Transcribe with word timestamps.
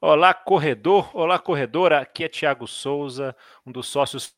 Olá, 0.00 0.32
corredor. 0.32 1.10
Olá, 1.12 1.40
corredora. 1.40 1.98
Aqui 1.98 2.22
é 2.22 2.28
Tiago 2.28 2.68
Souza, 2.68 3.34
um 3.66 3.72
dos 3.72 3.88
sócios 3.88 4.32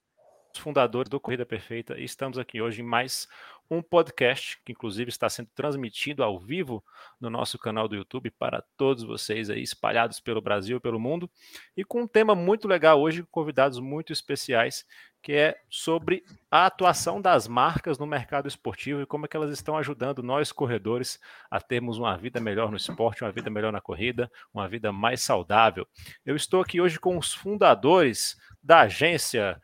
fundadores 0.56 1.10
do 1.10 1.21
Corrida 1.21 1.44
Perfeita. 1.44 1.98
E 1.98 2.04
estamos 2.04 2.38
aqui 2.38 2.62
hoje 2.62 2.80
em 2.80 2.84
mais 2.84 3.28
um 3.70 3.82
podcast 3.82 4.58
que, 4.64 4.72
inclusive, 4.72 5.10
está 5.10 5.28
sendo 5.28 5.50
transmitido 5.54 6.24
ao 6.24 6.38
vivo 6.38 6.82
no 7.21 7.28
nosso 7.28 7.58
canal 7.58 7.86
do 7.86 7.94
YouTube 7.94 8.31
para 8.31 8.64
todos 8.74 9.04
vocês 9.04 9.50
aí 9.50 9.62
espalhados 9.62 10.18
pelo 10.18 10.40
Brasil 10.40 10.78
e 10.78 10.81
pelo 10.81 10.99
mundo. 10.99 11.31
E 11.77 11.85
com 11.85 12.04
um 12.04 12.08
tema 12.08 12.35
muito 12.35 12.67
legal 12.67 12.99
hoje, 12.99 13.22
convidados 13.31 13.78
muito 13.78 14.14
especiais 14.14 14.86
que 15.22 15.32
é 15.32 15.56
sobre 15.68 16.24
a 16.50 16.66
atuação 16.66 17.20
das 17.20 17.46
marcas 17.46 17.98
no 17.98 18.06
mercado 18.06 18.48
esportivo 18.48 19.02
e 19.02 19.06
como 19.06 19.27
é 19.27 19.28
que 19.28 19.36
elas 19.36 19.52
estão 19.52 19.77
ajudando 19.77 20.23
nós 20.23 20.50
corredores 20.50 21.20
a 21.50 21.60
termos 21.60 21.98
uma 21.98 22.16
vida 22.16 22.41
melhor 22.41 22.70
no 22.70 22.77
esporte, 22.77 23.22
uma 23.22 23.32
vida 23.32 23.50
melhor 23.50 23.72
na 23.72 23.80
corrida, 23.80 24.30
uma 24.52 24.66
vida 24.66 24.92
mais 24.92 25.20
saudável. 25.20 25.86
Eu 26.24 26.34
estou 26.36 26.62
aqui 26.62 26.80
hoje 26.80 26.98
com 26.98 27.18
os 27.18 27.34
fundadores 27.34 28.36
da 28.62 28.80
agência. 28.80 29.60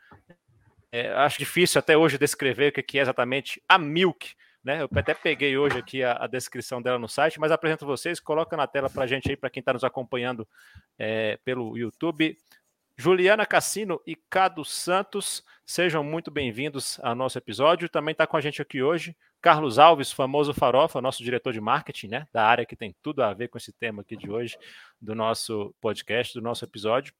É, 0.91 1.11
acho 1.13 1.39
difícil 1.39 1.79
até 1.79 1.97
hoje 1.97 2.17
descrever 2.17 2.69
o 2.69 2.83
que 2.83 2.99
é 2.99 3.01
exatamente 3.01 3.61
a 3.67 3.77
Milk. 3.77 4.35
Né? 4.63 4.81
Eu 4.81 4.89
até 4.95 5.13
peguei 5.13 5.57
hoje 5.57 5.77
aqui 5.77 6.03
a, 6.03 6.13
a 6.13 6.27
descrição 6.27 6.81
dela 6.81 6.99
no 6.99 7.07
site, 7.07 7.39
mas 7.39 7.51
apresento 7.51 7.85
vocês, 7.85 8.19
coloca 8.19 8.57
na 8.57 8.67
tela 8.67 8.89
para 8.89 9.03
a 9.03 9.07
gente 9.07 9.29
aí, 9.29 9.37
para 9.37 9.49
quem 9.49 9.61
está 9.61 9.71
nos 9.71 9.83
acompanhando 9.83 10.47
é, 10.99 11.39
pelo 11.43 11.77
YouTube. 11.77 12.37
Juliana 12.99 13.45
Cassino 13.45 14.01
e 14.07 14.15
Cado 14.15 14.65
Santos, 14.65 15.43
sejam 15.63 16.03
muito 16.03 16.31
bem-vindos 16.31 16.99
ao 17.03 17.13
nosso 17.13 17.37
episódio. 17.37 17.87
Também 17.87 18.11
está 18.11 18.25
com 18.25 18.35
a 18.35 18.41
gente 18.41 18.59
aqui 18.59 18.81
hoje 18.81 19.15
Carlos 19.39 19.77
Alves, 19.77 20.11
famoso 20.11 20.51
Farofa, 20.51 20.99
nosso 20.99 21.23
diretor 21.23 21.53
de 21.53 21.61
marketing, 21.61 22.07
né, 22.07 22.27
da 22.33 22.43
área 22.43 22.65
que 22.65 22.75
tem 22.75 22.95
tudo 23.03 23.21
a 23.21 23.31
ver 23.35 23.49
com 23.49 23.57
esse 23.59 23.71
tema 23.71 24.01
aqui 24.01 24.17
de 24.17 24.31
hoje, 24.31 24.57
do 24.99 25.13
nosso 25.13 25.75
podcast, 25.79 26.33
do 26.33 26.41
nosso 26.41 26.65
episódio. 26.65 27.13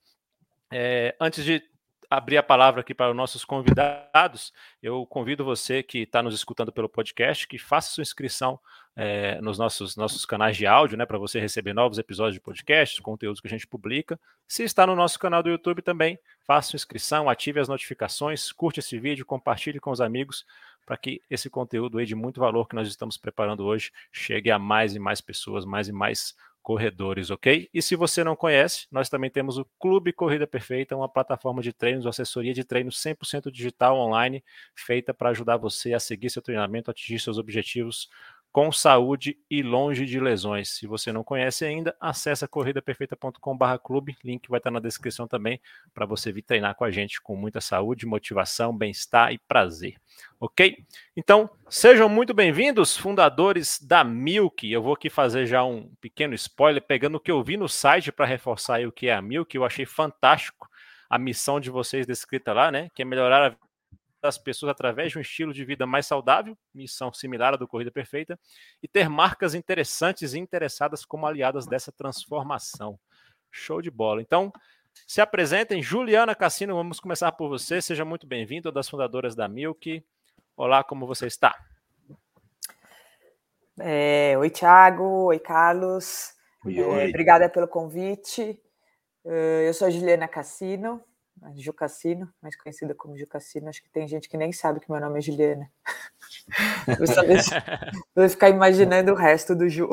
É, 0.73 1.15
antes 1.21 1.45
de 1.45 1.61
abrir 2.09 2.37
a 2.37 2.43
palavra 2.43 2.81
aqui 2.81 2.93
para 2.93 3.09
os 3.09 3.15
nossos 3.15 3.43
convidados, 3.43 4.53
eu 4.81 5.05
convido 5.05 5.43
você 5.43 5.83
que 5.83 5.99
está 5.99 6.23
nos 6.23 6.33
escutando 6.33 6.71
pelo 6.71 6.87
podcast 6.87 7.47
que 7.47 7.57
faça 7.57 7.91
sua 7.91 8.01
inscrição 8.01 8.59
é, 8.95 9.39
nos 9.41 9.57
nossos, 9.57 9.95
nossos 9.95 10.25
canais 10.25 10.57
de 10.57 10.65
áudio, 10.65 10.97
né, 10.97 11.05
para 11.05 11.17
você 11.17 11.39
receber 11.39 11.73
novos 11.73 11.97
episódios 11.97 12.33
de 12.33 12.41
podcast, 12.41 13.01
conteúdos 13.01 13.41
que 13.41 13.47
a 13.47 13.49
gente 13.49 13.67
publica. 13.67 14.19
Se 14.47 14.63
está 14.63 14.87
no 14.87 14.95
nosso 14.95 15.19
canal 15.19 15.43
do 15.43 15.49
YouTube 15.49 15.81
também, 15.81 16.17
faça 16.45 16.69
sua 16.69 16.77
inscrição, 16.77 17.29
ative 17.29 17.59
as 17.59 17.67
notificações, 17.67 18.51
curte 18.51 18.79
esse 18.79 18.97
vídeo, 18.97 19.25
compartilhe 19.25 19.79
com 19.79 19.91
os 19.91 20.01
amigos, 20.01 20.45
para 20.85 20.95
que 20.95 21.21
esse 21.29 21.49
conteúdo 21.49 21.97
aí 21.97 22.05
de 22.05 22.15
muito 22.15 22.39
valor 22.39 22.67
que 22.67 22.75
nós 22.75 22.87
estamos 22.87 23.17
preparando 23.17 23.65
hoje 23.65 23.91
chegue 24.11 24.49
a 24.49 24.57
mais 24.57 24.95
e 24.95 24.99
mais 24.99 25.19
pessoas, 25.19 25.65
mais 25.65 25.89
e 25.89 25.91
mais 25.91 26.33
corredores, 26.67 27.31
ok? 27.31 27.69
E 27.73 27.81
se 27.81 27.95
você 27.95 28.25
não 28.25 28.35
conhece, 28.35 28.87
nós 28.91 29.07
também 29.07 29.29
temos 29.29 29.57
o 29.57 29.63
Clube 29.79 30.11
Corrida 30.11 30.45
Perfeita, 30.45 30.97
uma 30.97 31.07
plataforma 31.07 31.61
de 31.61 31.71
treinos, 31.71 32.05
assessoria 32.05 32.53
de 32.53 32.65
treinos 32.65 33.01
100% 33.01 33.49
digital 33.49 33.97
online, 33.97 34.43
feita 34.75 35.13
para 35.13 35.29
ajudar 35.29 35.55
você 35.55 35.93
a 35.93 35.99
seguir 35.99 36.29
seu 36.29 36.41
treinamento, 36.41 36.91
atingir 36.91 37.19
seus 37.19 37.37
objetivos 37.37 38.09
com 38.57 38.71
saúde 38.71 39.37
e 39.51 39.61
longe 39.61 40.03
de 40.03 40.19
lesões. 40.19 40.69
Se 40.69 40.87
você 40.87 41.11
não 41.11 41.23
conhece 41.23 41.63
ainda, 41.63 41.95
acesse 41.99 42.47
corridaperfeita.com/clube, 42.47 44.17
link 44.23 44.49
vai 44.49 44.57
estar 44.57 44.71
na 44.71 44.79
descrição 44.79 45.27
também 45.27 45.61
para 45.93 46.07
você 46.07 46.31
vir 46.31 46.41
treinar 46.41 46.73
com 46.73 46.83
a 46.83 46.89
gente 46.89 47.21
com 47.21 47.35
muita 47.35 47.61
saúde, 47.61 48.07
motivação, 48.07 48.75
bem-estar 48.75 49.31
e 49.31 49.37
prazer. 49.37 49.97
OK? 50.39 50.75
Então, 51.15 51.47
sejam 51.69 52.09
muito 52.09 52.33
bem-vindos, 52.33 52.97
fundadores 52.97 53.79
da 53.79 54.03
Milk. 54.03 54.67
Eu 54.67 54.81
vou 54.81 54.93
aqui 54.93 55.07
fazer 55.07 55.45
já 55.45 55.63
um 55.63 55.91
pequeno 56.01 56.33
spoiler 56.33 56.81
pegando 56.81 57.17
o 57.17 57.19
que 57.19 57.29
eu 57.29 57.43
vi 57.43 57.57
no 57.57 57.69
site 57.69 58.11
para 58.11 58.25
reforçar 58.25 58.81
o 58.87 58.91
que 58.91 59.07
é 59.07 59.13
a 59.13 59.21
Milk, 59.21 59.55
eu 59.55 59.65
achei 59.65 59.85
fantástico 59.85 60.67
a 61.07 61.19
missão 61.19 61.59
de 61.59 61.69
vocês 61.69 62.07
descrita 62.07 62.53
lá, 62.53 62.71
né, 62.71 62.89
que 62.95 63.03
é 63.03 63.05
melhorar 63.05 63.51
a 63.51 63.66
das 64.27 64.37
pessoas 64.37 64.69
através 64.69 65.11
de 65.11 65.17
um 65.17 65.21
estilo 65.21 65.53
de 65.53 65.63
vida 65.63 65.87
mais 65.87 66.05
saudável, 66.05 66.57
missão 66.73 67.13
similar 67.13 67.53
à 67.53 67.57
do 67.57 67.67
Corrida 67.67 67.89
Perfeita, 67.89 68.37
e 68.83 68.87
ter 68.87 69.09
marcas 69.09 69.55
interessantes 69.55 70.33
e 70.33 70.39
interessadas 70.39 71.05
como 71.05 71.25
aliadas 71.25 71.65
dessa 71.65 71.91
transformação. 71.91 72.99
Show 73.49 73.81
de 73.81 73.89
bola. 73.89 74.21
Então, 74.21 74.51
se 75.07 75.21
apresentem. 75.21 75.81
Juliana 75.81 76.35
Cassino, 76.35 76.75
vamos 76.75 76.99
começar 76.99 77.31
por 77.31 77.47
você. 77.47 77.81
Seja 77.81 78.03
muito 78.03 78.27
bem-vindo, 78.27 78.71
das 78.71 78.89
fundadoras 78.89 79.33
da 79.33 79.47
Milk. 79.47 80.05
Olá, 80.57 80.83
como 80.83 81.07
você 81.07 81.27
está? 81.27 81.55
É, 83.79 84.35
oi, 84.37 84.49
Thiago. 84.49 85.27
Oi, 85.27 85.39
Carlos. 85.39 86.33
Oi, 86.65 86.81
oi. 86.81 87.05
É, 87.05 87.07
obrigada 87.07 87.47
pelo 87.47 87.67
convite. 87.67 88.61
Eu 89.23 89.73
sou 89.73 89.87
a 89.87 89.91
Juliana 89.91 90.27
Cassino, 90.27 91.01
Ju 91.55 91.73
Cassino, 91.73 92.31
mais 92.41 92.55
conhecida 92.55 92.93
como 92.95 93.17
Ju 93.17 93.27
Cassino. 93.27 93.69
Acho 93.69 93.81
que 93.83 93.89
tem 93.89 94.07
gente 94.07 94.29
que 94.29 94.37
nem 94.37 94.51
sabe 94.51 94.79
que 94.79 94.91
meu 94.91 94.99
nome 94.99 95.19
é 95.19 95.21
Juliana. 95.21 95.71
Vou 98.15 98.29
ficar 98.29 98.49
imaginando 98.49 99.11
o 99.11 99.15
resto 99.15 99.55
do 99.55 99.69
Ju. 99.69 99.89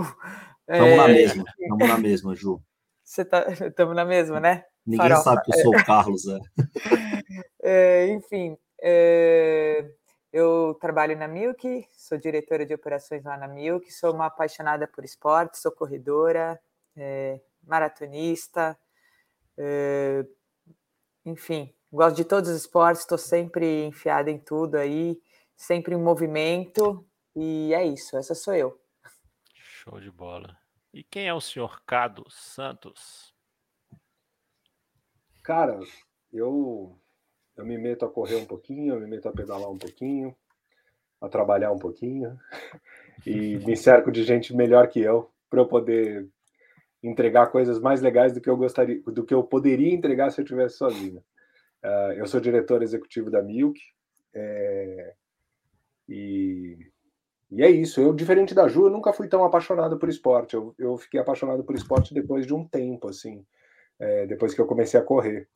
Estamos 0.68 0.92
é... 0.92 0.96
na 0.96 1.08
mesma, 1.08 1.44
estamos 1.58 1.88
na 1.88 1.98
mesma, 1.98 2.34
Ju. 2.34 2.62
Você 3.02 3.24
tá, 3.24 3.46
estamos 3.50 3.94
na 3.94 4.04
mesma, 4.04 4.40
né? 4.40 4.64
Ninguém 4.86 5.08
Farofa. 5.08 5.22
sabe 5.22 5.42
que 5.42 5.54
eu 5.54 5.62
sou 5.62 5.76
o 5.76 5.84
Carlos, 5.84 6.22
é. 6.26 6.38
é 7.62 8.08
enfim, 8.08 8.56
é, 8.82 9.90
eu 10.32 10.76
trabalho 10.80 11.16
na 11.16 11.28
Milk, 11.28 11.86
sou 11.92 12.18
diretora 12.18 12.66
de 12.66 12.74
operações 12.74 13.24
lá 13.24 13.36
na 13.36 13.48
Milk, 13.48 13.90
sou 13.92 14.12
uma 14.12 14.26
apaixonada 14.26 14.86
por 14.86 15.04
esporte, 15.04 15.58
sou 15.58 15.72
corredora, 15.72 16.60
é, 16.96 17.40
maratonista, 17.62 18.76
é, 19.56 20.24
enfim, 21.24 21.74
gosto 21.92 22.16
de 22.16 22.24
todos 22.24 22.50
os 22.50 22.56
esportes, 22.56 23.02
estou 23.02 23.18
sempre 23.18 23.84
enfiada 23.84 24.30
em 24.30 24.38
tudo 24.38 24.76
aí, 24.76 25.20
sempre 25.56 25.94
em 25.94 25.98
movimento, 25.98 27.06
e 27.34 27.72
é 27.74 27.84
isso, 27.84 28.16
essa 28.16 28.34
sou 28.34 28.54
eu. 28.54 28.80
Show 29.54 30.00
de 30.00 30.10
bola. 30.10 30.56
E 30.92 31.02
quem 31.02 31.26
é 31.26 31.34
o 31.34 31.40
senhor 31.40 31.82
Cado 31.84 32.24
Santos? 32.30 33.34
Cara, 35.42 35.78
eu, 36.32 36.98
eu 37.56 37.66
me 37.66 37.76
meto 37.76 38.04
a 38.04 38.10
correr 38.10 38.36
um 38.36 38.46
pouquinho, 38.46 38.94
eu 38.94 39.00
me 39.00 39.06
meto 39.06 39.28
a 39.28 39.32
pedalar 39.32 39.68
um 39.68 39.78
pouquinho, 39.78 40.34
a 41.20 41.28
trabalhar 41.28 41.72
um 41.72 41.78
pouquinho, 41.78 42.38
e 43.26 43.56
me 43.58 43.76
cerco 43.76 44.12
de 44.12 44.22
gente 44.22 44.54
melhor 44.54 44.88
que 44.88 45.00
eu 45.00 45.30
para 45.50 45.60
eu 45.60 45.68
poder 45.68 46.28
entregar 47.06 47.48
coisas 47.48 47.78
mais 47.78 48.00
legais 48.00 48.32
do 48.32 48.40
que 48.40 48.48
eu 48.48 48.56
gostaria, 48.56 49.00
do 49.02 49.24
que 49.24 49.34
eu 49.34 49.42
poderia 49.42 49.92
entregar 49.92 50.30
se 50.30 50.40
eu 50.40 50.44
tivesse 50.44 50.78
sozinho. 50.78 51.22
Uh, 51.84 52.12
eu 52.16 52.26
sou 52.26 52.40
diretor 52.40 52.82
executivo 52.82 53.30
da 53.30 53.42
Milk 53.42 53.78
é, 54.34 55.14
e, 56.08 56.78
e 57.50 57.62
é 57.62 57.70
isso. 57.70 58.00
Eu, 58.00 58.14
diferente 58.14 58.54
da 58.54 58.66
Ju, 58.68 58.86
eu 58.86 58.90
nunca 58.90 59.12
fui 59.12 59.28
tão 59.28 59.44
apaixonado 59.44 59.98
por 59.98 60.08
esporte. 60.08 60.54
Eu, 60.54 60.74
eu 60.78 60.96
fiquei 60.96 61.20
apaixonado 61.20 61.62
por 61.62 61.74
esporte 61.74 62.14
depois 62.14 62.46
de 62.46 62.54
um 62.54 62.66
tempo, 62.66 63.08
assim, 63.08 63.44
é, 63.98 64.26
depois 64.26 64.54
que 64.54 64.60
eu 64.60 64.66
comecei 64.66 64.98
a 64.98 65.02
correr, 65.02 65.46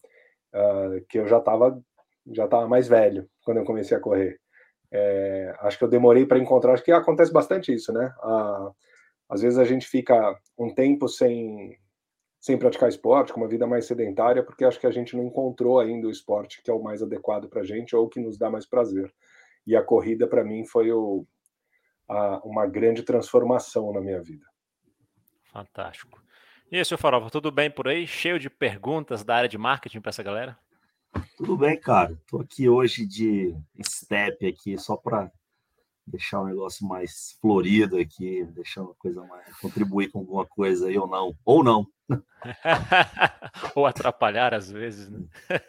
uh, 0.55 1.05
que 1.09 1.19
eu 1.19 1.27
já 1.27 1.39
estava 1.39 1.83
já 2.31 2.47
tava 2.47 2.69
mais 2.69 2.87
velho 2.87 3.29
quando 3.43 3.57
eu 3.59 3.65
comecei 3.65 3.97
a 3.97 4.01
correr. 4.01 4.39
É, 4.91 5.55
acho 5.61 5.79
que 5.79 5.85
eu 5.85 5.89
demorei 5.89 6.27
para 6.27 6.39
encontrar. 6.39 6.73
Acho 6.73 6.85
que 6.85 6.93
acontece 6.93 7.33
bastante 7.33 7.73
isso, 7.73 7.93
né? 7.93 8.15
Uh, 8.23 8.75
às 9.29 9.43
vezes 9.43 9.59
a 9.59 9.65
gente 9.65 9.87
fica 9.87 10.39
um 10.57 10.73
tempo 10.75 11.09
sem, 11.09 11.79
sem 12.41 12.59
praticar 12.59 12.89
esporte, 12.89 13.33
com 13.33 13.41
uma 13.41 13.49
vida 13.49 13.67
mais 13.67 13.87
sedentária, 13.87 14.43
porque 14.43 14.65
acho 14.65 14.81
que 14.81 14.87
a 14.87 14.91
gente 14.91 15.17
não 15.17 15.25
encontrou 15.25 15.79
ainda 15.79 16.07
o 16.07 16.11
esporte 16.11 16.63
que 16.63 16.71
é 16.71 16.75
o 16.75 16.83
mais 16.83 17.03
adequado 17.03 17.49
para 17.49 17.61
a 17.61 17.65
gente 17.65 17.95
ou 17.95 18.09
que 18.09 18.21
nos 18.21 18.39
dá 18.39 18.51
mais 18.51 18.67
prazer. 18.67 19.13
E 19.67 19.77
a 19.77 19.83
corrida, 19.83 20.27
para 20.27 20.43
mim, 20.43 20.65
foi 20.65 20.91
o, 20.91 21.27
a, 22.09 22.41
uma 22.45 22.67
grande 22.67 23.03
transformação 23.03 23.93
na 23.93 24.01
minha 24.01 24.23
vida. 24.23 24.47
Fantástico. 25.53 26.23
E 26.71 26.77
aí, 26.77 26.85
seu 26.85 26.99
Farofa, 26.99 27.31
tudo 27.31 27.51
bem 27.51 27.71
por 27.71 27.89
aí? 27.89 28.07
Cheio 28.07 28.39
de 28.39 28.49
perguntas 28.49 29.25
da 29.25 29.37
área 29.37 29.49
de 29.49 29.59
marketing 29.59 30.01
para 30.01 30.11
essa 30.11 30.23
galera? 30.23 30.59
Tudo 31.37 31.57
bem, 31.57 31.79
cara. 31.79 32.13
Estou 32.13 32.41
aqui 32.41 32.69
hoje 32.69 33.07
de 33.07 33.55
step 33.83 34.47
aqui, 34.47 34.79
só 34.79 34.97
para 34.97 35.31
deixar 36.09 36.41
o 36.41 36.47
negócio 36.47 36.87
mais 36.87 37.39
florido 37.41 37.99
aqui, 37.99 38.45
deixar 38.55 38.83
uma 38.83 38.95
coisa 38.95 39.23
mais. 39.25 39.57
contribuir 39.59 40.11
com 40.11 40.21
alguma 40.21 40.47
coisa 40.47 40.89
aí 40.89 40.99
ou 40.99 41.07
não. 41.07 41.35
Ou 41.45 41.63
não. 41.63 41.87
ou 43.77 43.87
atrapalhar 43.87 44.55
às 44.55 44.71
vezes, 44.71 45.11
né? 45.11 45.21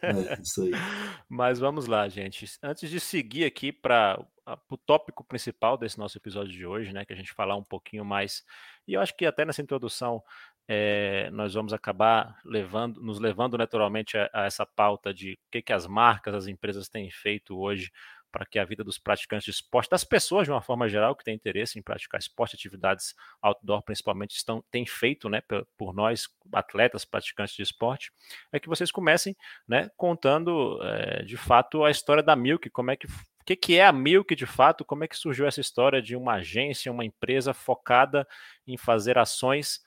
É, 0.01 0.41
isso 0.41 0.63
aí. 0.63 0.71
Mas 1.27 1.59
vamos 1.59 1.85
lá, 1.85 2.07
gente. 2.07 2.45
Antes 2.63 2.89
de 2.89 2.99
seguir 2.99 3.45
aqui 3.45 3.71
para 3.71 4.25
o 4.69 4.77
tópico 4.77 5.23
principal 5.23 5.77
desse 5.77 5.99
nosso 5.99 6.17
episódio 6.17 6.51
de 6.51 6.65
hoje, 6.65 6.93
né? 6.93 7.05
Que 7.05 7.13
a 7.13 7.15
gente 7.15 7.33
falar 7.33 7.55
um 7.55 7.63
pouquinho 7.63 8.05
mais. 8.05 8.43
E 8.87 8.93
eu 8.93 9.01
acho 9.01 9.15
que 9.15 9.25
até 9.25 9.45
nessa 9.45 9.61
introdução 9.61 10.23
é, 10.71 11.31
nós 11.31 11.55
vamos 11.55 11.73
acabar 11.73 12.39
levando, 12.45 13.01
nos 13.01 13.19
levando 13.19 13.57
naturalmente 13.57 14.15
a, 14.17 14.29
a 14.31 14.45
essa 14.45 14.67
pauta 14.67 15.11
de 15.11 15.33
o 15.33 15.37
que, 15.51 15.63
que 15.63 15.73
as 15.73 15.87
marcas, 15.87 16.35
as 16.35 16.47
empresas 16.47 16.87
têm 16.87 17.09
feito 17.09 17.59
hoje 17.59 17.91
para 18.31 18.45
que 18.45 18.59
a 18.59 18.65
vida 18.65 18.83
dos 18.83 18.97
praticantes 18.97 19.45
de 19.45 19.51
esporte, 19.51 19.89
das 19.89 20.03
pessoas 20.03 20.45
de 20.45 20.51
uma 20.51 20.61
forma 20.61 20.87
geral 20.87 21.15
que 21.15 21.23
têm 21.23 21.35
interesse 21.35 21.79
em 21.79 21.81
praticar 21.81 22.19
esporte, 22.19 22.55
atividades 22.55 23.15
outdoor 23.41 23.81
principalmente, 23.83 24.35
estão, 24.35 24.63
têm 24.71 24.85
feito 24.85 25.29
né, 25.29 25.41
por 25.77 25.93
nós, 25.93 26.27
atletas, 26.53 27.05
praticantes 27.05 27.55
de 27.55 27.63
esporte, 27.63 28.11
é 28.51 28.59
que 28.59 28.69
vocês 28.69 28.91
comecem 28.91 29.35
né, 29.67 29.89
contando 29.97 30.79
é, 30.83 31.23
de 31.23 31.37
fato 31.37 31.83
a 31.83 31.91
história 31.91 32.23
da 32.23 32.35
Milk, 32.35 32.69
como 32.69 32.91
é 32.91 32.95
que 32.95 33.07
o 33.07 33.45
que, 33.45 33.55
que 33.55 33.77
é 33.79 33.85
a 33.85 33.91
Milk 33.91 34.35
de 34.35 34.45
fato? 34.45 34.85
Como 34.85 35.03
é 35.03 35.07
que 35.07 35.17
surgiu 35.17 35.47
essa 35.47 35.59
história 35.59 36.01
de 36.01 36.15
uma 36.15 36.33
agência, 36.33 36.91
uma 36.91 37.03
empresa 37.03 37.51
focada 37.51 38.27
em 38.67 38.77
fazer 38.77 39.17
ações 39.17 39.81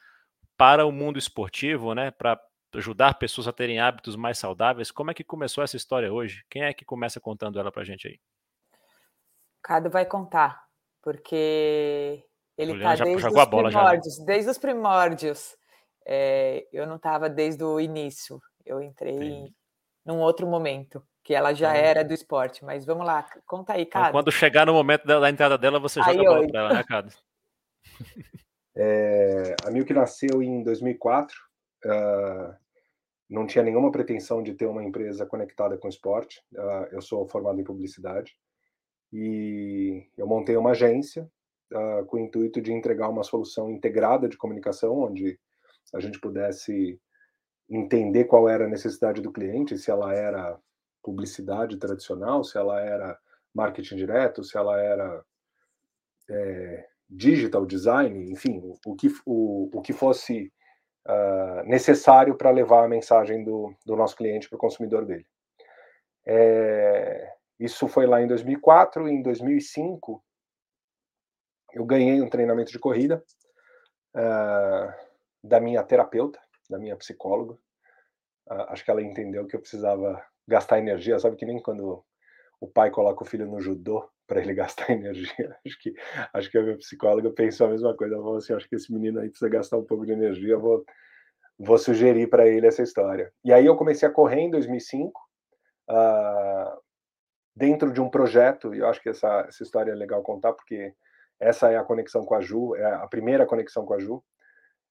para 0.57 0.85
o 0.85 0.91
mundo 0.91 1.19
esportivo, 1.19 1.95
né? 1.95 2.11
Para 2.11 2.41
ajudar 2.75 3.15
pessoas 3.15 3.47
a 3.47 3.53
terem 3.53 3.79
hábitos 3.79 4.17
mais 4.17 4.39
saudáveis. 4.39 4.91
Como 4.91 5.11
é 5.11 5.15
que 5.15 5.25
começou 5.25 5.63
essa 5.63 5.77
história 5.77 6.13
hoje? 6.13 6.45
Quem 6.49 6.63
é 6.63 6.73
que 6.73 6.85
começa 6.85 7.21
contando 7.21 7.59
ela 7.59 7.71
para 7.71 7.83
a 7.83 7.85
gente 7.85 8.09
aí? 8.09 8.19
Cado 9.63 9.89
vai 9.89 10.05
contar, 10.05 10.65
porque 11.01 12.25
ele 12.59 12.73
está 12.73 12.97
desde 12.97 13.27
os 13.27 13.45
primórdios. 13.47 13.73
Já, 13.73 13.93
né? 13.93 14.27
Desde 14.27 14.51
os 14.51 14.59
primórdios. 14.59 15.57
É, 16.05 16.67
eu 16.73 16.87
não 16.87 16.97
estava 16.97 17.29
desde 17.29 17.63
o 17.63 17.79
início. 17.79 18.41
Eu 18.67 18.83
entrei 18.83 19.53
num 20.05 20.19
outro 20.19 20.47
momento, 20.47 21.03
que 21.23 21.33
ela 21.33 21.55
já 21.55 21.75
era 21.75 22.05
do 22.05 22.13
esporte. 22.13 22.65
Mas 22.65 22.85
vamos 22.85 23.07
lá, 23.07 23.25
conta 23.47 23.75
aí, 23.75 23.87
Cado. 23.87 24.07
Então, 24.07 24.13
quando 24.13 24.33
chegar 24.33 24.67
no 24.67 24.75
momento 24.75 25.07
da, 25.07 25.21
da 25.21 25.31
entrada 25.31 25.57
dela, 25.57 25.79
você 25.79 26.01
aí, 26.01 26.17
joga 26.17 26.21
a 26.21 26.35
bola 26.35 26.49
para 26.49 26.61
ela, 26.61 26.75
né, 26.75 26.85
Cado? 26.85 27.13
É, 28.77 29.55
a 29.65 29.71
Milk 29.71 29.93
nasceu 29.95 30.43
em 30.43 30.63
2004. 30.63 31.37
Uh, 31.85 32.55
não 33.31 33.47
tinha 33.47 33.65
nenhuma 33.65 33.91
pretensão 33.91 34.43
de 34.43 34.55
ter 34.55 34.67
uma 34.67 34.83
empresa 34.83 35.25
conectada 35.25 35.79
com 35.79 35.89
esporte. 35.89 36.43
Uh, 36.53 36.87
eu 36.91 37.01
sou 37.01 37.27
formado 37.29 37.61
em 37.61 37.65
publicidade 37.65 38.37
e 39.13 40.07
eu 40.17 40.27
montei 40.27 40.57
uma 40.57 40.71
agência 40.71 41.29
uh, 41.73 42.05
com 42.07 42.17
o 42.17 42.21
intuito 42.21 42.61
de 42.61 42.73
entregar 42.73 43.09
uma 43.09 43.23
solução 43.23 43.71
integrada 43.71 44.29
de 44.29 44.37
comunicação, 44.37 44.99
onde 44.99 45.39
a 45.93 46.01
gente 46.01 46.19
pudesse 46.19 46.99
entender 47.69 48.25
qual 48.25 48.49
era 48.49 48.65
a 48.65 48.69
necessidade 48.69 49.21
do 49.21 49.33
cliente, 49.33 49.79
se 49.79 49.91
ela 49.91 50.15
era 50.15 50.59
publicidade 51.03 51.77
tradicional, 51.77 52.45
se 52.45 52.57
ela 52.57 52.81
era 52.81 53.19
marketing 53.55 53.97
direto, 53.97 54.43
se 54.43 54.57
ela 54.57 54.81
era 54.81 55.25
é, 56.31 56.87
digital 57.09 57.67
design, 57.67 58.31
enfim, 58.31 58.59
o, 58.59 58.79
o 58.87 58.97
que, 58.97 59.09
o, 59.27 59.71
o 59.75 59.83
que 59.83 59.93
fosse 59.93 60.53
uh, 61.07 61.67
necessário 61.67 62.35
para 62.37 62.51
levar 62.51 62.85
a 62.85 62.89
mensagem 62.89 63.45
do, 63.45 63.75
do 63.85 63.97
nosso 63.97 64.17
cliente 64.17 64.49
para 64.49 64.57
o 64.57 64.61
consumidor 64.61 65.05
dele. 65.05 65.27
É, 66.25 67.33
isso 67.59 67.89
foi 67.89 68.07
lá 68.07 68.21
em 68.23 68.27
2004. 68.27 69.09
Em 69.09 69.23
2005, 69.23 70.23
eu 71.73 71.85
ganhei 71.85 72.21
um 72.21 72.29
treinamento 72.29 72.73
de 72.73 72.79
corrida 72.79 73.23
uh, 74.15 74.93
da 75.43 75.61
minha 75.61 75.83
terapeuta, 75.83 76.41
da 76.69 76.79
minha 76.79 76.97
psicóloga. 76.97 77.55
Uh, 78.47 78.69
acho 78.69 78.85
que 78.85 78.91
ela 78.91 79.03
entendeu 79.03 79.47
que 79.47 79.57
eu 79.57 79.61
precisava 79.61 80.25
gastar 80.47 80.79
energia. 80.79 81.19
Sabe 81.19 81.37
que 81.37 81.47
nem 81.47 81.61
quando 81.61 82.05
o 82.61 82.69
pai 82.69 82.91
coloca 82.91 83.23
o 83.23 83.27
filho 83.27 83.47
no 83.47 83.61
judô 83.61 84.09
para 84.27 84.41
ele 84.41 84.55
gastar 84.55 84.91
energia. 84.91 85.57
Acho 85.67 85.79
que, 85.81 85.95
acho 86.33 86.51
que 86.51 86.59
a 86.59 86.63
minha 86.63 86.79
psicóloga 86.79 87.31
pensou 87.31 87.67
a 87.67 87.71
mesma 87.71 87.97
coisa. 87.97 88.15
Ela 88.15 88.23
falou 88.23 88.39
assim: 88.39 88.55
acho 88.55 88.69
que 88.69 88.77
esse 88.77 88.93
menino 88.93 89.21
aí 89.21 89.29
precisa 89.29 89.51
gastar 89.51 89.79
um 89.79 89.85
pouco 89.85 90.07
de 90.07 90.13
energia, 90.13 90.57
vou, 90.57 90.85
vou 91.59 91.79
sugerir 91.79 92.29
para 92.29 92.47
ele 92.47 92.67
essa 92.67 92.83
história. 92.83 93.33
E 93.45 93.53
aí 93.53 93.67
eu 93.67 93.77
comecei 93.77 94.09
a 94.09 94.13
correr 94.13 94.41
em 94.41 94.51
2005, 94.51 95.21
uh, 95.91 96.81
dentro 97.55 97.93
de 97.93 98.01
um 98.01 98.09
projeto, 98.09 98.75
e 98.75 98.79
eu 98.79 98.89
acho 98.89 99.01
que 99.03 99.11
essa, 99.11 99.47
essa 99.49 99.63
história 99.63 99.93
é 99.93 99.95
legal 99.95 100.23
contar, 100.23 100.53
porque 100.53 100.95
essa 101.39 101.71
é 101.71 101.77
a 101.77 101.85
conexão 101.85 102.25
com 102.25 102.35
a 102.35 102.41
Ju, 102.41 102.75
é 102.77 102.95
a 102.95 103.07
primeira 103.07 103.45
conexão 103.47 103.85
com 103.85 103.95
a 103.95 103.99
Ju. 103.99 104.23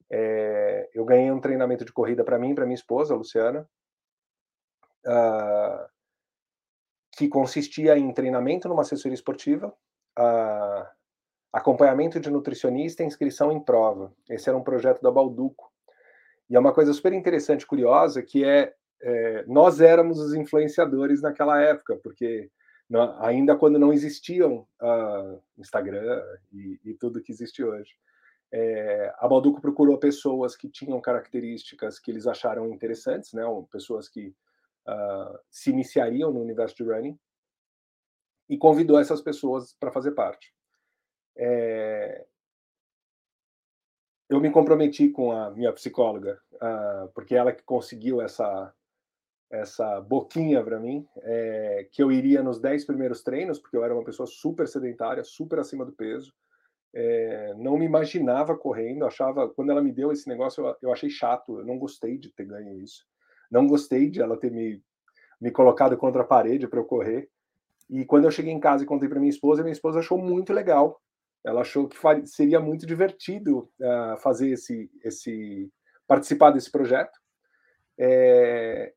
É, 0.10 0.90
eu 0.94 1.06
ganhei 1.06 1.32
um 1.32 1.40
treinamento 1.40 1.86
de 1.86 1.94
corrida 1.94 2.24
para 2.24 2.38
mim, 2.38 2.54
para 2.54 2.66
minha 2.66 2.76
esposa, 2.76 3.16
Luciana. 3.16 3.68
Uh, 5.06 5.90
que 7.18 7.28
consistia 7.28 7.98
em 7.98 8.14
treinamento 8.14 8.70
numa 8.70 8.84
assessoria 8.84 9.16
esportiva, 9.16 9.74
uh, 10.20 10.86
acompanhamento 11.52 12.20
de 12.20 12.30
nutricionista 12.30 13.04
e 13.04 13.06
inscrição 13.06 13.52
em 13.52 13.60
prova. 13.60 14.14
Esse 14.30 14.50
era 14.50 14.58
um 14.58 14.64
projeto 14.64 15.02
da 15.02 15.12
Balduco. 15.12 15.72
E 16.50 16.56
é 16.56 16.60
uma 16.60 16.74
coisa 16.74 16.94
super 16.94 17.14
interessante, 17.14 17.66
curiosa, 17.66 18.22
que 18.22 18.44
é, 18.44 18.74
é 19.02 19.46
nós 19.48 19.82
éramos 19.82 20.20
os 20.20 20.34
influenciadores 20.34 21.22
naquela 21.22 21.60
época, 21.62 21.98
porque 21.98 22.50
ainda 23.20 23.56
quando 23.56 23.80
não 23.80 23.94
existiam 23.94 24.68
uh, 24.82 25.42
Instagram 25.58 26.22
e, 26.52 26.80
e, 26.84 26.94
tudo 26.96 27.22
que 27.22 27.32
existe 27.32 27.64
hoje. 27.64 27.96
É, 28.54 29.14
a 29.18 29.28
Balduco 29.30 29.62
procurou 29.62 29.98
pessoas 29.98 30.58
que 30.58 30.68
tinham 30.68 31.00
características 31.00 31.98
que 32.00 32.12
eles 32.12 32.28
acharam 32.28 32.68
interessantes, 32.68 33.32
né? 33.32 33.44
pessoas 33.72 34.10
que 34.10 34.36
uh, 34.88 35.40
se 35.50 35.70
iniciariam 35.70 36.32
no 36.32 36.42
universo 36.42 36.76
de 36.76 36.84
running 36.84 37.18
e 38.50 38.58
convidou 38.58 39.00
essas 39.00 39.22
pessoas 39.22 39.74
para 39.80 39.92
fazer 39.92 40.12
parte. 40.12 40.54
É... 41.38 42.26
Eu 44.28 44.42
me 44.42 44.52
comprometi 44.52 45.10
com 45.10 45.32
a 45.32 45.50
minha 45.52 45.72
psicóloga, 45.72 46.42
uh, 46.56 47.08
porque 47.14 47.36
ela 47.36 47.54
que 47.54 47.64
conseguiu 47.64 48.22
essa 48.22 48.74
essa 49.52 50.00
boquinha 50.00 50.64
para 50.64 50.80
mim, 50.80 51.06
é, 51.18 51.88
que 51.92 52.02
eu 52.02 52.12
iria 52.12 52.42
nos 52.42 52.60
10 52.60 52.86
primeiros 52.86 53.22
treinos, 53.22 53.60
porque 53.60 53.76
eu 53.76 53.84
era 53.84 53.94
uma 53.94 54.04
pessoa 54.04 54.26
super 54.26 54.68
sedentária, 54.68 55.24
super 55.24 55.60
acima 55.60 55.86
do 55.86 55.92
peso, 55.92 56.34
é, 56.94 57.54
não 57.58 57.78
me 57.78 57.86
imaginava 57.86 58.58
correndo, 58.58 59.06
achava, 59.06 59.48
quando 59.50 59.72
ela 59.72 59.82
me 59.82 59.92
deu 59.92 60.12
esse 60.12 60.28
negócio, 60.28 60.66
eu, 60.66 60.76
eu 60.82 60.94
achei 60.94 61.10
chato, 61.10 61.60
eu 61.60 61.66
não 61.66 61.78
gostei 61.78 62.18
de 62.18 62.30
ter 62.34 62.46
ganho 62.46 62.80
isso. 62.80 63.06
Não 63.50 63.68
gostei 63.68 64.10
de 64.10 64.22
ela 64.22 64.38
ter 64.38 64.52
me, 64.52 64.82
me 65.40 65.52
colocado 65.52 65.98
contra 65.98 66.22
a 66.22 66.26
parede 66.26 66.68
para 66.68 66.80
eu 66.80 66.86
correr. 66.86 67.30
E 67.90 68.06
quando 68.06 68.26
eu 68.26 68.32
cheguei 68.32 68.54
em 68.54 68.60
casa 68.60 68.84
e 68.84 68.88
contei 68.88 69.10
para 69.10 69.20
minha 69.20 69.30
esposa, 69.30 69.64
minha 69.64 69.74
esposa 69.74 70.00
achou 70.00 70.18
muito 70.18 70.54
legal. 70.54 71.02
Ela 71.44 71.62
achou 71.62 71.88
que 71.88 71.98
seria 72.26 72.60
muito 72.60 72.86
divertido 72.86 73.70
uh, 73.80 74.18
fazer 74.20 74.52
esse, 74.52 74.90
esse, 75.04 75.70
participar 76.08 76.52
desse 76.52 76.72
projeto. 76.72 77.20
É, 77.98 78.94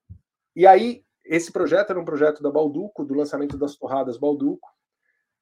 e 0.55 0.67
aí, 0.67 1.05
esse 1.25 1.51
projeto 1.51 1.91
era 1.91 2.01
um 2.01 2.05
projeto 2.05 2.43
da 2.43 2.51
Balduco, 2.51 3.05
do 3.05 3.15
lançamento 3.15 3.57
das 3.57 3.77
torradas 3.77 4.19
Balduco, 4.19 4.69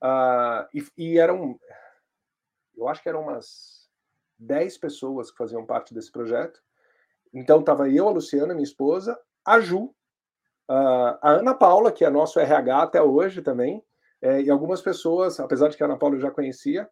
uh, 0.02 0.66
e, 0.72 0.84
e 0.96 1.18
eram, 1.18 1.58
eu 2.76 2.88
acho 2.88 3.02
que 3.02 3.08
eram 3.08 3.22
umas 3.22 3.88
10 4.38 4.78
pessoas 4.78 5.30
que 5.30 5.36
faziam 5.36 5.66
parte 5.66 5.92
desse 5.92 6.10
projeto, 6.10 6.60
então 7.32 7.60
estava 7.60 7.88
eu, 7.88 8.08
a 8.08 8.12
Luciana, 8.12 8.54
minha 8.54 8.64
esposa, 8.64 9.18
a 9.44 9.58
Ju, 9.60 9.94
a 10.68 11.32
Ana 11.32 11.54
Paula, 11.54 11.92
que 11.92 12.04
é 12.04 12.10
nosso 12.10 12.38
RH 12.40 12.82
até 12.82 13.02
hoje 13.02 13.42
também, 13.42 13.84
é, 14.20 14.40
e 14.40 14.50
algumas 14.50 14.80
pessoas, 14.80 15.40
apesar 15.40 15.68
de 15.68 15.76
que 15.76 15.82
a 15.82 15.86
Ana 15.86 15.98
Paula 15.98 16.16
eu 16.16 16.20
já 16.20 16.30
conhecia. 16.30 16.88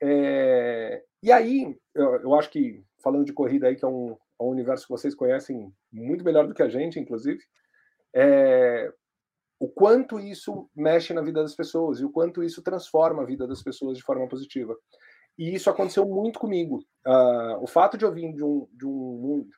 É, 0.00 1.04
e 1.22 1.30
aí, 1.30 1.78
eu, 1.94 2.14
eu, 2.22 2.34
acho 2.34 2.50
que, 2.50 2.82
falando 3.02 3.24
de 3.24 3.32
corrida 3.32 3.66
aí, 3.68 3.76
que 3.76 3.84
é 3.84 3.88
um, 3.88 4.16
é 4.40 4.44
um, 4.44 4.48
universo 4.48 4.84
que 4.84 4.92
vocês 4.92 5.14
conhecem 5.14 5.72
muito 5.92 6.24
melhor 6.24 6.46
do 6.46 6.54
que 6.54 6.62
a 6.62 6.68
gente, 6.68 6.98
inclusive, 6.98 7.42
é, 8.14 8.92
o 9.58 9.68
quanto 9.68 10.18
isso 10.18 10.68
mexe 10.74 11.14
na 11.14 11.22
vida 11.22 11.42
das 11.42 11.54
pessoas 11.54 12.00
e 12.00 12.04
o 12.04 12.10
quanto 12.10 12.42
isso 12.42 12.62
transforma 12.62 13.22
a 13.22 13.26
vida 13.26 13.46
das 13.46 13.62
pessoas 13.62 13.96
de 13.96 14.04
forma 14.04 14.28
positiva. 14.28 14.76
E 15.38 15.54
isso 15.54 15.68
aconteceu 15.68 16.06
muito 16.06 16.38
comigo. 16.38 16.78
Uh, 17.06 17.62
o 17.62 17.66
fato 17.66 17.96
de 17.98 18.04
eu 18.04 18.12
vir 18.12 18.32
de, 18.32 18.42
um, 18.42 18.66
de, 18.72 18.86
um, 18.86 19.48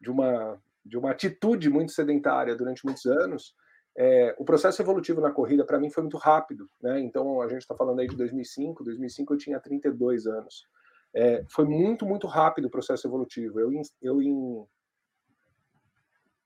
de, 0.00 0.10
uma, 0.10 0.60
de 0.84 0.98
uma 0.98 1.10
atitude 1.10 1.70
muito 1.70 1.92
sedentária 1.92 2.56
durante 2.56 2.84
muitos 2.84 3.06
anos, 3.06 3.54
é, 3.96 4.34
o 4.38 4.44
processo 4.44 4.80
evolutivo 4.80 5.20
na 5.20 5.32
corrida 5.32 5.64
para 5.64 5.78
mim 5.78 5.90
foi 5.90 6.02
muito 6.02 6.16
rápido. 6.16 6.68
Né? 6.80 7.00
Então 7.00 7.40
a 7.40 7.48
gente 7.48 7.62
está 7.62 7.74
falando 7.74 8.00
aí 8.00 8.06
de 8.06 8.16
2005. 8.16 8.84
2005 8.84 9.34
eu 9.34 9.38
tinha 9.38 9.60
32 9.60 10.26
anos. 10.26 10.66
É, 11.14 11.44
foi 11.48 11.64
muito, 11.64 12.04
muito 12.06 12.26
rápido 12.26 12.66
o 12.66 12.70
processo 12.70 13.06
evolutivo. 13.06 13.58
Eu, 13.58 13.70
eu 14.02 14.22
em 14.22 14.66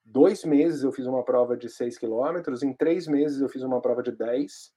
dois 0.04 0.44
meses 0.44 0.82
eu 0.82 0.92
fiz 0.92 1.06
uma 1.06 1.24
prova 1.24 1.56
de 1.56 1.68
6 1.68 1.98
quilômetros, 1.98 2.62
em 2.62 2.72
três 2.72 3.06
meses 3.06 3.40
eu 3.40 3.48
fiz 3.48 3.62
uma 3.62 3.80
prova 3.80 4.02
de 4.02 4.12
10. 4.12 4.72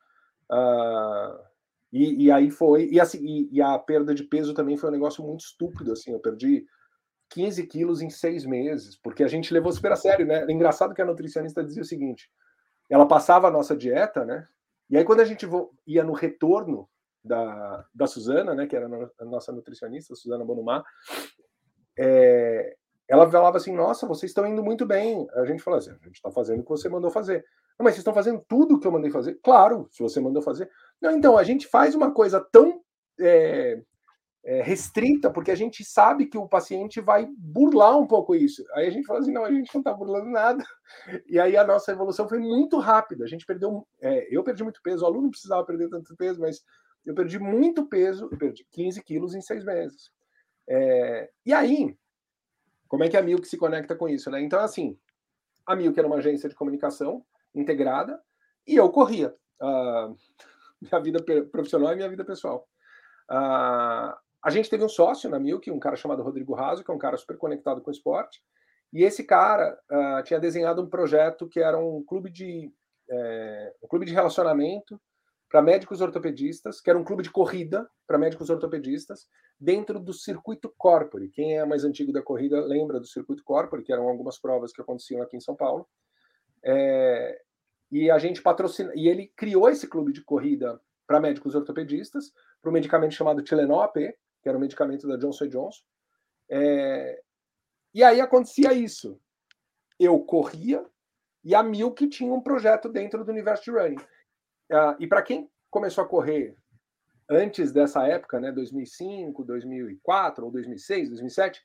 Uh, 0.52 1.56
e, 1.92 2.26
e 2.26 2.32
aí 2.32 2.52
foi. 2.52 2.90
E, 2.92 3.00
assim, 3.00 3.20
e, 3.24 3.50
e, 3.52 3.62
a 3.62 3.78
perda 3.80 4.14
de 4.14 4.24
peso 4.24 4.54
também 4.54 4.78
foi 4.78 4.90
um 4.90 4.94
negócio 4.94 5.24
muito 5.24 5.42
estúpido. 5.42 5.92
Assim, 5.92 6.12
eu 6.12 6.20
perdi 6.20 6.66
15 7.30 7.66
quilos 7.68 8.02
em 8.02 8.10
seis 8.10 8.46
meses, 8.46 8.98
porque 8.98 9.24
a 9.24 9.28
gente 9.28 9.54
levou 9.54 9.72
super 9.72 9.92
a 9.92 9.96
sério, 9.96 10.26
né? 10.26 10.46
Engraçado 10.50 10.94
que 10.94 11.02
a 11.02 11.06
nutricionista 11.06 11.64
dizia 11.64 11.82
o 11.82 11.86
seguinte: 11.86 12.30
ela 12.90 13.08
passava 13.08 13.48
a 13.48 13.52
nossa 13.52 13.76
dieta, 13.76 14.26
né? 14.26 14.48
E 14.90 14.98
aí, 14.98 15.04
quando 15.04 15.22
a 15.22 15.26
gente 15.26 15.48
ia 15.88 16.04
no 16.04 16.14
retorno 16.14 16.88
da, 17.26 17.86
da 17.94 18.08
Suzana, 18.08 18.54
né, 18.54 18.68
que 18.68 18.76
era 18.76 18.88
a 19.20 19.26
nossa 19.26 19.52
nutricionista, 19.52 20.16
Suzana 20.16 20.46
Bonumar, 20.46 20.84
é, 21.98 22.76
ela 23.08 23.30
falava 23.30 23.58
assim: 23.58 23.74
Nossa, 23.74 24.08
vocês 24.08 24.32
estão 24.32 24.46
indo 24.46 24.64
muito 24.64 24.86
bem. 24.86 25.28
A 25.34 25.46
gente 25.46 25.62
falou 25.64 25.78
assim: 25.78 25.92
A 25.92 26.06
gente 26.06 26.16
está 26.16 26.32
fazendo 26.32 26.60
o 26.60 26.64
que 26.64 26.70
você 26.70 26.90
mandou 26.90 27.12
fazer. 27.12 27.46
mas 27.80 27.94
vocês 27.94 28.00
estão 28.00 28.14
fazendo 28.14 28.44
tudo 28.48 28.76
o 28.76 28.80
que 28.80 28.88
eu 28.88 28.92
mandei 28.92 29.12
fazer? 29.12 29.40
Claro, 29.44 29.88
se 29.92 30.02
você 30.02 30.20
mandou 30.20 30.42
fazer. 30.42 30.70
Não, 31.02 31.12
então, 31.12 31.38
a 31.38 31.44
gente 31.44 31.68
faz 31.68 31.96
uma 31.96 32.12
coisa 32.12 32.40
tão 32.52 32.82
é, 33.20 33.82
é, 34.44 34.62
restrita, 34.62 35.32
porque 35.32 35.52
a 35.52 35.56
gente 35.56 35.84
sabe 35.84 36.26
que 36.26 36.38
o 36.38 36.48
paciente 36.48 37.00
vai 37.00 37.28
burlar 37.38 37.98
um 37.98 38.08
pouco 38.08 38.36
isso. 38.36 38.64
Aí 38.74 38.88
a 38.88 38.92
gente 38.92 39.06
fala 39.06 39.20
assim: 39.20 39.32
não, 39.32 39.46
a 39.46 39.52
gente 39.52 39.74
não 39.74 39.82
está 39.82 39.94
burlando 39.94 40.30
nada. 40.30 40.64
E 41.28 41.40
aí 41.40 41.58
a 41.58 41.64
nossa 41.64 41.92
evolução 41.92 42.28
foi 42.30 42.40
muito 42.40 42.78
rápida. 42.80 43.26
A 43.26 43.28
gente 43.28 43.46
perdeu. 43.46 43.88
É, 44.02 44.28
eu 44.36 44.44
perdi 44.44 44.64
muito 44.64 44.82
peso, 44.82 45.04
o 45.04 45.08
aluno 45.08 45.24
não 45.24 45.30
precisava 45.32 45.66
perder 45.66 45.90
tanto 45.90 46.16
peso, 46.16 46.40
mas 46.40 46.64
eu 47.06 47.14
perdi 47.14 47.38
muito 47.40 47.86
peso, 47.86 48.28
eu 48.32 48.38
perdi 48.38 48.66
15 48.72 49.04
quilos 49.04 49.36
em 49.36 49.42
seis 49.42 49.64
meses. 49.64 50.12
É, 50.68 51.30
e 51.46 51.54
aí, 51.54 51.96
como 52.88 53.04
é 53.04 53.10
que 53.10 53.18
a 53.18 53.22
Milk 53.22 53.48
se 53.48 53.58
conecta 53.58 53.96
com 53.96 54.10
isso? 54.10 54.32
Né? 54.32 54.42
Então, 54.42 54.60
assim, 54.60 54.98
a 55.66 55.76
Milk 55.76 55.98
era 55.98 56.08
uma 56.08 56.18
agência 56.18 56.50
de 56.50 56.56
comunicação 56.56 57.26
integrada 57.54 58.22
e 58.68 58.76
eu 58.76 58.90
corria. 58.90 59.36
Uh, 59.62 60.16
minha 60.82 61.02
vida 61.02 61.24
profissional 61.52 61.94
e 61.94 61.96
minha 61.96 62.10
vida 62.10 62.26
pessoal. 62.26 62.68
Uh, 63.30 64.14
a 64.44 64.50
gente 64.50 64.70
teve 64.70 64.84
um 64.84 64.90
sócio 64.90 65.30
na 65.30 65.40
Milk, 65.40 65.70
um 65.72 65.80
cara 65.80 65.96
chamado 65.96 66.22
Rodrigo 66.22 66.54
Raso, 66.54 66.84
que 66.84 66.92
é 66.92 66.94
um 66.94 67.00
cara 67.00 67.18
super 67.18 67.38
conectado 67.38 67.82
com 67.82 67.90
o 67.90 67.94
esporte, 67.94 68.44
e 68.94 69.04
esse 69.04 69.24
cara 69.24 69.78
uh, 69.92 70.24
tinha 70.24 70.40
desenhado 70.40 70.82
um 70.82 70.90
projeto 70.90 71.48
que 71.48 71.60
era 71.60 71.78
um 71.78 72.04
clube 72.04 72.30
de, 72.30 72.72
é, 73.10 73.74
um 73.84 73.88
clube 73.88 74.06
de 74.06 74.14
relacionamento 74.14 75.02
para 75.50 75.62
médicos 75.62 76.02
ortopedistas, 76.02 76.82
que 76.82 76.90
era 76.90 76.98
um 76.98 77.04
clube 77.04 77.24
de 77.24 77.30
corrida 77.30 77.90
para 78.08 78.18
médicos 78.18 78.50
ortopedistas, 78.50 79.28
dentro 79.60 80.00
do 80.00 80.14
circuito 80.14 80.74
Corpore. 80.78 81.30
Quem 81.30 81.58
é 81.58 81.66
mais 81.66 81.84
antigo 81.84 82.12
da 82.12 82.22
corrida 82.22 82.60
lembra 82.60 83.00
do 83.00 83.06
circuito 83.06 83.44
Corpore, 83.44 83.84
que 83.84 83.94
eram 83.94 84.10
algumas 84.10 84.40
provas 84.40 84.74
que 84.74 84.82
aconteciam 84.82 85.22
aqui 85.22 85.38
em 85.38 85.42
São 85.42 85.56
Paulo. 85.56 85.88
É, 86.64 87.40
e 87.92 88.10
a 88.10 88.18
gente 88.18 88.42
patrocina, 88.42 88.92
e 88.96 89.08
ele 89.08 89.32
criou 89.36 89.70
esse 89.70 89.88
clube 89.88 90.12
de 90.12 90.24
corrida 90.24 90.82
para 91.08 91.20
médicos 91.20 91.54
ortopedistas, 91.54 92.32
para 92.62 92.70
um 92.70 92.74
medicamento 92.74 93.14
chamado 93.14 93.44
Tilenol 93.44 93.82
AP, 93.82 93.96
que 94.42 94.50
era 94.50 94.58
um 94.58 94.62
medicamento 94.62 95.08
da 95.08 95.18
Johnson 95.18 95.48
Johnson. 95.48 95.84
É, 96.50 97.22
e 97.94 98.04
aí 98.04 98.20
acontecia 98.20 98.74
isso. 98.74 99.20
Eu 100.00 100.20
corria 100.20 100.86
e 101.44 101.54
a 101.54 101.62
Milk 101.62 102.08
tinha 102.10 102.34
um 102.34 102.42
projeto 102.42 102.90
dentro 102.90 103.24
do 103.24 103.32
universo 103.32 103.66
de 103.66 103.72
running. 103.72 104.02
Uh, 104.72 104.96
e 105.00 105.08
para 105.08 105.22
quem 105.22 105.50
começou 105.70 106.04
a 106.04 106.08
correr 106.08 106.56
antes 107.30 107.72
dessa 107.72 108.06
época, 108.08 108.40
né, 108.40 108.52
2005, 108.52 109.44
2004 109.44 110.46
ou 110.46 110.52
2006, 110.52 111.10
2007, 111.10 111.62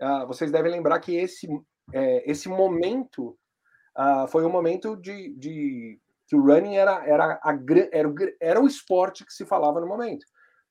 uh, 0.00 0.26
vocês 0.26 0.50
devem 0.50 0.72
lembrar 0.72 0.98
que 1.00 1.14
esse, 1.16 1.48
é, 1.92 2.30
esse 2.30 2.48
momento 2.48 3.36
uh, 3.98 4.26
foi 4.28 4.44
um 4.44 4.50
momento 4.50 4.96
de, 4.96 5.34
de, 5.34 5.98
que 6.26 6.36
o 6.36 6.42
running 6.42 6.76
era, 6.76 7.04
era, 7.06 7.40
a, 7.42 7.58
era, 7.92 8.08
o, 8.08 8.14
era 8.40 8.60
o 8.60 8.66
esporte 8.66 9.24
que 9.24 9.32
se 9.32 9.44
falava 9.44 9.80
no 9.80 9.86
momento. 9.86 10.24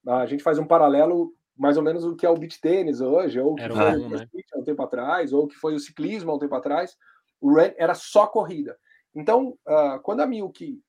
Uh, 0.06 0.12
a 0.12 0.26
gente 0.26 0.44
faz 0.44 0.58
um 0.58 0.66
paralelo 0.66 1.34
mais 1.58 1.76
ou 1.76 1.84
menos 1.84 2.06
o 2.06 2.16
que 2.16 2.26
é 2.26 2.30
o 2.30 2.38
beach 2.38 2.62
tênis 2.62 3.02
hoje, 3.02 3.38
ou 3.38 3.52
o 3.52 3.56
que 3.56 3.64
era 3.64 3.76
foi 3.76 3.98
o 3.98 4.10
né? 4.10 4.26
há 4.54 4.60
um 4.60 4.64
tempo 4.64 4.82
atrás, 4.82 5.34
ou 5.34 5.44
o 5.44 5.48
que 5.48 5.56
foi 5.56 5.76
o 5.76 5.80
ciclismo 5.80 6.32
há 6.32 6.36
um 6.36 6.40
tempo 6.40 6.56
atrás. 6.56 6.96
O 7.42 7.54
run 7.54 7.74
era 7.78 7.94
só 7.94 8.26
corrida. 8.26 8.78
Então, 9.14 9.58
quando 10.04 10.22
a 10.22 10.28
Milk, 10.28 10.82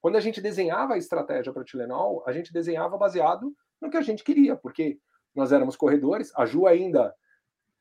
quando 0.00 0.16
a 0.16 0.20
gente 0.20 0.40
desenhava 0.40 0.94
a 0.94 0.98
estratégia 0.98 1.52
para 1.52 1.64
Tilenol, 1.64 2.22
a 2.26 2.32
gente 2.32 2.52
desenhava 2.52 2.96
baseado 2.96 3.54
no 3.80 3.90
que 3.90 3.96
a 3.96 4.02
gente 4.02 4.22
queria, 4.22 4.56
porque 4.56 4.98
nós 5.34 5.52
éramos 5.52 5.76
corredores, 5.76 6.32
a 6.36 6.44
Ju 6.44 6.66
ainda 6.66 7.14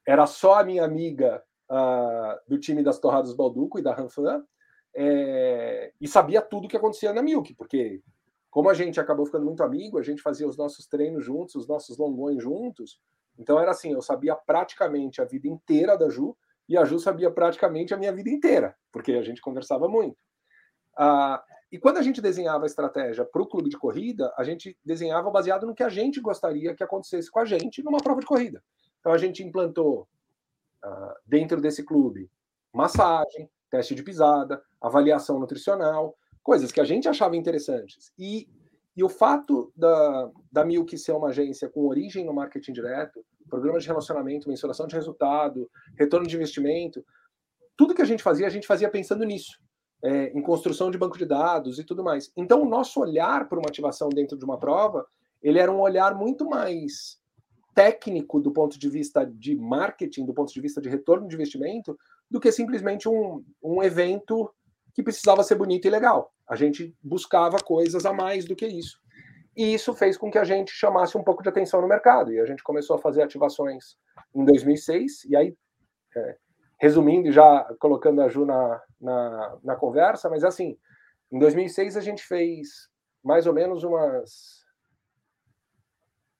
era 0.06 0.26
só 0.26 0.60
a 0.60 0.64
minha 0.64 0.84
amiga 0.84 1.44
uh, 1.70 2.40
do 2.48 2.60
time 2.60 2.84
das 2.84 3.00
Torradas 3.00 3.34
Balduco 3.34 3.80
e 3.80 3.82
da 3.82 3.94
Ranfan, 3.94 4.44
é, 4.96 5.94
e 6.02 6.08
sabia 6.08 6.42
tudo 6.42 6.66
o 6.66 6.68
que 6.68 6.78
acontecia 6.78 7.14
na 7.14 7.22
Milk, 7.22 7.54
porque 7.54 8.02
como 8.50 8.70
a 8.70 8.74
gente 8.74 9.00
acabou 9.00 9.26
ficando 9.26 9.46
muito 9.46 9.62
amigo, 9.62 10.00
a 10.00 10.02
gente 10.02 10.22
fazia 10.22 10.48
os 10.48 10.58
nossos 10.58 10.88
treinos 10.88 11.24
juntos, 11.24 11.56
os 11.56 11.68
nossos 11.68 11.98
longões 11.98 12.42
juntos, 12.42 13.00
então 13.38 13.60
era 13.60 13.72
assim, 13.72 13.94
eu 13.94 14.02
sabia 14.02 14.36
praticamente 14.36 15.22
a 15.22 15.26
vida 15.26 15.48
inteira 15.48 15.98
da 15.98 16.10
Ju, 16.10 16.36
e 16.68 16.78
a 16.78 16.84
Ju 16.86 17.00
sabia 17.00 17.32
praticamente 17.32 17.94
a 17.94 17.98
minha 17.98 18.12
vida 18.12 18.30
inteira, 18.30 18.76
porque 18.92 19.14
a 19.14 19.22
gente 19.22 19.42
conversava 19.42 19.88
muito. 19.88 20.18
Uh, 21.00 21.40
e 21.72 21.78
quando 21.78 21.98
a 21.98 22.02
gente 22.02 22.20
desenhava 22.20 22.66
a 22.66 22.68
estratégia 22.68 23.24
para 23.24 23.42
o 23.42 23.48
clube 23.48 23.70
de 23.70 23.78
corrida, 23.78 24.34
a 24.36 24.44
gente 24.44 24.78
desenhava 24.84 25.30
baseado 25.30 25.66
no 25.66 25.76
que 25.76 25.84
a 25.84 25.90
gente 25.90 26.20
gostaria 26.20 26.76
que 26.76 26.84
acontecesse 26.84 27.32
com 27.32 27.40
a 27.40 27.46
gente 27.46 27.84
numa 27.84 28.00
prova 28.00 28.20
de 28.20 28.26
corrida. 28.26 28.62
Então 29.00 29.14
a 29.14 29.18
gente 29.18 29.44
implantou 29.44 30.08
uh, 30.84 31.14
dentro 31.26 31.62
desse 31.62 31.84
clube 31.84 32.30
massagem, 32.74 33.50
teste 33.70 33.96
de 33.96 34.04
pisada, 34.04 34.62
avaliação 34.82 35.40
nutricional, 35.40 36.16
coisas 36.44 36.72
que 36.72 36.82
a 36.82 36.86
gente 36.86 37.08
achava 37.08 37.36
interessantes. 37.36 38.12
E, 38.18 38.50
e 38.96 39.04
o 39.04 39.10
fato 39.10 39.72
da, 39.76 40.32
da 40.52 40.66
Milk 40.66 40.98
ser 40.98 41.14
uma 41.14 41.30
agência 41.30 41.70
com 41.70 41.88
origem 41.88 42.26
no 42.26 42.34
marketing 42.34 42.74
direto, 42.74 43.24
programa 43.50 43.80
de 43.80 43.88
relacionamento, 43.88 44.50
mensuração 44.50 44.88
de 44.88 44.96
resultado, 44.96 45.70
retorno 45.98 46.28
de 46.28 46.36
investimento, 46.36 47.04
tudo 47.76 47.96
que 47.96 48.02
a 48.02 48.06
gente 48.06 48.22
fazia, 48.22 48.48
a 48.48 48.50
gente 48.50 48.68
fazia 48.68 48.90
pensando 48.90 49.24
nisso. 49.24 49.60
É, 50.02 50.28
em 50.28 50.42
construção 50.42 50.90
de 50.90 50.98
banco 50.98 51.18
de 51.18 51.26
dados 51.26 51.78
e 51.78 51.84
tudo 51.84 52.04
mais. 52.04 52.32
Então, 52.38 52.62
o 52.62 52.70
nosso 52.70 53.02
olhar 53.02 53.50
para 53.50 53.60
uma 53.60 53.68
ativação 53.68 54.08
dentro 54.08 54.38
de 54.38 54.46
uma 54.46 54.58
prova, 54.58 55.06
ele 55.44 55.60
era 55.60 55.70
um 55.70 55.82
olhar 55.82 56.16
muito 56.16 56.48
mais 56.48 57.20
técnico 57.76 58.40
do 58.40 58.52
ponto 58.52 58.80
de 58.80 58.90
vista 58.90 59.26
de 59.26 59.56
marketing, 59.56 60.26
do 60.26 60.34
ponto 60.34 60.54
de 60.54 60.62
vista 60.62 60.82
de 60.82 60.88
retorno 60.88 61.28
de 61.28 61.36
investimento, 61.36 61.98
do 62.30 62.40
que 62.40 62.52
simplesmente 62.52 63.10
um, 63.10 63.44
um 63.62 63.84
evento 63.84 64.50
que 64.94 65.04
precisava 65.04 65.44
ser 65.44 65.56
bonito 65.56 65.86
e 65.86 65.90
legal. 65.90 66.34
A 66.48 66.56
gente 66.56 66.96
buscava 67.02 67.58
coisas 67.58 68.06
a 68.06 68.14
mais 68.14 68.46
do 68.46 68.56
que 68.56 68.68
isso. 68.68 69.00
E 69.56 69.74
isso 69.74 69.94
fez 69.94 70.18
com 70.18 70.32
que 70.32 70.38
a 70.38 70.44
gente 70.44 70.72
chamasse 70.72 71.18
um 71.18 71.24
pouco 71.24 71.44
de 71.44 71.50
atenção 71.50 71.82
no 71.82 71.88
mercado. 71.88 72.32
E 72.34 72.40
a 72.40 72.46
gente 72.46 72.64
começou 72.64 72.96
a 72.96 73.00
fazer 73.00 73.22
ativações 73.22 73.98
em 74.34 74.44
2006. 74.46 75.26
E 75.26 75.36
aí, 75.36 75.56
é, 76.16 76.38
resumindo 76.80 77.28
e 77.28 77.32
já 77.32 77.64
colocando 77.80 78.22
a 78.22 78.30
Ju 78.30 78.46
na, 78.46 78.82
na, 79.00 79.58
na 79.64 79.76
conversa, 79.76 80.30
mas 80.30 80.44
assim, 80.44 80.78
em 81.32 81.38
2006 81.38 81.98
a 81.98 82.02
gente 82.02 82.24
fez 82.24 82.90
mais 83.24 83.46
ou 83.46 83.54
menos 83.54 83.84
umas 83.84 84.60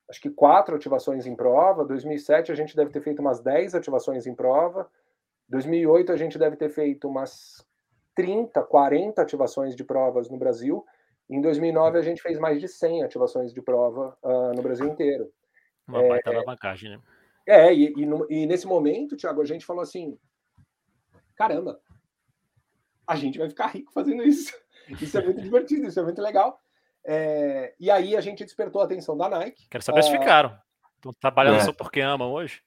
acho 0.10 0.22
que 0.22 0.30
quatro 0.30 0.76
ativações 0.76 1.28
em 1.28 1.36
prova. 1.36 1.86
2007 1.86 2.52
a 2.52 2.56
gente 2.56 2.76
deve 2.76 2.90
ter 2.90 3.02
feito 3.02 3.20
umas 3.20 3.40
10 3.42 3.76
ativações 3.76 4.26
em 4.26 4.34
prova. 4.34 4.90
2008 5.50 6.12
a 6.12 6.18
gente 6.18 6.40
deve 6.40 6.56
ter 6.56 6.70
feito 6.70 7.08
umas 7.08 7.64
30, 8.16 8.62
40 8.64 9.22
ativações 9.22 9.76
de 9.76 9.84
provas 9.84 10.30
no 10.30 10.38
Brasil. 10.38 10.84
Em 11.30 11.40
2009 11.42 12.00
a 12.00 12.02
gente 12.02 12.22
fez 12.22 12.40
mais 12.40 12.60
de 12.60 12.68
100 12.68 13.04
ativações 13.04 13.54
de 13.54 13.62
prova 13.62 14.18
uh, 14.24 14.54
no 14.56 14.64
Brasil 14.64 14.88
inteiro. 14.88 15.32
Uma 15.88 16.04
é, 16.04 16.10
baita 16.10 16.30
alavancagem, 16.32 16.90
né? 16.92 17.00
É, 17.48 17.74
e, 17.74 17.94
e, 17.96 18.08
e 18.30 18.46
nesse 18.46 18.66
momento, 18.66 19.16
Thiago, 19.16 19.42
a 19.42 19.46
gente 19.46 19.66
falou 19.66 19.82
assim: 19.82 20.18
caramba, 21.40 21.80
a 23.08 23.16
gente 23.16 23.40
vai 23.40 23.48
ficar 23.48 23.68
rico 23.68 23.94
fazendo 23.94 24.24
isso. 24.24 24.54
Isso 25.02 25.18
é 25.20 25.24
muito 25.24 25.40
divertido, 25.40 25.86
isso 25.86 26.00
é 26.00 26.04
muito 26.04 26.20
legal. 26.20 26.60
É, 27.06 27.76
e 27.80 27.92
aí 27.92 28.18
a 28.18 28.22
gente 28.22 28.44
despertou 28.44 28.82
a 28.82 28.86
atenção 28.86 29.16
da 29.16 29.30
Nike. 29.30 29.68
Quero 29.70 29.84
saber 29.84 30.02
se 30.02 30.10
ah, 30.10 30.20
ficaram. 30.20 30.60
Estão 30.96 31.14
trabalhando 31.14 31.58
é. 31.58 31.60
só 31.60 31.72
porque 31.72 32.02
amam 32.02 32.32
hoje? 32.32 32.64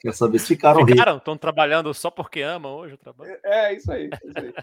Quero 0.00 0.12
saber 0.12 0.40
se 0.40 0.48
ficaram. 0.48 0.84
Ficaram? 0.84 1.18
Estão 1.18 1.38
trabalhando 1.38 1.94
só 1.94 2.10
porque 2.10 2.42
amam 2.42 2.74
hoje 2.74 2.94
o 2.94 2.98
trabalho? 2.98 3.38
É, 3.44 3.66
é 3.66 3.74
isso 3.76 3.92
aí. 3.92 4.10
É 4.12 4.26
isso 4.26 4.38
aí. 4.38 4.54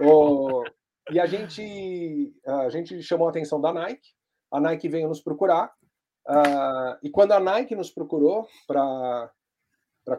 o, 0.00 0.64
e 1.12 1.20
a 1.20 1.26
gente, 1.26 2.34
a 2.44 2.68
gente 2.68 3.00
chamou 3.04 3.28
a 3.28 3.30
atenção 3.30 3.60
da 3.60 3.72
Nike. 3.72 4.08
A 4.50 4.58
Nike 4.58 4.88
veio 4.88 5.06
nos 5.06 5.20
procurar. 5.20 5.72
Uh, 6.26 6.98
e 7.00 7.10
quando 7.10 7.30
a 7.30 7.38
Nike 7.38 7.76
nos 7.76 7.90
procurou 7.92 8.48
para 8.66 9.30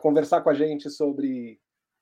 conversar 0.01 0.41
com 0.41 0.49
a 0.49 0.53
gente 0.53 0.89
sobre 0.89 1.59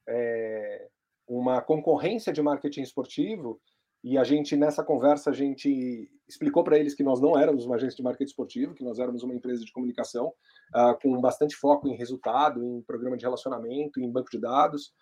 é, 0.07 0.87
uma 1.27 1.61
concorrência 1.61 2.33
de 2.33 2.41
marketing 2.41 2.81
esportivo, 2.81 3.59
e 4.03 4.17
a 4.17 4.23
gente, 4.23 4.55
nessa 4.55 4.83
conversa, 4.83 5.29
a 5.29 5.33
gente 5.33 6.09
explicou 6.27 6.63
para 6.63 6.77
eles 6.77 6.95
que 6.95 7.03
nós 7.03 7.19
não 7.19 7.37
éramos 7.37 7.65
uma 7.65 7.75
agência 7.75 7.97
de 7.97 8.03
marketing 8.03 8.29
esportivo, 8.29 8.73
que 8.73 8.83
nós 8.83 8.97
éramos 8.97 9.23
uma 9.23 9.35
empresa 9.35 9.63
de 9.63 9.71
comunicação 9.73 10.27
uh, 10.73 10.97
com 11.01 11.19
bastante 11.19 11.55
foco 11.55 11.87
em 11.87 11.97
resultado, 11.97 12.63
em 12.63 12.81
programa 12.83 13.17
de 13.17 13.25
relacionamento, 13.25 13.99
em 13.99 14.09
banco 14.09 14.29
de 14.31 14.39
dados. 14.39 14.93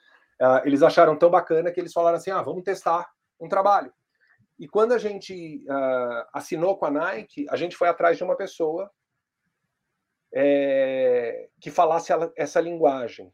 Uh, 0.41 0.65
eles 0.65 0.81
acharam 0.81 1.17
tão 1.17 1.29
bacana 1.29 1.71
que 1.71 1.79
eles 1.79 1.93
falaram 1.93 2.17
assim: 2.17 2.31
ah, 2.31 2.41
vamos 2.41 2.63
testar 2.63 3.07
um 3.39 3.47
trabalho. 3.47 3.93
E 4.57 4.67
quando 4.67 4.93
a 4.93 4.97
gente 4.97 5.63
uh, 5.69 6.25
assinou 6.33 6.75
com 6.77 6.85
a 6.85 6.91
Nike, 6.91 7.45
a 7.49 7.55
gente 7.55 7.75
foi 7.75 7.87
atrás 7.87 8.17
de 8.17 8.23
uma 8.23 8.35
pessoa 8.35 8.89
é, 10.33 11.49
que 11.61 11.69
falasse 11.69 12.11
essa 12.35 12.59
linguagem. 12.59 13.31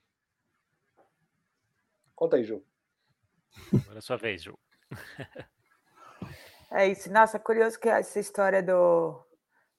Conta 2.16 2.38
aí, 2.38 2.44
Ju. 2.44 2.64
Agora 3.74 3.96
é 3.96 4.00
a 4.00 4.02
sua 4.02 4.18
vez, 4.18 4.42
Ju. 4.42 4.58
É 6.76 6.88
isso. 6.88 7.12
Nossa, 7.12 7.38
curioso 7.38 7.80
que 7.80 7.88
essa 7.88 8.20
história 8.20 8.64
do, 8.64 9.24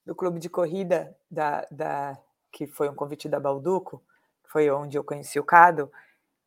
do 0.05 0.15
clube 0.15 0.39
de 0.39 0.49
corrida, 0.49 1.13
da, 1.29 1.67
da, 1.69 2.17
que 2.51 2.65
foi 2.65 2.87
um 2.87 2.95
convite 2.95 3.27
da 3.27 3.37
Balduco, 3.37 4.01
foi 4.45 4.71
onde 4.71 4.97
eu 4.97 5.03
conheci 5.03 5.37
o 5.37 5.43
Cado, 5.43 5.91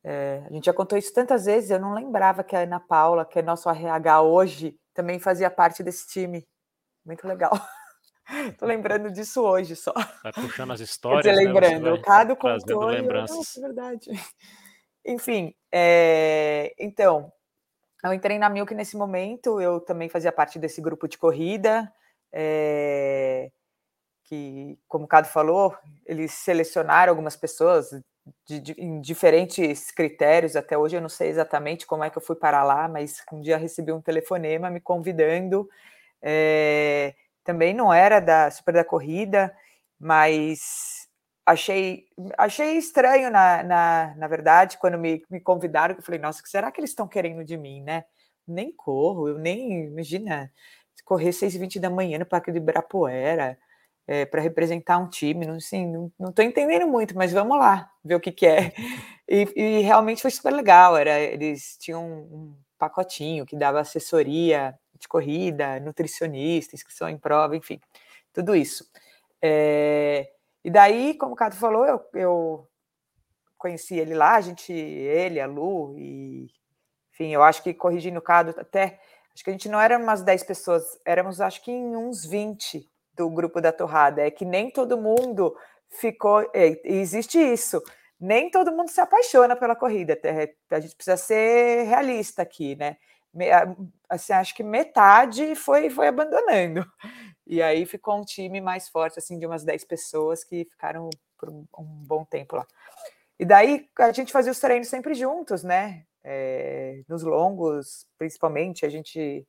É, 0.03 0.43
a 0.49 0.53
gente 0.53 0.65
já 0.65 0.73
contou 0.73 0.97
isso 0.97 1.13
tantas 1.13 1.45
vezes, 1.45 1.69
eu 1.69 1.79
não 1.79 1.93
lembrava 1.93 2.43
que 2.43 2.55
a 2.55 2.61
Ana 2.61 2.79
Paula, 2.79 3.25
que 3.25 3.37
é 3.37 3.41
nosso 3.43 3.69
RH 3.69 4.21
hoje, 4.21 4.79
também 4.93 5.19
fazia 5.19 5.51
parte 5.51 5.83
desse 5.83 6.07
time. 6.07 6.47
Muito 7.05 7.27
legal. 7.27 7.51
Tô 8.57 8.65
lembrando 8.65 9.11
disso 9.11 9.41
hoje 9.41 9.75
só. 9.75 9.93
Vai 10.23 10.33
puxando 10.33 10.71
as 10.71 10.79
histórias. 10.79 11.23
Quer 11.23 11.31
dizer, 11.31 11.53
né? 11.53 11.59
lembrando, 11.59 11.93
o 11.93 12.01
Cado 12.01 12.35
contou. 12.35 12.85
lembranças. 12.85 13.37
Nossa, 13.37 13.61
verdade. 13.61 14.09
Enfim, 15.05 15.53
é, 15.71 16.73
então, 16.77 17.31
eu 18.03 18.13
entrei 18.13 18.39
na 18.39 18.49
Milk 18.49 18.73
nesse 18.75 18.97
momento, 18.97 19.61
eu 19.61 19.79
também 19.79 20.09
fazia 20.09 20.31
parte 20.31 20.59
desse 20.59 20.81
grupo 20.81 21.07
de 21.07 21.17
corrida, 21.17 21.91
é, 22.31 23.51
que, 24.25 24.77
como 24.87 25.05
o 25.05 25.07
Cado 25.07 25.27
falou, 25.27 25.75
eles 26.05 26.31
selecionaram 26.33 27.11
algumas 27.11 27.35
pessoas 27.35 27.89
de, 28.47 28.59
de, 28.59 28.73
em 28.73 29.01
diferentes 29.01 29.91
critérios, 29.91 30.55
até 30.55 30.77
hoje 30.77 30.97
eu 30.97 31.01
não 31.01 31.09
sei 31.09 31.29
exatamente 31.29 31.87
como 31.87 32.03
é 32.03 32.09
que 32.09 32.17
eu 32.17 32.21
fui 32.21 32.35
parar 32.35 32.63
lá, 32.63 32.87
mas 32.87 33.23
um 33.33 33.41
dia 33.41 33.57
recebi 33.57 33.91
um 33.91 34.01
telefonema 34.01 34.69
me 34.69 34.81
convidando, 34.81 35.69
é, 36.21 37.15
também 37.43 37.73
não 37.73 37.93
era 37.93 38.19
da 38.19 38.51
Super 38.51 38.75
da 38.75 38.85
Corrida, 38.85 39.55
mas 39.99 40.98
achei, 41.51 42.05
achei 42.37 42.77
estranho, 42.77 43.31
na, 43.31 43.63
na, 43.63 44.15
na 44.15 44.27
verdade, 44.27 44.77
quando 44.77 44.97
me, 44.99 45.23
me 45.29 45.41
convidaram, 45.41 45.95
eu 45.95 46.01
falei, 46.01 46.19
nossa, 46.19 46.39
o 46.39 46.43
que 46.43 46.49
será 46.49 46.71
que 46.71 46.79
eles 46.79 46.91
estão 46.91 47.07
querendo 47.07 47.43
de 47.43 47.57
mim, 47.57 47.81
né? 47.81 48.05
Nem 48.47 48.71
corro, 48.71 49.29
eu 49.29 49.39
nem, 49.39 49.85
imagina, 49.87 50.51
correr 51.03 51.33
6 51.33 51.55
e 51.55 51.59
20 51.59 51.79
da 51.79 51.89
manhã 51.89 52.19
no 52.19 52.25
Parque 52.25 52.51
do 52.51 52.57
Ibirapuera, 52.57 53.57
é, 54.07 54.25
para 54.25 54.41
representar 54.41 54.97
um 54.99 55.09
time, 55.09 55.45
não, 55.45 55.55
assim, 55.55 56.11
não 56.19 56.29
estou 56.29 56.45
entendendo 56.45 56.87
muito, 56.87 57.15
mas 57.15 57.31
vamos 57.31 57.57
lá, 57.57 57.91
ver 58.03 58.15
o 58.15 58.19
que, 58.19 58.31
que 58.31 58.45
é. 58.45 58.73
E, 59.27 59.47
e, 59.55 59.81
realmente 59.81 60.21
foi 60.23 60.31
super 60.31 60.51
legal, 60.51 60.97
era, 60.97 61.19
eles 61.19 61.77
tinham 61.79 62.03
um 62.03 62.55
pacotinho 62.79 63.45
que 63.45 63.55
dava 63.55 63.79
assessoria 63.79 64.75
de 64.99 65.07
corrida, 65.07 65.79
nutricionista, 65.79 66.75
inscrição 66.75 67.07
em 67.09 67.17
prova, 67.17 67.55
enfim, 67.55 67.79
tudo 68.33 68.55
isso. 68.55 68.89
É, 69.41 70.27
e 70.69 70.71
daí, 70.71 71.15
como 71.15 71.33
o 71.33 71.35
Cato 71.35 71.55
falou, 71.55 71.83
eu, 71.83 71.99
eu 72.13 72.67
conheci 73.57 73.97
ele 73.97 74.13
lá, 74.13 74.35
a 74.35 74.41
gente, 74.41 74.71
ele, 74.71 75.41
a 75.41 75.47
Lu, 75.47 75.97
e 75.97 76.47
enfim, 77.11 77.33
eu 77.33 77.41
acho 77.41 77.63
que 77.63 77.73
corrigindo 77.73 78.19
o 78.19 78.21
Cado 78.21 78.53
até, 78.55 78.99
acho 79.33 79.43
que 79.43 79.49
a 79.49 79.53
gente 79.53 79.67
não 79.67 79.81
era 79.81 79.97
umas 79.97 80.21
10 80.21 80.43
pessoas, 80.43 80.83
éramos 81.03 81.41
acho 81.41 81.63
que 81.63 81.71
uns 81.71 82.23
20 82.23 82.87
do 83.15 83.27
grupo 83.31 83.59
da 83.59 83.71
torrada. 83.71 84.21
É 84.21 84.29
que 84.29 84.45
nem 84.45 84.69
todo 84.69 84.95
mundo 84.95 85.55
ficou. 85.89 86.41
É, 86.53 86.79
existe 86.85 87.39
isso. 87.39 87.81
Nem 88.19 88.51
todo 88.51 88.71
mundo 88.71 88.89
se 88.89 89.01
apaixona 89.01 89.55
pela 89.55 89.75
corrida. 89.75 90.15
A 90.69 90.79
gente 90.79 90.95
precisa 90.95 91.17
ser 91.17 91.87
realista 91.87 92.43
aqui, 92.43 92.75
né? 92.75 92.97
Assim, 94.07 94.33
acho 94.33 94.53
que 94.53 94.61
metade 94.61 95.55
foi, 95.55 95.89
foi 95.89 96.09
abandonando. 96.09 96.85
E 97.49 97.63
aí 97.63 97.83
ficou 97.87 98.15
um 98.15 98.23
time 98.23 98.61
mais 98.61 98.87
forte, 98.87 99.17
assim, 99.17 99.39
de 99.39 99.45
umas 99.47 99.63
10 99.63 99.83
pessoas 99.85 100.43
que 100.43 100.65
ficaram 100.65 101.09
por 101.35 101.49
um 101.49 101.65
bom 101.73 102.23
tempo 102.23 102.55
lá. 102.55 102.67
E 103.39 103.43
daí 103.43 103.89
a 103.97 104.11
gente 104.11 104.31
fazia 104.31 104.51
os 104.51 104.59
treinos 104.59 104.87
sempre 104.87 105.15
juntos, 105.15 105.63
né? 105.63 106.03
É, 106.23 107.01
nos 107.07 107.23
longos, 107.23 108.05
principalmente, 108.19 108.85
a 108.85 108.89
gente 108.89 109.47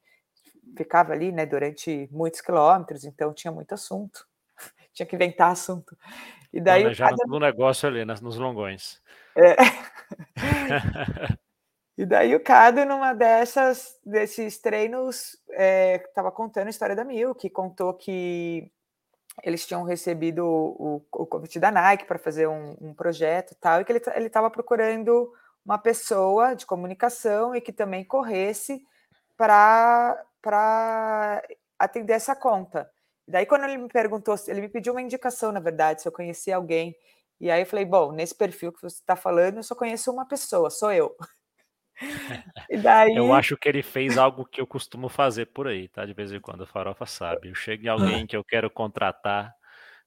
ficava 0.74 1.12
ali, 1.12 1.30
né, 1.30 1.44
durante 1.44 2.08
muitos 2.10 2.40
quilômetros, 2.40 3.04
então 3.04 3.34
tinha 3.34 3.52
muito 3.52 3.72
assunto, 3.74 4.26
tinha 4.94 5.04
que 5.04 5.14
inventar 5.14 5.50
assunto. 5.50 5.94
E 6.50 6.58
daí 6.58 6.82
Planejar 6.82 7.10
cada... 7.10 7.24
no 7.26 7.38
negócio 7.38 7.86
ali, 7.86 8.02
nos 8.04 8.38
longões. 8.38 9.02
É. 9.36 9.56
e 12.00 12.06
daí 12.06 12.34
o 12.34 12.40
Cado, 12.40 12.82
numa 12.86 13.12
dessas, 13.12 14.00
desses 14.02 14.56
treinos, 14.56 15.36
estava 16.06 16.28
é, 16.28 16.32
contando 16.32 16.68
a 16.68 16.70
história 16.70 16.96
da 16.96 17.04
Mil, 17.04 17.34
que 17.34 17.50
contou 17.50 17.92
que 17.92 18.72
eles 19.42 19.66
tinham 19.66 19.82
recebido 19.82 20.46
o, 20.46 21.04
o 21.12 21.26
convite 21.26 21.60
da 21.60 21.70
Nike 21.70 22.06
para 22.06 22.18
fazer 22.18 22.46
um, 22.46 22.74
um 22.80 22.94
projeto 22.94 23.52
e 23.52 23.54
tal, 23.56 23.82
e 23.82 23.84
que 23.84 23.92
ele 23.92 24.26
estava 24.26 24.48
procurando 24.48 25.30
uma 25.62 25.76
pessoa 25.76 26.54
de 26.54 26.64
comunicação 26.64 27.54
e 27.54 27.60
que 27.60 27.70
também 27.70 28.02
corresse 28.02 28.82
para 29.36 30.24
para 30.40 31.42
atender 31.78 32.14
essa 32.14 32.34
conta. 32.34 32.90
Daí, 33.28 33.44
quando 33.44 33.64
ele 33.64 33.76
me 33.76 33.88
perguntou, 33.88 34.34
ele 34.48 34.62
me 34.62 34.70
pediu 34.70 34.94
uma 34.94 35.02
indicação, 35.02 35.52
na 35.52 35.60
verdade, 35.60 36.00
se 36.00 36.08
eu 36.08 36.12
conhecia 36.12 36.56
alguém. 36.56 36.96
E 37.38 37.50
aí 37.50 37.60
eu 37.60 37.66
falei, 37.66 37.84
bom, 37.84 38.10
nesse 38.10 38.34
perfil 38.34 38.72
que 38.72 38.80
você 38.80 38.96
está 38.96 39.16
falando, 39.16 39.58
eu 39.58 39.62
só 39.62 39.74
conheço 39.74 40.10
uma 40.10 40.26
pessoa, 40.26 40.70
sou 40.70 40.90
eu. 40.90 41.14
E 42.70 42.76
daí... 42.78 43.14
Eu 43.16 43.32
acho 43.34 43.56
que 43.56 43.68
ele 43.68 43.82
fez 43.82 44.16
algo 44.18 44.44
que 44.44 44.60
eu 44.60 44.66
costumo 44.66 45.08
fazer 45.08 45.46
por 45.46 45.68
aí, 45.68 45.88
tá? 45.88 46.04
De 46.06 46.14
vez 46.14 46.32
em 46.32 46.40
quando, 46.40 46.62
a 46.64 46.66
farofa 46.66 47.06
sabe. 47.06 47.48
Eu 47.48 47.54
chego 47.54 47.84
em 47.84 47.88
alguém 47.88 48.26
que 48.26 48.36
eu 48.36 48.44
quero 48.44 48.70
contratar, 48.70 49.54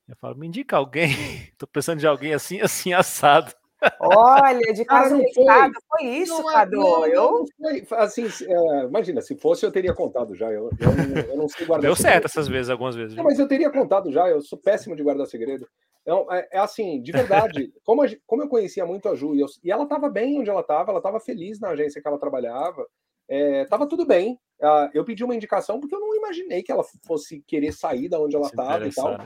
eu 0.08 0.15
falo, 0.17 0.36
me 0.38 0.47
indica 0.47 0.77
alguém, 0.77 1.10
tô 1.58 1.67
pensando 1.67 1.99
de 1.99 2.08
alguém 2.08 2.34
assim, 2.34 2.62
assim, 2.62 2.93
assado. 2.93 3.53
Olha, 4.00 4.74
de 4.74 4.86
casa 4.86 5.17
não 5.17 5.24
foi. 5.34 5.72
foi 5.89 6.08
isso, 6.08 6.41
não, 6.41 6.52
Cadu. 6.52 6.78
Não, 6.78 7.06
eu... 7.06 7.46
Foi, 7.86 7.98
assim, 7.98 8.26
é, 8.26 8.84
imagina, 8.86 9.22
se 9.22 9.36
fosse 9.36 9.65
eu 9.65 9.72
teria 9.72 9.93
contado 9.93 10.34
já. 10.36 10.52
Eu, 10.52 10.69
eu, 10.80 10.91
não, 10.91 11.22
eu 11.22 11.38
não 11.38 11.48
sei 11.48 11.65
guardar. 11.65 11.88
Deu 11.88 11.96
certo 11.96 12.26
essas 12.26 12.48
vezes, 12.48 12.69
algumas 12.69 12.96
vezes. 12.96 13.15
Não, 13.15 13.24
mas 13.24 13.39
eu 13.39 13.48
teria 13.48 13.69
contado 13.69 14.12
já. 14.12 14.28
Eu 14.30 14.41
sou 14.41 14.58
péssimo 14.58 14.96
de 14.96 15.04
guardar 15.04 15.28
segredo. 15.28 15.67
É, 16.06 16.58
é 16.58 16.60
assim, 16.60 17.02
de 17.02 17.12
verdade. 17.12 17.72
como, 17.84 18.04
a, 18.04 18.08
como 18.26 18.43
eu 18.43 18.50
conhecia 18.50 18.86
muito 18.86 19.08
a 19.10 19.15
Ju 19.15 19.36
e, 19.36 19.39
eu, 19.39 19.48
e 19.63 19.72
ela 19.72 19.84
estava 19.84 20.10
bem 20.10 20.39
onde 20.39 20.50
ela 20.50 20.62
estava, 20.62 20.91
ela 20.91 21.00
estava 21.00 21.19
feliz 21.19 21.60
na 21.60 21.69
agência 21.69 22.02
que 22.02 22.08
ela 22.08 22.19
trabalhava. 22.19 22.86
Estava 23.30 23.86
é, 23.86 23.88
tudo 23.88 24.06
bem. 24.06 24.38
Uh, 24.60 24.89
eu 24.93 25.04
pedi 25.04 25.24
uma 25.24 25.36
indicação 25.36 25.80
porque 25.80 25.96
eu 25.96 26.00
não 26.00 26.15
imaginei 26.15 26.62
que 26.62 26.72
ela 26.72 26.84
fosse 27.06 27.41
querer 27.48 27.74
sair 27.74 28.10
da 28.10 28.19
onde 28.19 28.36
ela 28.36 28.48
estava 28.48 28.88
e 28.88 28.93
tal. 28.93 29.17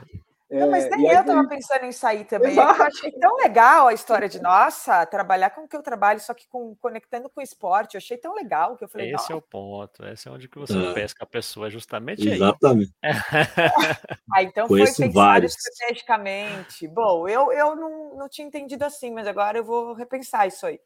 Não, 0.50 0.70
mas 0.70 0.86
é, 0.86 0.90
nem 0.90 1.10
eu 1.10 1.20
estava 1.20 1.46
pensando 1.46 1.84
em 1.84 1.92
sair 1.92 2.24
também. 2.24 2.56
Eu 2.56 2.62
achei 2.62 3.12
tão 3.12 3.36
legal 3.36 3.88
a 3.88 3.92
história 3.92 4.28
de, 4.28 4.40
nossa, 4.42 5.04
trabalhar 5.04 5.50
com 5.50 5.62
o 5.62 5.68
que 5.68 5.76
eu 5.76 5.82
trabalho, 5.82 6.20
só 6.20 6.32
que 6.32 6.48
com, 6.48 6.74
conectando 6.76 7.28
com 7.28 7.40
o 7.40 7.44
esporte. 7.44 7.94
Eu 7.94 7.98
achei 7.98 8.16
tão 8.16 8.34
legal 8.34 8.76
que 8.76 8.84
eu 8.84 8.88
falei. 8.88 9.14
Esse 9.14 9.30
é 9.30 9.34
o 9.34 9.42
ponto, 9.42 10.04
esse 10.06 10.26
é 10.26 10.30
onde 10.30 10.48
que 10.48 10.58
você 10.58 10.78
é. 10.78 10.94
pesca 10.94 11.24
a 11.24 11.26
pessoa, 11.26 11.68
justamente 11.68 12.26
Exatamente. 12.26 12.92
aí. 13.02 13.12
ah, 14.34 14.42
então 14.42 14.66
Conheço 14.66 14.96
foi 14.96 15.06
pensado 15.06 15.26
vários. 15.26 15.54
estrategicamente. 15.54 16.88
Bom, 16.88 17.28
eu, 17.28 17.52
eu 17.52 17.76
não, 17.76 18.16
não 18.16 18.28
tinha 18.28 18.46
entendido 18.46 18.84
assim, 18.86 19.10
mas 19.10 19.26
agora 19.26 19.58
eu 19.58 19.64
vou 19.64 19.92
repensar 19.92 20.46
isso 20.46 20.66
aí. 20.66 20.80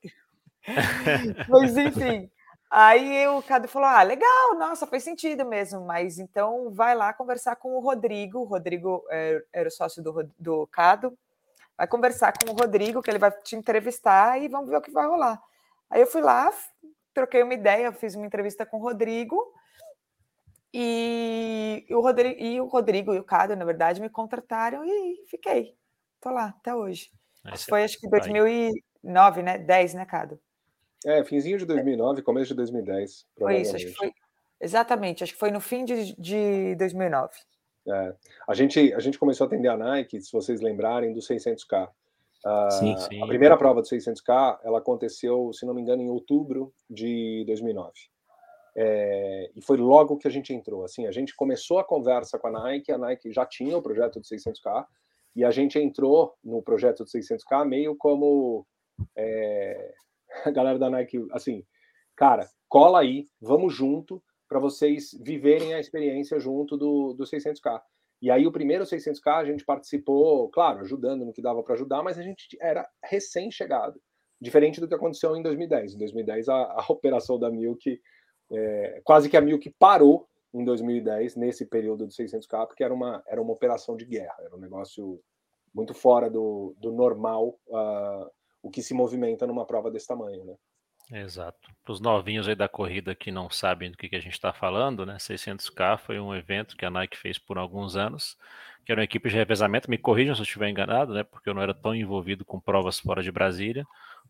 mas 1.48 1.76
enfim. 1.76 2.28
Aí 2.74 3.28
o 3.28 3.42
Cadu 3.42 3.68
falou: 3.68 3.86
Ah, 3.86 4.02
legal, 4.02 4.54
nossa, 4.58 4.86
faz 4.86 5.04
sentido 5.04 5.44
mesmo, 5.44 5.82
mas 5.82 6.18
então 6.18 6.70
vai 6.70 6.94
lá 6.94 7.12
conversar 7.12 7.54
com 7.56 7.76
o 7.76 7.80
Rodrigo. 7.80 8.38
O 8.38 8.44
Rodrigo 8.44 9.04
é, 9.10 9.44
era 9.52 9.68
o 9.68 9.70
sócio 9.70 10.02
do, 10.02 10.26
do 10.38 10.66
Cado. 10.68 11.14
Vai 11.76 11.86
conversar 11.86 12.32
com 12.32 12.50
o 12.50 12.54
Rodrigo, 12.54 13.02
que 13.02 13.10
ele 13.10 13.18
vai 13.18 13.30
te 13.30 13.56
entrevistar 13.56 14.40
e 14.40 14.48
vamos 14.48 14.70
ver 14.70 14.76
o 14.76 14.80
que 14.80 14.90
vai 14.90 15.06
rolar. 15.06 15.38
Aí 15.90 16.00
eu 16.00 16.06
fui 16.06 16.22
lá, 16.22 16.50
troquei 17.12 17.42
uma 17.42 17.52
ideia, 17.52 17.92
fiz 17.92 18.14
uma 18.14 18.24
entrevista 18.24 18.64
com 18.64 18.78
o 18.78 18.82
Rodrigo. 18.82 19.52
E 20.72 21.84
o 21.90 22.00
Rodrigo, 22.00 22.40
e 22.40 22.58
o, 22.58 22.64
Rodrigo 22.64 23.12
e 23.12 23.18
o 23.18 23.24
Cado, 23.24 23.54
na 23.54 23.66
verdade, 23.66 24.00
me 24.00 24.08
contrataram 24.08 24.82
e 24.82 25.26
fiquei. 25.28 25.76
Tô 26.18 26.30
lá 26.30 26.54
até 26.58 26.74
hoje. 26.74 27.10
Foi 27.68 27.84
acho 27.84 28.00
que 28.00 28.08
2009, 28.08 29.42
né? 29.42 29.58
10, 29.58 29.92
né, 29.92 30.06
Cado? 30.06 30.40
É, 31.06 31.24
finzinho 31.24 31.58
de 31.58 31.66
2009, 31.66 32.22
começo 32.22 32.48
de 32.48 32.54
2010. 32.54 33.26
Foi 33.38 33.60
isso, 33.60 33.76
acho 33.76 33.86
que 33.86 33.94
foi. 33.94 34.12
Exatamente, 34.60 35.24
acho 35.24 35.32
que 35.32 35.38
foi 35.38 35.50
no 35.50 35.60
fim 35.60 35.84
de, 35.84 36.14
de 36.16 36.74
2009. 36.76 37.32
É, 37.88 38.14
a, 38.48 38.54
gente, 38.54 38.92
a 38.94 39.00
gente 39.00 39.18
começou 39.18 39.44
a 39.44 39.48
atender 39.48 39.68
a 39.68 39.76
Nike, 39.76 40.20
se 40.20 40.32
vocês 40.32 40.60
lembrarem, 40.60 41.12
do 41.12 41.20
600K. 41.20 41.88
Uh, 42.44 42.70
sim, 42.70 42.96
sim. 42.98 43.22
A 43.22 43.26
primeira 43.26 43.56
prova 43.56 43.82
do 43.82 43.88
600K, 43.88 44.60
ela 44.62 44.78
aconteceu, 44.78 45.52
se 45.52 45.66
não 45.66 45.74
me 45.74 45.82
engano, 45.82 46.02
em 46.02 46.10
outubro 46.10 46.72
de 46.88 47.44
2009. 47.46 47.92
É, 48.74 49.50
e 49.54 49.62
foi 49.62 49.76
logo 49.76 50.16
que 50.16 50.26
a 50.26 50.30
gente 50.30 50.52
entrou. 50.52 50.84
Assim, 50.84 51.06
a 51.06 51.12
gente 51.12 51.34
começou 51.36 51.78
a 51.78 51.84
conversa 51.84 52.38
com 52.38 52.48
a 52.48 52.50
Nike, 52.50 52.92
a 52.92 52.98
Nike 52.98 53.32
já 53.32 53.44
tinha 53.44 53.76
o 53.76 53.82
projeto 53.82 54.20
do 54.20 54.24
600K, 54.24 54.86
e 55.34 55.44
a 55.44 55.50
gente 55.50 55.78
entrou 55.78 56.34
no 56.42 56.62
projeto 56.62 57.04
do 57.04 57.10
600K 57.10 57.66
meio 57.66 57.96
como 57.96 58.66
é, 59.16 59.92
a 60.44 60.50
galera 60.50 60.78
da 60.78 60.90
Nike, 60.90 61.24
assim, 61.32 61.64
cara, 62.16 62.48
cola 62.68 63.00
aí, 63.00 63.26
vamos 63.40 63.74
junto 63.74 64.22
para 64.48 64.58
vocês 64.58 65.16
viverem 65.20 65.74
a 65.74 65.80
experiência 65.80 66.38
junto 66.38 66.76
do, 66.76 67.14
do 67.14 67.24
600K. 67.24 67.80
E 68.20 68.30
aí 68.30 68.46
o 68.46 68.52
primeiro 68.52 68.84
600K 68.84 69.34
a 69.34 69.44
gente 69.44 69.64
participou, 69.64 70.48
claro, 70.50 70.80
ajudando 70.80 71.24
no 71.24 71.32
que 71.32 71.42
dava 71.42 71.62
para 71.62 71.74
ajudar, 71.74 72.02
mas 72.02 72.18
a 72.18 72.22
gente 72.22 72.56
era 72.60 72.88
recém-chegado, 73.02 74.00
diferente 74.40 74.80
do 74.80 74.86
que 74.86 74.94
aconteceu 74.94 75.34
em 75.36 75.42
2010. 75.42 75.94
Em 75.94 75.98
2010 75.98 76.48
a, 76.48 76.54
a 76.54 76.86
operação 76.88 77.38
da 77.38 77.50
Milk, 77.50 78.00
é, 78.52 79.00
quase 79.04 79.28
que 79.28 79.36
a 79.36 79.40
Milk 79.40 79.74
parou 79.78 80.28
em 80.54 80.64
2010 80.64 81.34
nesse 81.36 81.66
período 81.66 82.06
do 82.06 82.12
600K, 82.12 82.66
porque 82.66 82.84
era 82.84 82.92
uma 82.92 83.22
era 83.26 83.40
uma 83.40 83.52
operação 83.52 83.96
de 83.96 84.04
guerra, 84.04 84.36
era 84.40 84.54
um 84.54 84.60
negócio 84.60 85.18
muito 85.74 85.94
fora 85.94 86.28
do, 86.28 86.76
do 86.78 86.92
normal. 86.92 87.58
Uh, 87.66 88.30
o 88.62 88.70
que 88.70 88.82
se 88.82 88.94
movimenta 88.94 89.46
numa 89.46 89.66
prova 89.66 89.90
desse 89.90 90.06
tamanho, 90.06 90.44
né? 90.44 90.54
Exato. 91.10 91.68
Para 91.84 91.92
os 91.92 92.00
novinhos 92.00 92.48
aí 92.48 92.54
da 92.54 92.68
corrida 92.68 93.14
que 93.14 93.30
não 93.30 93.50
sabem 93.50 93.90
do 93.90 93.98
que, 93.98 94.08
que 94.08 94.16
a 94.16 94.20
gente 94.20 94.32
está 94.32 94.52
falando, 94.52 95.04
né? 95.04 95.16
600K 95.16 95.98
foi 95.98 96.18
um 96.18 96.34
evento 96.34 96.76
que 96.76 96.86
a 96.86 96.90
Nike 96.90 97.18
fez 97.18 97.38
por 97.38 97.58
alguns 97.58 97.96
anos, 97.96 98.38
que 98.84 98.92
era 98.92 99.00
uma 99.00 99.04
equipe 99.04 99.28
de 99.28 99.36
revezamento. 99.36 99.90
Me 99.90 99.98
corrijam 99.98 100.34
se 100.34 100.40
eu 100.40 100.44
estiver 100.44 100.70
enganado, 100.70 101.12
né? 101.12 101.22
Porque 101.22 101.50
eu 101.50 101.54
não 101.54 101.60
era 101.60 101.74
tão 101.74 101.94
envolvido 101.94 102.44
com 102.44 102.58
provas 102.58 102.98
fora 102.98 103.22
de 103.22 103.30
Brasília, 103.30 103.84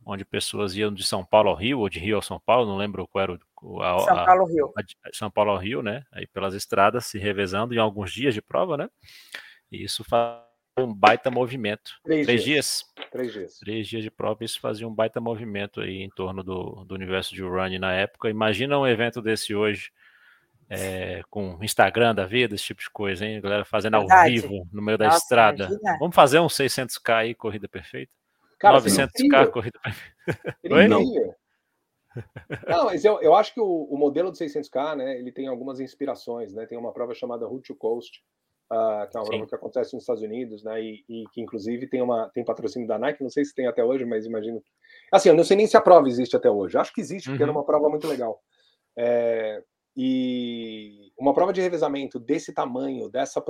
onde 0.04 0.24
pessoas 0.24 0.74
iam 0.74 0.92
de 0.92 1.04
São 1.04 1.24
Paulo 1.24 1.50
ao 1.50 1.56
Rio 1.56 1.78
ou 1.78 1.88
de 1.88 2.00
Rio 2.00 2.16
ao 2.16 2.22
São 2.22 2.40
Paulo, 2.40 2.66
não 2.66 2.76
lembro 2.76 3.06
qual 3.06 3.22
era 3.22 3.38
o. 3.62 3.82
A, 3.82 3.98
São 4.00 4.24
Paulo 4.24 4.40
ao 4.40 4.48
Rio. 4.48 4.72
A, 4.76 4.82
São 5.12 5.30
Paulo 5.30 5.50
ao 5.52 5.58
Rio, 5.58 5.82
né? 5.82 6.04
Aí 6.10 6.26
pelas 6.26 6.54
estradas 6.54 7.06
se 7.06 7.18
revezando 7.18 7.74
em 7.74 7.78
alguns 7.78 8.12
dias 8.12 8.34
de 8.34 8.42
prova, 8.42 8.76
né? 8.76 8.88
E 9.70 9.84
isso 9.84 10.02
faz 10.02 10.51
um 10.78 10.92
baita 10.92 11.30
movimento. 11.30 11.92
Três, 12.02 12.26
Três 12.26 12.44
dias. 12.44 12.85
dias. 12.94 13.11
Três 13.11 13.32
dias. 13.32 13.58
Três 13.58 13.88
dias 13.88 14.02
de 14.02 14.11
prova, 14.11 14.44
isso 14.44 14.61
fazia 14.61 14.87
um 14.88 14.94
baita 14.94 15.20
movimento 15.20 15.80
aí 15.80 16.02
em 16.02 16.11
torno 16.11 16.42
do, 16.42 16.85
do 16.85 16.94
universo 16.94 17.35
de 17.35 17.42
running 17.42 17.78
na 17.78 17.92
época. 17.92 18.30
Imagina 18.30 18.78
um 18.78 18.87
evento 18.87 19.20
desse 19.20 19.54
hoje, 19.54 19.92
é, 20.68 21.22
com 21.28 21.58
Instagram 21.62 22.14
da 22.14 22.24
vida, 22.24 22.54
esse 22.54 22.64
tipo 22.64 22.80
de 22.80 22.90
coisa, 22.90 23.26
hein? 23.26 23.37
A 23.37 23.40
galera 23.40 23.64
fazendo 23.64 23.98
Verdade. 23.98 24.20
ao 24.20 24.42
vivo, 24.42 24.68
no 24.72 24.82
meio 24.82 24.96
da 24.96 25.06
Nossa, 25.06 25.18
estrada. 25.18 25.64
imagina. 25.64 25.98
Vamos 25.98 26.14
fazer 26.14 26.38
um 26.40 26.46
600k 26.46 27.14
aí, 27.14 27.35
corrida 27.35 27.68
perfeita? 27.68 28.12
Cara, 28.58 28.78
900k, 28.80 29.11
seria 29.16 29.46
corrida 29.48 29.78
perfeita. 29.82 30.74
Oi? 30.74 30.85
Incrível. 30.85 31.35
Não, 32.68 32.85
mas 32.85 33.04
eu, 33.04 33.20
eu 33.20 33.35
acho 33.35 33.54
que 33.54 33.61
o, 33.61 33.85
o 33.90 33.96
modelo 33.96 34.30
do 34.30 34.37
600K, 34.37 34.96
né, 34.96 35.18
ele 35.18 35.32
tem 35.32 35.46
algumas 35.48 35.80
inspirações, 35.80 36.52
né? 36.52 36.66
Tem 36.66 36.78
uma 36.78 36.92
prova 36.92 37.14
chamada 37.14 37.46
Route 37.46 37.68
to 37.68 37.74
Coast, 37.74 38.22
ah, 38.74 39.06
que 39.11 39.16
é 39.16 39.20
uma 39.20 39.26
prova 39.26 39.46
que 39.46 39.54
acontece 39.54 39.92
nos 39.92 40.02
Estados 40.02 40.22
Unidos, 40.22 40.64
né? 40.64 40.82
E, 40.82 41.04
e 41.06 41.24
que 41.30 41.42
inclusive 41.42 41.87
tem 41.87 42.00
uma 42.00 42.30
tem 42.30 42.42
patrocínio 42.42 42.88
da 42.88 42.98
Nike, 42.98 43.22
não 43.22 43.28
sei 43.28 43.44
se 43.44 43.54
tem 43.54 43.66
até 43.66 43.85
hoje, 43.85 44.06
mas 44.06 44.24
imagino. 44.24 44.62
Assim, 45.12 45.28
eu 45.28 45.35
não 45.35 45.44
sei 45.44 45.58
nem 45.58 45.66
se 45.66 45.76
a 45.76 45.80
prova 45.80 46.08
existe 46.08 46.35
até 46.35 46.50
hoje. 46.50 46.78
Acho 46.78 46.92
que 46.94 47.00
existe, 47.02 47.28
porque 47.28 47.42
Uhum. 47.42 47.50
era 47.50 47.58
uma 47.58 47.66
prova 47.66 47.90
muito 47.90 48.08
legal. 48.08 48.40
É, 48.96 49.62
e 49.94 51.12
uma 51.18 51.35
prova 51.35 51.52
de 51.52 51.61
revezamento 51.61 52.18
desse 52.18 52.54
tamanho, 52.54 53.11
dessa, 53.11 53.44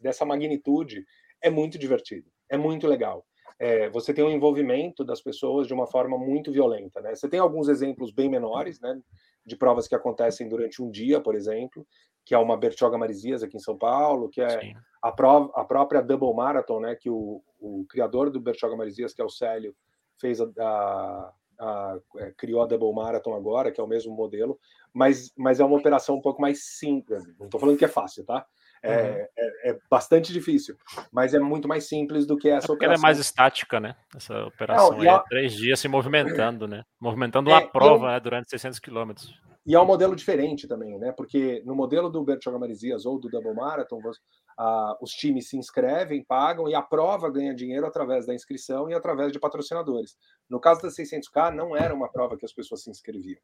dessa 0.00 0.24
magnitude, 0.24 1.04
é 1.42 1.50
muito 1.50 1.76
divertido, 1.76 2.30
é 2.48 2.56
muito 2.56 2.86
legal. 2.86 3.26
É, 3.58 3.90
você 3.90 4.14
tem 4.14 4.24
um 4.24 4.30
envolvimento 4.30 5.04
das 5.04 5.20
pessoas 5.20 5.66
de 5.66 5.74
uma 5.74 5.86
forma 5.86 6.16
muito 6.16 6.52
violenta. 6.52 7.00
Né? 7.00 7.14
Você 7.14 7.28
tem 7.28 7.40
alguns 7.40 7.68
exemplos 7.68 8.12
bem 8.12 8.28
menores, 8.28 8.80
né, 8.80 8.98
de 9.44 9.56
provas 9.56 9.88
que 9.88 9.94
acontecem 9.94 10.48
durante 10.48 10.80
um 10.80 10.90
dia, 10.90 11.20
por 11.20 11.34
exemplo, 11.34 11.84
que 12.24 12.34
é 12.34 12.38
uma 12.38 12.56
Bertioga 12.56 12.96
Marizias 12.98 13.42
aqui 13.42 13.56
em 13.56 13.60
São 13.60 13.76
Paulo, 13.76 14.28
que 14.28 14.40
é 14.40 14.60
Sim. 14.60 14.74
a, 15.02 15.10
prova, 15.10 15.50
a 15.54 15.64
própria 15.64 16.00
Double 16.02 16.34
Marathon, 16.34 16.80
né, 16.80 16.94
que 16.94 17.10
o, 17.10 17.42
o 17.58 17.84
criador 17.88 18.30
do 18.30 18.40
Bertioga 18.40 18.76
Marizias, 18.76 19.12
que 19.14 19.20
é 19.22 19.24
o 19.24 19.30
Célio, 19.30 19.74
fez 20.18 20.40
a, 20.40 20.46
a- 20.58 21.32
a- 21.58 21.98
é, 22.18 22.32
criou 22.36 22.62
a 22.62 22.66
Double 22.66 22.92
Marathon 22.94 23.34
agora, 23.34 23.70
que 23.72 23.80
é 23.80 23.84
o 23.84 23.88
mesmo 23.88 24.14
modelo, 24.14 24.58
mas, 24.92 25.32
mas 25.36 25.60
é 25.60 25.64
uma 25.64 25.76
operação 25.78 26.16
um 26.16 26.20
pouco 26.22 26.40
mais 26.40 26.64
simples. 26.78 27.24
Não 27.38 27.46
estou 27.46 27.60
falando 27.60 27.76
que 27.78 27.84
é 27.84 27.88
fácil, 27.88 28.24
tá? 28.24 28.46
É, 28.82 28.92
Uhum. 28.92 29.26
é, 29.36 29.70
é 29.72 29.78
bastante 29.90 30.32
difícil, 30.32 30.74
mas 31.12 31.34
é 31.34 31.38
muito 31.38 31.68
mais 31.68 31.86
simples 31.86 32.26
do 32.26 32.34
que 32.36 32.48
É 32.48 32.52
essa 32.52 32.66
porque 32.68 32.84
ela 32.84 32.94
operação. 32.94 33.02
é 33.04 33.06
mais 33.12 33.18
estática, 33.18 33.78
né? 33.78 33.94
Essa 34.16 34.44
operação 34.46 34.92
Não, 34.92 35.00
aí 35.00 35.06
e 35.06 35.08
a- 35.10 35.16
é 35.16 35.22
três 35.28 35.52
dias 35.54 35.78
se 35.80 35.86
movimentando, 35.86 36.66
né? 36.66 36.82
Movimentando 36.98 37.50
É, 37.50 37.54
uma 37.54 37.70
prova 37.70 38.06
eu- 38.06 38.10
né, 38.12 38.20
durante 38.20 38.48
600 38.48 38.78
quilômetros. 38.78 39.38
E 39.66 39.74
é 39.74 39.80
um 39.80 39.84
modelo 39.86 40.16
diferente 40.16 40.66
também, 40.66 40.98
né? 40.98 41.12
Porque 41.12 41.62
no 41.66 41.74
modelo 41.74 42.08
do 42.08 42.24
Bertioga 42.24 42.58
Marizias 42.58 43.04
ou 43.04 43.18
do 43.18 43.28
Double 43.28 43.54
Marathon, 43.54 44.00
você- 44.00 44.20
ah, 44.58 44.96
os 45.00 45.10
times 45.10 45.48
se 45.48 45.56
inscrevem, 45.56 46.24
pagam 46.24 46.68
e 46.68 46.74
a 46.74 46.82
prova 46.82 47.30
ganha 47.30 47.54
dinheiro 47.54 47.86
através 47.86 48.26
da 48.26 48.34
inscrição 48.34 48.88
e 48.90 48.94
através 48.94 49.32
de 49.32 49.38
patrocinadores. 49.38 50.16
No 50.48 50.58
caso 50.60 50.82
da 50.82 50.90
600K, 50.90 51.50
não 51.50 51.76
era 51.76 51.94
uma 51.94 52.10
prova 52.10 52.36
que 52.36 52.44
as 52.44 52.52
pessoas 52.52 52.82
se 52.82 52.90
inscreviam. 52.90 53.38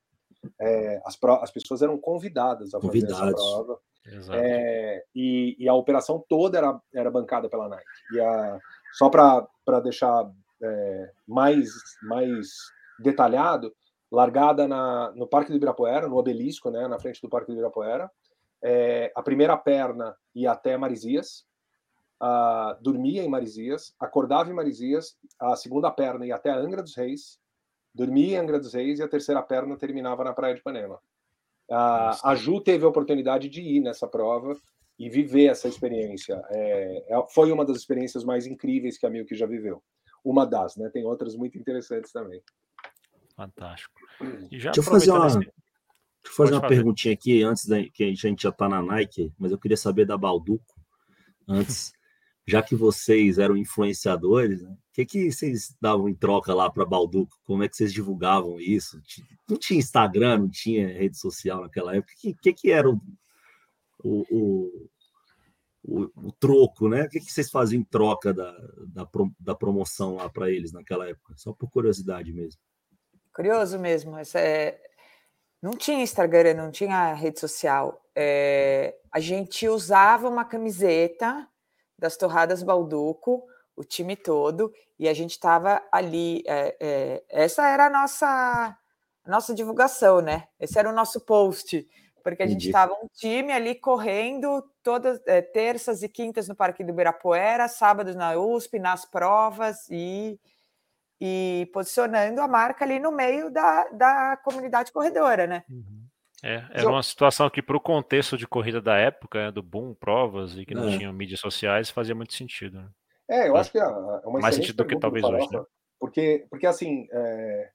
É, 0.61 1.01
as, 1.05 1.17
pro- 1.17 1.43
as 1.43 1.51
pessoas 1.51 1.83
eram 1.83 1.99
convidadas 1.99 2.73
a 2.75 2.81
fazer 2.81 2.99
essa 3.05 3.07
Convidados. 3.15 3.43
prova. 3.53 3.81
Exato. 4.07 4.39
É, 4.39 5.05
e, 5.15 5.57
e 5.59 5.69
a 5.69 5.75
operação 5.75 6.25
toda 6.29 6.57
era, 6.59 6.81
era 6.95 7.11
bancada 7.11 7.49
pela 7.49 7.69
Nike. 7.69 7.85
E 8.13 8.21
a, 8.21 8.59
só 8.93 9.11
para 9.11 9.81
deixar 9.83 10.31
é, 10.63 11.11
mais, 11.27 11.69
mais 12.03 12.47
detalhado, 13.01 13.75
largada 14.11 14.69
na, 14.69 15.13
no 15.13 15.27
Parque 15.27 15.51
do 15.51 15.57
Ibirapuera, 15.57 16.09
no 16.09 16.17
obelisco, 16.17 16.71
né, 16.71 16.87
na 16.87 16.99
frente 16.99 17.21
do 17.21 17.29
Parque 17.29 17.49
do 17.49 17.53
Ibirapuera. 17.53 18.11
É, 18.63 19.13
a 19.15 19.23
primeira 19.23 19.57
perna 19.57 20.17
ia 20.35 20.53
até 20.53 20.77
Marizias, 20.77 21.45
ah, 22.21 22.77
dormia 22.81 23.23
em 23.23 23.29
Marizias, 23.29 23.95
acordava 24.01 24.51
em 24.51 24.55
Marizias, 24.55 25.17
a 25.39 25.55
segunda 25.57 25.91
perna 25.91 26.27
ia 26.27 26.37
até 26.37 26.51
Angra 26.51 26.83
dos 26.83 26.97
Reis, 26.97 27.39
dormia 27.95 28.37
em 28.37 28.39
Angra 28.39 28.59
dos 28.59 28.73
Reis 28.75 28.99
e 28.99 29.03
a 29.03 29.09
terceira 29.09 29.43
perna 29.43 29.77
terminava 29.77 30.25
na 30.25 30.33
Praia 30.33 30.55
de 30.55 30.61
Ipanema. 30.61 30.99
A, 31.71 32.07
Nossa. 32.07 32.29
a 32.29 32.35
Ju 32.35 32.61
teve 32.61 32.85
a 32.85 32.89
oportunidade 32.89 33.49
de 33.49 33.61
ir 33.61 33.81
nessa 33.81 34.07
prova 34.07 34.57
e 34.99 35.11
viver 35.11 35.47
essa 35.47 35.69
experiência. 35.69 36.43
É, 36.51 37.05
é- 37.09 37.27
foi 37.35 37.53
uma 37.53 37.65
das 37.65 37.77
experiências 37.77 38.25
mais 38.25 38.47
incríveis 38.47 38.97
que 38.97 39.07
a 39.07 39.11
Milk 39.11 39.35
já 39.35 39.47
viveu. 39.47 39.83
Uma 40.25 40.47
das, 40.47 40.77
né? 40.77 40.89
Tem 40.91 41.05
outras 41.05 41.37
muito 41.37 41.59
interessantes 41.59 42.13
também. 42.13 42.43
Fantástico. 43.37 43.93
E 44.51 44.59
já 44.59 44.71
Deixa 44.71 44.81
eu 44.81 44.85
fazer 44.93 45.11
uma, 45.11 45.19
aproveitando 45.27 45.41
deixa 45.45 45.51
esse- 45.51 46.31
eu 46.31 46.33
fazer 46.35 46.53
uma 46.55 46.61
fazer. 46.63 46.75
perguntinha 46.75 47.15
aqui 47.15 47.43
antes 47.43 47.67
da 47.67 47.89
que 47.91 48.05
a 48.05 48.15
gente 48.15 48.43
já 48.43 48.49
está 48.49 48.69
na 48.69 48.83
Nike, 48.83 49.33
mas 49.39 49.53
eu 49.53 49.59
queria 49.59 49.77
saber 49.77 50.07
da 50.07 50.17
Balduco 50.17 50.75
antes, 51.47 51.93
já 52.49 52.63
que 52.63 52.75
vocês 52.75 53.39
eram 53.39 53.57
influenciadores, 53.57 54.63
né? 54.63 54.71
o 54.71 54.79
que, 54.93 55.05
que 55.05 55.31
vocês 55.31 55.77
davam 55.81 56.09
em 56.09 56.15
troca 56.15 56.55
lá 56.55 56.71
para 56.71 56.87
Balduco? 56.87 57.37
Como 57.45 57.63
é 57.63 57.69
que 57.69 57.77
vocês 57.77 57.93
divulgavam 57.93 58.59
isso? 58.59 59.01
Não 59.49 59.57
tinha 59.59 59.79
Instagram, 59.79 60.39
não 60.39 60.49
tinha 60.49 60.89
rede 60.89 61.19
social 61.19 61.61
naquela 61.61 61.95
época. 61.95 62.13
O 62.17 62.21
que, 62.21 62.35
que, 62.35 62.53
que 62.55 62.71
era 62.71 62.89
o, 62.91 62.99
o, 64.03 64.89
o, 65.85 66.11
o- 66.29 66.33
troco, 66.41 66.89
né? 66.89 67.03
O 67.05 67.09
que, 67.11 67.21
que 67.21 67.31
vocês 67.33 67.51
faziam 67.51 67.81
em 67.81 67.85
troca 67.85 68.33
da, 68.33 68.51
da, 68.89 69.07
da 69.39 69.55
promoção 69.55 70.17
lá 70.17 70.29
para 70.29 70.51
eles 70.51 70.73
naquela 70.73 71.07
época? 71.09 71.35
Só 71.37 71.53
por 71.53 71.69
curiosidade 71.71 72.33
mesmo. 72.33 72.61
Curioso 73.37 73.79
mesmo. 73.79 74.17
Essa 74.17 74.41
é... 74.41 74.81
Não 75.61 75.73
tinha 75.73 76.03
Instagram, 76.03 76.55
não 76.55 76.71
tinha 76.71 77.13
rede 77.13 77.39
social. 77.39 78.03
É, 78.15 78.97
A 79.13 79.21
gente 79.21 79.69
usava 79.69 80.27
uma 80.27 80.43
camiseta 80.43 81.47
das 81.99 82.17
Torradas 82.17 82.63
Balduco, 82.63 83.45
o 83.77 83.85
time 83.85 84.17
todo, 84.17 84.73
e 84.99 85.07
a 85.07 85.13
gente 85.13 85.33
estava 85.33 85.83
ali. 85.93 86.43
é, 86.47 86.77
é, 86.81 87.25
Essa 87.29 87.69
era 87.69 87.89
a 87.89 87.91
nossa, 87.91 88.27
a 89.23 89.31
nossa 89.31 89.55
divulgação, 89.55 90.23
né? 90.23 90.49
Esse 90.59 90.79
era 90.79 90.89
o 90.89 90.95
nosso 90.95 91.21
post, 91.21 91.87
porque 92.23 92.43
a 92.43 92.47
gente 92.47 92.65
estava 92.65 92.95
um 92.95 93.07
time 93.13 93.53
ali 93.53 93.75
correndo 93.75 94.63
todas 94.83 95.21
é, 95.27 95.43
terças 95.43 96.03
e 96.03 96.09
quintas 96.09 96.49
no 96.49 96.57
Parque 96.57 96.83
do 96.83 96.91
Ibirapuera, 96.91 97.69
sábados 97.69 98.17
na 98.17 98.35
USP, 98.35 98.79
nas 98.79 99.05
provas 99.05 99.87
e 99.91 100.41
e 101.21 101.69
posicionando 101.73 102.41
a 102.41 102.49
marca 102.49 102.85
ali 102.85 102.99
no 102.99 103.11
meio 103.13 103.51
da, 103.51 103.89
da 103.89 104.37
comunidade 104.45 104.93
corredora, 104.93 105.47
né? 105.47 105.65
É, 106.43 106.61
Mas 106.61 106.71
era 106.83 106.89
uma 106.91 107.03
situação 107.03 107.49
que, 107.49 107.63
para 107.63 107.77
o 107.77 107.81
contexto 107.81 108.37
de 108.37 108.47
corrida 108.47 108.81
da 108.81 108.97
época, 108.97 109.47
né, 109.47 109.51
do 109.51 109.63
boom, 109.63 109.95
provas 109.95 110.57
e 110.57 110.67
que 110.67 110.75
não 110.75 110.89
É. 110.89 110.97
tinham 110.99 111.13
mídias 111.13 111.41
sociais, 111.41 111.89
fazia 111.91 112.15
muito 112.15 112.35
sentido. 112.35 112.79
né? 112.79 112.89
É, 113.29 113.49
eu 113.49 113.57
acho 113.57 113.73
que 113.73 113.79
é 113.79 113.83
é 113.83 113.87
uma 114.27 114.41
mais 114.41 114.55
sentido 114.55 114.77
do 114.77 114.87
que 114.87 114.95
do 114.95 115.01
talvez 115.01 115.25
hoje, 115.25 115.49
Farofa, 115.49 115.67
Porque, 115.99 116.47
porque 116.51 116.67
assim, 116.67 117.09
é, 117.11 117.71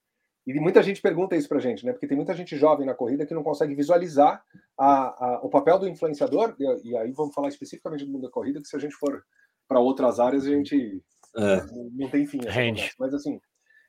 e 0.48 0.54
muita 0.60 0.82
gente 0.84 1.02
pergunta 1.02 1.36
isso 1.36 1.50
pra 1.50 1.60
gente, 1.60 1.84
né? 1.86 1.92
Porque 1.92 2.08
tem 2.08 2.16
muita 2.16 2.34
gente 2.36 2.56
jovem 2.56 2.86
na 2.86 2.94
corrida 2.94 3.26
que 3.26 3.34
não 3.34 3.44
consegue 3.44 3.74
visualizar 3.76 4.44
a, 4.78 5.26
a- 5.26 5.40
o 5.44 5.50
papel 5.50 5.80
do 5.80 5.88
influenciador, 5.88 6.56
e, 6.60 6.90
e 6.92 6.98
aí 6.98 7.12
vamos 7.12 7.34
falar 7.34 7.48
especificamente 7.50 8.06
do 8.06 8.12
mundo 8.12 8.24
da 8.28 8.30
corrida, 8.32 8.62
que 8.62 8.68
se 8.68 8.76
a 8.76 8.80
gente 8.80 8.96
for 8.96 9.24
para 9.68 9.80
outras 9.80 10.20
áreas, 10.20 10.46
a 10.46 10.50
gente 10.50 11.04
É, 11.36 11.66
não, 11.94 12.10
tem 12.10 12.26
fim. 12.26 12.40
Rende. 12.40 12.82
conversa. 12.82 12.96
Mas 13.00 13.14
assim, 13.14 13.40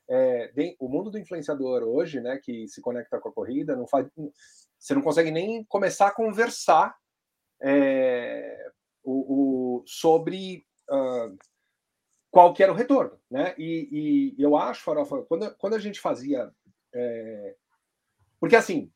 é, 0.08 0.74
o 0.78 0.88
mundo 0.88 1.10
do 1.10 1.18
influenciador 1.18 1.82
hoje, 1.82 2.20
né, 2.20 2.38
que 2.42 2.66
se 2.68 2.80
conecta 2.80 3.18
com 3.18 3.28
a 3.28 3.32
corrida, 3.32 3.76
não 3.76 3.86
faz, 3.86 4.06
você 4.78 4.94
não 4.94 5.02
consegue 5.02 5.30
nem 5.30 5.64
começar 5.64 6.08
a 6.08 6.14
conversar 6.14 6.94
é, 7.60 8.70
o, 9.02 9.80
o- 9.80 9.84
sobre 9.86 10.66
ah, 10.90 11.32
qual 12.30 12.52
que 12.54 12.62
era 12.62 12.72
o 12.72 12.76
retorno, 12.76 13.18
né? 13.30 13.54
E, 13.58 14.34
e 14.36 14.42
eu 14.42 14.56
acho, 14.56 14.82
Farofa, 14.82 15.22
quando, 15.22 15.54
quando 15.56 15.74
a 15.74 15.78
gente 15.78 16.00
fazia, 16.00 16.50
é, 16.94 17.56
porque 18.40 18.56
assim, 18.56 18.90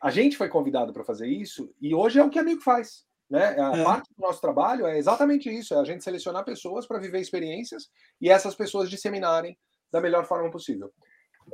a 0.00 0.10
gente 0.10 0.36
foi 0.36 0.48
convidado 0.48 0.92
para 0.92 1.04
fazer 1.04 1.26
isso 1.28 1.74
e 1.80 1.94
hoje 1.94 2.18
é 2.18 2.24
o 2.24 2.30
que 2.30 2.38
Amigo 2.38 2.60
faz. 2.60 3.06
Né? 3.30 3.58
A 3.58 3.76
É. 3.76 3.84
parte 3.84 4.08
do 4.16 4.20
nosso 4.22 4.40
trabalho 4.40 4.86
é 4.86 4.98
exatamente 4.98 5.48
isso: 5.50 5.74
é 5.74 5.78
a 5.78 5.84
gente 5.84 6.04
selecionar 6.04 6.44
pessoas 6.44 6.86
para 6.86 6.98
viver 6.98 7.20
experiências 7.20 7.88
e 8.20 8.28
essas 8.30 8.54
pessoas 8.54 8.90
disseminarem 8.90 9.56
da 9.90 10.00
melhor 10.00 10.24
forma 10.26 10.50
possível. 10.50 10.92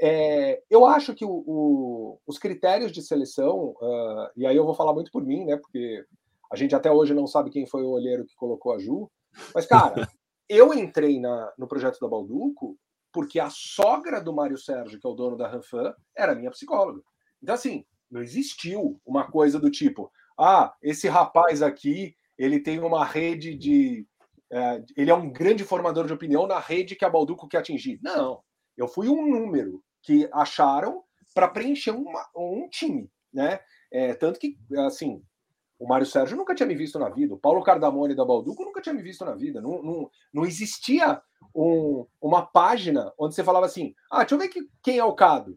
É, 0.00 0.62
eu 0.70 0.86
acho 0.86 1.14
que 1.14 1.24
o- 1.24 1.44
o- 1.46 2.18
os 2.26 2.38
critérios 2.38 2.92
de 2.92 3.02
seleção, 3.02 3.74
ah, 3.82 4.30
e 4.36 4.46
aí 4.46 4.56
eu 4.56 4.64
vou 4.64 4.74
falar 4.74 4.92
muito 4.94 5.10
por 5.10 5.24
mim, 5.24 5.44
né? 5.44 5.56
Porque 5.56 6.04
a 6.52 6.56
gente 6.56 6.74
até 6.74 6.90
hoje 6.90 7.12
não 7.14 7.26
sabe 7.26 7.50
quem 7.50 7.66
foi 7.66 7.82
o 7.82 7.90
olheiro 7.90 8.24
que 8.24 8.34
colocou 8.36 8.72
a 8.72 8.78
Ju, 8.78 9.10
mas, 9.54 9.66
cara, 9.66 9.94
eu 10.48 10.72
entrei 10.74 11.20
na- 11.20 11.52
no 11.58 11.66
projeto 11.68 11.98
da 12.00 12.08
Balduco 12.08 12.76
porque 13.12 13.40
a 13.40 13.50
sogra 13.50 14.20
do 14.20 14.32
Mário 14.32 14.56
Sérgio, 14.56 14.98
que 15.00 15.06
é 15.06 15.10
o 15.10 15.14
dono 15.14 15.36
da 15.36 15.48
Ranfan, 15.48 15.92
era 16.16 16.34
minha 16.34 16.50
psicóloga. 16.52 17.02
Então, 17.42 17.54
assim, 17.54 17.84
não 18.08 18.22
existiu 18.22 19.00
uma 19.04 19.28
coisa 19.28 19.58
do 19.58 19.70
tipo, 19.70 20.10
ah, 20.40 20.74
esse 20.82 21.06
rapaz 21.08 21.62
aqui, 21.62 22.16
ele 22.38 22.58
tem 22.58 22.80
uma 22.80 23.04
rede 23.04 23.54
de. 23.54 24.06
É, 24.50 24.82
ele 24.96 25.10
é 25.10 25.14
um 25.14 25.30
grande 25.30 25.62
formador 25.62 26.06
de 26.06 26.12
opinião 26.12 26.46
na 26.46 26.58
rede 26.58 26.96
que 26.96 27.04
a 27.04 27.10
Balduco 27.10 27.46
quer 27.46 27.58
atingir. 27.58 28.00
Não, 28.02 28.42
eu 28.76 28.88
fui 28.88 29.08
um 29.08 29.28
número 29.28 29.82
que 30.02 30.28
acharam 30.32 31.04
para 31.34 31.46
preencher 31.46 31.90
uma, 31.90 32.26
um 32.34 32.68
time, 32.68 33.10
né? 33.32 33.60
É, 33.92 34.14
tanto 34.14 34.40
que, 34.40 34.56
assim, 34.86 35.22
o 35.78 35.86
Mário 35.86 36.06
Sérgio 36.06 36.36
nunca 36.36 36.54
tinha 36.54 36.66
me 36.66 36.74
visto 36.74 36.98
na 36.98 37.08
vida, 37.08 37.34
o 37.34 37.38
Paulo 37.38 37.62
Cardamone 37.62 38.14
da 38.14 38.24
Balduco 38.24 38.64
nunca 38.64 38.80
tinha 38.80 38.94
me 38.94 39.02
visto 39.02 39.24
na 39.24 39.34
vida. 39.34 39.60
Não, 39.60 39.82
não, 39.82 40.10
não 40.32 40.44
existia 40.44 41.20
um, 41.54 42.06
uma 42.20 42.44
página 42.44 43.12
onde 43.18 43.34
você 43.34 43.44
falava 43.44 43.66
assim: 43.66 43.94
ah, 44.10 44.20
deixa 44.20 44.34
eu 44.34 44.38
ver 44.38 44.48
que, 44.48 44.68
quem 44.82 44.98
é 44.98 45.04
o 45.04 45.14
Cado. 45.14 45.56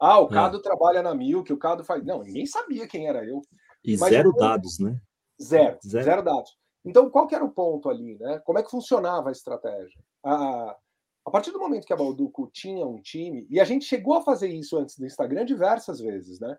Ah, 0.00 0.20
o 0.20 0.26
é. 0.26 0.30
Cado 0.30 0.58
é. 0.58 0.62
trabalha 0.62 1.02
na 1.02 1.14
Milk, 1.14 1.52
o 1.52 1.58
Cado 1.58 1.84
faz. 1.84 2.04
Não, 2.04 2.22
ninguém 2.22 2.46
sabia 2.46 2.86
quem 2.88 3.06
era 3.06 3.24
eu. 3.24 3.40
E 3.84 3.96
Mas, 3.96 4.10
zero 4.10 4.32
dados, 4.32 4.78
né? 4.78 4.98
Zero, 5.40 5.78
zero, 5.84 6.04
zero, 6.04 6.22
dados. 6.22 6.56
Então, 6.84 7.10
qual 7.10 7.26
que 7.26 7.34
era 7.34 7.44
o 7.44 7.50
ponto 7.50 7.88
ali, 7.88 8.18
né? 8.18 8.40
Como 8.44 8.58
é 8.58 8.62
que 8.62 8.70
funcionava 8.70 9.28
a 9.28 9.32
estratégia? 9.32 9.98
A, 10.24 10.76
a 11.24 11.30
partir 11.30 11.50
do 11.50 11.58
momento 11.58 11.86
que 11.86 11.92
a 11.92 11.96
Balduco 11.96 12.50
tinha 12.52 12.86
um 12.86 13.00
time, 13.00 13.46
e 13.50 13.60
a 13.60 13.64
gente 13.64 13.84
chegou 13.84 14.14
a 14.14 14.22
fazer 14.22 14.48
isso 14.48 14.76
antes 14.76 14.98
do 14.98 15.06
Instagram 15.06 15.44
diversas 15.44 16.00
vezes, 16.00 16.38
né? 16.40 16.56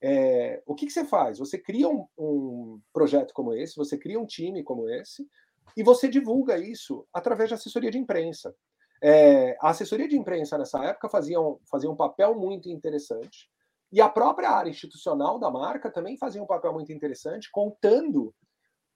É, 0.00 0.62
o 0.66 0.74
que, 0.74 0.86
que, 0.86 0.92
você 0.92 1.04
faz? 1.04 1.38
Você 1.38 1.58
cria 1.58 1.88
um, 1.88 2.06
um, 2.18 2.80
projeto 2.92 3.32
como 3.32 3.54
esse, 3.54 3.76
você 3.76 3.96
cria 3.96 4.20
um 4.20 4.26
time 4.26 4.62
como 4.62 4.88
esse, 4.88 5.26
e 5.76 5.82
você 5.82 6.08
divulga 6.08 6.58
isso 6.58 7.06
através 7.12 7.48
de 7.48 7.54
assessoria 7.54 7.90
de 7.90 7.98
imprensa. 7.98 8.54
É, 9.02 9.56
a 9.60 9.70
assessoria 9.70 10.06
de 10.06 10.16
imprensa 10.16 10.56
nessa 10.56 10.82
época 10.84 11.08
fazia 11.08 11.40
um, 11.40 11.58
fazia 11.70 11.90
um 11.90 11.96
papel 11.96 12.34
muito 12.38 12.68
interessante, 12.68 13.50
e 13.94 14.00
a 14.00 14.08
própria 14.08 14.50
área 14.50 14.68
institucional 14.68 15.38
da 15.38 15.48
marca 15.48 15.88
também 15.88 16.18
fazia 16.18 16.42
um 16.42 16.46
papel 16.46 16.72
muito 16.72 16.92
interessante, 16.92 17.48
contando 17.52 18.34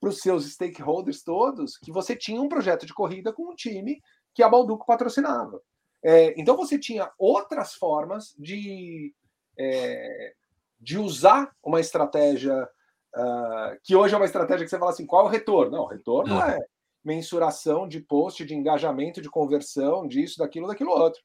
para 0.01 0.09
os 0.09 0.19
seus 0.19 0.45
stakeholders 0.53 1.23
todos 1.23 1.79
que 1.79 1.93
você 1.93 2.17
tinha 2.17 2.43
um 2.43 2.49
projeto 2.49 2.85
de 2.85 2.93
corrida 2.93 3.33
com 3.33 3.53
um 3.53 3.55
time 3.55 4.03
que 4.35 4.43
a 4.43 4.49
Balduco 4.49 4.85
patrocinava. 4.85 5.63
É, 6.03 6.35
então 6.37 6.57
você 6.57 6.77
tinha 6.77 7.13
outras 7.17 7.75
formas 7.75 8.35
de 8.37 9.15
é, 9.57 10.35
de 10.81 10.99
usar 10.99 11.53
uma 11.63 11.79
estratégia 11.79 12.69
uh, 13.15 13.79
que 13.85 13.95
hoje 13.95 14.15
é 14.15 14.17
uma 14.17 14.27
estratégia 14.27 14.65
que 14.65 14.71
você 14.71 14.79
fala 14.81 14.91
assim, 14.91 15.07
qual 15.07 15.27
é 15.27 15.29
o 15.29 15.31
retorno? 15.31 15.77
Não, 15.77 15.85
o 15.85 15.89
retorno 15.89 16.41
é. 16.41 16.57
é 16.57 16.67
mensuração 17.05 17.87
de 17.87 18.01
post, 18.01 18.45
de 18.45 18.55
engajamento, 18.55 19.23
de 19.23 19.31
conversão, 19.31 20.09
disso, 20.09 20.39
daquilo, 20.39 20.67
daquilo 20.67 20.91
outro. 20.91 21.21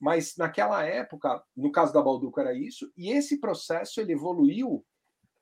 Mas 0.00 0.34
naquela 0.36 0.82
época, 0.84 1.42
no 1.54 1.70
caso 1.70 1.92
da 1.92 2.00
Balduco 2.00 2.40
era 2.40 2.54
isso, 2.54 2.90
e 2.96 3.10
esse 3.10 3.38
processo 3.38 4.00
ele 4.00 4.12
evoluiu 4.12 4.84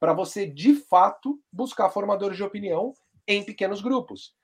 para 0.01 0.13
você 0.13 0.47
de 0.47 0.75
fato 0.75 1.41
buscar 1.53 1.91
formadores 1.91 2.37
de 2.37 2.43
opinião 2.43 2.93
em 3.27 3.45
pequenos 3.45 3.81
grupos, 3.81 4.35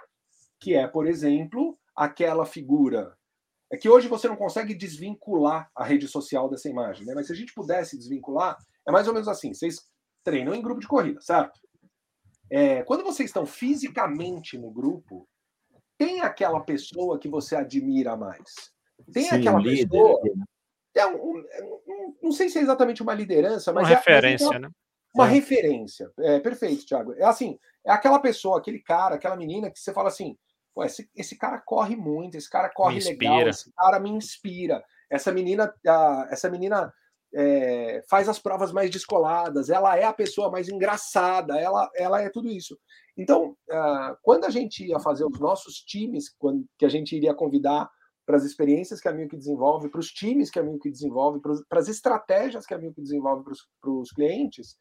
que 0.61 0.75
é, 0.75 0.87
por 0.87 1.07
exemplo, 1.07 1.77
aquela 1.97 2.47
figura 2.47 3.17
é 3.73 3.77
que 3.77 3.89
hoje 3.89 4.07
você 4.07 4.29
não 4.29 4.37
consegue 4.37 4.73
desvincular 4.73 5.69
a 5.75 5.85
rede 5.85 6.07
social 6.07 6.49
dessa 6.49 6.69
imagem, 6.69 7.05
né? 7.05 7.15
Mas 7.15 7.27
se 7.27 7.33
a 7.33 7.37
gente 7.37 7.53
pudesse 7.53 7.99
desvincular, 7.99 8.57
é 8.87 8.93
mais 8.93 9.09
ou 9.09 9.13
menos 9.13 9.27
assim: 9.27 9.53
vocês 9.53 9.81
treinam 10.23 10.55
em 10.55 10.63
grupo 10.63 10.81
de 10.81 10.87
corrida, 10.87 11.21
certo? 11.21 11.59
É, 12.51 12.85
quando 12.85 13.03
vocês 13.03 13.31
estão 13.31 13.47
fisicamente 13.47 14.57
no 14.57 14.71
grupo, 14.71 15.29
tem 15.99 16.21
aquela 16.21 16.61
pessoa 16.61 17.19
que 17.19 17.29
você 17.29 17.57
admira 17.57 18.17
mais. 18.17 18.74
Tem 19.13 19.25
Sim, 19.25 19.37
aquela 19.37 19.59
líder, 19.59 19.89
pessoa. 19.89 20.21
É 20.97 21.07
um, 21.07 21.17
um, 21.17 21.81
um, 21.89 22.17
não 22.23 22.33
sei 22.33 22.49
se 22.49 22.59
é 22.59 22.63
exatamente 22.63 23.03
uma 23.03 23.15
liderança, 23.15 23.73
mas. 23.73 23.89
Uma 23.89 23.93
é, 23.93 23.97
referência, 23.97 24.49
uma, 24.49 24.59
né? 24.59 24.71
Uma 25.15 25.27
é. 25.27 25.31
referência. 25.31 26.11
É, 26.19 26.41
perfeito, 26.41 26.87
Thiago. 26.87 27.15
É 27.15 27.25
assim, 27.25 27.59
é 27.85 27.93
aquela 27.93 28.19
pessoa, 28.19 28.59
aquele 28.59 28.81
cara, 28.81 29.17
aquela 29.17 29.37
menina 29.37 29.71
que 29.71 29.79
você 29.79 29.93
fala 29.93 30.09
assim: 30.09 30.37
Pô, 30.75 30.83
esse, 30.83 31.09
esse 31.15 31.39
cara 31.39 31.59
corre 31.59 31.95
muito, 31.95 32.37
esse 32.37 32.51
cara 32.51 32.69
corre 32.69 32.99
legal, 32.99 33.49
esse 33.49 33.73
cara 33.73 34.01
me 34.01 34.11
inspira. 34.11 34.85
Essa 35.09 35.31
menina, 35.31 35.73
a, 35.87 36.29
essa 36.31 36.51
menina 36.51 36.93
é, 37.33 38.03
faz 38.09 38.29
as 38.29 38.41
provas 38.41 38.73
mais 38.73 38.91
descoladas, 38.91 39.71
ela 39.71 39.97
é 39.97 40.05
a 40.05 40.13
pessoa 40.13 40.51
mais 40.51 40.69
engraçada, 40.69 41.59
ela, 41.59 41.89
ela 41.95 42.21
é 42.21 42.29
tudo 42.29 42.51
isso. 42.51 42.77
Então, 43.17 43.57
uh, 43.71 44.17
quando 44.23 44.45
a 44.45 44.51
gente 44.51 44.85
ia 44.85 44.99
fazer 44.99 45.25
os 45.25 45.39
nossos 45.39 45.77
times, 45.77 46.35
quando, 46.37 46.65
que 46.77 46.85
a 46.85 46.89
gente 46.89 47.15
iria 47.15 47.35
convidar 47.35 47.89
para 48.27 48.37
as 48.37 48.45
experiências 48.45 49.01
que 49.01 49.09
a 49.09 49.13
Milk 49.13 49.37
desenvolve, 49.37 49.89
para 49.89 50.01
os 50.01 50.09
times 50.09 50.51
que 50.51 50.59
a 50.59 50.63
Milk 50.63 50.91
desenvolve, 50.91 51.41
para 51.41 51.79
as 51.79 51.89
estratégias 51.89 52.65
que 52.67 52.75
a 52.75 52.79
Milk 52.79 53.01
desenvolve 53.01 53.45
para 53.81 53.91
os 53.91 54.11
clientes, 54.11 54.79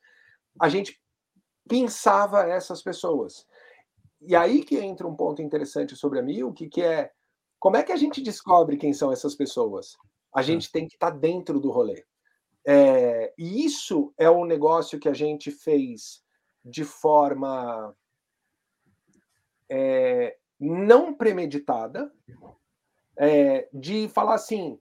a 0.62 0.70
gente 0.70 1.00
pensava 1.68 2.44
essas 2.44 2.82
pessoas. 2.82 3.46
E 4.22 4.36
aí 4.36 4.64
que 4.64 4.78
entra 4.78 5.08
um 5.08 5.16
ponto 5.16 5.42
interessante 5.42 5.96
sobre 5.96 6.20
a 6.20 6.24
Milk, 6.24 6.70
que 6.70 6.82
é 6.82 7.12
como 7.60 7.78
é 7.78 7.84
que 7.84 7.94
a 7.94 7.98
gente 7.98 8.22
descobre 8.22 8.78
quem 8.78 8.92
são 8.92 9.12
essas 9.12 9.36
pessoas? 9.36 9.96
A 10.34 10.42
hum. 10.42 10.44
gente 10.44 10.72
tem 10.72 10.88
que 10.88 10.96
estar 10.96 11.12
tá 11.12 11.18
dentro 11.18 11.60
do 11.60 11.72
rolê. 11.72 12.04
É, 12.66 13.34
e 13.38 13.66
isso 13.66 14.14
é 14.18 14.30
um 14.30 14.46
negócio 14.46 15.00
que 15.00 15.10
a 15.10 15.14
gente 15.14 15.52
fez 15.52 16.22
de 16.64 16.86
forma 16.86 17.94
é, 19.70 20.38
não 20.60 21.14
premeditada, 21.14 22.12
é, 23.18 23.68
de 23.74 24.08
falar 24.10 24.36
assim: 24.36 24.80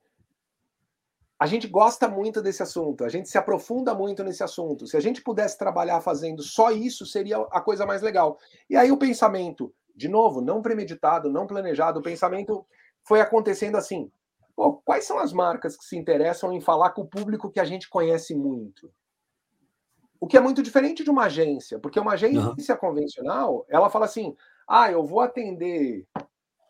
a 1.39 1.47
gente 1.47 1.67
gosta 1.67 2.09
muito 2.09 2.41
desse 2.41 2.63
assunto, 2.63 3.05
a 3.05 3.09
gente 3.09 3.29
se 3.29 3.37
aprofunda 3.37 3.95
muito 3.95 4.23
nesse 4.23 4.43
assunto. 4.43 4.87
Se 4.87 4.97
a 4.97 5.01
gente 5.01 5.23
pudesse 5.23 5.59
trabalhar 5.59 6.01
fazendo 6.01 6.43
só 6.43 6.71
isso, 6.71 7.05
seria 7.05 7.39
a 7.51 7.61
coisa 7.61 7.85
mais 7.85 8.03
legal. 8.03 8.39
E 8.71 8.77
aí 8.77 8.93
o 8.93 8.97
pensamento, 8.97 9.75
de 9.95 10.09
novo, 10.09 10.41
não 10.41 10.63
premeditado, 10.63 11.31
não 11.31 11.47
planejado, 11.47 12.01
o 12.01 12.03
pensamento 12.03 12.65
foi 13.03 13.21
acontecendo 13.21 13.77
assim: 13.77 14.11
Pô, 14.55 14.75
quais 14.85 15.05
são 15.05 15.19
as 15.19 15.33
marcas 15.33 15.77
que 15.77 15.85
se 15.85 15.97
interessam 15.97 16.53
em 16.53 16.61
falar 16.61 16.91
com 16.91 17.03
o 17.03 17.09
público 17.09 17.51
que 17.51 17.61
a 17.61 17.65
gente 17.65 17.89
conhece 17.89 18.35
muito? 18.35 18.93
O 20.21 20.27
que 20.27 20.37
é 20.37 20.41
muito 20.41 20.63
diferente 20.63 21.03
de 21.03 21.11
uma 21.11 21.25
agência, 21.25 21.81
porque 21.81 21.99
uma 21.99 22.13
agência 22.13 22.75
uhum. 22.75 22.81
convencional, 22.81 23.67
ela 23.69 23.91
fala 23.91 24.05
assim: 24.05 24.37
ah, 24.69 24.91
eu 24.91 25.05
vou 25.05 25.21
atender 25.21 26.07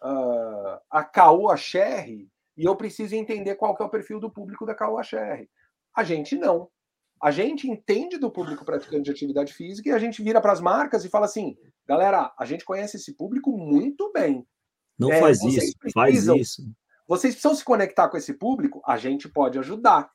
uh, 0.03 0.81
a 0.91 1.05
Caoa 1.05 1.57
Sherry 1.57 2.31
e 2.57 2.65
eu 2.65 2.77
preciso 2.77 3.15
entender 3.15 3.55
qual 3.55 3.75
que 3.75 3.83
é 3.83 3.87
o 3.87 3.91
perfil 3.91 4.21
do 4.21 4.31
público 4.31 4.67
da 4.67 4.75
Caoa 4.75 5.03
Sherry. 5.03 5.49
A 5.97 6.05
gente 6.05 6.37
não. 6.37 6.69
A 7.21 7.31
gente 7.31 7.71
entende 7.71 8.19
do 8.19 8.31
público 8.31 8.65
praticante 8.65 9.05
de 9.05 9.11
atividade 9.11 9.55
física 9.55 9.89
e 9.89 9.93
a 9.93 9.99
gente 9.99 10.23
vira 10.23 10.41
para 10.41 10.53
as 10.53 10.61
marcas 10.61 11.05
e 11.05 11.09
fala 11.09 11.27
assim: 11.27 11.57
galera, 11.87 12.33
a 12.37 12.45
gente 12.45 12.65
conhece 12.65 12.97
esse 12.97 13.15
público 13.15 13.57
muito 13.57 14.11
bem. 14.13 14.47
Não 14.99 15.11
é, 15.11 15.21
faz 15.21 15.43
isso, 15.43 15.73
faz 15.95 16.27
isso. 16.27 16.63
Vocês 17.07 17.35
precisam 17.35 17.55
se 17.55 17.65
conectar 17.65 18.09
com 18.09 18.17
esse 18.17 18.35
público, 18.35 18.83
a 18.85 18.97
gente 18.97 19.29
pode 19.29 19.59
ajudar. 19.59 20.11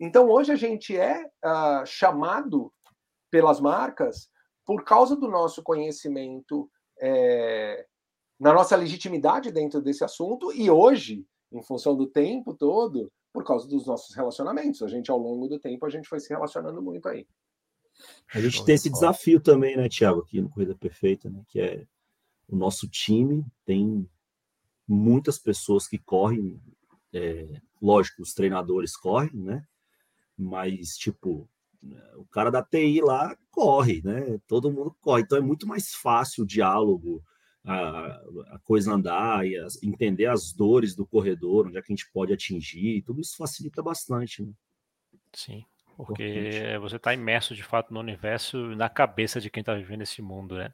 Então, 0.00 0.28
hoje 0.28 0.52
a 0.52 0.56
gente 0.56 0.96
é 0.96 1.24
uh, 1.44 1.86
chamado 1.86 2.72
pelas 3.30 3.60
marcas 3.60 4.28
por 4.64 4.84
causa 4.84 5.16
do 5.16 5.28
nosso 5.28 5.62
conhecimento, 5.62 6.70
é, 7.00 7.86
na 8.42 8.52
nossa 8.52 8.74
legitimidade 8.74 9.52
dentro 9.52 9.80
desse 9.80 10.02
assunto, 10.02 10.52
e 10.52 10.68
hoje, 10.68 11.24
em 11.52 11.62
função 11.62 11.96
do 11.96 12.08
tempo 12.08 12.52
todo, 12.52 13.08
por 13.32 13.44
causa 13.44 13.68
dos 13.68 13.86
nossos 13.86 14.16
relacionamentos. 14.16 14.82
A 14.82 14.88
gente, 14.88 15.12
ao 15.12 15.18
longo 15.18 15.46
do 15.46 15.60
tempo, 15.60 15.86
a 15.86 15.88
gente 15.88 16.08
foi 16.08 16.18
se 16.18 16.28
relacionando 16.28 16.82
muito 16.82 17.08
aí. 17.08 17.24
A 18.34 18.40
gente 18.40 18.64
tem 18.64 18.74
esse 18.74 18.90
desafio 18.90 19.40
também, 19.40 19.76
né, 19.76 19.88
Tiago, 19.88 20.22
aqui 20.22 20.40
no 20.40 20.50
Corrida 20.50 20.74
Perfeita, 20.74 21.30
né, 21.30 21.40
que 21.46 21.60
é 21.60 21.86
o 22.48 22.56
nosso 22.56 22.88
time 22.88 23.46
tem 23.64 24.10
muitas 24.88 25.38
pessoas 25.38 25.86
que 25.86 25.96
correm, 25.96 26.60
é, 27.12 27.60
lógico, 27.80 28.22
os 28.22 28.34
treinadores 28.34 28.96
correm, 28.96 29.34
né? 29.34 29.64
Mas, 30.36 30.96
tipo, 30.96 31.48
o 32.16 32.24
cara 32.26 32.50
da 32.50 32.62
TI 32.62 33.00
lá 33.00 33.36
corre, 33.52 34.02
né? 34.02 34.38
Todo 34.48 34.70
mundo 34.70 34.94
corre. 35.00 35.22
Então 35.22 35.38
é 35.38 35.40
muito 35.40 35.66
mais 35.66 35.94
fácil 35.94 36.42
o 36.42 36.46
diálogo, 36.46 37.22
a, 37.64 38.20
a 38.48 38.58
coisa 38.64 38.92
andar 38.92 39.46
e 39.46 39.56
as, 39.56 39.82
entender 39.82 40.26
as 40.26 40.52
dores 40.52 40.94
do 40.94 41.06
corredor, 41.06 41.66
onde 41.66 41.78
é 41.78 41.82
que 41.82 41.92
a 41.92 41.96
gente 41.96 42.10
pode 42.12 42.32
atingir. 42.32 43.02
Tudo 43.02 43.20
isso 43.20 43.36
facilita 43.36 43.82
bastante, 43.82 44.42
né? 44.42 44.52
Sim, 45.32 45.64
porque 45.96 46.24
Importante. 46.24 46.78
você 46.78 46.96
está 46.96 47.14
imerso 47.14 47.54
de 47.54 47.62
fato 47.62 47.92
no 47.92 48.00
universo, 48.00 48.58
na 48.76 48.88
cabeça 48.88 49.40
de 49.40 49.50
quem 49.50 49.60
está 49.60 49.74
vivendo 49.74 50.02
esse 50.02 50.20
mundo, 50.20 50.56
né? 50.56 50.72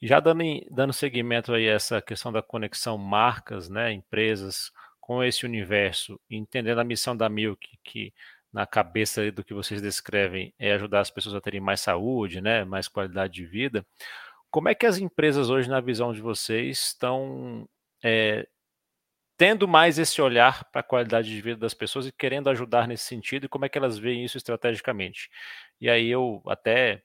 Já 0.00 0.20
dando, 0.20 0.44
dando 0.70 0.92
seguimento 0.92 1.52
aí 1.52 1.68
a 1.68 1.72
essa 1.72 2.00
questão 2.00 2.32
da 2.32 2.40
conexão 2.40 2.96
marcas, 2.96 3.68
né, 3.68 3.92
empresas 3.92 4.70
com 5.00 5.24
esse 5.24 5.44
universo, 5.44 6.20
entendendo 6.30 6.78
a 6.78 6.84
missão 6.84 7.16
da 7.16 7.28
Milk, 7.28 7.66
que 7.82 8.12
na 8.52 8.64
cabeça 8.64 9.30
do 9.32 9.42
que 9.42 9.52
vocês 9.52 9.82
descrevem 9.82 10.54
é 10.58 10.72
ajudar 10.72 11.00
as 11.00 11.10
pessoas 11.10 11.34
a 11.34 11.40
terem 11.40 11.60
mais 11.60 11.80
saúde, 11.80 12.40
né, 12.40 12.64
mais 12.64 12.86
qualidade 12.86 13.34
de 13.34 13.44
vida. 13.44 13.84
Como 14.50 14.68
é 14.68 14.74
que 14.74 14.86
as 14.86 14.98
empresas 14.98 15.50
hoje, 15.50 15.68
na 15.68 15.80
visão 15.80 16.12
de 16.12 16.20
vocês, 16.20 16.78
estão 16.78 17.68
é, 18.02 18.46
tendo 19.36 19.68
mais 19.68 19.98
esse 19.98 20.20
olhar 20.20 20.64
para 20.70 20.80
a 20.80 20.84
qualidade 20.84 21.28
de 21.28 21.40
vida 21.40 21.58
das 21.60 21.74
pessoas 21.74 22.06
e 22.06 22.12
querendo 22.12 22.50
ajudar 22.50 22.88
nesse 22.88 23.04
sentido 23.04 23.46
e 23.46 23.48
como 23.48 23.64
é 23.64 23.68
que 23.68 23.78
elas 23.78 23.96
veem 23.96 24.24
isso 24.24 24.36
estrategicamente. 24.36 25.30
E 25.80 25.88
aí 25.88 26.08
eu 26.08 26.42
até 26.46 27.02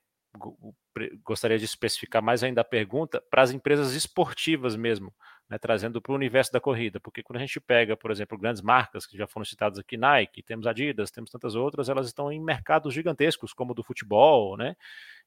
gostaria 1.23 1.60
de 1.60 1.65
especificar 1.65 2.21
mais 2.23 2.43
ainda 2.43 2.62
a 2.62 2.65
pergunta 2.65 3.21
para 3.29 3.43
as 3.43 3.51
empresas 3.51 3.93
esportivas 3.93 4.75
mesmo, 4.75 5.13
né, 5.53 5.59
trazendo 5.59 6.01
para 6.01 6.11
o 6.11 6.15
universo 6.15 6.51
da 6.51 6.59
corrida, 6.59 6.99
porque 6.99 7.21
quando 7.21 7.37
a 7.37 7.39
gente 7.39 7.59
pega, 7.61 7.95
por 7.95 8.09
exemplo, 8.09 8.37
grandes 8.37 8.61
marcas 8.61 9.05
que 9.05 9.15
já 9.15 9.27
foram 9.27 9.45
citadas 9.45 9.77
aqui, 9.77 9.95
Nike, 9.95 10.41
temos 10.41 10.65
Adidas, 10.65 11.11
temos 11.11 11.29
tantas 11.29 11.53
outras, 11.53 11.89
elas 11.89 12.07
estão 12.07 12.31
em 12.31 12.41
mercados 12.41 12.91
gigantescos, 12.91 13.53
como 13.53 13.71
o 13.71 13.75
do 13.75 13.83
futebol, 13.83 14.57
né, 14.57 14.75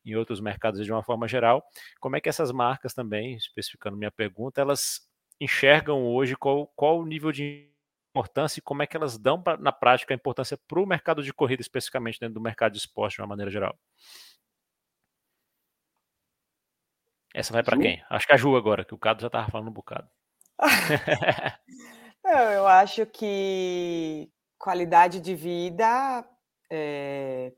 em 0.04 0.16
outros 0.16 0.40
mercados 0.40 0.84
de 0.84 0.92
uma 0.92 1.02
forma 1.02 1.28
geral. 1.28 1.64
Como 2.00 2.16
é 2.16 2.20
que 2.20 2.28
essas 2.28 2.50
marcas 2.50 2.92
também, 2.92 3.36
especificando 3.36 3.96
minha 3.96 4.10
pergunta, 4.10 4.60
elas 4.60 5.08
enxergam 5.40 6.04
hoje 6.04 6.34
qual, 6.34 6.66
qual 6.74 6.98
o 6.98 7.06
nível 7.06 7.30
de 7.30 7.70
importância 8.10 8.58
e 8.58 8.62
como 8.62 8.82
é 8.82 8.86
que 8.86 8.96
elas 8.96 9.16
dão 9.16 9.40
pra, 9.40 9.56
na 9.56 9.70
prática 9.70 10.12
a 10.12 10.16
importância 10.16 10.58
para 10.66 10.80
o 10.80 10.86
mercado 10.86 11.22
de 11.22 11.32
corrida, 11.32 11.62
especificamente 11.62 12.18
dentro 12.18 12.34
do 12.34 12.40
mercado 12.40 12.72
de 12.72 12.78
esporte 12.78 13.16
de 13.16 13.20
uma 13.20 13.28
maneira 13.28 13.50
geral? 13.50 13.78
Essa 17.36 17.52
vai 17.52 17.62
para 17.62 17.76
quem? 17.76 18.02
Acho 18.08 18.26
que 18.26 18.32
a 18.32 18.36
Ju 18.38 18.56
agora, 18.56 18.82
que 18.82 18.94
o 18.94 18.98
Cado 18.98 19.20
já 19.20 19.26
estava 19.26 19.46
falando 19.50 19.68
um 19.68 19.72
bocado. 19.72 20.08
Eu 22.24 22.66
acho 22.66 23.06
que 23.06 24.30
qualidade 24.58 25.20
de 25.20 25.34
vida. 25.34 26.24
É... 26.70 27.52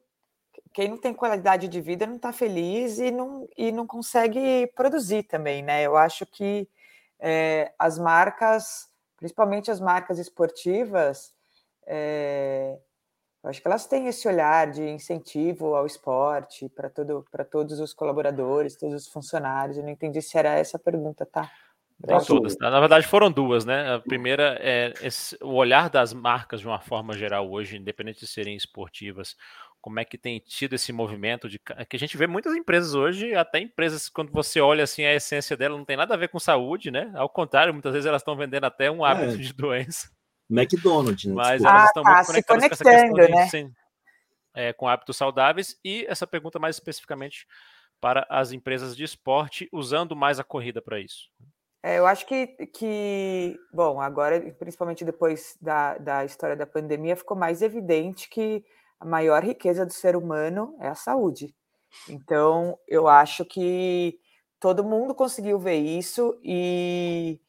Quem 0.75 0.89
não 0.89 0.99
tem 0.99 1.15
qualidade 1.15 1.67
de 1.67 1.81
vida 1.81 2.07
não 2.07 2.17
está 2.17 2.33
feliz 2.33 2.99
e 2.99 3.11
não, 3.11 3.49
e 3.57 3.73
não 3.73 3.87
consegue 3.87 4.67
produzir 4.77 5.23
também, 5.25 5.63
né? 5.63 5.83
Eu 5.83 5.97
acho 5.97 6.27
que 6.27 6.69
é, 7.19 7.73
as 7.79 7.99
marcas, 7.99 8.87
principalmente 9.17 9.71
as 9.71 9.81
marcas 9.81 10.19
esportivas, 10.19 11.33
é, 11.87 12.79
acho 13.43 13.61
que 13.61 13.67
elas 13.67 13.87
têm 13.87 14.07
esse 14.07 14.29
olhar 14.29 14.71
de 14.71 14.83
incentivo 14.89 15.75
ao 15.75 15.87
esporte 15.87 16.69
para 16.69 16.91
todo, 16.91 17.25
todos 17.51 17.81
os 17.81 17.95
colaboradores, 17.95 18.77
todos 18.77 19.07
os 19.07 19.09
funcionários. 19.09 19.79
Eu 19.79 19.83
não 19.83 19.91
entendi 19.91 20.21
se 20.21 20.37
era 20.39 20.51
essa 20.51 20.77
a 20.77 20.81
pergunta, 20.81 21.27
tá? 21.27 21.51
Não 22.07 22.25
todas. 22.25 22.57
Na 22.59 22.79
verdade, 22.79 23.07
foram 23.07 23.31
duas, 23.31 23.65
né? 23.65 23.95
A 23.95 23.99
primeira 23.99 24.57
é 24.61 24.95
esse, 25.03 25.37
o 25.43 25.55
olhar 25.55 25.91
das 25.91 26.13
marcas 26.13 26.61
de 26.61 26.67
uma 26.67 26.81
forma 26.81 27.13
geral 27.13 27.51
hoje, 27.51 27.77
independente 27.77 28.21
de 28.21 28.27
serem 28.27 28.57
esportivas, 28.57 29.37
como 29.81 29.99
é 29.99 30.05
que 30.05 30.17
tem 30.17 30.39
tido 30.39 30.75
esse 30.75 30.93
movimento 30.93 31.49
de 31.49 31.59
que 31.59 31.97
a 31.97 31.99
gente 31.99 32.17
vê 32.17 32.27
muitas 32.27 32.55
empresas 32.55 32.95
hoje, 32.95 33.35
até 33.35 33.59
empresas 33.59 34.09
quando 34.09 34.31
você 34.33 34.61
olha 34.61 34.85
assim 34.85 35.05
a 35.05 35.15
essência 35.15 35.57
dela 35.57 35.77
não 35.77 35.85
tem 35.85 35.97
nada 35.97 36.15
a 36.15 36.17
ver 36.17 36.29
com 36.29 36.39
saúde, 36.39 36.91
né? 36.91 37.11
Ao 37.15 37.29
contrário, 37.29 37.73
muitas 37.73 37.93
vezes 37.93 38.07
elas 38.07 38.23
estão 38.23 38.37
vendendo 38.37 38.65
até 38.65 38.91
um 38.91 39.05
hábito 39.05 39.35
é. 39.35 39.37
de 39.37 39.53
doença. 39.53 40.11
McDonald's, 40.51 41.25
né? 41.25 41.35
Mas 41.35 41.65
elas 41.65 41.87
estão 41.87 42.03
ah, 42.07 42.15
muito 42.15 42.27
tá, 42.27 42.27
conectadas 42.27 42.69
com 42.69 42.75
essa 42.75 42.85
questão 42.85 43.13
de, 43.13 43.33
né? 43.33 43.47
Sim, 43.49 43.73
é, 44.55 44.73
com 44.73 44.89
hábitos 44.89 45.17
saudáveis 45.17 45.79
e 45.85 46.05
essa 46.09 46.27
pergunta 46.27 46.59
mais 46.59 46.77
especificamente 46.77 47.47
para 48.01 48.27
as 48.31 48.53
empresas 48.53 48.97
de 48.97 49.05
esporte 49.05 49.69
usando 49.73 50.15
mais 50.15 50.39
a 50.39 50.45
corrida 50.45 50.81
para 50.81 51.01
isso. 51.01 51.29
É, 51.89 51.99
eu 51.99 52.07
acho 52.07 52.27
que, 52.27 52.47
que, 52.67 53.59
bom, 53.73 53.99
agora, 53.99 54.39
principalmente 54.59 55.07
depois 55.07 55.57
da, 55.59 55.97
da 55.97 56.23
história 56.23 56.55
da 56.55 56.67
pandemia, 56.67 57.17
ficou 57.17 57.35
mais 57.35 57.63
evidente 57.63 58.29
que 58.29 58.63
a 59.01 59.07
maior 59.07 59.43
riqueza 59.43 59.87
do 59.87 59.93
ser 59.95 60.15
humano 60.15 60.77
é 60.81 60.89
a 60.89 60.95
saúde. 60.95 61.55
Então, 62.07 62.79
eu 62.87 63.09
acho 63.09 63.43
que 63.43 64.21
todo 64.61 64.85
mundo 64.85 65.15
conseguiu 65.15 65.59
ver 65.59 65.79
isso 65.79 66.39
e, 66.45 67.41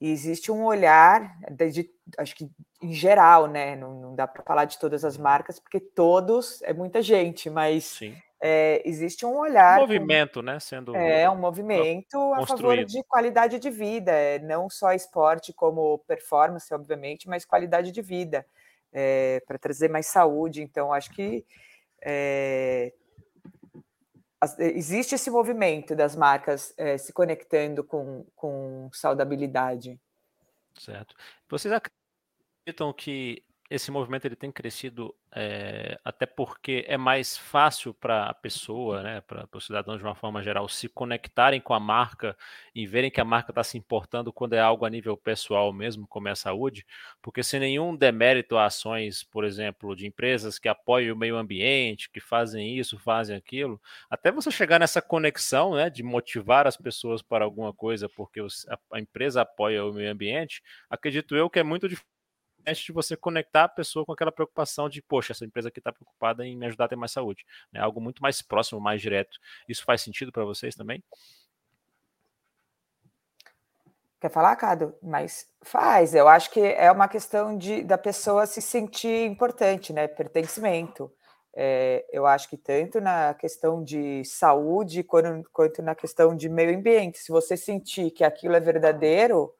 existe 0.00 0.52
um 0.52 0.64
olhar, 0.64 1.36
de, 1.50 1.70
de, 1.72 1.90
acho 2.18 2.36
que 2.36 2.48
em 2.80 2.92
geral, 2.92 3.48
né? 3.48 3.74
Não, 3.74 4.00
não 4.02 4.14
dá 4.14 4.28
para 4.28 4.44
falar 4.44 4.66
de 4.66 4.78
todas 4.78 5.04
as 5.04 5.16
marcas, 5.16 5.58
porque 5.58 5.80
todos 5.80 6.62
é 6.62 6.72
muita 6.72 7.02
gente, 7.02 7.50
mas 7.50 7.98
é, 8.40 8.82
existe 8.84 9.24
um 9.24 9.36
olhar. 9.38 9.78
Um 9.78 9.82
movimento, 9.82 10.42
né? 10.42 10.60
Sendo 10.60 10.94
é 10.94 11.28
um 11.28 11.36
movimento 11.36 12.16
a 12.34 12.46
favor 12.46 12.84
de 12.84 13.02
qualidade 13.04 13.58
de 13.58 13.70
vida, 13.70 14.12
é, 14.12 14.38
não 14.38 14.68
só 14.68 14.92
esporte 14.92 15.52
como 15.52 15.98
performance, 16.06 16.72
obviamente, 16.72 17.28
mas 17.28 17.44
qualidade 17.44 17.90
de 17.90 18.02
vida 18.02 18.46
é, 18.92 19.42
para 19.46 19.58
trazer 19.58 19.88
mais 19.88 20.06
saúde. 20.06 20.62
Então, 20.62 20.92
acho 20.92 21.10
que 21.10 21.44
é, 22.02 22.92
existe 24.58 25.14
esse 25.14 25.30
movimento 25.30 25.96
das 25.96 26.14
marcas 26.14 26.74
é, 26.76 26.98
se 26.98 27.12
conectando 27.12 27.82
com, 27.82 28.26
com 28.34 28.90
saudabilidade. 28.92 29.98
Certo. 30.78 31.14
Vocês 31.48 31.72
acreditam 31.72 32.92
que 32.92 33.42
esse 33.68 33.90
movimento 33.90 34.24
ele 34.24 34.36
tem 34.36 34.52
crescido 34.52 35.14
é, 35.34 35.98
até 36.04 36.24
porque 36.24 36.84
é 36.88 36.96
mais 36.96 37.36
fácil 37.36 37.92
para 37.92 38.26
a 38.26 38.34
pessoa, 38.34 39.02
né, 39.02 39.20
para 39.20 39.48
os 39.52 39.66
cidadãos 39.66 39.98
de 39.98 40.04
uma 40.04 40.14
forma 40.14 40.42
geral, 40.42 40.68
se 40.68 40.88
conectarem 40.88 41.60
com 41.60 41.74
a 41.74 41.80
marca 41.80 42.36
e 42.74 42.86
verem 42.86 43.10
que 43.10 43.20
a 43.20 43.24
marca 43.24 43.50
está 43.50 43.62
se 43.64 43.76
importando 43.76 44.32
quando 44.32 44.54
é 44.54 44.60
algo 44.60 44.84
a 44.84 44.90
nível 44.90 45.16
pessoal 45.16 45.72
mesmo, 45.72 46.06
como 46.06 46.28
é 46.28 46.30
a 46.30 46.36
saúde, 46.36 46.86
porque 47.20 47.42
sem 47.42 47.60
nenhum 47.60 47.94
demérito 47.96 48.56
a 48.56 48.66
ações, 48.66 49.24
por 49.24 49.44
exemplo, 49.44 49.94
de 49.96 50.06
empresas 50.06 50.58
que 50.58 50.68
apoiam 50.68 51.14
o 51.14 51.18
meio 51.18 51.36
ambiente, 51.36 52.08
que 52.10 52.20
fazem 52.20 52.78
isso, 52.78 52.98
fazem 52.98 53.36
aquilo, 53.36 53.80
até 54.08 54.30
você 54.30 54.50
chegar 54.50 54.78
nessa 54.78 55.02
conexão 55.02 55.74
né, 55.74 55.90
de 55.90 56.02
motivar 56.02 56.66
as 56.66 56.76
pessoas 56.76 57.20
para 57.20 57.44
alguma 57.44 57.72
coisa 57.72 58.08
porque 58.08 58.40
a 58.92 59.00
empresa 59.00 59.42
apoia 59.42 59.84
o 59.84 59.92
meio 59.92 60.10
ambiente, 60.10 60.62
acredito 60.88 61.36
eu 61.36 61.50
que 61.50 61.58
é 61.58 61.62
muito 61.62 61.88
difícil 61.88 62.15
de 62.74 62.92
você 62.92 63.16
conectar 63.16 63.64
a 63.64 63.68
pessoa 63.68 64.04
com 64.04 64.12
aquela 64.12 64.32
preocupação 64.32 64.88
de, 64.88 65.00
poxa, 65.00 65.32
essa 65.32 65.44
empresa 65.44 65.68
aqui 65.68 65.78
está 65.78 65.92
preocupada 65.92 66.46
em 66.46 66.56
me 66.56 66.66
ajudar 66.66 66.86
a 66.86 66.88
ter 66.88 66.96
mais 66.96 67.12
saúde. 67.12 67.44
Né? 67.72 67.80
Algo 67.80 68.00
muito 68.00 68.20
mais 68.20 68.42
próximo, 68.42 68.80
mais 68.80 69.00
direto. 69.00 69.38
Isso 69.68 69.84
faz 69.84 70.02
sentido 70.02 70.32
para 70.32 70.44
vocês 70.44 70.74
também? 70.74 71.02
Quer 74.20 74.30
falar, 74.30 74.56
Cado? 74.56 74.94
Mas 75.02 75.46
faz. 75.62 76.14
Eu 76.14 76.26
acho 76.26 76.50
que 76.50 76.60
é 76.60 76.90
uma 76.90 77.06
questão 77.06 77.56
de, 77.56 77.82
da 77.82 77.98
pessoa 77.98 78.46
se 78.46 78.62
sentir 78.62 79.26
importante, 79.26 79.92
né? 79.92 80.08
Pertencimento. 80.08 81.12
É, 81.54 82.04
eu 82.10 82.26
acho 82.26 82.50
que 82.50 82.56
tanto 82.56 83.00
na 83.00 83.32
questão 83.34 83.82
de 83.82 84.22
saúde 84.24 85.02
quanto, 85.02 85.48
quanto 85.50 85.82
na 85.82 85.94
questão 85.94 86.36
de 86.36 86.48
meio 86.48 86.76
ambiente. 86.76 87.18
Se 87.18 87.30
você 87.30 87.56
sentir 87.56 88.10
que 88.10 88.24
aquilo 88.24 88.56
é 88.56 88.60
verdadeiro, 88.60 89.54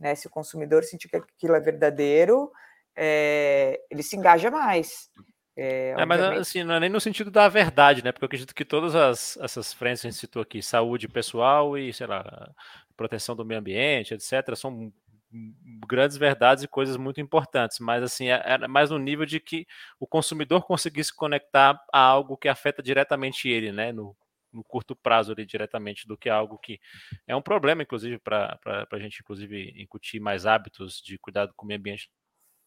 né? 0.00 0.14
Se 0.14 0.26
o 0.26 0.30
consumidor 0.30 0.82
sentir 0.82 1.08
que 1.08 1.16
aquilo 1.16 1.54
é 1.54 1.60
verdadeiro, 1.60 2.50
é, 2.96 3.80
ele 3.90 4.02
se 4.02 4.16
engaja 4.16 4.50
mais. 4.50 5.10
É, 5.56 5.94
é, 5.98 6.06
mas 6.06 6.20
assim, 6.20 6.64
não 6.64 6.74
é 6.74 6.80
nem 6.80 6.88
no 6.88 7.00
sentido 7.00 7.30
da 7.30 7.46
verdade, 7.48 8.02
né? 8.02 8.12
Porque 8.12 8.24
eu 8.24 8.28
acredito 8.28 8.54
que 8.54 8.64
todas 8.64 8.94
as, 8.94 9.36
essas 9.36 9.72
frentes 9.72 10.00
que 10.00 10.08
a 10.08 10.10
gente 10.10 10.18
citou 10.18 10.40
aqui, 10.40 10.62
saúde 10.62 11.06
pessoal 11.06 11.76
e, 11.76 11.92
sei 11.92 12.06
lá, 12.06 12.50
proteção 12.96 13.36
do 13.36 13.44
meio 13.44 13.60
ambiente, 13.60 14.14
etc., 14.14 14.56
são 14.56 14.90
grandes 15.86 16.16
verdades 16.16 16.64
e 16.64 16.68
coisas 16.68 16.96
muito 16.96 17.20
importantes, 17.20 17.78
mas 17.78 18.02
assim, 18.02 18.28
é, 18.28 18.42
é 18.44 18.66
mais 18.66 18.90
no 18.90 18.98
nível 18.98 19.24
de 19.24 19.38
que 19.38 19.66
o 19.98 20.06
consumidor 20.06 20.66
conseguisse 20.66 21.14
conectar 21.14 21.80
a 21.92 22.00
algo 22.00 22.36
que 22.36 22.48
afeta 22.48 22.82
diretamente 22.82 23.48
ele, 23.48 23.70
né? 23.70 23.92
No, 23.92 24.16
no 24.52 24.64
curto 24.64 24.94
prazo 24.96 25.32
ali 25.32 25.44
diretamente 25.44 26.06
do 26.06 26.16
que 26.16 26.28
algo 26.28 26.58
que 26.58 26.80
é 27.26 27.34
um 27.34 27.42
problema, 27.42 27.82
inclusive, 27.82 28.18
para 28.18 28.58
a 28.90 28.98
gente, 28.98 29.20
inclusive, 29.20 29.74
incutir 29.76 30.20
mais 30.20 30.46
hábitos 30.46 31.00
de 31.00 31.18
cuidado 31.18 31.52
com 31.54 31.64
o 31.64 31.68
meio 31.68 31.78
ambiente 31.78 32.10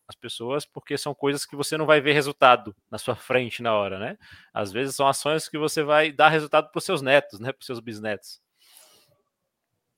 as 0.08 0.15
pessoas, 0.15 0.65
porque 0.65 0.98
são 0.98 1.13
coisas 1.15 1.46
que 1.46 1.56
você 1.56 1.78
não 1.78 1.86
vai 1.86 2.02
ver 2.02 2.13
resultado 2.13 2.76
na 2.91 2.98
sua 2.98 3.15
frente 3.15 3.63
na 3.63 3.74
hora, 3.74 4.00
né? 4.00 4.17
Às 4.54 4.72
vezes 4.72 4.96
são 4.96 5.08
ações 5.08 5.48
que 5.48 5.58
você 5.58 5.82
vai 5.82 6.12
dar 6.12 6.30
resultado 6.30 6.69
para 6.69 6.78
os 6.78 6.84
seus 6.84 7.02
netos, 7.02 7.39
né? 7.39 7.52
Para 7.52 7.60
os 7.60 7.65
seus 7.65 7.80
bisnetos. 7.80 8.41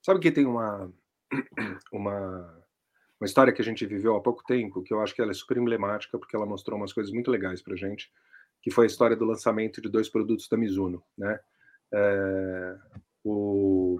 Sabe 0.01 0.19
que 0.19 0.31
tem 0.31 0.45
uma, 0.45 0.91
uma, 1.91 2.63
uma 3.19 3.25
história 3.25 3.51
que 3.51 3.61
a 3.61 3.65
gente 3.65 3.85
viveu 3.85 4.15
há 4.15 4.21
pouco 4.21 4.43
tempo, 4.43 4.83
que 4.83 4.93
eu 4.93 5.01
acho 5.01 5.15
que 5.15 5.21
ela 5.21 5.31
é 5.31 5.33
super 5.33 5.57
emblemática, 5.57 6.17
porque 6.17 6.35
ela 6.35 6.45
mostrou 6.45 6.77
umas 6.77 6.93
coisas 6.93 7.11
muito 7.11 7.31
legais 7.31 7.61
para 7.61 7.75
gente, 7.75 8.11
que 8.61 8.69
foi 8.69 8.85
a 8.85 8.87
história 8.87 9.15
do 9.15 9.25
lançamento 9.25 9.81
de 9.81 9.89
dois 9.89 10.09
produtos 10.09 10.47
da 10.47 10.57
Mizuno, 10.57 11.03
né? 11.17 11.39
É, 11.95 12.77
o, 13.23 13.97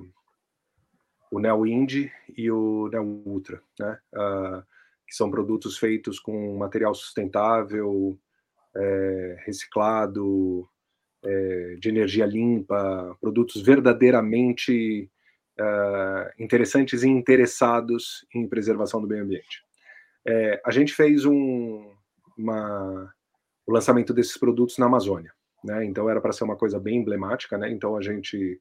o 1.32 1.39
Neo 1.39 1.66
Indy 1.66 2.12
e 2.38 2.52
o 2.52 2.89
Neo 2.89 3.24
Ultra, 3.26 3.62
né? 3.80 3.98
Uh, 4.14 4.64
que 5.08 5.16
são 5.16 5.30
produtos 5.30 5.78
feitos 5.78 6.20
com 6.20 6.58
material 6.58 6.93
sustentável, 6.96 8.20
é, 8.76 9.43
reciclado, 9.46 10.68
é, 11.24 11.76
de 11.80 11.89
energia 11.89 12.26
limpa, 12.26 13.16
produtos 13.22 13.62
verdadeiramente 13.62 15.08
uh, 15.60 16.43
interessantes 16.43 17.04
e 17.04 17.08
interessados 17.08 18.26
em 18.34 18.48
preservação 18.48 19.00
do 19.00 19.08
meio 19.08 19.24
ambiente. 19.24 19.64
É, 20.28 20.60
a 20.66 20.72
gente 20.72 20.91
fez 20.91 21.24
um, 21.24 21.93
uma, 22.36 23.14
o 23.68 23.72
lançamento 23.72 24.12
desses 24.12 24.38
produtos 24.38 24.80
na 24.80 24.88
Amazônia 24.88 25.35
né? 25.66 25.84
Então 25.86 26.09
era 26.09 26.22
para 26.22 26.32
ser 26.32 26.43
uma 26.43 26.55
coisa 26.55 26.80
bem 26.80 26.97
emblemática, 26.97 27.57
né? 27.57 27.70
Então 27.72 27.97
a 27.97 28.01
gente 28.01 28.59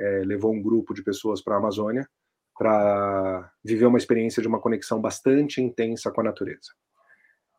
é, 0.00 0.22
levou 0.24 0.52
um 0.52 0.60
grupo 0.60 0.92
de 0.92 1.02
pessoas 1.02 1.42
para 1.42 1.54
a 1.54 1.58
Amazônia 1.58 2.08
para 2.58 3.50
viver 3.64 3.86
uma 3.86 3.96
experiência 3.96 4.42
de 4.42 4.48
uma 4.48 4.60
conexão 4.60 5.00
bastante 5.00 5.62
intensa 5.62 6.10
com 6.10 6.20
a 6.20 6.24
natureza. 6.24 6.72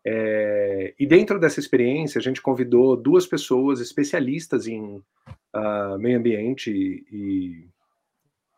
É, 0.05 0.93
e 0.99 1.07
dentro 1.07 1.39
dessa 1.39 1.59
experiência, 1.59 2.19
a 2.19 2.21
gente 2.21 2.41
convidou 2.41 2.95
duas 2.95 3.25
pessoas 3.25 3.79
especialistas 3.79 4.67
em 4.67 4.97
uh, 5.55 5.97
meio 5.99 6.17
ambiente 6.17 6.71
e, 6.71 7.67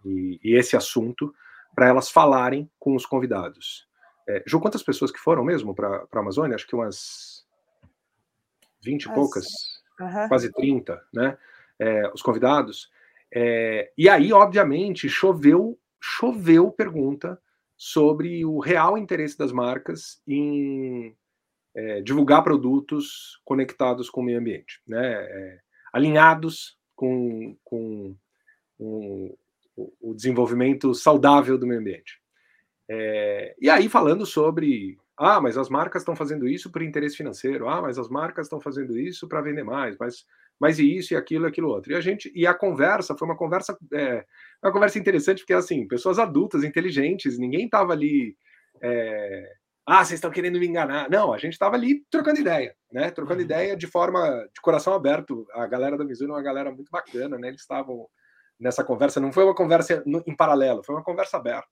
e, 0.06 0.40
e 0.44 0.56
esse 0.56 0.76
assunto, 0.76 1.34
para 1.76 1.88
elas 1.88 2.10
falarem 2.10 2.70
com 2.80 2.96
os 2.96 3.06
convidados. 3.06 3.88
É, 4.28 4.44
Ju, 4.46 4.60
quantas 4.60 4.84
pessoas 4.84 5.12
que 5.12 5.20
foram 5.20 5.44
mesmo 5.44 5.76
para 5.76 6.08
a 6.12 6.20
Amazônia? 6.20 6.56
Acho 6.56 6.68
que 6.68 6.76
umas 6.76 7.46
20 8.84 9.04
e 9.04 9.14
poucas, 9.14 9.46
uhum. 10.00 10.28
quase 10.28 10.52
30, 10.52 11.02
né? 11.14 11.38
É, 11.80 12.10
os 12.14 12.22
convidados. 12.22 12.90
É, 13.34 13.92
e 13.98 14.08
aí, 14.08 14.32
obviamente, 14.32 15.10
choveu, 15.10 15.78
choveu 16.00 16.72
pergunta 16.72 17.40
sobre 17.76 18.46
o 18.46 18.60
real 18.60 18.98
interesse 18.98 19.38
das 19.38 19.52
marcas 19.52 20.22
em 20.28 21.16
é, 21.76 22.02
divulgar 22.02 22.44
produtos 22.44 23.42
conectados 23.44 24.10
com 24.10 24.22
o 24.22 24.24
meio 24.24 24.40
ambiente, 24.40 24.82
né? 24.88 25.14
É, 25.14 25.60
alinhados 25.92 26.78
com, 26.96 27.58
com 27.64 28.16
o 30.02 30.14
desenvolvimento 30.14 30.94
saudável 30.94 31.58
do 31.58 31.66
meio 31.66 31.80
ambiente. 31.80 32.22
É, 32.90 33.56
e 33.60 33.70
aí 33.70 33.90
falando 33.90 34.26
sobre, 34.26 34.98
ah, 35.18 35.40
mas 35.40 35.58
as 35.58 35.70
marcas 35.70 36.02
estão 36.02 36.16
fazendo 36.16 36.48
isso 36.48 36.72
por 36.72 36.82
interesse 36.82 37.18
financeiro, 37.18 37.68
ah, 37.70 37.82
mas 37.82 37.98
as 37.98 38.10
marcas 38.10 38.48
estão 38.48 38.60
fazendo 38.60 38.98
isso 38.98 39.28
para 39.28 39.42
vender 39.42 39.64
mais, 39.64 39.96
mas, 40.00 40.26
mas 40.60 40.80
e 40.80 40.98
isso 40.98 41.14
e 41.14 41.18
aquilo 41.18 41.46
e 41.46 41.50
aquilo 41.50 41.70
outro. 41.70 41.92
E 41.92 41.96
a 41.96 42.02
gente 42.02 42.32
e 42.34 42.48
a 42.48 42.54
conversa 42.54 43.16
foi 43.18 43.28
uma 43.28 43.38
conversa, 43.38 43.78
é, 43.94 44.26
uma 44.64 44.72
conversa 44.72 44.98
interessante 44.98 45.40
porque 45.40 45.54
assim, 45.54 45.88
pessoas 45.88 46.20
adultas, 46.20 46.64
inteligentes, 46.64 47.38
ninguém 47.38 47.66
estava 47.66 47.94
ali 47.94 48.36
é, 48.82 49.54
ah, 49.86 50.04
vocês 50.04 50.18
estão 50.18 50.32
querendo 50.32 50.60
me 50.60 50.68
enganar. 50.68 51.10
Não, 51.10 51.34
a 51.34 51.38
gente 51.38 51.54
estava 51.54 51.76
ali 51.76 52.06
trocando 52.10 52.40
ideia, 52.40 52.74
né? 52.92 53.12
Trocando 53.12 53.40
uhum. 53.40 53.46
ideia 53.46 53.76
de 53.76 53.86
forma 53.86 54.48
de 54.54 54.62
coração 54.62 54.94
aberto. 54.94 55.46
A 55.54 55.68
galera 55.68 55.98
da 55.98 56.06
Mizuno 56.06 56.34
é 56.34 56.38
uma 56.38 56.44
galera 56.44 56.72
muito 56.72 56.90
bacana, 56.90 57.38
né? 57.38 57.50
Eles 57.50 57.62
estavam 57.62 58.08
nessa 58.58 58.84
conversa, 58.84 59.20
não 59.20 59.34
foi 59.34 59.44
uma 59.44 59.56
conversa 59.56 60.02
em 60.06 60.36
paralelo, 60.36 60.84
foi 60.84 60.96
uma 60.96 61.04
conversa 61.04 61.36
aberta. 61.36 61.68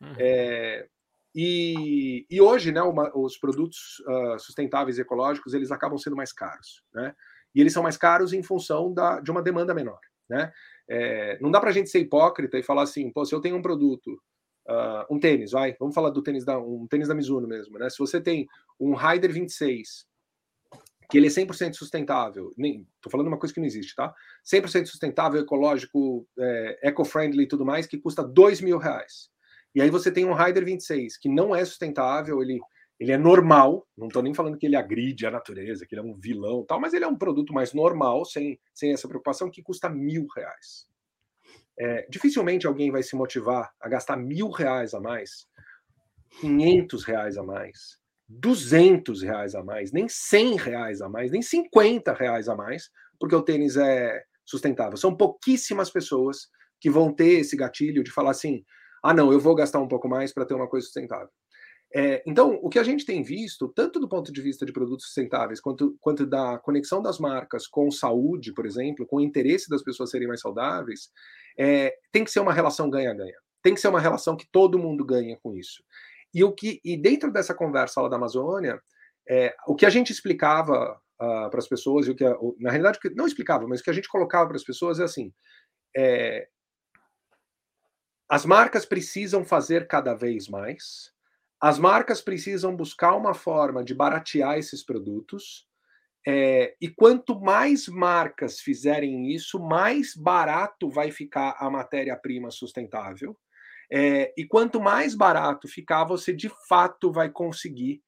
Uhum. 0.00 0.14
É, 0.18 0.86
e, 1.34 2.26
e, 2.30 2.40
hoje, 2.40 2.72
né, 2.72 2.82
uma, 2.82 3.10
os 3.16 3.36
produtos 3.36 4.00
uh, 4.00 4.38
sustentáveis 4.38 4.98
e 4.98 5.02
ecológicos, 5.02 5.54
eles 5.54 5.70
acabam 5.70 5.98
sendo 5.98 6.16
mais 6.16 6.32
caros, 6.32 6.82
né? 6.92 7.14
E 7.54 7.60
eles 7.60 7.72
são 7.72 7.82
mais 7.82 7.96
caros 7.96 8.32
em 8.32 8.42
função 8.42 8.92
da, 8.92 9.20
de 9.20 9.30
uma 9.30 9.42
demanda 9.42 9.74
menor, 9.74 10.00
né? 10.28 10.52
É, 10.88 11.38
não 11.40 11.50
dá 11.50 11.60
para 11.60 11.70
a 11.70 11.72
gente 11.72 11.90
ser 11.90 12.00
hipócrita 12.00 12.58
e 12.58 12.62
falar 12.62 12.82
assim, 12.82 13.10
pô, 13.12 13.24
se 13.24 13.34
eu 13.34 13.40
tenho 13.40 13.56
um 13.56 13.62
produto, 13.62 14.12
uh, 14.68 15.14
um 15.14 15.20
tênis, 15.20 15.52
vai, 15.52 15.76
vamos 15.78 15.94
falar 15.94 16.10
do 16.10 16.22
tênis 16.22 16.44
da, 16.44 16.58
um 16.58 16.86
tênis 16.88 17.08
da 17.08 17.14
Mizuno 17.14 17.46
mesmo, 17.46 17.78
né? 17.78 17.90
Se 17.90 17.98
você 17.98 18.20
tem 18.20 18.46
um 18.80 18.94
Rider 18.94 19.32
26 19.32 20.06
que 21.10 21.16
ele 21.16 21.26
é 21.26 21.30
100% 21.30 21.72
sustentável, 21.74 22.52
nem, 22.56 22.86
tô 23.00 23.08
falando 23.08 23.28
uma 23.28 23.38
coisa 23.38 23.54
que 23.54 23.60
não 23.60 23.66
existe, 23.66 23.94
tá? 23.94 24.14
100% 24.44 24.86
sustentável, 24.86 25.40
ecológico, 25.40 26.28
é, 26.38 26.88
eco-friendly 26.88 27.44
e 27.44 27.48
tudo 27.48 27.64
mais, 27.64 27.86
que 27.86 27.96
custa 27.96 28.22
dois 28.22 28.60
mil 28.60 28.76
reais. 28.76 29.30
E 29.74 29.80
aí 29.80 29.90
você 29.90 30.10
tem 30.10 30.24
um 30.24 30.34
Rider 30.34 30.64
26, 30.64 31.18
que 31.18 31.28
não 31.28 31.54
é 31.54 31.64
sustentável, 31.64 32.42
ele, 32.42 32.58
ele 32.98 33.12
é 33.12 33.18
normal, 33.18 33.86
não 33.96 34.08
tô 34.08 34.22
nem 34.22 34.34
falando 34.34 34.58
que 34.58 34.66
ele 34.66 34.76
agride 34.76 35.26
a 35.26 35.30
natureza, 35.30 35.86
que 35.86 35.94
ele 35.94 36.00
é 36.00 36.04
um 36.04 36.18
vilão 36.18 36.64
tal, 36.66 36.80
mas 36.80 36.94
ele 36.94 37.04
é 37.04 37.08
um 37.08 37.16
produto 37.16 37.52
mais 37.52 37.72
normal, 37.72 38.24
sem, 38.24 38.58
sem 38.74 38.92
essa 38.92 39.06
preocupação, 39.06 39.50
que 39.50 39.62
custa 39.62 39.88
mil 39.88 40.26
reais. 40.34 40.86
É, 41.78 42.06
dificilmente 42.10 42.66
alguém 42.66 42.90
vai 42.90 43.02
se 43.02 43.14
motivar 43.14 43.70
a 43.80 43.88
gastar 43.88 44.16
mil 44.16 44.50
reais 44.50 44.94
a 44.94 45.00
mais, 45.00 45.46
500 46.40 47.04
reais 47.04 47.36
a 47.38 47.42
mais, 47.42 47.98
200 48.28 49.22
reais 49.22 49.54
a 49.54 49.62
mais, 49.62 49.92
nem 49.92 50.08
100 50.08 50.56
reais 50.56 51.00
a 51.00 51.08
mais, 51.08 51.30
nem 51.30 51.40
50 51.40 52.12
reais 52.12 52.48
a 52.48 52.56
mais, 52.56 52.90
porque 53.18 53.34
o 53.34 53.42
tênis 53.42 53.76
é 53.76 54.22
sustentável. 54.44 54.96
São 54.96 55.16
pouquíssimas 55.16 55.90
pessoas 55.90 56.48
que 56.80 56.90
vão 56.90 57.12
ter 57.12 57.40
esse 57.40 57.56
gatilho 57.56 58.02
de 58.02 58.10
falar 58.10 58.30
assim: 58.30 58.64
ah, 59.02 59.14
não, 59.14 59.32
eu 59.32 59.40
vou 59.40 59.54
gastar 59.54 59.80
um 59.80 59.88
pouco 59.88 60.08
mais 60.08 60.32
para 60.32 60.44
ter 60.44 60.54
uma 60.54 60.68
coisa 60.68 60.84
sustentável. 60.84 61.30
É, 61.94 62.22
então, 62.26 62.58
o 62.62 62.68
que 62.68 62.78
a 62.78 62.82
gente 62.82 63.06
tem 63.06 63.22
visto, 63.22 63.72
tanto 63.74 63.98
do 63.98 64.08
ponto 64.08 64.30
de 64.30 64.42
vista 64.42 64.66
de 64.66 64.72
produtos 64.72 65.06
sustentáveis, 65.06 65.60
quanto, 65.60 65.96
quanto 66.00 66.26
da 66.26 66.58
conexão 66.58 67.00
das 67.00 67.18
marcas 67.18 67.66
com 67.66 67.90
saúde, 67.90 68.52
por 68.52 68.66
exemplo, 68.66 69.06
com 69.06 69.16
o 69.16 69.20
interesse 69.20 69.70
das 69.70 69.82
pessoas 69.82 70.10
serem 70.10 70.28
mais 70.28 70.40
saudáveis, 70.40 71.10
é, 71.58 71.94
tem 72.12 72.24
que 72.24 72.30
ser 72.30 72.40
uma 72.40 72.52
relação 72.52 72.90
ganha-ganha. 72.90 73.36
Tem 73.62 73.74
que 73.74 73.80
ser 73.80 73.88
uma 73.88 74.00
relação 74.00 74.36
que 74.36 74.46
todo 74.52 74.78
mundo 74.78 75.04
ganha 75.04 75.38
com 75.42 75.54
isso. 75.56 75.82
E 76.34 76.44
o 76.44 76.52
que 76.52 76.78
e 76.84 76.96
dentro 76.96 77.32
dessa 77.32 77.54
conversa 77.54 78.02
lá 78.02 78.08
da 78.08 78.16
Amazônia, 78.16 78.78
é, 79.28 79.54
o 79.66 79.74
que 79.74 79.86
a 79.86 79.90
gente 79.90 80.12
explicava 80.12 81.00
uh, 81.20 81.50
para 81.50 81.58
as 81.58 81.68
pessoas 81.68 82.06
e 82.06 82.10
o 82.10 82.14
que 82.14 82.24
na 82.58 82.70
realidade 82.70 82.98
não 83.14 83.26
explicava, 83.26 83.66
mas 83.66 83.80
o 83.80 83.84
que 83.84 83.90
a 83.90 83.94
gente 83.94 84.08
colocava 84.08 84.48
para 84.48 84.56
as 84.56 84.64
pessoas 84.64 85.00
é 85.00 85.04
assim: 85.04 85.32
é, 85.96 86.46
as 88.28 88.44
marcas 88.44 88.84
precisam 88.84 89.44
fazer 89.44 89.86
cada 89.86 90.14
vez 90.14 90.48
mais. 90.48 91.12
As 91.60 91.78
marcas 91.78 92.20
precisam 92.20 92.76
buscar 92.76 93.14
uma 93.14 93.34
forma 93.34 93.82
de 93.82 93.94
baratear 93.94 94.58
esses 94.58 94.84
produtos. 94.84 95.66
É, 96.26 96.76
e 96.80 96.88
quanto 96.88 97.40
mais 97.40 97.88
marcas 97.88 98.60
fizerem 98.60 99.32
isso, 99.32 99.58
mais 99.58 100.14
barato 100.14 100.90
vai 100.90 101.10
ficar 101.10 101.56
a 101.58 101.70
matéria-prima 101.70 102.50
sustentável. 102.50 103.36
É, 103.90 104.34
e 104.36 104.44
quanto 104.46 104.80
mais 104.80 105.14
barato 105.14 105.66
ficar, 105.66 106.04
você 106.04 106.32
de 106.32 106.50
fato 106.68 107.10
vai 107.10 107.30
conseguir 107.30 108.02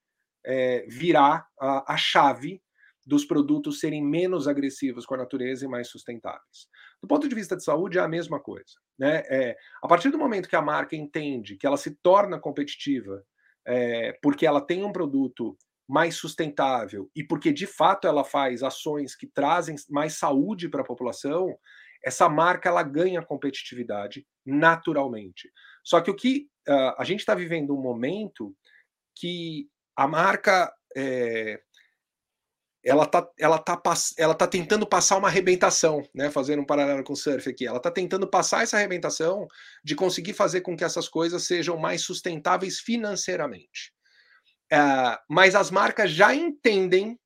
é, 0.45 0.85
virar 0.87 1.47
a, 1.59 1.95
a, 1.95 1.97
chave 1.97 2.62
dos 3.07 3.25
produtos 3.25 3.81
serem 3.81 4.05
menos 4.05 4.47
agressivos 4.47 5.07
com 5.07 5.14
a 5.14 5.18
natureza 5.18 5.64
e 5.64 5.68
mais 5.68 5.89
sustentáveis. 5.89 6.68
Do 7.03 7.09
ponto 7.09 7.28
de 7.28 7.34
vista 7.34 7.57
de 7.57 7.64
saúde, 7.64 7.98
é 7.98 8.01
a 8.03 8.09
mesma 8.09 8.38
coisa. 8.38 8.74
Né? 8.98 9.22
É, 9.28 9.57
a 9.82 9.88
partir 9.88 10.11
do 10.11 10.18
momento 10.18 10.48
que 10.48 10.57
a 10.57 10.62
marca 10.62 10.94
entende 10.94 11.57
que 11.57 11.66
ela 11.66 11.76
se 11.76 11.92
torna 12.03 12.38
competitiva 12.38 13.24
é, 13.66 14.18
porque 14.22 14.46
ela 14.46 14.61
tem 14.61 14.84
um 14.84 14.92
produto 14.92 15.57
mais 15.88 16.14
sustentável 16.14 17.11
e 17.16 17.24
porque 17.24 17.53
de 17.53 17.66
fato 17.66 18.07
ela 18.07 18.22
faz 18.22 18.62
ações 18.62 19.16
que 19.16 19.26
trazem 19.26 19.74
mais 19.88 20.14
saúde 20.14 20.68
para 20.68 20.82
a 20.82 20.86
população, 20.86 21.57
essa 22.05 22.28
marca 22.28 22.68
ela 22.68 22.82
ganha 22.82 23.22
competitividade 23.22 24.24
naturalmente. 24.46 25.51
Só 25.84 26.01
que 26.01 26.11
o 26.11 26.14
que 26.14 26.48
uh, 26.68 26.94
a 26.96 27.05
gente 27.05 27.20
está 27.20 27.34
vivendo 27.34 27.76
um 27.76 27.82
momento 27.82 28.55
que 29.16 29.68
a 29.96 30.07
marca 30.07 30.72
é, 30.96 31.61
ela 32.85 33.07
tá, 33.07 33.28
ela 33.39 33.59
tá, 33.59 33.81
ela 34.16 34.35
tá 34.35 34.47
tentando 34.47 34.87
passar 34.87 35.18
uma 35.18 35.28
arrebentação, 35.28 36.03
né? 36.14 36.31
Fazendo 36.31 36.62
um 36.62 36.66
paralelo 36.66 37.05
com 37.05 37.12
o 37.12 37.16
surf 37.16 37.49
aqui. 37.49 37.66
Ela 37.66 37.81
tá 37.81 37.91
tentando 37.91 38.28
passar 38.28 38.62
essa 38.62 38.76
arrebentação 38.76 39.47
de 39.85 39.95
conseguir 39.95 40.33
fazer 40.33 40.62
com 40.62 40.76
que 40.76 40.85
essas 40.85 41.09
coisas 41.09 41.45
sejam 41.45 41.76
mais 41.76 42.03
sustentáveis 42.03 42.81
financeiramente. 42.81 43.93
Uh, 44.72 45.18
mas 45.28 45.55
as 45.55 45.70
marcas 45.70 46.11
já 46.11 46.35
entendem 46.35 47.18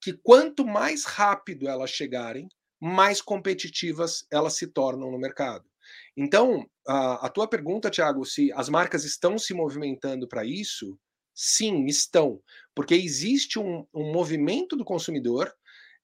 que 0.00 0.14
quanto 0.22 0.64
mais 0.64 1.04
rápido 1.04 1.68
elas 1.68 1.90
chegarem, 1.90 2.48
mais 2.80 3.20
competitivas 3.20 4.24
elas 4.32 4.54
se 4.54 4.66
tornam 4.66 5.10
no 5.10 5.18
mercado. 5.18 5.68
Então, 6.16 6.66
a 6.86 7.28
tua 7.28 7.48
pergunta, 7.48 7.90
Thiago, 7.90 8.24
se 8.24 8.52
as 8.52 8.68
marcas 8.68 9.04
estão 9.04 9.38
se 9.38 9.54
movimentando 9.54 10.26
para 10.26 10.44
isso, 10.44 10.98
sim, 11.34 11.86
estão, 11.86 12.40
porque 12.80 12.94
existe 12.94 13.58
um, 13.58 13.86
um 13.92 14.10
movimento 14.10 14.74
do 14.74 14.86
consumidor 14.86 15.54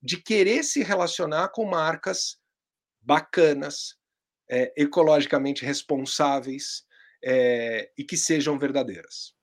de 0.03 0.23
querer 0.23 0.63
se 0.63 0.83
relacionar 0.83 1.49
com 1.49 1.65
marcas 1.65 2.39
bacanas, 3.01 3.97
é, 4.47 4.75
ecologicamente 4.77 5.65
responsáveis 5.65 6.85
é, 7.25 7.91
e 7.97 8.05
que 8.05 8.15
sejam 8.15 8.59
verdadeiras. 8.59 9.35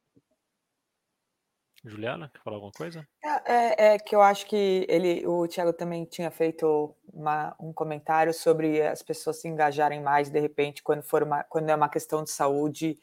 Juliana, 1.84 2.30
quer 2.32 2.44
falar 2.44 2.58
alguma 2.58 2.72
coisa? 2.72 3.04
É, 3.26 3.30
é, 3.52 3.94
é, 3.96 3.98
que 3.98 4.16
eu 4.16 4.22
acho 4.22 4.46
que 4.46 4.86
ele, 4.88 5.26
o 5.26 5.48
Thiago 5.48 5.74
também 5.74 6.06
tinha 6.06 6.30
feito 6.30 6.96
uma, 7.12 7.56
um 7.60 7.74
comentário 7.74 8.32
sobre 8.32 8.80
as 8.84 9.02
pessoas 9.02 9.42
se 9.42 9.48
engajarem 9.48 10.04
mais 10.04 10.30
de 10.30 10.40
repente 10.40 10.84
quando 10.84 11.02
for 11.02 11.24
uma, 11.24 11.44
quando 11.46 11.68
é 11.68 11.76
uma 11.76 11.90
questão 11.90 12.24
de 12.24 12.30
saúde 12.30 13.00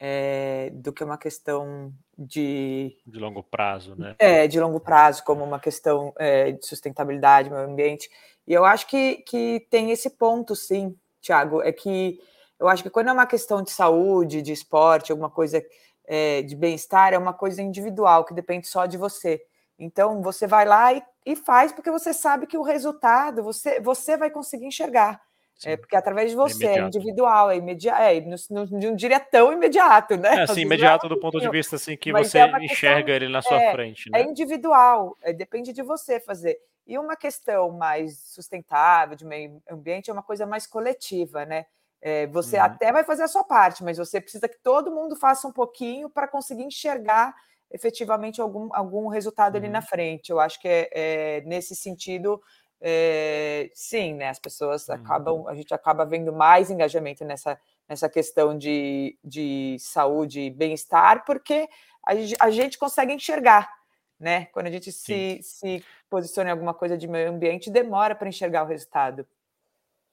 é, 0.00 0.70
do 0.72 0.92
que 0.94 1.04
uma 1.04 1.18
questão 1.18 1.92
de 2.16 2.96
de 3.06 3.18
longo 3.18 3.42
prazo, 3.42 3.94
né? 3.94 4.16
É, 4.18 4.48
de 4.48 4.58
longo 4.58 4.80
prazo, 4.80 5.22
como 5.22 5.44
uma 5.44 5.60
questão 5.60 6.14
é, 6.18 6.52
de 6.52 6.66
sustentabilidade, 6.66 7.50
meio 7.50 7.64
ambiente. 7.64 8.10
E 8.46 8.52
eu 8.54 8.64
acho 8.64 8.86
que, 8.86 9.16
que 9.18 9.66
tem 9.70 9.90
esse 9.90 10.08
ponto, 10.08 10.56
sim, 10.56 10.96
Thiago, 11.20 11.62
é 11.62 11.70
que 11.70 12.18
eu 12.58 12.66
acho 12.66 12.82
que 12.82 12.90
quando 12.90 13.08
é 13.08 13.12
uma 13.12 13.26
questão 13.26 13.62
de 13.62 13.70
saúde, 13.70 14.42
de 14.42 14.52
esporte, 14.52 15.12
alguma 15.12 15.30
coisa 15.30 15.62
é, 16.06 16.42
de 16.42 16.56
bem-estar 16.56 17.12
é 17.12 17.18
uma 17.18 17.32
coisa 17.32 17.62
individual, 17.62 18.24
que 18.24 18.34
depende 18.34 18.66
só 18.66 18.86
de 18.86 18.96
você. 18.96 19.40
Então, 19.78 20.20
você 20.20 20.46
vai 20.46 20.64
lá 20.64 20.92
e, 20.92 21.02
e, 21.24 21.36
faz 21.36 21.72
porque 21.72 21.90
você 21.90 22.12
sabe 22.12 22.46
que 22.46 22.58
o 22.58 22.62
resultado 22.62 23.42
você, 23.42 23.80
você 23.80 24.16
vai 24.16 24.30
conseguir 24.30 24.66
enxergar. 24.66 25.20
É 25.64 25.76
porque 25.76 25.94
através 25.94 26.30
de 26.30 26.36
você, 26.36 26.66
é, 26.66 26.78
é 26.78 26.80
individual, 26.80 27.50
é 27.50 27.56
imediato, 27.56 28.00
é, 28.00 28.20
não, 28.20 28.64
não, 28.70 28.94
diria 28.96 29.20
tão 29.20 29.52
imediato, 29.52 30.16
né? 30.16 30.36
É, 30.36 30.42
assim, 30.42 30.62
imediato 30.62 31.08
do 31.08 31.18
ponto 31.18 31.38
de 31.38 31.48
vista 31.50 31.76
assim 31.76 31.96
que 31.96 32.12
você 32.12 32.38
é 32.38 32.64
enxerga 32.64 33.12
ele 33.12 33.28
na 33.28 33.42
sua 33.42 33.60
é, 33.60 33.72
frente. 33.72 34.10
Né? 34.10 34.20
É 34.20 34.24
individual, 34.24 35.16
é, 35.22 35.32
depende 35.32 35.72
de 35.72 35.82
você 35.82 36.18
fazer. 36.18 36.58
E 36.86 36.98
uma 36.98 37.14
questão 37.14 37.70
mais 37.70 38.18
sustentável, 38.18 39.14
de 39.14 39.24
meio 39.24 39.62
ambiente, 39.70 40.10
é 40.10 40.12
uma 40.12 40.22
coisa 40.22 40.46
mais 40.46 40.66
coletiva, 40.66 41.44
né? 41.44 41.66
É, 42.02 42.26
você 42.28 42.56
uhum. 42.56 42.64
até 42.64 42.90
vai 42.90 43.04
fazer 43.04 43.24
a 43.24 43.28
sua 43.28 43.44
parte, 43.44 43.84
mas 43.84 43.98
você 43.98 44.20
precisa 44.20 44.48
que 44.48 44.58
todo 44.62 44.90
mundo 44.90 45.14
faça 45.14 45.46
um 45.46 45.52
pouquinho 45.52 46.08
para 46.08 46.26
conseguir 46.26 46.62
enxergar 46.62 47.34
efetivamente 47.70 48.40
algum, 48.40 48.68
algum 48.72 49.08
resultado 49.08 49.54
uhum. 49.54 49.60
ali 49.60 49.68
na 49.68 49.82
frente. 49.82 50.30
Eu 50.30 50.40
acho 50.40 50.60
que 50.60 50.66
é, 50.66 50.88
é 50.92 51.40
nesse 51.42 51.76
sentido 51.76 52.42
é, 52.80 53.70
sim, 53.74 54.14
né? 54.14 54.28
As 54.28 54.38
pessoas 54.38 54.88
uhum. 54.88 54.94
acabam, 54.94 55.48
a 55.48 55.54
gente 55.54 55.74
acaba 55.74 56.06
vendo 56.06 56.32
mais 56.32 56.70
engajamento 56.70 57.24
nessa, 57.24 57.60
nessa 57.88 58.08
questão 58.08 58.56
de, 58.56 59.18
de 59.22 59.76
saúde 59.78 60.40
e 60.40 60.50
bem-estar, 60.50 61.24
porque 61.24 61.68
a, 62.06 62.46
a, 62.46 62.50
gente 62.50 62.78
consegue 62.78 63.12
enxergar, 63.12 63.70
né? 64.18 64.46
Quando 64.46 64.66
a 64.66 64.70
gente 64.70 64.90
se, 64.90 65.40
se 65.42 65.84
posiciona 66.08 66.48
em 66.48 66.52
alguma 66.52 66.72
coisa 66.72 66.96
de 66.96 67.06
meio 67.06 67.30
ambiente, 67.30 67.70
demora 67.70 68.14
para 68.14 68.28
enxergar 68.28 68.64
o 68.64 68.68
resultado. 68.68 69.26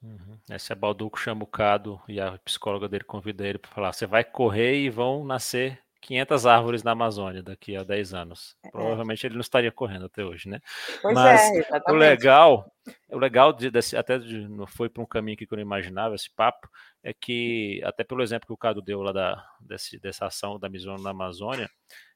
Uhum. 0.04 0.38
Esse 0.50 0.72
é 0.72 0.76
Balduco 0.76 1.18
Chamucado 1.18 2.00
e 2.08 2.20
a 2.20 2.38
psicóloga 2.40 2.88
dele 2.88 3.04
convida 3.04 3.48
ele 3.48 3.58
para 3.58 3.72
falar: 3.72 3.94
você 3.94 4.06
vai 4.06 4.24
correr 4.24 4.76
e 4.76 4.90
vão 4.90 5.24
nascer 5.24 5.82
500 6.08 6.46
árvores 6.46 6.84
na 6.84 6.92
Amazônia 6.92 7.44
daqui 7.44 7.76
a 7.76 7.84
10 7.84 8.14
anos. 8.14 8.56
É. 8.64 8.72
Provavelmente 8.72 9.28
ele 9.28 9.34
não 9.34 9.42
estaria 9.42 9.72
correndo 9.74 10.06
até 10.06 10.24
hoje, 10.24 10.48
né? 10.48 10.62
Pois 11.02 11.14
Mas 11.14 11.42
é, 11.52 11.92
o 11.92 11.94
legal, 11.94 12.74
o 13.10 13.18
legal 13.18 13.52
de, 13.52 13.70
desse, 13.70 13.98
até 13.98 14.18
de, 14.18 14.48
não 14.48 14.66
foi 14.66 14.88
para 14.88 15.04
um 15.04 15.06
caminho 15.06 15.36
que 15.36 15.44
eu 15.44 15.58
não 15.58 15.62
imaginava 15.62 16.16
esse 16.16 16.34
papo, 16.34 16.70
é 17.04 17.14
que 17.14 17.82
até 17.84 18.06
pelo 18.06 18.24
exemplo 18.24 18.48
que 18.48 18.54
o 18.54 18.58
Cado 18.58 18.82
deu 18.82 19.02
lá 19.02 19.12
da, 19.12 19.46
desse, 19.60 20.00
dessa 20.00 20.26
ação 20.26 20.58
da 20.58 20.70
Mizuno 20.70 21.04
na 21.04 21.10
Amazônia, 21.10 21.70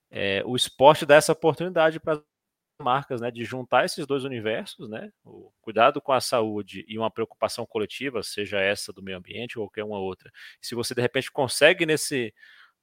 é, 0.10 0.42
o 0.46 0.56
esporte 0.56 1.06
dá 1.06 1.16
essa 1.16 1.34
oportunidade 1.34 2.00
para 2.00 2.24
marcas, 2.82 3.22
né, 3.22 3.30
de 3.30 3.44
juntar 3.44 3.86
esses 3.86 4.08
dois 4.08 4.24
universos, 4.24 4.90
né, 4.90 5.12
o 5.24 5.52
cuidado 5.62 6.02
com 6.02 6.14
a 6.14 6.22
saúde 6.22 6.84
e 6.88 6.98
uma 6.98 7.12
preocupação 7.12 7.66
coletiva, 7.66 8.24
seja 8.24 8.60
essa 8.60 8.92
do 8.92 9.04
meio 9.04 9.18
ambiente 9.18 9.60
ou 9.60 9.66
qualquer 9.66 9.84
uma 9.84 10.00
outra. 10.00 10.32
Se 10.60 10.74
você 10.74 10.96
de 10.96 11.02
repente 11.02 11.32
consegue 11.32 11.86
nesse 11.86 12.34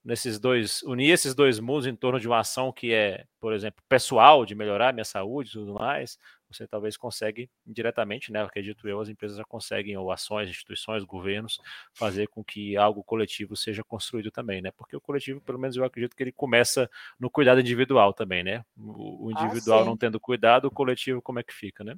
nesses 0.05 0.38
dois, 0.38 0.82
unir 0.82 1.11
esses 1.11 1.34
dois 1.34 1.59
mundos 1.59 1.86
em 1.86 1.94
torno 1.94 2.18
de 2.18 2.26
uma 2.26 2.40
ação 2.40 2.72
que 2.72 2.92
é, 2.92 3.24
por 3.40 3.53
exemplo, 3.53 3.82
pessoal, 3.88 4.44
de 4.44 4.55
melhorar 4.55 4.92
minha 4.92 5.05
saúde 5.05 5.51
e 5.51 5.53
tudo 5.53 5.74
mais, 5.74 6.18
você 6.51 6.66
talvez 6.66 6.96
consegue 6.96 7.51
diretamente, 7.66 8.32
né? 8.32 8.42
Acredito 8.42 8.88
eu, 8.88 9.01
as 9.01 9.09
empresas 9.09 9.36
já 9.36 9.44
conseguem, 9.44 9.96
ou 9.96 10.11
ações, 10.11 10.49
instituições, 10.49 11.05
governos, 11.05 11.61
fazer 11.92 12.26
com 12.28 12.42
que 12.42 12.76
algo 12.76 13.05
coletivo 13.05 13.55
seja 13.55 13.84
construído 13.84 14.30
também, 14.30 14.62
né? 14.62 14.70
Porque 14.76 14.96
o 14.96 15.01
coletivo, 15.01 15.40
pelo 15.40 15.59
menos 15.59 15.76
eu 15.76 15.84
acredito 15.84 16.16
que 16.16 16.22
ele 16.22 16.32
começa 16.32 16.90
no 17.20 17.30
cuidado 17.30 17.61
individual 17.61 18.14
também, 18.14 18.42
né? 18.42 18.64
O, 18.78 19.30
ah, 19.36 19.42
individual 19.42 19.82
ah, 19.82 19.84
não 19.84 19.96
tendo 19.96 20.18
cuidado, 20.18 20.66
o 20.66 20.70
coletivo 20.70 21.20
como 21.20 21.38
é 21.38 21.42
que 21.42 21.53
fica, 21.53 21.84
né? 21.84 21.94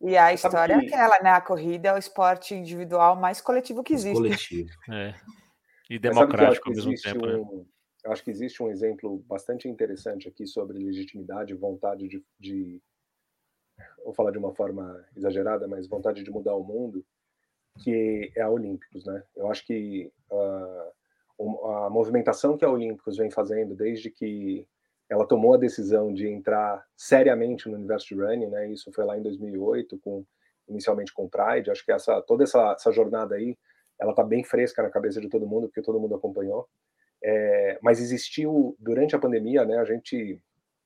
E 0.00 0.16
a 0.16 0.32
história 0.32 0.74
é 0.74 0.76
aquela, 0.76 1.18
né? 1.20 1.30
A 1.30 1.40
corrida 1.40 1.88
é 1.88 1.94
o 1.94 1.98
esporte 1.98 2.54
individual 2.54 3.16
mais 3.16 3.40
coletivo 3.40 3.82
que 3.82 3.94
existe. 3.94 4.14
Coletivo. 4.14 4.70
É. 4.90 5.14
E 5.88 5.98
democrático 5.98 6.68
ao 6.68 6.74
mesmo 6.74 6.94
tempo. 6.94 7.26
Né? 7.26 7.36
Um, 7.36 7.58
né? 7.58 7.64
Eu 8.04 8.12
acho 8.12 8.22
que 8.22 8.30
existe 8.30 8.62
um 8.62 8.70
exemplo 8.70 9.18
bastante 9.26 9.68
interessante 9.68 10.28
aqui 10.28 10.46
sobre 10.46 10.78
legitimidade 10.78 11.52
e 11.52 11.56
vontade 11.56 12.08
de, 12.08 12.24
de, 12.38 12.80
Vou 14.04 14.14
falar 14.14 14.30
de 14.30 14.38
uma 14.38 14.54
forma 14.54 15.04
exagerada, 15.16 15.66
mas 15.66 15.86
vontade 15.86 16.22
de 16.22 16.30
mudar 16.30 16.54
o 16.54 16.64
mundo, 16.64 17.04
que 17.78 18.32
é 18.36 18.42
a 18.42 18.50
Olímpicos, 18.50 19.04
né? 19.04 19.22
Eu 19.36 19.50
acho 19.50 19.64
que 19.66 20.12
uh, 20.30 21.84
a 21.84 21.90
movimentação 21.90 22.56
que 22.56 22.64
a 22.64 22.70
Olímpicos 22.70 23.16
vem 23.16 23.30
fazendo 23.30 23.74
desde 23.74 24.10
que 24.10 24.66
ela 25.08 25.26
tomou 25.26 25.54
a 25.54 25.58
decisão 25.58 26.12
de 26.12 26.28
entrar 26.28 26.84
seriamente 26.96 27.68
no 27.68 27.76
universo 27.76 28.08
de 28.08 28.14
running, 28.14 28.48
né? 28.48 28.70
Isso 28.70 28.92
foi 28.92 29.04
lá 29.04 29.18
em 29.18 29.22
2008, 29.22 29.98
com 29.98 30.24
inicialmente 30.68 31.12
com 31.12 31.24
o 31.24 31.30
Pride. 31.30 31.70
Acho 31.70 31.84
que 31.84 31.92
essa 31.92 32.20
toda 32.22 32.44
essa, 32.44 32.72
essa 32.72 32.92
jornada 32.92 33.34
aí 33.34 33.56
ela 34.00 34.10
está 34.10 34.22
bem 34.22 34.44
fresca 34.44 34.82
na 34.82 34.90
cabeça 34.90 35.20
de 35.20 35.28
todo 35.28 35.46
mundo, 35.46 35.68
porque 35.68 35.82
todo 35.82 36.00
mundo 36.00 36.14
acompanhou. 36.14 36.68
É, 37.22 37.78
mas 37.82 38.00
existiu 38.00 38.76
durante 38.78 39.16
a 39.16 39.18
pandemia, 39.18 39.64
né? 39.64 39.78
A 39.78 39.84
gente 39.84 40.40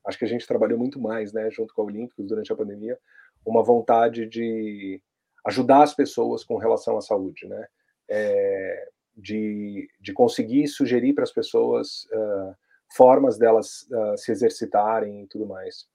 acho 0.07 0.19
que 0.19 0.25
a 0.25 0.29
gente 0.29 0.47
trabalhou 0.47 0.79
muito 0.79 1.01
mais, 1.01 1.33
né, 1.33 1.49
junto 1.51 1.73
com 1.75 1.83
a 1.83 1.85
Olímpicos 1.85 2.27
durante 2.27 2.53
a 2.53 2.57
pandemia, 2.57 2.99
uma 3.47 3.63
vontade 3.63 4.27
de 4.27 5.01
ajudar 5.47 5.83
as 5.83 5.95
pessoas 5.95 6.45
com 6.45 6.57
relação 6.57 6.97
à 6.97 7.01
saúde, 7.01 7.47
né? 7.47 7.67
É, 8.09 8.89
de, 9.17 9.89
de 10.01 10.13
conseguir 10.13 10.67
sugerir 10.69 11.13
para 11.13 11.25
as 11.25 11.33
pessoas 11.33 12.05
uh, 12.13 12.57
formas 12.97 13.39
delas 13.39 13.87
uh, 13.91 14.17
se 14.17 14.33
exercitarem 14.33 15.23
e 15.23 15.27
tudo 15.27 15.47
mais. 15.47 15.87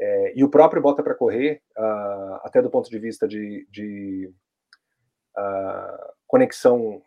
É, 0.00 0.32
e 0.36 0.42
o 0.42 0.50
próprio 0.50 0.82
Bota 0.82 1.02
para 1.02 1.14
Correr, 1.14 1.62
uh, 1.78 2.40
até 2.42 2.60
do 2.60 2.70
ponto 2.70 2.90
de 2.90 2.98
vista 2.98 3.28
de, 3.28 3.66
de 3.70 4.32
conexão 6.34 7.00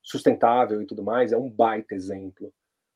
sustentável 0.00 0.80
e 0.80 0.86
tudo 0.86 1.02
mais, 1.02 1.32
é 1.32 1.36
um 1.36 1.50
baita 1.50 1.96
exemplo 1.96 2.52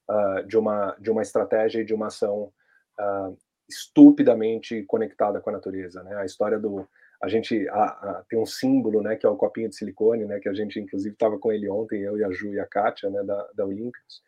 uh, 0.09 0.47
de, 0.47 0.57
uma, 0.57 0.97
de 1.01 1.11
uma 1.11 1.23
estratégia 1.23 1.81
e 1.81 1.85
de 1.85 1.93
uma 1.93 2.07
ação 2.07 2.53
uh, 3.01 3.37
estupidamente 3.69 4.85
conectada 4.85 5.41
com 5.41 5.51
a 5.51 5.55
natureza. 5.55 6.05
Né? 6.05 6.15
A 6.15 6.25
história 6.25 6.57
do. 6.57 6.89
A 7.21 7.29
gente 7.29 7.69
a, 7.69 7.83
a, 7.85 8.25
tem 8.29 8.39
um 8.39 8.47
símbolo, 8.47 9.03
né, 9.03 9.17
que 9.17 9.27
é 9.27 9.29
o 9.29 9.37
copinho 9.37 9.69
de 9.69 9.77
silicone, 9.77 10.25
né, 10.25 10.39
que 10.39 10.49
a 10.49 10.55
gente 10.55 10.79
inclusive 10.79 11.15
estava 11.15 11.37
com 11.39 11.53
ele 11.53 11.69
ontem, 11.69 12.01
eu 12.01 12.17
e 12.17 12.25
a 12.25 12.31
Ju 12.31 12.55
e 12.55 12.61
a 12.61 12.67
Kátia, 12.67 13.11
né, 13.11 13.23
da, 13.25 13.49
da 13.55 13.65
Olímpicos. 13.65 14.23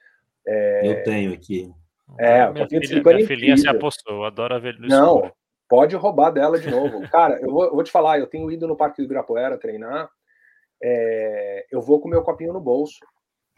É, 0.47 0.91
eu 0.91 1.03
tenho 1.05 1.33
aqui. 1.33 1.73
É, 2.19 2.45
o 2.45 2.49
copinho 2.49 2.69
filha, 2.69 2.81
de 2.81 2.89
silicone. 2.89 3.15
Minha 3.17 3.25
é 3.25 3.29
filhinha 3.29 3.57
se 3.57 3.69
apostou, 3.69 4.25
adora 4.25 4.59
ver 4.59 4.79
no 4.79 4.89
Não, 4.89 5.17
escuro. 5.17 5.35
pode 5.69 5.97
roubar 5.97 6.31
dela 6.31 6.59
de 6.59 6.71
novo. 6.71 7.09
Cara, 7.11 7.39
eu 7.41 7.51
vou, 7.51 7.65
eu 7.65 7.75
vou, 7.75 7.85
te 7.85 7.93
falar, 7.93 8.19
eu 8.19 8.27
tenho 8.27 8.51
ido 8.51 8.67
no 8.67 8.77
Parque 8.77 8.99
do 8.99 9.05
Ibirapuera 9.05 9.59
treinar, 9.59 10.09
é, 10.83 11.67
eu 11.71 11.81
vou 11.81 12.01
com 12.01 12.09
meu 12.09 12.23
copinho 12.23 12.53
no 12.53 12.61
bolso, 12.61 12.99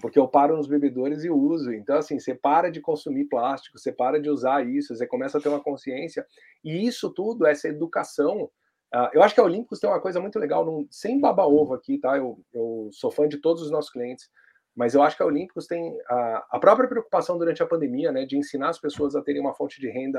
porque 0.01 0.19
eu 0.19 0.29
paro 0.29 0.57
nos 0.57 0.67
bebedores 0.67 1.25
e 1.25 1.31
uso. 1.31 1.73
Então, 1.73 1.97
assim, 1.97 2.19
você 2.19 2.35
para 2.35 2.71
de 2.71 2.81
consumir 2.81 3.25
plástico, 3.25 3.79
você 3.79 3.93
para 3.93 4.21
de 4.21 4.29
usar 4.29 4.67
isso, 4.67 4.95
você 4.95 5.07
começa 5.07 5.39
a 5.39 5.41
ter 5.41 5.49
uma 5.49 5.63
consciência. 5.63 6.27
E 6.65 6.87
isso 6.87 7.13
tudo, 7.13 7.47
essa 7.47 7.69
educação. 7.69 8.51
Uh, 8.95 9.09
eu 9.15 9.23
acho 9.23 9.35
que 9.35 9.41
a 9.41 9.45
Olímpicos 9.45 9.81
tem 9.81 9.89
uma 9.91 10.01
coisa 10.01 10.21
muito 10.21 10.39
legal, 10.39 10.85
sem 10.91 11.21
baba-ovo 11.21 11.75
aqui, 11.75 11.99
tá? 11.99 12.17
Eu, 12.17 12.39
eu 12.53 12.89
sou 12.93 13.11
fã 13.11 13.27
de 13.27 13.39
todos 13.39 13.63
os 13.63 13.71
nossos 13.71 13.91
clientes, 13.91 14.31
mas 14.77 14.95
eu 14.95 15.03
acho 15.03 15.17
que 15.17 15.23
a 15.23 15.27
Olímpicos 15.27 15.67
tem 15.67 15.99
a, 16.09 16.47
a 16.53 16.59
própria 16.59 16.89
preocupação 16.89 17.39
durante 17.39 17.63
a 17.63 17.67
pandemia, 17.67 18.13
né, 18.13 18.27
de 18.27 18.37
ensinar 18.37 18.69
as 18.69 18.79
pessoas 18.79 19.17
a 19.17 19.23
terem 19.23 19.41
uma 19.41 19.55
fonte 19.55 19.81
de 19.81 19.89
renda 19.89 20.19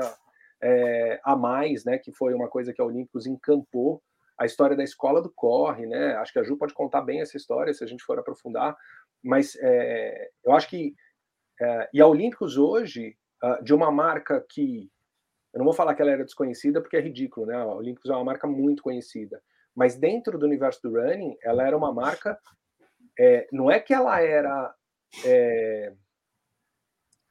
é, 0.60 1.20
a 1.24 1.36
mais, 1.36 1.84
né, 1.84 1.96
que 1.96 2.12
foi 2.12 2.34
uma 2.34 2.48
coisa 2.48 2.72
que 2.74 2.82
a 2.82 2.84
Olímpicos 2.84 3.24
encampou 3.24 4.02
a 4.38 4.46
história 4.46 4.76
da 4.76 4.84
escola 4.84 5.20
do 5.20 5.30
corre, 5.30 5.84
né? 5.86 6.14
Acho 6.16 6.32
que 6.32 6.38
a 6.38 6.44
Ju 6.44 6.56
pode 6.56 6.72
contar 6.72 7.02
bem 7.02 7.20
essa 7.20 7.36
história 7.36 7.74
se 7.74 7.82
a 7.82 7.86
gente 7.86 8.04
for 8.04 8.18
aprofundar, 8.18 8.76
mas 9.22 9.56
é, 9.60 10.30
eu 10.44 10.52
acho 10.52 10.68
que 10.68 10.94
é, 11.60 11.90
e 11.92 12.00
a 12.00 12.06
Olímpicos 12.06 12.56
hoje 12.56 13.16
uh, 13.42 13.62
de 13.64 13.74
uma 13.74 13.90
marca 13.90 14.44
que 14.48 14.88
eu 15.52 15.58
não 15.58 15.64
vou 15.64 15.74
falar 15.74 15.94
que 15.94 16.02
ela 16.02 16.12
era 16.12 16.24
desconhecida 16.24 16.80
porque 16.80 16.96
é 16.96 17.00
ridículo, 17.00 17.46
né? 17.46 17.56
A 17.56 17.66
Olímpicos 17.66 18.08
é 18.08 18.14
uma 18.14 18.24
marca 18.24 18.46
muito 18.46 18.82
conhecida, 18.82 19.42
mas 19.74 19.96
dentro 19.96 20.38
do 20.38 20.46
universo 20.46 20.80
do 20.82 20.94
running, 20.94 21.36
ela 21.42 21.66
era 21.66 21.76
uma 21.76 21.92
marca 21.92 22.38
é, 23.18 23.48
não 23.52 23.68
é 23.68 23.80
que 23.80 23.92
ela 23.92 24.20
era 24.20 24.72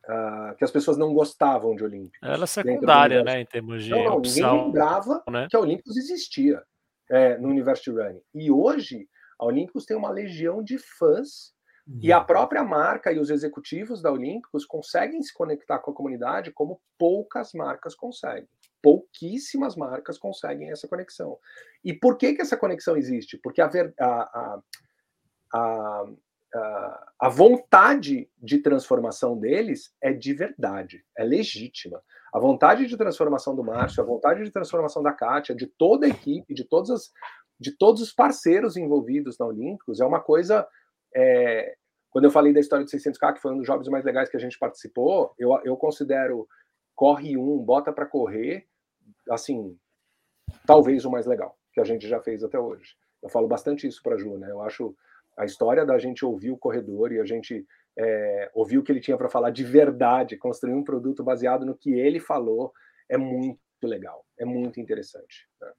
Uh, 0.10 0.56
que 0.56 0.64
as 0.64 0.72
pessoas 0.72 0.98
não 0.98 1.14
gostavam 1.14 1.76
de 1.76 1.84
Olímpicos. 1.84 2.18
Ela 2.24 2.46
é 2.46 2.48
secundária, 2.48 3.24
né, 3.26 3.42
em 3.42 3.46
termos 3.46 3.84
de 3.84 3.90
não, 3.90 4.06
não, 4.06 4.16
opção. 4.16 4.52
Ninguém 4.54 4.66
lembrava 4.68 5.24
né? 5.30 5.48
que 5.50 5.56
a 5.58 5.60
Olímpicos 5.60 5.98
existia 5.98 6.64
é, 7.10 7.38
no 7.38 7.50
universo 7.50 7.84
de 7.84 7.92
running. 7.92 8.22
E 8.34 8.52
hoje, 8.52 9.08
a 9.40 9.46
Olímpicos 9.46 9.86
tem 9.86 9.96
uma 9.96 10.10
legião 10.10 10.64
de 10.64 10.78
fãs 10.78 11.54
uhum. 11.88 12.00
e 12.02 12.12
a 12.12 12.20
própria 12.22 12.64
marca 12.64 13.12
e 13.12 13.20
os 13.20 13.30
executivos 13.30 14.02
da 14.02 14.12
Olímpicos 14.12 14.66
conseguem 14.66 15.22
se 15.22 15.34
conectar 15.34 15.80
com 15.80 15.92
a 15.92 15.96
comunidade 15.96 16.52
como 16.52 16.82
poucas 16.98 17.54
marcas 17.54 17.96
conseguem. 17.96 18.50
Pouquíssimas 18.82 19.76
marcas 19.76 20.18
conseguem 20.18 20.72
essa 20.72 20.88
conexão. 20.88 21.38
E 21.84 21.94
por 21.94 22.18
que, 22.18 22.34
que 22.34 22.42
essa 22.42 22.58
conexão 22.58 22.96
existe? 22.96 23.38
Porque 23.38 23.62
a, 23.62 23.68
ver, 23.68 23.94
a, 24.00 24.06
a, 24.06 24.62
a, 25.54 26.06
a 27.20 27.30
vontade 27.30 28.30
de 28.38 28.60
transformação 28.60 29.38
deles 29.38 29.94
é 30.02 30.14
de 30.14 30.34
verdade, 30.34 31.04
é 31.18 31.24
legítima. 31.24 32.02
A 32.34 32.40
vontade 32.40 32.86
de 32.86 32.98
transformação 32.98 33.56
do 33.56 33.64
Márcio, 33.64 34.02
a 34.02 34.06
vontade 34.06 34.44
de 34.44 34.52
transformação 34.52 35.02
da 35.02 35.14
Kátia, 35.14 35.56
de 35.56 35.68
toda 35.68 36.06
a 36.06 36.10
equipe, 36.10 36.54
de 36.54 36.64
todas 36.64 36.90
as, 36.90 37.12
de 37.60 37.72
todos 37.72 38.02
os 38.02 38.14
parceiros 38.14 38.78
envolvidos 38.78 39.38
na 39.38 39.46
Olímpicos, 39.46 40.00
é 40.00 40.06
uma 40.06 40.20
coisa. 40.20 40.68
É, 41.16 41.76
quando 42.10 42.26
eu 42.26 42.32
falei 42.32 42.54
da 42.54 42.60
história 42.60 42.86
do 42.86 42.92
600K, 42.92 43.34
que 43.34 43.42
foi 43.42 43.54
um 43.54 43.58
dos 43.58 43.68
jogos 43.68 43.88
mais 43.90 44.04
legais 44.04 44.30
que 44.30 44.38
a 44.38 44.40
gente 44.40 44.58
participou, 44.58 45.34
eu, 45.38 45.60
eu 45.64 45.76
considero 45.78 46.48
Corre 46.96 47.38
um, 47.38 47.58
Bota 47.60 47.94
para 47.94 48.06
Correr, 48.06 48.66
assim, 49.30 49.78
talvez 50.66 51.06
o 51.06 51.12
mais 51.12 51.26
legal 51.26 51.58
que 51.74 51.80
a 51.80 51.84
gente 51.84 52.08
já 52.08 52.20
fez 52.20 52.44
até 52.44 52.60
hoje. 52.60 52.96
Eu 53.22 53.30
falo 53.30 53.48
bastante 53.48 53.88
isso 53.88 54.02
para 54.02 54.16
a 54.16 54.18
Ju, 54.18 54.38
né? 54.38 54.50
Eu 54.50 54.62
acho 54.62 54.96
a 55.38 55.46
história 55.46 55.86
da 55.86 55.98
gente 56.00 56.26
ouvir 56.26 56.52
o 56.52 56.58
corredor 56.58 57.12
e 57.12 57.20
a 57.20 57.26
gente 57.26 57.66
é, 57.98 58.50
ouvir 58.54 58.78
o 58.78 58.84
que 58.84 58.92
ele 58.92 59.00
tinha 59.00 59.18
para 59.18 59.30
falar 59.30 59.52
de 59.52 59.64
verdade, 59.64 60.38
construir 60.38 60.74
um 60.74 60.84
produto 60.84 61.24
baseado 61.24 61.66
no 61.66 61.78
que 61.78 61.94
ele 61.94 62.20
falou, 62.20 62.74
é 63.10 63.18
muito 63.18 63.60
legal, 63.84 64.26
é 64.40 64.46
muito 64.46 64.80
interessante. 64.80 65.48
Né? 65.62 65.72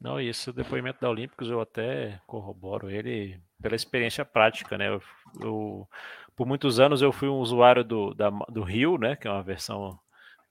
Não, 0.00 0.18
isso, 0.18 0.50
o 0.50 0.52
depoimento 0.54 1.00
da 1.00 1.10
Olímpicos 1.10 1.50
eu 1.50 1.60
até 1.60 2.20
corroboro 2.26 2.90
ele 2.90 3.38
pela 3.60 3.76
experiência 3.76 4.24
prática, 4.24 4.78
né? 4.78 4.88
Eu, 4.88 5.02
eu, 5.42 5.88
por 6.34 6.46
muitos 6.46 6.80
anos 6.80 7.02
eu 7.02 7.12
fui 7.12 7.28
um 7.28 7.38
usuário 7.38 7.84
do, 7.84 8.14
da, 8.14 8.30
do 8.30 8.62
Rio, 8.62 8.96
né? 8.96 9.14
Que 9.14 9.28
é 9.28 9.30
uma 9.30 9.42
versão 9.42 9.98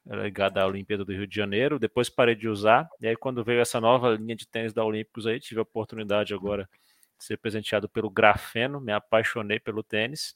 ligada 0.05 0.61
à 0.61 0.67
Olimpíada 0.67 1.03
do 1.03 1.11
Rio 1.11 1.25
de 1.25 1.36
Janeiro. 1.36 1.80
Depois 1.80 2.11
parei 2.11 2.36
de 2.36 2.47
usar. 2.47 2.88
E 3.01 3.07
aí, 3.07 3.15
quando 3.15 3.43
veio 3.43 3.59
essa 3.59 3.82
nova 3.82 4.11
linha 4.11 4.36
de 4.36 4.47
tênis 4.47 4.71
da 4.71 4.86
Olímpicos 4.86 5.25
aí, 5.25 5.39
tive 5.39 5.59
a 5.59 5.63
oportunidade 5.63 6.32
agora 6.32 6.69
ser 7.20 7.38
presenteado 7.38 7.89
pelo 7.89 8.09
grafeno, 8.09 8.80
me 8.80 8.91
apaixonei 8.91 9.59
pelo 9.59 9.84
tênis. 9.84 10.36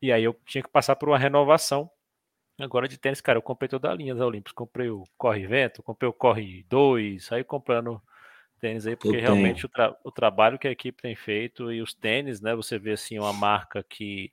E 0.00 0.12
aí 0.12 0.24
eu 0.24 0.34
tinha 0.46 0.62
que 0.62 0.70
passar 0.70 0.96
por 0.96 1.08
uma 1.08 1.18
renovação. 1.18 1.90
Agora 2.60 2.86
de 2.86 2.98
tênis, 2.98 3.20
cara, 3.20 3.38
eu 3.38 3.42
comprei 3.42 3.68
toda 3.68 3.90
a 3.90 3.94
linha 3.94 4.14
da 4.14 4.26
Olímpicos. 4.26 4.52
Comprei 4.52 4.88
o 4.90 5.04
Corre 5.16 5.46
Vento, 5.46 5.82
comprei 5.82 6.08
o 6.08 6.12
Corre 6.12 6.64
2, 6.68 7.24
saí 7.24 7.44
comprando 7.44 8.00
tênis 8.60 8.86
aí, 8.86 8.94
porque 8.94 9.18
realmente 9.18 9.66
o, 9.66 9.68
tra 9.68 9.96
o, 10.04 10.12
trabalho 10.12 10.58
que 10.58 10.68
a 10.68 10.70
equipe 10.70 11.02
tem 11.02 11.16
feito 11.16 11.72
e 11.72 11.82
os 11.82 11.92
tênis, 11.92 12.40
né? 12.40 12.54
Você 12.54 12.78
vê 12.78 12.92
assim 12.92 13.18
uma 13.18 13.32
marca 13.32 13.82
que 13.82 14.32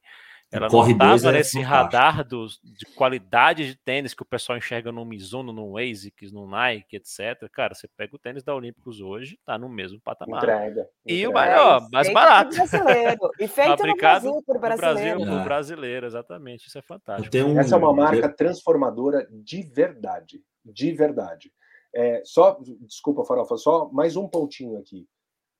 ela 0.51 0.67
não 0.67 0.89
estava 0.89 1.29
é 1.29 1.31
nesse 1.33 1.61
radar 1.61 2.27
dos, 2.27 2.59
de 2.63 2.85
qualidade 2.95 3.67
de 3.67 3.75
tênis 3.75 4.15
que 4.15 4.23
o 4.23 4.25
pessoal 4.25 4.57
enxerga 4.57 4.91
no 4.91 5.05
Mizuno, 5.05 5.53
no 5.53 5.77
ASICS, 5.77 6.31
no 6.31 6.47
Nike, 6.47 6.95
etc. 6.95 7.47
Cara, 7.51 7.75
você 7.75 7.87
pega 7.87 8.15
o 8.15 8.19
tênis 8.19 8.43
da 8.43 8.55
Olímpicos 8.55 8.99
hoje, 8.99 9.39
tá 9.45 9.59
no 9.59 9.69
mesmo 9.69 10.01
patamar. 10.01 10.41
Entrega. 10.41 10.89
E 11.05 11.27
o 11.27 11.37
é, 11.37 11.79
mais 11.91 12.11
barato. 12.11 12.55
Brasileiro. 12.55 13.19
E 13.39 13.45
feito 13.47 13.77
Fabricado 13.77 14.25
no 14.25 14.41
Brasil 14.41 14.43
por 14.43 14.59
brasileiro. 14.59 15.19
No 15.19 15.25
Brasil, 15.25 15.37
por 15.37 15.43
brasileiro, 15.43 16.05
exatamente. 16.07 16.67
Isso 16.67 16.79
é 16.79 16.81
fantástico. 16.81 17.37
Um... 17.37 17.59
Essa 17.59 17.75
é 17.75 17.77
uma 17.77 17.93
marca 17.93 18.27
transformadora 18.27 19.27
de 19.31 19.61
verdade. 19.61 20.41
De 20.65 20.91
verdade. 20.93 21.51
É, 21.93 22.23
só, 22.25 22.59
desculpa, 22.81 23.23
Farofa, 23.23 23.55
só 23.55 23.87
mais 23.91 24.15
um 24.15 24.27
pontinho 24.27 24.79
aqui. 24.79 25.07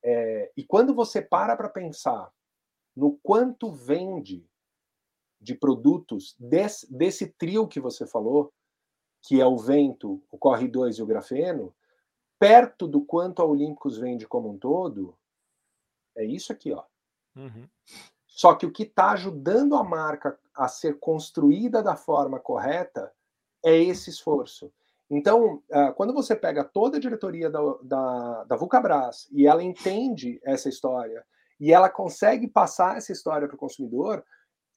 É, 0.03 0.51
e 0.57 0.63
quando 0.63 0.95
você 0.95 1.21
para 1.21 1.55
para 1.55 1.69
pensar 1.69 2.31
no 2.95 3.19
quanto 3.21 3.71
vende 3.71 4.45
de 5.39 5.55
produtos 5.55 6.35
desse, 6.39 6.91
desse 6.91 7.27
trio 7.27 7.67
que 7.67 7.79
você 7.79 8.05
falou, 8.05 8.51
que 9.21 9.39
é 9.39 9.45
o 9.45 9.57
vento, 9.57 10.21
o 10.31 10.37
Corre 10.37 10.67
2 10.67 10.97
e 10.97 11.03
o 11.03 11.05
grafeno, 11.05 11.73
perto 12.37 12.87
do 12.87 13.01
quanto 13.01 13.41
a 13.41 13.45
Olímpicos 13.45 13.97
vende 13.97 14.27
como 14.27 14.49
um 14.49 14.57
todo, 14.57 15.17
é 16.15 16.23
isso 16.23 16.51
aqui, 16.51 16.71
ó. 16.71 16.83
Uhum. 17.35 17.67
Só 18.27 18.55
que 18.55 18.65
o 18.65 18.71
que 18.71 18.83
está 18.83 19.11
ajudando 19.11 19.75
a 19.75 19.83
marca 19.83 20.39
a 20.55 20.67
ser 20.67 20.99
construída 20.99 21.83
da 21.83 21.95
forma 21.95 22.39
correta 22.39 23.11
é 23.63 23.75
esse 23.77 24.09
esforço. 24.09 24.71
Então, 25.09 25.61
ah, 25.71 25.91
quando 25.91 26.13
você 26.13 26.35
pega 26.35 26.63
toda 26.63 26.97
a 26.97 26.99
diretoria 26.99 27.49
da, 27.49 27.59
da, 27.81 28.43
da 28.43 28.55
Vulcabras 28.55 29.27
e 29.31 29.47
ela 29.47 29.63
entende 29.63 30.39
essa 30.43 30.69
história 30.69 31.25
e 31.59 31.73
ela 31.73 31.89
consegue 31.89 32.47
passar 32.47 32.97
essa 32.97 33.11
história 33.11 33.47
para 33.47 33.55
o 33.55 33.59
consumidor, 33.59 34.23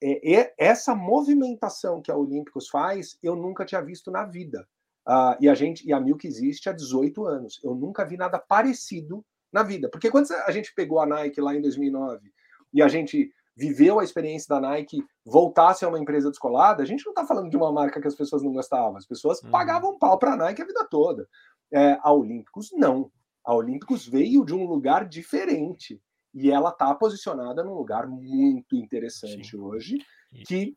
é, 0.05 0.53
essa 0.57 0.93
movimentação 0.93 2.01
que 2.01 2.11
a 2.11 2.17
Olímpicos 2.17 2.67
faz, 2.67 3.17
eu 3.23 3.35
nunca 3.35 3.65
tinha 3.65 3.81
visto 3.81 4.11
na 4.11 4.25
vida. 4.25 4.67
Uh, 5.07 5.35
e 5.39 5.49
a 5.49 5.53
gente 5.53 5.87
e 5.87 5.91
a 5.91 5.99
Milk 5.99 6.25
existe 6.25 6.69
há 6.69 6.73
18 6.73 7.25
anos. 7.25 7.59
Eu 7.63 7.75
nunca 7.75 8.05
vi 8.05 8.17
nada 8.17 8.39
parecido 8.39 9.23
na 9.51 9.63
vida. 9.63 9.89
Porque 9.89 10.09
quando 10.09 10.31
a 10.31 10.51
gente 10.51 10.73
pegou 10.73 10.99
a 10.99 11.05
Nike 11.05 11.39
lá 11.39 11.55
em 11.55 11.61
2009 11.61 12.31
e 12.73 12.81
a 12.81 12.87
gente 12.87 13.31
viveu 13.55 13.99
a 13.99 14.03
experiência 14.03 14.47
da 14.49 14.59
Nike 14.59 15.03
voltasse 15.23 15.85
a 15.85 15.87
uma 15.87 15.99
empresa 15.99 16.29
descolada, 16.29 16.81
a 16.81 16.85
gente 16.85 17.05
não 17.05 17.11
está 17.11 17.25
falando 17.25 17.49
de 17.49 17.55
uma 17.55 17.71
marca 17.71 18.01
que 18.01 18.07
as 18.07 18.15
pessoas 18.15 18.41
não 18.41 18.51
gostavam, 18.51 18.97
as 18.97 19.05
pessoas 19.05 19.41
uhum. 19.43 19.51
pagavam 19.51 19.99
pau 19.99 20.17
para 20.17 20.33
a 20.33 20.37
Nike 20.37 20.61
a 20.61 20.65
vida 20.65 20.87
toda. 20.89 21.27
É, 21.71 21.97
a 22.01 22.11
Olímpicos, 22.11 22.71
não. 22.73 23.11
A 23.45 23.53
Olímpicos 23.53 24.07
veio 24.07 24.43
de 24.43 24.53
um 24.53 24.65
lugar 24.65 25.07
diferente 25.07 26.01
e 26.33 26.49
ela 26.49 26.69
está 26.69 26.93
posicionada 26.95 27.63
num 27.63 27.73
lugar 27.73 28.07
muito 28.07 28.75
interessante 28.75 29.51
Sim. 29.51 29.57
hoje, 29.57 29.97
que, 30.45 30.75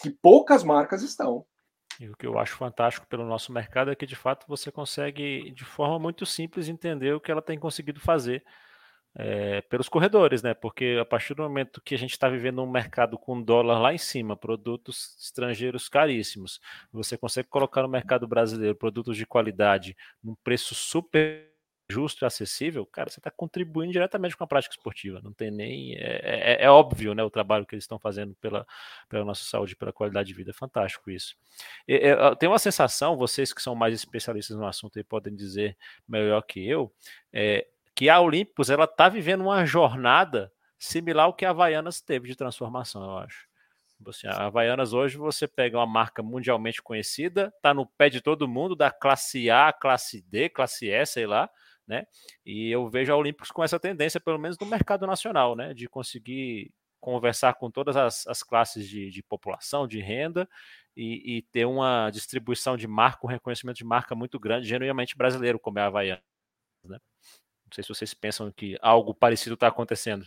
que 0.00 0.10
poucas 0.10 0.64
marcas 0.64 1.02
estão. 1.02 1.44
E 2.00 2.08
o 2.08 2.16
que 2.16 2.26
eu 2.26 2.38
acho 2.38 2.56
fantástico 2.56 3.06
pelo 3.06 3.26
nosso 3.26 3.52
mercado 3.52 3.90
é 3.90 3.94
que, 3.94 4.06
de 4.06 4.16
fato, 4.16 4.46
você 4.48 4.72
consegue, 4.72 5.50
de 5.52 5.64
forma 5.64 5.98
muito 5.98 6.24
simples, 6.24 6.68
entender 6.68 7.12
o 7.14 7.20
que 7.20 7.30
ela 7.30 7.42
tem 7.42 7.58
conseguido 7.58 8.00
fazer 8.00 8.42
é, 9.14 9.60
pelos 9.62 9.88
corredores, 9.88 10.42
né? 10.42 10.54
Porque 10.54 10.96
a 11.00 11.04
partir 11.04 11.34
do 11.34 11.42
momento 11.42 11.82
que 11.82 11.94
a 11.94 11.98
gente 11.98 12.12
está 12.12 12.28
vivendo 12.28 12.62
um 12.62 12.70
mercado 12.70 13.18
com 13.18 13.42
dólar 13.42 13.78
lá 13.78 13.92
em 13.92 13.98
cima, 13.98 14.36
produtos 14.36 15.16
estrangeiros 15.20 15.88
caríssimos, 15.88 16.60
você 16.90 17.16
consegue 17.16 17.48
colocar 17.48 17.82
no 17.82 17.88
mercado 17.88 18.26
brasileiro 18.26 18.74
produtos 18.74 19.16
de 19.16 19.26
qualidade 19.26 19.96
num 20.22 20.34
preço 20.42 20.74
super 20.74 21.51
justo 21.92 22.24
e 22.24 22.26
acessível, 22.26 22.86
cara, 22.86 23.10
você 23.10 23.20
está 23.20 23.30
contribuindo 23.30 23.92
diretamente 23.92 24.36
com 24.36 24.44
a 24.44 24.46
prática 24.46 24.74
esportiva. 24.74 25.20
Não 25.22 25.32
tem 25.32 25.50
nem. 25.50 25.94
É, 25.96 26.56
é, 26.60 26.64
é, 26.64 26.70
óbvio 26.70 27.14
né, 27.14 27.22
o 27.22 27.30
trabalho 27.30 27.66
que 27.66 27.74
eles 27.74 27.84
estão 27.84 27.98
fazendo 27.98 28.34
pela, 28.40 28.66
pela 29.08 29.24
nossa 29.24 29.44
saúde, 29.44 29.76
pela 29.76 29.92
qualidade 29.92 30.28
de 30.28 30.34
vida. 30.34 30.50
É 30.50 30.54
fantástico 30.54 31.10
isso. 31.10 31.36
Eu, 31.86 32.34
tenho 32.36 32.50
uma 32.50 32.58
sensação, 32.58 33.16
vocês 33.16 33.52
que 33.52 33.62
são 33.62 33.74
mais 33.74 33.94
especialistas 33.94 34.56
no 34.56 34.66
assunto 34.66 34.98
e 34.98 35.04
podem 35.04 35.34
dizer 35.34 35.76
melhor 36.08 36.42
que 36.42 36.66
eu, 36.66 36.92
é, 37.32 37.66
que 37.94 38.08
a 38.08 38.20
Olympus 38.20 38.70
ela 38.70 38.84
está 38.84 39.08
vivendo 39.08 39.42
uma 39.42 39.64
jornada 39.66 40.52
similar 40.78 41.26
ao 41.26 41.34
que 41.34 41.44
a 41.44 41.50
Havaianas 41.50 42.00
teve 42.00 42.28
de 42.28 42.34
transformação, 42.34 43.02
eu 43.04 43.18
acho. 43.18 43.52
Tipo 44.02 44.10
assim, 44.10 44.26
a 44.26 44.46
Havaianas 44.46 44.92
hoje 44.92 45.16
você 45.16 45.46
pega 45.46 45.78
uma 45.78 45.86
marca 45.86 46.22
mundialmente 46.24 46.82
conhecida, 46.82 47.52
está 47.56 47.72
no 47.72 47.86
pé 47.86 48.08
de 48.08 48.20
todo 48.20 48.48
mundo, 48.48 48.74
da 48.74 48.90
classe 48.90 49.48
A, 49.48 49.72
classe 49.72 50.22
D, 50.22 50.48
classe 50.48 50.88
E, 50.88 51.06
sei 51.06 51.24
lá, 51.24 51.48
né? 51.92 52.06
E 52.44 52.70
eu 52.70 52.88
vejo 52.88 53.12
a 53.12 53.16
Olímpicos 53.16 53.50
com 53.50 53.62
essa 53.62 53.78
tendência, 53.78 54.18
pelo 54.18 54.38
menos 54.38 54.58
no 54.58 54.64
mercado 54.64 55.06
nacional, 55.06 55.54
né? 55.54 55.74
De 55.74 55.86
conseguir 55.86 56.72
conversar 56.98 57.54
com 57.54 57.70
todas 57.70 57.96
as, 57.96 58.26
as 58.26 58.42
classes 58.42 58.88
de, 58.88 59.10
de, 59.10 59.22
população, 59.22 59.86
de 59.86 60.00
renda, 60.00 60.48
e, 60.96 61.36
e, 61.36 61.42
ter 61.42 61.66
uma 61.66 62.08
distribuição 62.10 62.76
de 62.76 62.86
marca, 62.86 63.26
um 63.26 63.28
reconhecimento 63.28 63.76
de 63.76 63.84
marca 63.84 64.14
muito 64.14 64.38
grande, 64.40 64.68
genuinamente 64.68 65.16
brasileiro, 65.16 65.58
como 65.58 65.78
é 65.78 65.82
a 65.82 65.86
Havaianas, 65.86 66.22
né? 66.84 66.98
Não 67.66 67.74
sei 67.74 67.84
se 67.84 67.88
vocês 67.88 68.14
pensam 68.14 68.50
que 68.52 68.78
algo 68.80 69.14
parecido 69.14 69.54
está 69.54 69.66
acontecendo. 69.66 70.26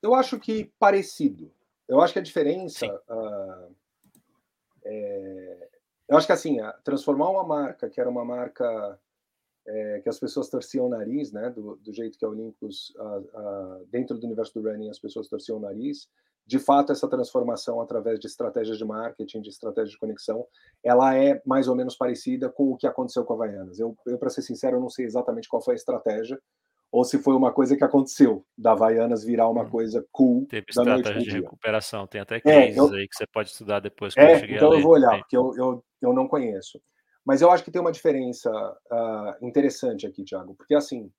Eu 0.00 0.14
acho 0.14 0.38
que 0.38 0.72
parecido. 0.78 1.52
Eu 1.86 2.00
acho 2.00 2.12
que 2.12 2.18
a 2.18 2.22
diferença. 2.22 2.86
Uh, 3.08 3.74
é, 4.84 5.68
eu 6.08 6.16
acho 6.16 6.26
que 6.26 6.32
assim, 6.32 6.58
transformar 6.82 7.30
uma 7.30 7.44
marca 7.44 7.90
que 7.90 8.00
era 8.00 8.08
uma 8.08 8.24
marca 8.24 8.98
é, 9.66 10.00
que 10.00 10.08
as 10.08 10.18
pessoas 10.18 10.48
torciam 10.48 10.86
o 10.86 10.88
nariz, 10.88 11.32
né, 11.32 11.50
do, 11.50 11.76
do 11.76 11.92
jeito 11.92 12.18
que 12.18 12.24
a 12.24 12.28
Olympus, 12.28 12.94
uh, 12.96 13.18
uh, 13.18 13.86
dentro 13.90 14.18
do 14.18 14.26
universo 14.26 14.52
do 14.54 14.68
running, 14.68 14.90
as 14.90 14.98
pessoas 14.98 15.28
torciam 15.28 15.58
o 15.58 15.60
nariz, 15.60 16.08
de 16.46 16.58
fato, 16.58 16.92
essa 16.92 17.08
transformação 17.08 17.80
através 17.80 18.20
de 18.20 18.26
estratégias 18.26 18.76
de 18.76 18.84
marketing, 18.84 19.40
de 19.40 19.48
estratégia 19.48 19.90
de 19.90 19.98
conexão, 19.98 20.46
ela 20.82 21.16
é 21.16 21.40
mais 21.46 21.68
ou 21.68 21.74
menos 21.74 21.96
parecida 21.96 22.50
com 22.50 22.72
o 22.72 22.76
que 22.76 22.86
aconteceu 22.86 23.24
com 23.24 23.32
a 23.32 23.36
Havaianas. 23.36 23.78
Eu, 23.78 23.96
eu 24.06 24.18
para 24.18 24.28
ser 24.28 24.42
sincero, 24.42 24.78
não 24.78 24.90
sei 24.90 25.06
exatamente 25.06 25.48
qual 25.48 25.62
foi 25.62 25.72
a 25.72 25.76
estratégia, 25.76 26.38
ou 26.92 27.02
se 27.02 27.18
foi 27.18 27.34
uma 27.34 27.50
coisa 27.50 27.76
que 27.76 27.82
aconteceu, 27.82 28.44
da 28.56 28.72
Havaianas 28.72 29.24
virar 29.24 29.48
uma 29.48 29.62
hum. 29.62 29.70
coisa 29.70 30.06
cool. 30.12 30.46
Teve 30.46 30.66
estratégia 30.68 31.22
de 31.22 31.30
recuperação, 31.30 32.06
tem 32.06 32.20
até 32.20 32.38
cases 32.38 32.76
é, 32.76 32.78
eu, 32.78 32.92
aí 32.92 33.08
que 33.08 33.16
você 33.16 33.26
pode 33.26 33.48
estudar 33.48 33.80
depois. 33.80 34.14
É, 34.16 34.34
eu 34.34 34.56
então 34.56 34.74
eu 34.74 34.82
vou 34.82 34.92
olhar, 34.92 35.18
porque 35.18 35.36
eu, 35.36 35.54
eu, 35.56 35.84
eu 36.02 36.12
não 36.12 36.28
conheço. 36.28 36.78
Mas 37.24 37.40
eu 37.40 37.50
acho 37.50 37.64
que 37.64 37.70
tem 37.70 37.80
uma 37.80 37.92
diferença 37.92 38.50
uh, 38.50 39.46
interessante 39.46 40.06
aqui, 40.06 40.24
Thiago, 40.24 40.54
porque 40.54 40.74
assim, 40.74 41.10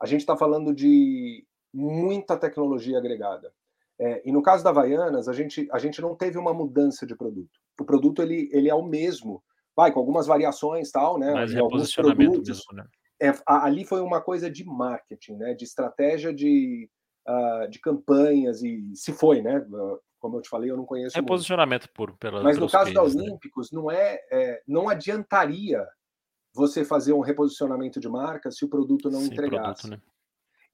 a 0.00 0.06
gente 0.06 0.20
está 0.20 0.36
falando 0.36 0.72
de 0.72 1.44
muita 1.72 2.36
tecnologia 2.36 2.98
agregada. 2.98 3.52
É, 4.00 4.22
e 4.24 4.30
no 4.30 4.40
caso 4.40 4.62
da 4.62 4.70
Havaianas, 4.70 5.28
a 5.28 5.32
gente, 5.32 5.68
a 5.72 5.78
gente 5.78 6.00
não 6.00 6.14
teve 6.14 6.38
uma 6.38 6.54
mudança 6.54 7.04
de 7.04 7.16
produto. 7.16 7.50
O 7.80 7.84
produto 7.84 8.22
ele, 8.22 8.48
ele 8.52 8.68
é 8.68 8.74
o 8.74 8.84
mesmo, 8.84 9.42
vai 9.76 9.92
com 9.92 9.98
algumas 9.98 10.26
variações 10.26 10.90
tal, 10.90 11.18
né? 11.18 11.32
Mas 11.32 11.54
alguns 11.56 11.92
produtos. 11.94 12.48
Mesmo, 12.48 12.74
né? 12.74 12.84
É, 13.20 13.32
ali 13.44 13.84
foi 13.84 14.00
uma 14.00 14.20
coisa 14.20 14.48
de 14.48 14.64
marketing, 14.64 15.36
né? 15.36 15.54
De 15.54 15.64
estratégia 15.64 16.32
de, 16.32 16.88
uh, 17.28 17.68
de 17.68 17.80
campanhas 17.80 18.62
e 18.62 18.84
se 18.94 19.12
foi, 19.12 19.42
né? 19.42 19.66
Como 20.18 20.36
eu 20.36 20.42
te 20.42 20.48
falei, 20.48 20.70
eu 20.70 20.76
não 20.76 20.84
conheço. 20.84 21.18
É 21.18 21.22
posicionamento 21.22 21.88
puro, 21.92 22.16
pela. 22.18 22.42
Mas 22.42 22.58
no 22.58 22.68
caso 22.68 22.92
da 22.92 23.02
né? 23.02 23.08
Olímpicos, 23.08 23.70
né? 23.70 23.78
não 23.78 23.90
é, 23.90 24.20
é, 24.30 24.62
não 24.66 24.88
adiantaria 24.88 25.86
você 26.52 26.84
fazer 26.84 27.12
um 27.12 27.20
reposicionamento 27.20 28.00
de 28.00 28.08
marca 28.08 28.50
se 28.50 28.64
o 28.64 28.68
produto 28.68 29.10
não 29.10 29.20
Sem 29.20 29.32
entregasse. 29.32 29.82
Produto, 29.82 29.90
né? 29.90 30.02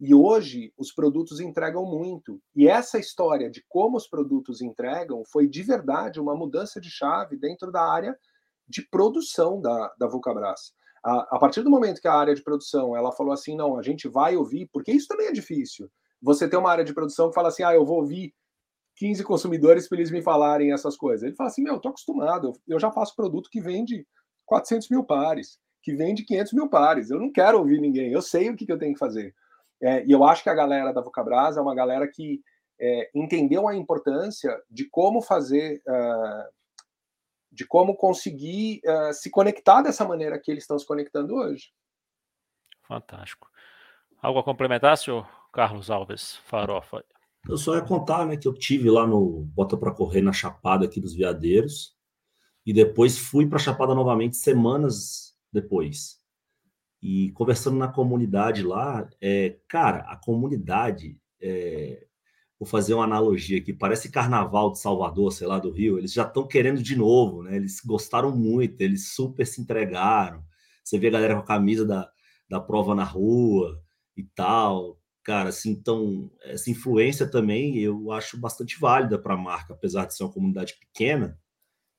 E 0.01 0.15
hoje 0.15 0.73
os 0.77 0.93
produtos 0.93 1.41
entregam 1.41 1.85
muito. 1.87 2.41
E 2.55 2.67
essa 2.67 2.99
história 2.99 3.51
de 3.51 3.65
como 3.69 3.97
os 3.97 4.09
produtos 4.09 4.61
entregam 4.61 5.23
foi 5.25 5.49
de 5.49 5.63
verdade 5.63 6.21
uma 6.21 6.35
mudança 6.35 6.81
de 6.81 6.91
chave 6.91 7.37
dentro 7.37 7.71
da 7.71 7.83
área 7.83 8.19
de 8.69 8.83
produção 8.89 9.61
da, 9.61 9.95
da 9.99 10.07
Vulcabras. 10.07 10.75
A, 11.05 11.37
a, 11.37 11.39
partir 11.39 11.63
do 11.63 11.71
momento 11.71 12.01
que 12.01 12.09
a 12.09 12.15
área 12.15 12.35
de 12.35 12.43
produção 12.43 12.97
ela 12.97 13.13
falou 13.13 13.33
assim, 13.33 13.55
não, 13.55 13.79
a 13.79 13.83
gente 13.83 14.09
vai 14.09 14.37
ouvir, 14.37 14.69
porque 14.73 14.91
isso 14.91 15.07
também 15.07 15.27
é 15.29 15.33
difícil. 15.33 15.91
Você 16.21 16.49
tem 16.49 16.59
uma 16.59 16.71
área 16.71 16.85
de 16.85 16.95
produção 16.95 17.29
que 17.29 17.35
fala 17.35 17.49
assim, 17.49 17.63
ah, 17.63 17.75
eu 17.75 17.85
vou 17.85 17.99
ouvir 17.99 18.35
15 18.97 19.25
consumidores 19.25 19.89
para 19.89 19.99
eles 19.99 20.11
me 20.11 20.23
falarem 20.23 20.73
essas 20.73 20.97
coisas. 20.97 21.23
Ele 21.23 21.37
fala 21.37 21.49
assim, 21.49 21.63
meu, 21.63 21.75
eu 21.75 21.81
tô 21.81 21.89
acostumado, 21.89 22.53
eu 22.67 22.79
já 22.79 22.91
faço 22.91 23.17
produto 23.17 23.51
que 23.51 23.61
vende 23.61 24.07
400 24.47 24.89
mil 24.89 25.05
pares, 25.05 25.59
que 25.83 25.95
vende 25.95 26.25
500 26.25 26.53
mil 26.53 26.69
pares. 26.69 27.11
Eu 27.11 27.19
não 27.19 27.33
quero 27.33 27.59
ouvir 27.59 27.81
ninguém, 27.81 28.13
eu 28.13 28.23
sei 28.23 28.51
o 28.51 28.57
que, 28.57 28.67
que 28.67 28.73
eu 28.73 28.79
tenho 28.79 28.93
que 28.93 28.99
fazer. 28.99 29.35
É, 29.83 30.05
e 30.05 30.13
eu 30.13 30.25
acho 30.25 30.43
que 30.43 30.49
a 30.49 30.55
galera 30.55 30.93
da 30.93 31.01
Vocabras 31.01 31.57
é 31.57 31.61
uma 31.61 31.75
galera 31.75 32.09
que 32.09 32.41
é, 32.81 33.11
entendeu 33.15 33.69
a 33.69 33.75
importância 33.75 34.61
de 34.71 34.89
como 34.89 35.21
fazer, 35.21 35.83
uh, 35.87 36.53
de 37.51 37.67
como 37.67 37.97
conseguir 37.97 38.81
uh, 38.85 39.13
se 39.13 39.31
conectar 39.31 39.83
dessa 39.83 40.05
maneira 40.05 40.39
que 40.39 40.51
eles 40.51 40.65
estão 40.65 40.79
se 40.79 40.87
conectando 40.87 41.35
hoje. 41.35 41.73
Fantástico. 42.83 43.49
Algo 44.21 44.39
a 44.39 44.45
complementar, 44.45 44.97
senhor 44.97 45.29
Carlos 45.53 45.91
Alves 45.91 46.37
Farofa? 46.39 47.05
Eu 47.49 47.59
só 47.59 47.75
ia 47.75 47.83
contar 47.83 48.27
né, 48.27 48.37
que 48.37 48.49
eu 48.49 48.55
tive 48.55 48.91
lá 48.91 49.07
no 49.07 49.45
Bota 49.55 49.77
para 49.77 49.93
Correr 49.93 50.23
na 50.23 50.33
Chapada 50.33 50.87
aqui 50.87 51.01
dos 51.01 51.15
Veadeiros 51.15 51.95
e 52.65 52.73
depois 52.73 53.19
fui 53.19 53.47
para 53.47 53.59
Chapada 53.59 53.95
novamente 53.95 54.37
semanas 54.37 55.35
depois. 55.53 56.19
E 57.03 57.31
conversando 57.33 57.77
na 57.77 57.89
comunidade 57.89 58.63
lá, 58.63 59.09
é, 59.21 59.59
cara, 59.69 59.99
a 60.11 60.17
comunidade 60.17 61.19
é, 61.41 62.07
vou 62.59 62.67
fazer 62.67 62.95
uma 62.95 63.05
analogia 63.05 63.59
aqui, 63.59 63.75
parece 63.75 64.11
carnaval 64.11 64.73
de 64.73 64.79
Salvador, 64.81 65.31
sei 65.31 65.47
lá, 65.47 65.59
do 65.59 65.71
Rio, 65.71 65.99
eles 65.99 66.13
já 66.13 66.23
estão 66.23 66.47
querendo 66.47 66.83
de 66.83 66.97
novo, 66.97 67.43
né? 67.43 67.57
Eles 67.57 67.81
gostaram 67.85 68.35
muito, 68.35 68.81
eles 68.81 69.13
super 69.13 69.47
se 69.47 69.61
entregaram. 69.61 70.43
Você 70.83 70.99
vê 70.99 71.09
a 71.09 71.11
galera 71.11 71.35
com 71.35 71.41
a 71.41 71.47
camisa 71.47 71.85
da, 71.85 72.11
da 72.49 72.61
prova 72.61 72.95
na 72.95 73.05
rua 73.05 73.83
e 74.17 74.23
tal. 74.23 74.99
Cara, 75.25 75.49
assim, 75.49 75.71
então, 75.71 76.31
essa 76.43 76.71
influência 76.71 77.27
também 77.27 77.79
eu 77.79 78.13
acho 78.13 78.39
bastante 78.39 78.79
válida 78.79 79.19
para 79.19 79.35
a 79.35 79.39
marca, 79.39 79.73
apesar 79.73 80.05
de 80.05 80.15
ser 80.15 80.23
uma 80.23 80.33
comunidade 80.33 80.75
pequena, 80.79 81.41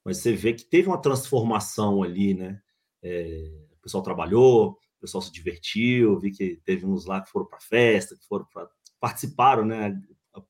mas 0.03 0.17
você 0.17 0.34
vê 0.34 0.53
que 0.53 0.63
teve 0.63 0.88
uma 0.88 1.01
transformação 1.01 2.03
ali, 2.03 2.36
né? 2.36 2.61
É, 3.03 3.51
o 3.71 3.82
pessoal 3.82 4.03
trabalhou, 4.03 4.78
o 4.97 5.01
pessoal 5.01 5.23
se 5.23 5.32
divertiu, 5.32 6.19
vi 6.19 6.32
que 6.32 6.61
teve 6.63 6.86
uns 6.86 7.07
lá 7.07 7.19
que 7.19 7.32
foram 7.32 7.47
para 7.47 7.59
festa, 7.59 8.15
que 8.15 8.28
foram 8.28 8.45
para 8.45 8.69
participaram, 8.99 9.65
né? 9.65 9.99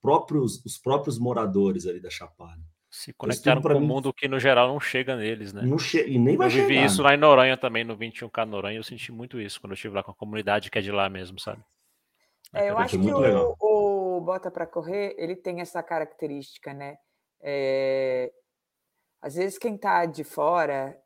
próprios, 0.01 0.63
os 0.65 0.77
próprios 0.77 1.17
moradores 1.17 1.85
ali 1.85 1.99
da 1.99 2.09
Chapada. 2.09 2.61
Se 2.89 3.13
conectaram 3.13 3.61
com 3.61 3.69
o 3.69 3.79
mim... 3.79 3.87
mundo 3.87 4.13
que 4.13 4.27
no 4.27 4.39
geral 4.39 4.69
não 4.69 4.79
chega 4.79 5.15
neles, 5.17 5.51
né? 5.51 5.61
Não 5.63 5.77
che... 5.77 6.05
E 6.07 6.17
nem 6.17 6.37
vai 6.37 6.47
eu 6.47 6.51
vivi 6.51 6.75
chegar. 6.75 6.85
isso 6.85 7.01
lá 7.01 7.13
em 7.13 7.17
Noronha 7.17 7.57
também, 7.57 7.83
no 7.83 7.97
21K 7.97 8.45
Noronha, 8.45 8.77
eu 8.77 8.83
senti 8.83 9.11
muito 9.11 9.39
isso 9.39 9.59
quando 9.59 9.71
eu 9.71 9.75
estive 9.75 9.95
lá 9.95 10.03
com 10.03 10.11
a 10.11 10.15
comunidade 10.15 10.71
que 10.71 10.77
é 10.77 10.81
de 10.81 10.91
lá 10.91 11.09
mesmo, 11.09 11.39
sabe? 11.39 11.61
É, 12.55 12.69
eu 12.69 12.77
acho 12.77 12.97
que 12.99 13.13
o, 13.13 13.55
o, 13.59 14.21
Bota 14.21 14.49
para 14.49 14.65
Correr, 14.65 15.13
ele 15.17 15.35
tem 15.35 15.61
essa 15.61 15.83
característica, 15.83 16.73
né? 16.73 16.97
É... 17.41 18.31
Às 19.21 19.35
vezes 19.35 19.57
quem 19.57 19.75
está 19.75 20.05
de 20.05 20.23
fora, 20.23 20.97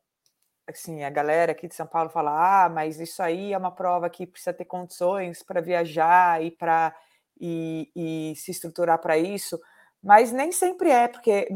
assim, 0.68 1.04
a 1.04 1.10
galera 1.10 1.54
aqui 1.54 1.68
de 1.68 1.76
São 1.76 1.88
Paulo 1.88 2.10
fala, 2.10 2.66
ah, 2.66 2.70
mas 2.70 3.00
isso 3.00 3.22
aí 3.24 3.54
é 3.54 3.58
uma 3.58 3.72
prova 3.72 4.10
que 4.10 4.28
precisa 4.28 4.54
ter 4.54 4.66
condições 4.66 5.42
para 5.42 5.62
viajar 5.62 6.44
e 6.44 6.52
para 6.52 6.94
e, 7.40 7.90
e 7.96 8.36
se 8.36 8.52
estruturar 8.52 9.00
para 9.00 9.18
isso, 9.18 9.60
mas 10.04 10.32
nem 10.32 10.52
sempre 10.52 10.92
é, 10.92 11.08
porque 11.08 11.48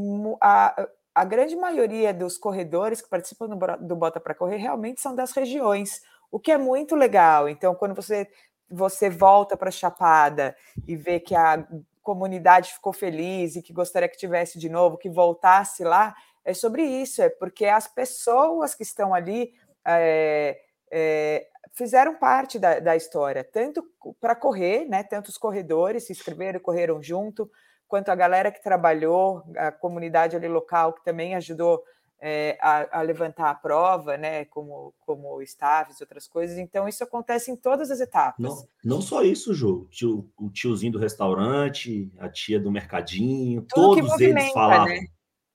a, 0.41 0.87
a 1.13 1.25
grande 1.25 1.55
maioria 1.55 2.13
dos 2.13 2.37
corredores 2.37 3.01
que 3.01 3.09
participam 3.09 3.47
do, 3.47 3.87
do 3.87 3.95
Bota 3.95 4.19
para 4.19 4.33
Correr 4.33 4.57
realmente 4.57 5.01
são 5.01 5.13
das 5.13 5.31
regiões, 5.31 6.01
o 6.31 6.39
que 6.39 6.51
é 6.51 6.57
muito 6.57 6.95
legal. 6.95 7.47
Então, 7.47 7.75
quando 7.75 7.93
você, 7.93 8.27
você 8.73 9.09
volta 9.09 9.55
para 9.55 9.71
Chapada 9.71 10.55
e 10.87 10.95
vê 10.95 11.19
que 11.19 11.35
a 11.35 11.65
comunidade 12.01 12.73
ficou 12.73 12.91
feliz 12.91 13.55
e 13.55 13.61
que 13.61 13.71
gostaria 13.71 14.09
que 14.09 14.17
tivesse 14.17 14.59
de 14.59 14.69
novo, 14.69 14.97
que 14.97 15.09
voltasse 15.09 15.83
lá, 15.83 16.13
é 16.43 16.53
sobre 16.53 16.83
isso, 16.83 17.21
é 17.21 17.29
porque 17.29 17.65
as 17.65 17.87
pessoas 17.87 18.75
que 18.75 18.83
estão 18.83 19.13
ali 19.13 19.53
é, 19.85 20.59
é, 20.91 21.47
fizeram 21.71 22.15
parte 22.15 22.59
da, 22.59 22.79
da 22.79 22.95
história, 22.95 23.43
tanto 23.43 23.83
para 24.19 24.35
correr, 24.35 24.85
né? 24.85 25.03
Tanto 25.03 25.29
os 25.29 25.37
corredores 25.37 26.05
se 26.05 26.11
inscreveram 26.11 26.57
e 26.57 26.61
correram 26.61 27.01
junto, 27.01 27.49
quanto 27.87 28.09
a 28.09 28.15
galera 28.15 28.51
que 28.51 28.61
trabalhou, 28.61 29.43
a 29.55 29.71
comunidade 29.71 30.35
ali 30.35 30.47
local 30.47 30.93
que 30.93 31.03
também 31.03 31.35
ajudou 31.35 31.81
é, 32.25 32.57
a, 32.61 32.99
a, 32.99 33.01
levantar 33.01 33.49
a 33.49 33.55
prova, 33.55 34.15
né? 34.15 34.45
Como, 34.45 34.93
como 35.01 35.41
staffs, 35.41 35.99
outras 35.99 36.27
coisas. 36.27 36.57
Então, 36.57 36.87
isso 36.87 37.03
acontece 37.03 37.51
em 37.51 37.55
todas 37.55 37.91
as 37.91 37.99
etapas. 37.99 38.39
Não, 38.39 38.67
não 38.83 39.01
só 39.01 39.23
isso, 39.23 39.53
Ju. 39.53 39.87
Tio, 39.91 40.31
o 40.37 40.49
tiozinho 40.49 40.93
do 40.93 40.99
restaurante, 40.99 42.11
a 42.17 42.29
tia 42.29 42.59
do 42.59 42.71
mercadinho, 42.71 43.65
Tudo 43.69 44.01
todos 44.01 44.21
eles 44.21 44.51
falavam. 44.51 44.87
Né? 44.87 45.05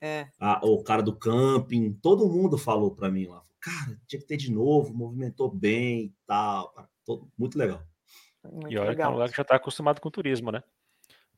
É. 0.00 0.28
A, 0.38 0.60
o 0.64 0.82
cara 0.82 1.02
do 1.02 1.16
camping, 1.16 1.92
todo 2.02 2.28
mundo 2.28 2.58
falou 2.58 2.94
para 2.94 3.10
mim 3.10 3.26
lá 3.26 3.42
cara, 3.60 3.98
tinha 4.06 4.20
que 4.20 4.26
ter 4.26 4.36
de 4.36 4.50
novo, 4.50 4.94
movimentou 4.94 5.50
bem 5.50 6.06
e 6.06 6.14
tal. 6.26 6.72
Todo, 7.04 7.30
muito 7.36 7.58
legal. 7.58 7.82
Muito 8.50 8.72
e 8.72 8.78
olha 8.78 8.90
legal. 8.90 8.94
que 8.94 9.02
é 9.02 9.08
um 9.08 9.12
lugar 9.12 9.30
que 9.30 9.36
já 9.36 9.42
está 9.42 9.56
acostumado 9.56 10.00
com 10.00 10.10
turismo, 10.10 10.50
né? 10.50 10.62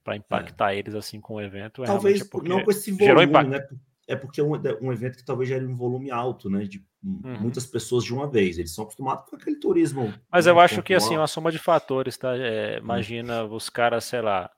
Para 0.05 0.17
impactar 0.17 0.75
é. 0.75 0.79
eles 0.79 0.95
assim 0.95 1.21
com 1.21 1.35
o 1.35 1.41
evento. 1.41 1.83
É 1.83 1.87
talvez 1.87 2.21
é 2.21 2.25
não 2.49 2.65
com 2.65 2.71
esse 2.71 2.93
volume, 2.93 3.49
né? 3.49 3.69
É 4.11 4.17
porque 4.17 4.41
é 4.41 4.45
um, 4.45 4.53
um 4.81 4.93
evento 4.93 5.19
que 5.19 5.25
talvez 5.25 5.49
gere 5.49 5.65
um 5.65 5.77
volume 5.77 6.11
alto, 6.11 6.51
né? 6.51 6.65
De 6.65 6.85
uhum. 7.03 7.41
muitas 7.41 7.67
pessoas 7.67 8.05
de 8.05 8.13
uma 8.13 8.29
vez. 8.29 8.59
Eles 8.59 8.75
são 8.75 8.85
acostumados 8.85 9.25
com 9.29 9.37
aquele 9.37 9.57
turismo. 9.57 10.13
Mas 10.31 10.47
eu 10.47 10.59
acho 10.59 10.83
que 10.83 10.95
assim, 10.95 11.15
é 11.15 11.19
uma 11.19 11.27
soma 11.27 11.53
de 11.53 11.59
fatores, 11.59 12.17
tá? 12.17 12.37
É, 12.37 12.79
imagina 12.79 13.45
uhum. 13.45 13.55
os 13.55 13.71
caras, 13.71 14.05
sei 14.05 14.21
lá, 14.21 14.51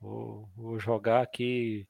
vou, 0.00 0.48
vou 0.56 0.78
jogar 0.78 1.22
aqui 1.22 1.86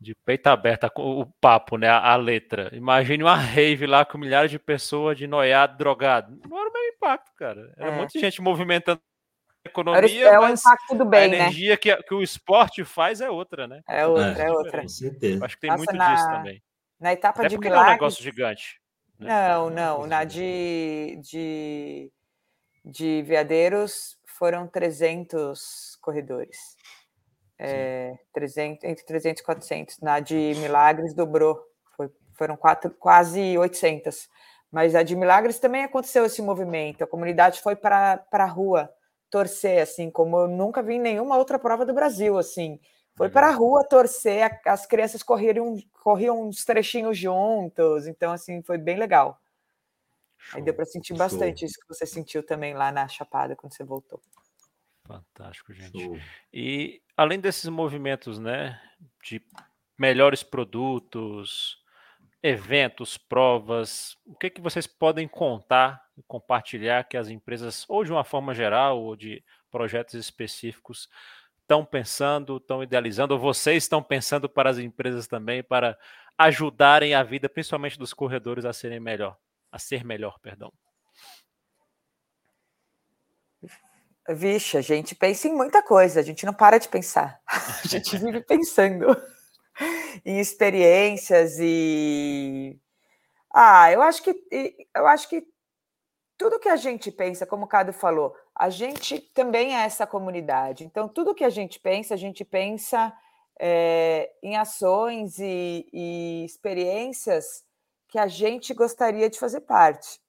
de 0.00 0.14
peito 0.24 0.48
aberto 0.48 0.90
o 0.96 1.26
papo, 1.40 1.76
né? 1.76 1.88
A, 1.88 2.12
a, 2.12 2.16
letra. 2.16 2.70
Imagine 2.72 3.22
uma 3.22 3.36
rave 3.36 3.86
lá 3.86 4.04
com 4.04 4.18
milhares 4.18 4.50
de 4.50 4.58
pessoas 4.58 5.16
de 5.16 5.26
noiado, 5.26 5.78
drogado. 5.78 6.40
Não 6.48 6.58
era 6.58 6.68
o 6.68 6.72
mesmo 6.72 6.96
impacto, 6.96 7.32
cara. 7.36 7.72
Era 7.76 7.90
é. 7.90 7.96
muita 7.96 8.18
gente 8.18 8.42
movimentando 8.42 9.00
economia. 9.64 10.28
É 10.28 10.38
o 10.38 10.48
impacto 10.48 10.94
do 10.94 11.04
bem, 11.04 11.24
a 11.24 11.28
né? 11.28 11.36
energia 11.36 11.70
né? 11.70 11.76
que, 11.76 11.96
que, 12.02 12.14
o 12.14 12.22
esporte 12.22 12.84
faz 12.84 13.20
é 13.20 13.30
outra, 13.30 13.66
né? 13.66 13.82
É 13.88 14.06
outra, 14.06 14.42
é, 14.42 14.46
é 14.46 14.52
outra. 14.52 14.82
Com 14.82 14.88
certeza. 14.88 15.44
Acho 15.44 15.54
que 15.54 15.60
tem 15.60 15.70
Nossa, 15.70 15.78
muito 15.78 15.96
na, 15.96 16.14
disso 16.14 16.28
também. 16.28 16.62
Na 17.00 17.12
etapa 17.12 17.40
Até 17.40 17.48
de 17.48 17.58
milagres... 17.58 17.80
não 17.80 17.86
é 17.86 17.88
um 17.88 17.92
negócio 17.92 18.22
gigante. 18.22 18.80
Né? 19.18 19.28
Não, 19.28 19.70
não. 19.70 20.06
Na 20.06 20.24
de, 20.24 21.18
de, 21.22 22.12
de 22.84 23.22
Veadeiros 23.22 24.18
foram 24.26 24.66
300 24.66 25.98
corredores 26.00 26.76
é, 27.62 28.18
300, 28.34 28.82
entre 28.82 29.04
300 29.04 29.40
e 29.40 29.44
400. 29.44 30.00
Na 30.00 30.18
de 30.18 30.34
Milagres 30.56 31.14
dobrou, 31.14 31.62
foi, 31.96 32.10
foram 32.34 32.56
quatro, 32.56 32.90
quase 32.90 33.56
800. 33.56 34.28
Mas 34.70 34.96
a 34.96 35.02
de 35.04 35.14
Milagres 35.14 35.60
também 35.60 35.84
aconteceu 35.84 36.24
esse 36.24 36.42
movimento. 36.42 37.04
A 37.04 37.06
comunidade 37.06 37.60
foi 37.60 37.76
para 37.76 38.24
a 38.32 38.46
rua 38.46 38.92
torcer, 39.32 39.82
assim, 39.82 40.10
como 40.10 40.36
eu 40.36 40.46
nunca 40.46 40.82
vi 40.82 40.96
em 40.96 41.00
nenhuma 41.00 41.38
outra 41.38 41.58
prova 41.58 41.86
do 41.86 41.94
Brasil, 41.94 42.36
assim. 42.36 42.78
Foi 43.16 43.30
para 43.30 43.48
a 43.48 43.50
rua 43.50 43.82
torcer, 43.82 44.60
as 44.66 44.86
crianças 44.86 45.22
corriam, 45.22 45.76
corriam 46.02 46.48
uns 46.48 46.64
trechinhos 46.64 47.16
juntos, 47.16 48.06
então, 48.06 48.30
assim, 48.30 48.62
foi 48.62 48.76
bem 48.76 48.98
legal. 48.98 49.40
Show, 50.36 50.58
Aí 50.58 50.64
deu 50.64 50.74
para 50.74 50.84
sentir 50.84 51.14
bastante 51.14 51.60
show. 51.60 51.66
isso 51.66 51.80
que 51.80 51.88
você 51.88 52.04
sentiu 52.04 52.44
também 52.44 52.74
lá 52.74 52.92
na 52.92 53.08
Chapada, 53.08 53.56
quando 53.56 53.74
você 53.74 53.84
voltou. 53.84 54.20
Fantástico, 55.06 55.72
gente. 55.72 55.98
Show. 55.98 56.18
E 56.52 57.02
além 57.16 57.40
desses 57.40 57.68
movimentos, 57.68 58.38
né, 58.38 58.80
de 59.22 59.42
melhores 59.98 60.42
produtos, 60.42 61.78
eventos, 62.42 63.16
provas, 63.16 64.16
o 64.26 64.34
que 64.34 64.50
que 64.50 64.60
vocês 64.60 64.86
podem 64.86 65.26
contar 65.26 66.01
e 66.16 66.22
compartilhar 66.22 67.04
que 67.04 67.16
as 67.16 67.28
empresas, 67.28 67.84
ou 67.88 68.04
de 68.04 68.12
uma 68.12 68.24
forma 68.24 68.54
geral, 68.54 69.00
ou 69.00 69.16
de 69.16 69.42
projetos 69.70 70.14
específicos, 70.14 71.08
estão 71.60 71.84
pensando, 71.84 72.56
estão 72.56 72.82
idealizando, 72.82 73.34
ou 73.34 73.40
vocês 73.40 73.84
estão 73.84 74.02
pensando 74.02 74.48
para 74.48 74.70
as 74.70 74.78
empresas 74.78 75.26
também, 75.26 75.62
para 75.62 75.98
ajudarem 76.36 77.14
a 77.14 77.22
vida, 77.22 77.48
principalmente 77.48 77.98
dos 77.98 78.12
corredores, 78.12 78.64
a 78.64 78.72
serem 78.72 79.00
melhor, 79.00 79.36
a 79.70 79.78
ser 79.78 80.04
melhor, 80.04 80.38
perdão. 80.40 80.72
Vixe, 84.28 84.76
a 84.76 84.80
gente 84.80 85.14
pensa 85.14 85.48
em 85.48 85.54
muita 85.54 85.82
coisa, 85.82 86.20
a 86.20 86.22
gente 86.22 86.46
não 86.46 86.54
para 86.54 86.78
de 86.78 86.88
pensar. 86.88 87.40
A 87.84 87.88
gente 87.88 88.16
vive 88.16 88.40
pensando 88.40 89.06
em 90.24 90.38
experiências 90.38 91.58
e 91.58 92.78
ah, 93.52 93.90
eu 93.92 94.00
acho 94.00 94.22
que 94.22 94.34
eu 94.94 95.06
acho 95.06 95.28
que 95.28 95.44
tudo 96.42 96.58
que 96.58 96.68
a 96.68 96.74
gente 96.74 97.08
pensa, 97.12 97.46
como 97.46 97.66
o 97.66 97.68
Cado 97.68 97.92
falou, 97.92 98.34
a 98.52 98.68
gente 98.68 99.20
também 99.32 99.76
é 99.76 99.84
essa 99.84 100.04
comunidade. 100.04 100.84
Então, 100.84 101.08
tudo 101.08 101.36
que 101.36 101.44
a 101.44 101.50
gente 101.50 101.78
pensa, 101.78 102.14
a 102.14 102.16
gente 102.16 102.44
pensa 102.44 103.16
é, 103.60 104.28
em 104.42 104.56
ações 104.56 105.38
e, 105.38 105.88
e 105.92 106.44
experiências 106.44 107.62
que 108.08 108.18
a 108.18 108.26
gente 108.26 108.74
gostaria 108.74 109.30
de 109.30 109.38
fazer 109.38 109.60
parte. 109.60 110.20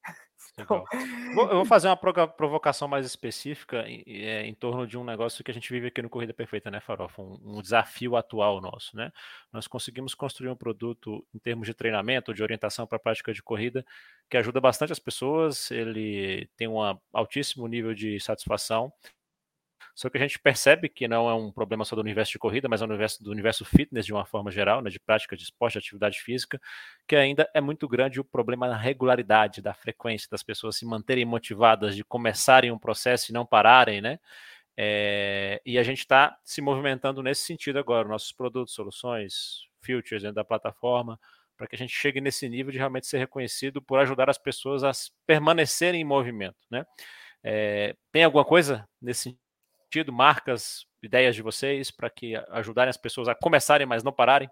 Legal. 0.57 0.85
Vou, 1.33 1.49
eu 1.49 1.55
vou 1.55 1.65
fazer 1.65 1.87
uma 1.87 1.97
provocação 1.97 2.87
mais 2.87 3.07
específica 3.07 3.87
em, 3.87 4.03
é, 4.05 4.45
em, 4.45 4.53
torno 4.53 4.85
de 4.85 4.95
um 4.99 5.03
negócio 5.03 5.43
que 5.43 5.49
a 5.49 5.53
gente 5.53 5.67
vive 5.73 5.87
aqui 5.87 5.99
no 5.99 6.09
Corrida 6.11 6.31
Perfeita, 6.31 6.69
né, 6.69 6.79
Farofa? 6.79 7.23
Um, 7.23 7.57
um, 7.57 7.59
desafio 7.59 8.15
atual 8.15 8.61
nosso, 8.61 8.95
né? 8.95 9.11
Nós 9.51 9.65
conseguimos 9.65 10.13
construir 10.13 10.49
um 10.49 10.55
produto 10.55 11.25
em 11.33 11.39
termos 11.39 11.65
de 11.65 11.73
treinamento, 11.73 12.35
de 12.35 12.43
orientação 12.43 12.85
para 12.85 12.97
a 12.97 12.99
prática 12.99 13.33
de 13.33 13.41
corrida, 13.41 13.83
que 14.29 14.37
ajuda 14.37 14.61
bastante 14.61 14.91
as 14.91 14.99
pessoas, 14.99 15.71
ele 15.71 16.47
tem 16.55 16.67
um 16.67 16.77
altíssimo 17.11 17.65
nível 17.65 17.95
de 17.95 18.19
satisfação 18.19 18.93
só 19.95 20.09
que 20.09 20.17
a 20.17 20.21
gente 20.21 20.39
percebe 20.39 20.89
que 20.89 21.07
não 21.07 21.29
é 21.29 21.35
um 21.35 21.51
problema 21.51 21.85
só 21.85 21.95
do 21.95 22.01
universo 22.01 22.31
de 22.31 22.39
corrida, 22.39 22.67
mas 22.67 22.81
é 22.81 22.85
um 22.85 22.89
universo 22.89 23.23
do 23.23 23.29
universo 23.31 23.63
fitness 23.63 24.05
de 24.05 24.13
uma 24.13 24.25
forma 24.25 24.49
geral, 24.49 24.81
né, 24.81 24.89
de 24.89 24.99
prática 24.99 25.37
de 25.37 25.43
esporte, 25.43 25.73
de 25.73 25.79
atividade 25.79 26.19
física, 26.19 26.59
que 27.07 27.15
ainda 27.15 27.47
é 27.53 27.61
muito 27.61 27.87
grande 27.87 28.19
o 28.19 28.23
problema 28.23 28.67
da 28.67 28.75
regularidade, 28.75 29.61
da 29.61 29.73
frequência 29.73 30.27
das 30.31 30.41
pessoas 30.41 30.77
se 30.77 30.85
manterem 30.85 31.25
motivadas, 31.25 31.95
de 31.95 32.03
começarem 32.03 32.71
um 32.71 32.79
processo 32.79 33.31
e 33.31 33.33
não 33.33 33.45
pararem, 33.45 34.01
né? 34.01 34.19
É, 34.75 35.61
e 35.63 35.77
a 35.77 35.83
gente 35.83 35.99
está 35.99 36.35
se 36.43 36.59
movimentando 36.59 37.21
nesse 37.21 37.43
sentido 37.45 37.77
agora, 37.77 38.07
nossos 38.07 38.31
produtos, 38.31 38.73
soluções, 38.73 39.67
futures 39.79 40.23
dentro 40.23 40.35
da 40.35 40.43
plataforma, 40.43 41.19
para 41.55 41.67
que 41.67 41.75
a 41.75 41.77
gente 41.77 41.93
chegue 41.93 42.19
nesse 42.19 42.49
nível 42.49 42.71
de 42.71 42.79
realmente 42.79 43.05
ser 43.05 43.19
reconhecido 43.19 43.81
por 43.81 43.99
ajudar 43.99 44.29
as 44.29 44.39
pessoas 44.39 44.83
a 44.83 44.91
permanecerem 45.27 46.01
em 46.01 46.03
movimento, 46.03 46.57
né? 46.71 46.83
É, 47.43 47.95
tem 48.11 48.23
alguma 48.23 48.45
coisa 48.45 48.87
nesse 49.01 49.37
sentido, 49.93 50.11
marcas, 50.11 50.87
ideias 51.01 51.35
de 51.35 51.43
vocês 51.43 51.91
para 51.91 52.09
que 52.09 52.35
ajudarem 52.49 52.89
as 52.89 52.97
pessoas 52.97 53.27
a 53.27 53.35
começarem, 53.35 53.85
mas 53.85 54.03
não 54.03 54.11
pararem? 54.11 54.49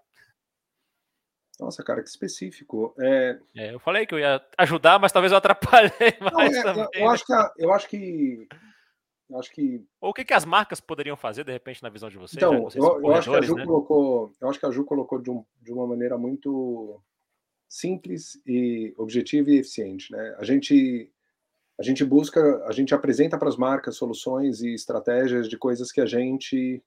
Nossa, 1.58 1.82
cara, 1.82 2.02
que 2.02 2.08
específico. 2.08 2.94
É... 2.98 3.38
É, 3.54 3.74
eu 3.74 3.80
falei 3.80 4.06
que 4.06 4.14
eu 4.14 4.18
ia 4.20 4.40
ajudar, 4.58 4.98
mas 4.98 5.12
talvez 5.12 5.32
eu 5.32 5.38
atrapalhei 5.38 5.90
mais 6.32 6.64
não, 6.64 6.84
é. 6.84 6.88
Eu, 6.94 7.10
acho 7.10 7.26
que, 7.26 7.32
eu 7.58 7.72
acho 7.72 7.88
que 7.88 8.48
eu 9.28 9.38
acho 9.38 9.50
que. 9.52 9.84
Ou 10.00 10.10
o 10.10 10.14
que, 10.14 10.24
que 10.24 10.34
as 10.34 10.44
marcas 10.44 10.80
poderiam 10.80 11.16
fazer, 11.16 11.44
de 11.44 11.52
repente, 11.52 11.82
na 11.82 11.88
visão 11.88 12.08
de 12.08 12.18
vocês? 12.18 12.36
Então, 12.36 12.62
vocês 12.62 12.82
eu, 12.82 13.00
eu 13.02 13.14
acho 13.14 13.30
que 13.30 13.36
a 13.36 13.42
Ju 13.42 13.54
né? 13.56 13.64
colocou, 13.64 14.32
eu 14.40 14.48
acho 14.48 14.60
que 14.60 14.66
a 14.66 14.70
Ju 14.70 14.84
colocou 14.84 15.20
de, 15.20 15.30
um, 15.30 15.44
de 15.60 15.72
uma 15.72 15.86
maneira 15.86 16.18
muito 16.18 17.02
simples 17.68 18.40
e 18.46 18.94
objetiva 18.96 19.50
e 19.50 19.58
eficiente. 19.58 20.12
Né? 20.12 20.36
A 20.38 20.44
gente 20.44 21.10
a 21.82 21.84
gente 21.84 22.04
busca, 22.04 22.64
a 22.64 22.70
gente 22.70 22.94
apresenta 22.94 23.36
para 23.36 23.48
as 23.48 23.56
marcas 23.56 23.96
soluções 23.96 24.62
e 24.62 24.72
estratégias 24.72 25.48
de 25.48 25.58
coisas 25.58 25.90
que 25.90 26.00
a 26.00 26.06
gente 26.06 26.80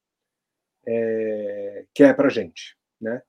é, 0.88 1.86
quer 1.94 2.16
para 2.16 2.28
a 2.28 2.30
gente, 2.30 2.78
né? 3.00 3.22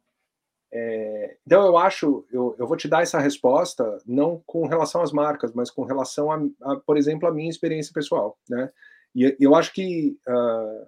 É, 0.73 1.37
então 1.45 1.67
eu 1.67 1.77
acho, 1.77 2.25
eu, 2.31 2.55
eu 2.57 2.69
vou 2.69 2.77
te 2.77 2.87
dar 2.87 3.03
essa 3.03 3.19
resposta 3.19 3.99
não 4.07 4.41
com 4.47 4.67
relação 4.67 5.03
às 5.03 5.11
marcas, 5.11 5.53
mas 5.53 5.69
com 5.69 5.83
relação 5.83 6.31
a, 6.31 6.41
a 6.62 6.77
por 6.77 6.97
exemplo, 6.97 7.29
a 7.29 7.35
minha 7.35 7.51
experiência 7.51 7.93
pessoal, 7.93 8.39
né? 8.49 8.71
E 9.12 9.37
eu 9.41 9.57
acho 9.57 9.73
que 9.73 10.17
uh, 10.29 10.87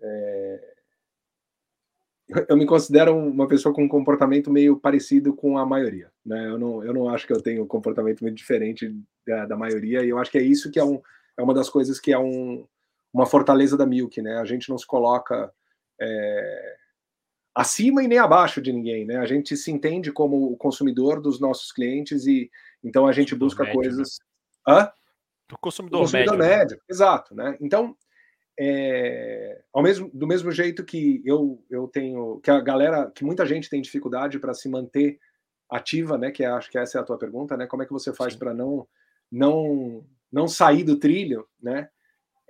é, 0.00 0.69
eu 2.48 2.56
me 2.56 2.66
considero 2.66 3.16
uma 3.16 3.46
pessoa 3.46 3.74
com 3.74 3.84
um 3.84 3.88
comportamento 3.88 4.50
meio 4.50 4.76
parecido 4.76 5.34
com 5.34 5.58
a 5.58 5.66
maioria, 5.66 6.10
né? 6.24 6.46
Eu 6.48 6.58
não, 6.58 6.84
eu 6.84 6.92
não 6.92 7.08
acho 7.08 7.26
que 7.26 7.32
eu 7.32 7.40
tenho 7.40 7.62
um 7.62 7.66
comportamento 7.66 8.20
muito 8.20 8.36
diferente 8.36 8.94
da, 9.26 9.46
da 9.46 9.56
maioria, 9.56 10.04
e 10.04 10.08
eu 10.08 10.18
acho 10.18 10.30
que 10.30 10.38
é 10.38 10.42
isso 10.42 10.70
que 10.70 10.78
é, 10.78 10.84
um, 10.84 11.00
é 11.36 11.42
uma 11.42 11.54
das 11.54 11.68
coisas 11.68 11.98
que 11.98 12.12
é 12.12 12.18
um, 12.18 12.66
uma 13.12 13.26
fortaleza 13.26 13.76
da 13.76 13.86
Milk, 13.86 14.20
né? 14.22 14.36
A 14.38 14.44
gente 14.44 14.68
não 14.68 14.78
se 14.78 14.86
coloca 14.86 15.52
é, 16.00 16.76
acima 17.54 18.02
e 18.02 18.08
nem 18.08 18.18
abaixo 18.18 18.60
de 18.60 18.72
ninguém, 18.72 19.04
né? 19.04 19.16
A 19.16 19.26
gente 19.26 19.56
se 19.56 19.70
entende 19.70 20.12
como 20.12 20.52
o 20.52 20.56
consumidor 20.56 21.20
dos 21.20 21.40
nossos 21.40 21.72
clientes 21.72 22.26
e 22.26 22.50
então 22.82 23.06
a 23.06 23.12
gente 23.12 23.34
busca 23.34 23.64
médio, 23.64 23.80
coisas. 23.80 24.18
Né? 24.66 24.74
Hã? 24.74 24.92
Do 25.48 25.58
consumidor, 25.58 26.00
consumidor 26.00 26.38
médio. 26.38 26.50
Né? 26.50 26.58
médio. 26.58 26.80
Exato, 26.88 27.34
né? 27.34 27.56
Então 27.60 27.96
é, 28.58 29.62
ao 29.72 29.82
mesmo, 29.82 30.10
do 30.12 30.26
mesmo 30.26 30.50
jeito 30.50 30.84
que 30.84 31.22
eu, 31.24 31.64
eu 31.70 31.88
tenho, 31.88 32.40
que 32.40 32.50
a 32.50 32.60
galera, 32.60 33.10
que 33.10 33.24
muita 33.24 33.46
gente 33.46 33.70
tem 33.70 33.80
dificuldade 33.80 34.38
para 34.38 34.54
se 34.54 34.68
manter 34.68 35.18
ativa, 35.70 36.18
né? 36.18 36.30
Que 36.30 36.44
é, 36.44 36.48
acho 36.48 36.70
que 36.70 36.78
essa 36.78 36.98
é 36.98 37.00
a 37.00 37.04
tua 37.04 37.18
pergunta, 37.18 37.56
né? 37.56 37.66
Como 37.66 37.82
é 37.82 37.86
que 37.86 37.92
você 37.92 38.12
faz 38.12 38.34
para 38.34 38.52
não, 38.52 38.86
não, 39.30 40.04
não 40.30 40.48
sair 40.48 40.84
do 40.84 40.98
trilho, 40.98 41.46
né? 41.62 41.88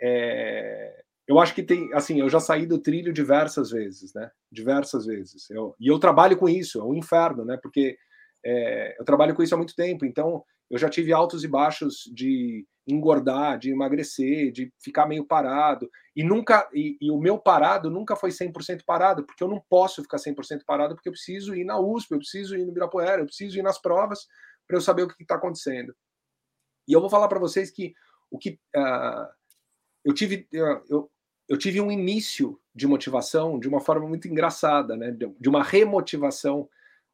É, 0.01 1.05
eu 1.29 1.39
acho 1.39 1.55
que 1.55 1.63
tem, 1.63 1.93
assim, 1.95 2.19
eu 2.19 2.29
já 2.29 2.41
saí 2.41 2.67
do 2.67 2.79
trilho 2.79 3.13
diversas 3.13 3.71
vezes, 3.71 4.13
né? 4.15 4.31
Diversas 4.51 5.07
vezes. 5.07 5.49
Eu, 5.51 5.77
e 5.79 5.87
eu 5.87 5.99
trabalho 5.99 6.37
com 6.37 6.49
isso, 6.49 6.81
é 6.81 6.85
um 6.85 6.95
inferno, 6.95 7.45
né? 7.45 7.59
Porque 7.63 7.97
é, 8.45 8.97
eu 8.99 9.05
trabalho 9.05 9.35
com 9.35 9.43
isso 9.43 9.55
há 9.55 9.59
muito 9.59 9.77
tempo, 9.77 10.05
então 10.05 10.43
eu 10.71 10.79
já 10.79 10.89
tive 10.89 11.13
altos 11.13 11.43
e 11.43 11.49
baixos 11.49 12.05
de 12.15 12.65
engordar, 12.87 13.59
de 13.59 13.71
emagrecer, 13.71 14.53
de 14.53 14.73
ficar 14.79 15.07
meio 15.07 15.25
parado. 15.25 15.91
E 16.15 16.23
nunca 16.23 16.69
e, 16.73 16.97
e 17.01 17.11
o 17.11 17.19
meu 17.19 17.39
parado 17.39 17.91
nunca 17.91 18.15
foi 18.15 18.31
100% 18.31 18.83
parado, 18.85 19.25
porque 19.25 19.43
eu 19.43 19.49
não 19.49 19.61
posso 19.69 20.03
ficar 20.03 20.19
100% 20.19 20.63
parado, 20.65 20.95
porque 20.95 21.09
eu 21.09 21.13
preciso 21.13 21.55
ir 21.55 21.65
na 21.65 21.79
USP, 21.79 22.13
eu 22.13 22.19
preciso 22.19 22.57
ir 22.57 22.65
no 22.65 22.71
Ibirapuera, 22.71 23.21
eu 23.21 23.27
preciso 23.27 23.59
ir 23.59 23.63
nas 23.63 23.81
provas 23.81 24.27
para 24.67 24.77
eu 24.77 24.81
saber 24.81 25.03
o 25.03 25.09
que 25.09 25.23
está 25.23 25.35
acontecendo. 25.35 25.95
E 26.87 26.93
eu 26.93 27.01
vou 27.01 27.11
falar 27.11 27.29
para 27.29 27.39
vocês 27.39 27.71
que 27.71 27.95
o 28.31 28.39
que 28.39 28.59
uh, 28.77 29.29
eu 30.05 30.15
tive 30.15 30.49
uh, 30.55 30.83
eu, 30.89 31.11
eu 31.49 31.59
tive 31.59 31.81
um 31.81 31.91
início 31.91 32.61
de 32.73 32.87
motivação 32.87 33.59
de 33.59 33.69
uma 33.69 33.81
forma 33.81 34.07
muito 34.07 34.29
engraçada, 34.29 34.97
né? 34.97 35.11
De, 35.11 35.27
de 35.27 35.49
uma 35.49 35.65
remotivação. 35.65 36.69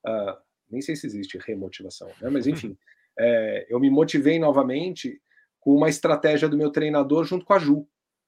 Uh, 0.07 0.37
nem 0.71 0.83
sei 0.83 0.95
se 0.95 1.07
existe 1.07 1.39
remotivação, 1.39 2.09
né? 2.21 2.29
Mas 2.29 2.47
enfim, 2.47 2.77
é, 3.19 3.67
eu 3.69 3.81
me 3.81 3.91
motivei 3.91 4.39
novamente 4.39 5.21
com 5.61 5.75
uma 5.75 5.89
estratégia 5.89 6.49
do 6.49 6.57
meu 6.57 6.71
treinador 6.71 7.25
junto 7.25 7.45
com 7.45 7.53
a 7.53 7.59
Ju. 7.59 7.87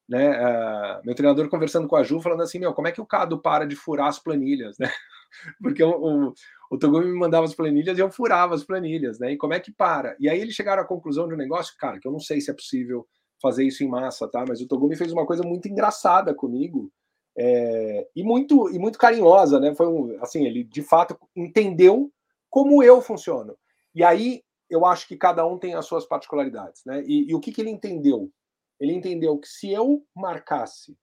Né? 0.08 0.30
Uh, 0.30 1.04
meu 1.04 1.14
treinador 1.14 1.48
conversando 1.50 1.86
com 1.86 1.94
a 1.94 2.02
Ju, 2.02 2.20
falando 2.20 2.42
assim: 2.42 2.58
Meu, 2.58 2.72
como 2.72 2.88
é 2.88 2.92
que 2.92 3.00
o 3.00 3.06
Cado 3.06 3.40
para 3.40 3.66
de 3.66 3.76
furar 3.76 4.08
as 4.08 4.18
planilhas? 4.18 4.76
Né? 5.30 5.52
Porque 5.62 5.82
o, 5.84 6.32
o, 6.70 6.78
Togumi 6.78 7.04
me 7.04 7.18
mandava 7.18 7.44
as 7.44 7.54
planilhas 7.54 7.98
e 7.98 8.00
eu 8.00 8.10
furava 8.10 8.54
as 8.54 8.64
planilhas, 8.64 9.18
né? 9.18 9.32
E 9.32 9.36
como 9.36 9.52
é 9.52 9.60
que 9.60 9.70
para? 9.70 10.16
E 10.18 10.26
aí 10.26 10.40
eles 10.40 10.54
chegaram 10.54 10.82
à 10.82 10.86
conclusão 10.86 11.28
de 11.28 11.34
um 11.34 11.36
negócio, 11.36 11.74
cara, 11.78 12.00
que 12.00 12.08
eu 12.08 12.12
não 12.12 12.18
sei 12.18 12.40
se 12.40 12.50
é 12.50 12.54
possível 12.54 13.06
fazer 13.38 13.62
isso 13.62 13.84
em 13.84 13.88
massa, 13.88 14.26
tá? 14.26 14.42
Mas 14.48 14.62
o 14.62 14.66
Togumi 14.66 14.96
fez 14.96 15.12
uma 15.12 15.26
coisa 15.26 15.42
muito 15.42 15.68
engraçada 15.68 16.34
comigo 16.34 16.90
é, 17.36 18.08
e 18.16 18.22
muito 18.24 18.70
e 18.70 18.78
muito 18.78 18.98
carinhosa, 18.98 19.60
né? 19.60 19.74
Foi 19.74 19.86
um, 19.86 20.16
assim, 20.22 20.46
ele 20.46 20.64
de 20.64 20.80
fato 20.80 21.14
entendeu 21.36 22.10
como 22.48 22.82
eu 22.82 23.02
funciono. 23.02 23.54
E 23.94 24.02
aí 24.02 24.42
eu 24.70 24.84
acho 24.84 25.06
que 25.08 25.16
cada 25.16 25.46
um 25.46 25.58
tem 25.58 25.74
as 25.74 25.86
suas 25.86 26.06
particularidades, 26.06 26.84
né? 26.84 27.02
E, 27.06 27.30
e 27.30 27.34
o 27.34 27.40
que, 27.40 27.52
que 27.52 27.60
ele 27.60 27.70
entendeu? 27.70 28.30
Ele 28.78 28.92
entendeu 28.92 29.38
que 29.38 29.48
se 29.48 29.70
eu 29.70 30.04
marcasse 30.14 30.96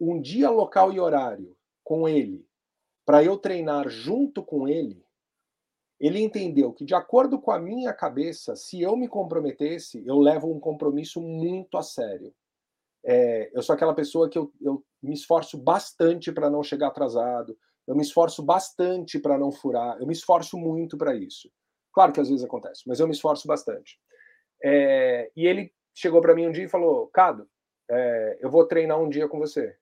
um 0.00 0.20
dia, 0.20 0.50
local 0.50 0.92
e 0.92 0.98
horário 0.98 1.56
com 1.84 2.08
ele, 2.08 2.44
para 3.04 3.22
eu 3.22 3.36
treinar 3.36 3.88
junto 3.88 4.42
com 4.42 4.66
ele, 4.66 5.04
ele 6.00 6.20
entendeu 6.20 6.72
que, 6.72 6.84
de 6.84 6.94
acordo 6.94 7.40
com 7.40 7.52
a 7.52 7.60
minha 7.60 7.92
cabeça, 7.92 8.56
se 8.56 8.80
eu 8.82 8.96
me 8.96 9.06
comprometesse, 9.06 10.04
eu 10.04 10.18
levo 10.18 10.52
um 10.52 10.58
compromisso 10.58 11.20
muito 11.20 11.78
a 11.78 11.82
sério. 11.82 12.34
É, 13.04 13.50
eu 13.56 13.62
sou 13.62 13.74
aquela 13.74 13.94
pessoa 13.94 14.28
que 14.28 14.36
eu, 14.36 14.52
eu 14.60 14.84
me 15.00 15.14
esforço 15.14 15.56
bastante 15.56 16.32
para 16.32 16.50
não 16.50 16.62
chegar 16.62 16.88
atrasado, 16.88 17.56
eu 17.86 17.94
me 17.94 18.02
esforço 18.02 18.42
bastante 18.42 19.18
para 19.18 19.38
não 19.38 19.52
furar, 19.52 19.96
eu 20.00 20.06
me 20.06 20.12
esforço 20.12 20.56
muito 20.58 20.96
para 20.96 21.14
isso. 21.14 21.48
Claro 21.92 22.12
que 22.12 22.20
às 22.20 22.28
vezes 22.28 22.44
acontece, 22.44 22.82
mas 22.86 23.00
eu 23.00 23.06
me 23.06 23.12
esforço 23.12 23.46
bastante. 23.46 23.98
É, 24.62 25.30
e 25.36 25.46
ele 25.46 25.72
chegou 25.94 26.20
para 26.20 26.34
mim 26.34 26.46
um 26.46 26.52
dia 26.52 26.64
e 26.64 26.68
falou: 26.68 27.08
Cado, 27.08 27.48
é, 27.90 28.38
eu 28.40 28.50
vou 28.50 28.66
treinar 28.66 29.00
um 29.00 29.08
dia 29.08 29.28
com 29.28 29.38
você. 29.38 29.76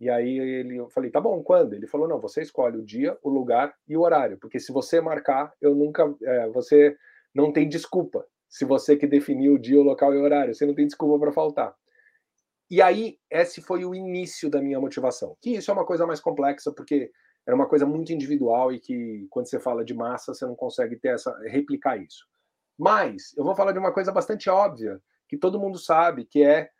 E 0.00 0.10
aí 0.10 0.38
ele, 0.38 0.76
eu 0.76 0.88
falei: 0.90 1.10
tá 1.10 1.20
bom, 1.20 1.42
quando? 1.42 1.74
Ele 1.74 1.86
falou: 1.86 2.08
não, 2.08 2.20
você 2.20 2.42
escolhe 2.42 2.76
o 2.78 2.84
dia, 2.84 3.16
o 3.22 3.28
lugar 3.28 3.74
e 3.88 3.96
o 3.96 4.02
horário, 4.02 4.38
porque 4.38 4.58
se 4.58 4.72
você 4.72 5.00
marcar, 5.00 5.52
eu 5.60 5.74
nunca. 5.74 6.14
É, 6.22 6.48
você 6.48 6.96
não 7.34 7.52
tem 7.52 7.68
desculpa. 7.68 8.26
Se 8.48 8.64
você 8.64 8.96
que 8.96 9.06
definiu 9.06 9.54
o 9.54 9.58
dia, 9.58 9.78
o 9.78 9.82
local 9.82 10.14
e 10.14 10.18
o 10.18 10.22
horário, 10.22 10.54
você 10.54 10.66
não 10.66 10.74
tem 10.74 10.86
desculpa 10.86 11.18
para 11.18 11.32
faltar. 11.32 11.74
E 12.70 12.80
aí, 12.80 13.18
esse 13.30 13.60
foi 13.60 13.84
o 13.84 13.94
início 13.94 14.48
da 14.48 14.60
minha 14.60 14.80
motivação. 14.80 15.36
Que 15.40 15.56
isso 15.56 15.70
é 15.70 15.74
uma 15.74 15.84
coisa 15.84 16.06
mais 16.06 16.20
complexa, 16.20 16.72
porque 16.72 17.10
era 17.46 17.54
uma 17.54 17.68
coisa 17.68 17.84
muito 17.84 18.12
individual 18.12 18.72
e 18.72 18.80
que 18.80 19.26
quando 19.30 19.46
você 19.46 19.60
fala 19.60 19.84
de 19.84 19.94
massa 19.94 20.34
você 20.34 20.46
não 20.46 20.54
consegue 20.54 20.96
ter 20.96 21.08
essa 21.08 21.36
replicar 21.46 21.96
isso. 21.96 22.26
Mas 22.78 23.34
eu 23.36 23.44
vou 23.44 23.54
falar 23.54 23.72
de 23.72 23.78
uma 23.78 23.92
coisa 23.92 24.10
bastante 24.10 24.48
óbvia 24.50 25.00
que 25.28 25.36
todo 25.36 25.60
mundo 25.60 25.78
sabe, 25.78 26.24
que 26.24 26.42
é 26.42 26.70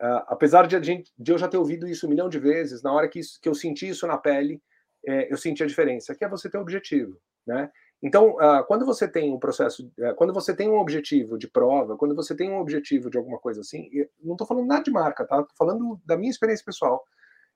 uh, 0.00 0.24
apesar 0.28 0.66
de, 0.66 0.82
gente, 0.82 1.12
de, 1.18 1.32
eu 1.32 1.38
já 1.38 1.48
ter 1.48 1.58
ouvido 1.58 1.86
isso 1.86 2.06
um 2.06 2.10
milhão 2.10 2.28
de 2.28 2.38
vezes, 2.38 2.82
na 2.82 2.92
hora 2.92 3.08
que, 3.08 3.18
isso, 3.18 3.40
que 3.40 3.48
eu 3.48 3.54
senti 3.54 3.88
isso 3.88 4.06
na 4.06 4.16
pele, 4.16 4.62
é, 5.06 5.32
eu 5.32 5.36
senti 5.36 5.62
a 5.62 5.66
diferença, 5.66 6.14
que 6.14 6.24
é 6.24 6.28
você 6.28 6.50
ter 6.50 6.58
um 6.58 6.62
objetivo, 6.62 7.20
né? 7.46 7.70
Então, 8.00 8.36
uh, 8.36 8.64
quando 8.66 8.86
você 8.86 9.08
tem 9.08 9.32
um 9.32 9.38
processo, 9.38 9.90
uh, 9.98 10.14
quando 10.16 10.32
você 10.32 10.54
tem 10.54 10.68
um 10.68 10.78
objetivo 10.78 11.36
de 11.36 11.48
prova, 11.48 11.96
quando 11.96 12.14
você 12.14 12.34
tem 12.34 12.50
um 12.50 12.58
objetivo 12.58 13.10
de 13.10 13.18
alguma 13.18 13.38
coisa 13.38 13.60
assim, 13.60 13.90
não 14.22 14.34
estou 14.34 14.46
falando 14.46 14.66
nada 14.66 14.84
de 14.84 14.90
marca, 14.90 15.26
tá? 15.26 15.40
Estou 15.40 15.56
falando 15.56 16.00
da 16.04 16.16
minha 16.16 16.30
experiência 16.30 16.64
pessoal 16.64 17.04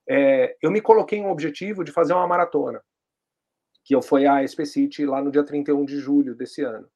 é, 0.08 0.56
eu 0.62 0.70
me 0.70 0.80
coloquei 0.80 1.20
um 1.20 1.30
objetivo 1.30 1.84
de 1.84 1.92
fazer 1.92 2.12
uma 2.12 2.26
maratona, 2.26 2.82
que 3.84 3.94
eu 3.94 4.02
fui 4.02 4.26
a 4.26 4.46
SP 4.46 4.64
City 4.66 5.06
lá 5.06 5.22
no 5.22 5.30
dia 5.30 5.44
31 5.44 5.84
de 5.84 5.98
julho 5.98 6.34
desse 6.34 6.62
ano. 6.62 6.88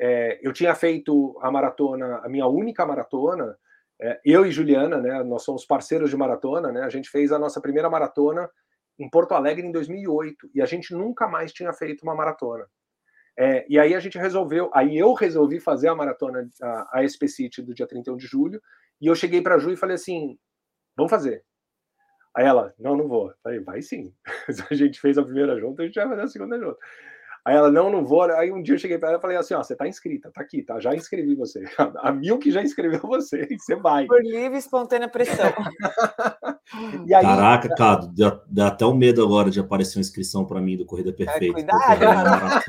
É, 0.00 0.38
eu 0.42 0.52
tinha 0.52 0.74
feito 0.74 1.38
a 1.42 1.50
maratona, 1.50 2.20
a 2.24 2.28
minha 2.28 2.46
única 2.46 2.86
maratona, 2.86 3.56
é, 4.00 4.20
eu 4.24 4.46
e 4.46 4.50
Juliana, 4.50 4.98
né, 4.98 5.22
nós 5.22 5.42
somos 5.42 5.66
parceiros 5.66 6.08
de 6.08 6.16
maratona, 6.16 6.72
né, 6.72 6.82
a 6.82 6.88
gente 6.88 7.10
fez 7.10 7.32
a 7.32 7.38
nossa 7.38 7.60
primeira 7.60 7.90
maratona 7.90 8.48
em 8.98 9.08
Porto 9.08 9.32
Alegre 9.32 9.66
em 9.66 9.72
2008 9.72 10.50
e 10.54 10.62
a 10.62 10.66
gente 10.66 10.94
nunca 10.94 11.28
mais 11.28 11.52
tinha 11.52 11.72
feito 11.72 12.02
uma 12.02 12.14
maratona. 12.14 12.66
É, 13.38 13.64
e 13.68 13.78
aí 13.78 13.94
a 13.94 14.00
gente 14.00 14.18
resolveu, 14.18 14.70
aí 14.74 14.98
eu 14.98 15.12
resolvi 15.14 15.60
fazer 15.60 15.88
a 15.88 15.94
maratona, 15.94 16.48
a, 16.62 17.00
a 17.00 17.08
SP 17.08 17.28
City 17.28 17.62
do 17.62 17.74
dia 17.74 17.86
31 17.86 18.16
de 18.16 18.26
julho, 18.26 18.60
e 19.00 19.06
eu 19.06 19.14
cheguei 19.14 19.40
para 19.40 19.54
a 19.54 19.58
Ju 19.58 19.70
e 19.72 19.76
falei 19.76 19.94
assim: 19.94 20.38
vamos 20.96 21.10
fazer. 21.10 21.42
Aí 22.36 22.46
ela, 22.46 22.72
não, 22.78 22.96
não 22.96 23.08
vou. 23.08 23.32
Falei, 23.42 23.60
vai 23.60 23.82
sim. 23.82 24.12
a 24.70 24.74
gente 24.74 25.00
fez 25.00 25.18
a 25.18 25.22
primeira 25.22 25.58
junta, 25.58 25.82
a 25.82 25.86
gente 25.86 25.94
vai 25.94 26.08
fazer 26.08 26.22
a 26.22 26.28
segunda 26.28 26.58
junta. 26.58 26.78
Aí 27.44 27.56
ela, 27.56 27.70
não, 27.70 27.90
não 27.90 28.04
vou. 28.04 28.22
Aí 28.22 28.52
um 28.52 28.62
dia 28.62 28.74
eu 28.74 28.78
cheguei 28.78 28.98
para 28.98 29.08
ela 29.10 29.18
e 29.18 29.20
falei 29.20 29.36
assim: 29.36 29.54
ó, 29.54 29.62
você 29.62 29.74
tá 29.74 29.88
inscrita, 29.88 30.30
tá 30.30 30.42
aqui, 30.42 30.62
tá? 30.62 30.78
Já 30.78 30.94
inscrevi 30.94 31.34
você. 31.34 31.64
A 31.98 32.12
Mil 32.12 32.38
que 32.38 32.50
já 32.50 32.62
inscreveu 32.62 33.00
você, 33.00 33.48
e 33.50 33.56
você 33.58 33.74
vai. 33.76 34.06
Por 34.06 34.22
livre 34.22 34.58
espontânea 34.58 35.08
pressão. 35.08 35.50
e 37.06 37.14
aí, 37.14 37.24
Caraca, 37.24 37.74
Cado, 37.74 38.12
dá, 38.14 38.42
dá, 38.46 38.66
até 38.68 38.84
um 38.84 38.94
medo 38.94 39.24
agora 39.24 39.50
de 39.50 39.58
aparecer 39.58 39.96
uma 39.96 40.02
inscrição 40.02 40.44
para 40.44 40.60
mim 40.60 40.76
do 40.76 40.84
Corrida 40.84 41.12
Perfeita. 41.12 41.58
É, 41.58 41.62
cuidado! 41.62 42.62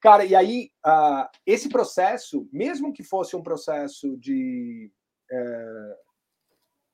Cara, 0.00 0.24
e 0.24 0.34
aí, 0.34 0.70
uh, 0.86 1.28
esse 1.44 1.68
processo, 1.68 2.48
mesmo 2.50 2.92
que 2.92 3.02
fosse 3.02 3.36
um 3.36 3.42
processo 3.42 4.16
de. 4.16 4.90
Uh, 5.30 6.07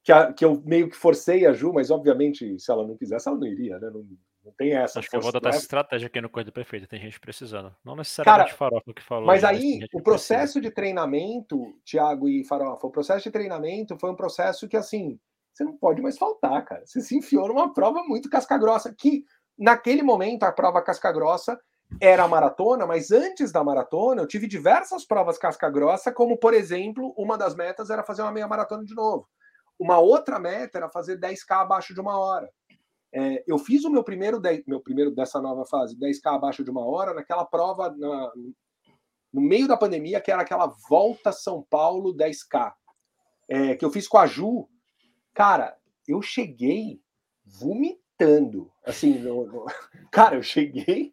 que, 0.04 0.12
a, 0.12 0.32
que 0.32 0.44
eu 0.44 0.62
meio 0.64 0.90
que 0.90 0.96
forcei 0.96 1.46
a 1.46 1.52
Ju, 1.52 1.72
mas 1.72 1.90
obviamente, 1.90 2.58
se 2.58 2.70
ela 2.70 2.86
não 2.86 2.96
quisesse, 2.96 3.26
ela 3.26 3.38
não 3.38 3.46
iria, 3.46 3.78
né? 3.78 3.90
Não, 3.90 4.04
não 4.44 4.52
tem 4.52 4.74
essa. 4.74 4.98
Acho 4.98 5.08
que 5.08 5.16
eu 5.16 5.20
vou 5.20 5.30
adotar 5.30 5.54
essa 5.54 5.62
estratégia 5.62 6.06
aqui 6.06 6.20
no 6.20 6.28
Corrida 6.28 6.52
Perfeita, 6.52 6.86
tem 6.86 7.00
gente 7.00 7.18
precisando. 7.18 7.74
Não 7.82 7.96
necessariamente 7.96 8.50
Cara, 8.50 8.56
Farofa 8.56 8.92
que 8.92 9.02
falou. 9.02 9.26
Mas 9.26 9.42
aí, 9.42 9.80
o 9.94 10.02
processo 10.02 10.60
de 10.60 10.70
treinamento, 10.70 11.74
Thiago 11.84 12.28
e 12.28 12.44
Farofa, 12.44 12.86
o 12.86 12.90
processo 12.90 13.24
de 13.24 13.30
treinamento 13.30 13.96
foi 13.98 14.10
um 14.10 14.14
processo 14.14 14.68
que, 14.68 14.76
assim, 14.76 15.18
você 15.50 15.64
não 15.64 15.74
pode 15.74 16.02
mais 16.02 16.18
faltar, 16.18 16.62
cara. 16.66 16.84
Você 16.84 17.00
se 17.00 17.16
enfiou 17.16 17.48
numa 17.48 17.72
prova 17.72 18.02
muito 18.02 18.28
casca-grossa, 18.28 18.94
que 18.94 19.24
naquele 19.58 20.02
momento, 20.02 20.42
a 20.42 20.52
prova 20.52 20.82
casca-grossa 20.82 21.58
era 21.98 22.24
a 22.24 22.28
maratona, 22.28 22.86
mas 22.86 23.10
antes 23.10 23.52
da 23.52 23.64
maratona 23.64 24.22
eu 24.22 24.26
tive 24.26 24.46
diversas 24.46 25.06
provas 25.06 25.38
casca-grossa, 25.38 26.12
como, 26.12 26.36
por 26.36 26.52
exemplo, 26.52 27.14
uma 27.16 27.38
das 27.38 27.54
metas 27.54 27.88
era 27.88 28.02
fazer 28.02 28.22
uma 28.22 28.32
meia 28.32 28.48
maratona 28.48 28.84
de 28.84 28.94
novo. 28.94 29.26
Uma 29.78 29.98
outra 29.98 30.38
meta 30.38 30.78
era 30.78 30.88
fazer 30.88 31.18
10K 31.18 31.62
abaixo 31.62 31.94
de 31.94 32.00
uma 32.00 32.18
hora. 32.18 32.48
É, 33.12 33.44
eu 33.46 33.58
fiz 33.58 33.84
o 33.84 33.90
meu 33.90 34.02
primeiro, 34.02 34.40
meu 34.66 34.80
primeiro 34.80 35.10
dessa 35.12 35.40
nova 35.40 35.64
fase, 35.64 35.96
10K 35.96 36.34
abaixo 36.34 36.64
de 36.64 36.70
uma 36.70 36.84
hora, 36.84 37.14
naquela 37.14 37.44
prova 37.44 37.94
na, 37.96 38.32
no 39.32 39.40
meio 39.40 39.66
da 39.66 39.76
pandemia, 39.76 40.20
que 40.20 40.30
era 40.30 40.42
aquela 40.42 40.72
volta 40.88 41.32
São 41.32 41.62
Paulo 41.68 42.14
10K, 42.14 42.72
é, 43.48 43.74
que 43.76 43.84
eu 43.84 43.90
fiz 43.90 44.06
com 44.06 44.18
a 44.18 44.26
Ju. 44.26 44.68
Cara, 45.32 45.76
eu 46.06 46.22
cheguei 46.22 47.00
vomitando. 47.44 48.70
Assim, 48.84 49.18
no, 49.18 49.46
no... 49.46 49.66
cara, 50.10 50.36
eu 50.36 50.42
cheguei 50.42 51.12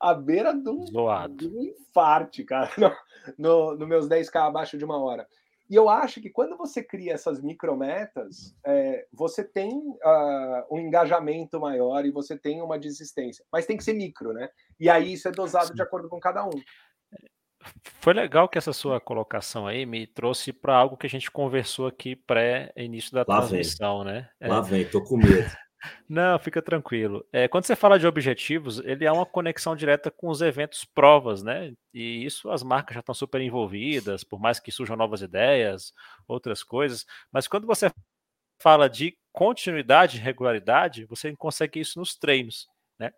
à 0.00 0.14
beira 0.14 0.52
do, 0.52 0.84
do 1.28 1.62
infarte, 1.62 2.44
cara, 2.44 2.70
no, 2.76 2.92
no, 3.38 3.76
no 3.76 3.86
meus 3.86 4.08
10K 4.08 4.36
abaixo 4.36 4.76
de 4.76 4.84
uma 4.84 5.02
hora. 5.02 5.26
E 5.72 5.74
eu 5.74 5.88
acho 5.88 6.20
que 6.20 6.28
quando 6.28 6.54
você 6.54 6.82
cria 6.82 7.14
essas 7.14 7.40
micrometas, 7.40 8.54
é, 8.62 9.06
você 9.10 9.42
tem 9.42 9.72
uh, 9.74 10.66
um 10.70 10.78
engajamento 10.78 11.58
maior 11.58 12.04
e 12.04 12.10
você 12.10 12.36
tem 12.36 12.60
uma 12.60 12.78
desistência. 12.78 13.42
Mas 13.50 13.64
tem 13.64 13.78
que 13.78 13.82
ser 13.82 13.94
micro, 13.94 14.34
né? 14.34 14.50
E 14.78 14.90
aí 14.90 15.14
isso 15.14 15.28
é 15.28 15.32
dosado 15.32 15.68
Sim. 15.68 15.74
de 15.74 15.80
acordo 15.80 16.10
com 16.10 16.20
cada 16.20 16.44
um. 16.44 16.50
Foi 18.02 18.12
legal 18.12 18.50
que 18.50 18.58
essa 18.58 18.74
sua 18.74 19.00
colocação 19.00 19.66
aí 19.66 19.86
me 19.86 20.06
trouxe 20.06 20.52
para 20.52 20.76
algo 20.76 20.94
que 20.94 21.06
a 21.06 21.10
gente 21.10 21.30
conversou 21.30 21.86
aqui 21.86 22.14
pré-início 22.14 23.10
da 23.10 23.24
Lá 23.26 23.38
transmissão, 23.38 24.04
vem. 24.04 24.12
né? 24.12 24.28
Lá 24.42 24.58
é. 24.58 24.62
vem, 24.62 24.84
tô 24.84 25.02
com 25.02 25.16
medo. 25.16 25.50
Não, 26.08 26.38
fica 26.38 26.62
tranquilo. 26.62 27.26
É, 27.32 27.48
quando 27.48 27.64
você 27.64 27.74
fala 27.74 27.98
de 27.98 28.06
objetivos, 28.06 28.78
ele 28.84 29.04
é 29.04 29.12
uma 29.12 29.26
conexão 29.26 29.74
direta 29.74 30.10
com 30.10 30.28
os 30.28 30.40
eventos 30.40 30.84
provas, 30.84 31.42
né? 31.42 31.72
E 31.92 32.24
isso 32.24 32.50
as 32.50 32.62
marcas 32.62 32.94
já 32.94 33.00
estão 33.00 33.14
super 33.14 33.40
envolvidas, 33.40 34.22
por 34.24 34.40
mais 34.40 34.60
que 34.60 34.70
surjam 34.70 34.96
novas 34.96 35.22
ideias, 35.22 35.92
outras 36.28 36.62
coisas. 36.62 37.04
Mas 37.32 37.48
quando 37.48 37.66
você 37.66 37.90
fala 38.60 38.88
de 38.88 39.16
continuidade 39.32 40.18
e 40.18 40.20
regularidade, 40.20 41.06
você 41.06 41.34
consegue 41.36 41.80
isso 41.80 41.98
nos 41.98 42.16
treinos, 42.16 42.68
né? 42.98 43.12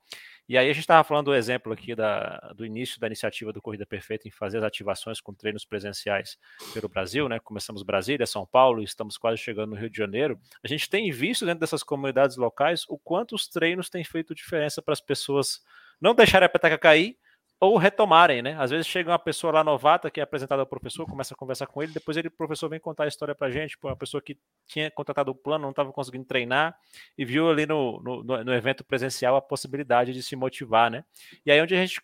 E 0.46 0.58
aí 0.58 0.68
a 0.68 0.72
gente 0.72 0.82
estava 0.82 1.02
falando 1.02 1.26
do 1.26 1.34
exemplo 1.34 1.72
aqui 1.72 1.94
da, 1.94 2.52
do 2.54 2.66
início 2.66 3.00
da 3.00 3.06
iniciativa 3.06 3.50
do 3.50 3.62
Corrida 3.62 3.86
Perfeita 3.86 4.28
em 4.28 4.30
fazer 4.30 4.58
as 4.58 4.64
ativações 4.64 5.18
com 5.18 5.32
treinos 5.32 5.64
presenciais 5.64 6.38
pelo 6.74 6.88
Brasil, 6.88 7.28
né? 7.28 7.38
Começamos 7.38 7.82
Brasília, 7.82 8.26
São 8.26 8.44
Paulo, 8.46 8.82
estamos 8.82 9.16
quase 9.16 9.38
chegando 9.38 9.70
no 9.70 9.76
Rio 9.76 9.88
de 9.88 9.96
Janeiro. 9.96 10.38
A 10.62 10.68
gente 10.68 10.88
tem 10.90 11.10
visto 11.10 11.46
dentro 11.46 11.60
dessas 11.60 11.82
comunidades 11.82 12.36
locais 12.36 12.84
o 12.88 12.98
quanto 12.98 13.34
os 13.34 13.48
treinos 13.48 13.88
têm 13.88 14.04
feito 14.04 14.34
diferença 14.34 14.82
para 14.82 14.92
as 14.92 15.00
pessoas 15.00 15.62
não 15.98 16.14
deixarem 16.14 16.44
a 16.44 16.50
peteca 16.50 16.76
cair 16.76 17.16
ou 17.64 17.76
retomarem, 17.78 18.42
né? 18.42 18.56
Às 18.58 18.70
vezes 18.70 18.86
chega 18.86 19.10
uma 19.10 19.18
pessoa 19.18 19.52
lá 19.52 19.64
novata 19.64 20.10
que 20.10 20.20
é 20.20 20.22
apresentada 20.22 20.62
ao 20.62 20.66
professor, 20.66 21.06
começa 21.06 21.34
a 21.34 21.36
conversar 21.36 21.66
com 21.66 21.82
ele, 21.82 21.92
depois 21.92 22.16
ele, 22.16 22.28
o 22.28 22.30
professor 22.30 22.68
vem 22.68 22.78
contar 22.78 23.04
a 23.04 23.08
história 23.08 23.34
pra 23.34 23.50
gente, 23.50 23.76
uma 23.82 23.96
pessoa 23.96 24.20
que 24.20 24.38
tinha 24.66 24.90
contratado 24.90 25.30
o 25.30 25.34
plano, 25.34 25.62
não 25.62 25.70
estava 25.70 25.92
conseguindo 25.92 26.24
treinar 26.24 26.76
e 27.16 27.24
viu 27.24 27.48
ali 27.48 27.66
no, 27.66 28.00
no, 28.02 28.44
no, 28.44 28.54
evento 28.54 28.84
presencial 28.84 29.36
a 29.36 29.42
possibilidade 29.42 30.12
de 30.12 30.22
se 30.22 30.36
motivar, 30.36 30.90
né? 30.90 31.04
E 31.44 31.50
aí 31.50 31.60
onde 31.60 31.74
a 31.74 31.78
gente 31.78 32.02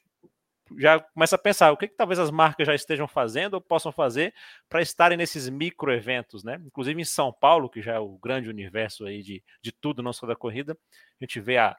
já 0.78 1.00
começa 1.00 1.36
a 1.36 1.38
pensar 1.38 1.72
o 1.72 1.76
que, 1.76 1.88
que 1.88 1.96
talvez 1.96 2.18
as 2.18 2.30
marcas 2.30 2.66
já 2.66 2.74
estejam 2.74 3.08
fazendo 3.08 3.54
ou 3.54 3.61
possam 3.61 3.90
fazer 3.90 4.32
para 4.68 4.80
estarem 4.80 5.18
nesses 5.18 5.48
micro 5.48 5.92
eventos, 5.92 6.44
né? 6.44 6.61
Inclusive 6.64 7.00
em 7.00 7.04
São 7.04 7.32
Paulo, 7.32 7.68
que 7.68 7.82
já 7.82 7.94
é 7.94 7.98
o 7.98 8.18
grande 8.18 8.48
universo 8.48 9.04
aí 9.04 9.22
de, 9.22 9.42
de 9.61 9.72
tudo, 9.72 10.02
não 10.02 10.12
só 10.12 10.26
da 10.26 10.36
corrida, 10.36 10.76
a 11.20 11.24
gente 11.24 11.40
vê 11.40 11.58
a 11.58 11.76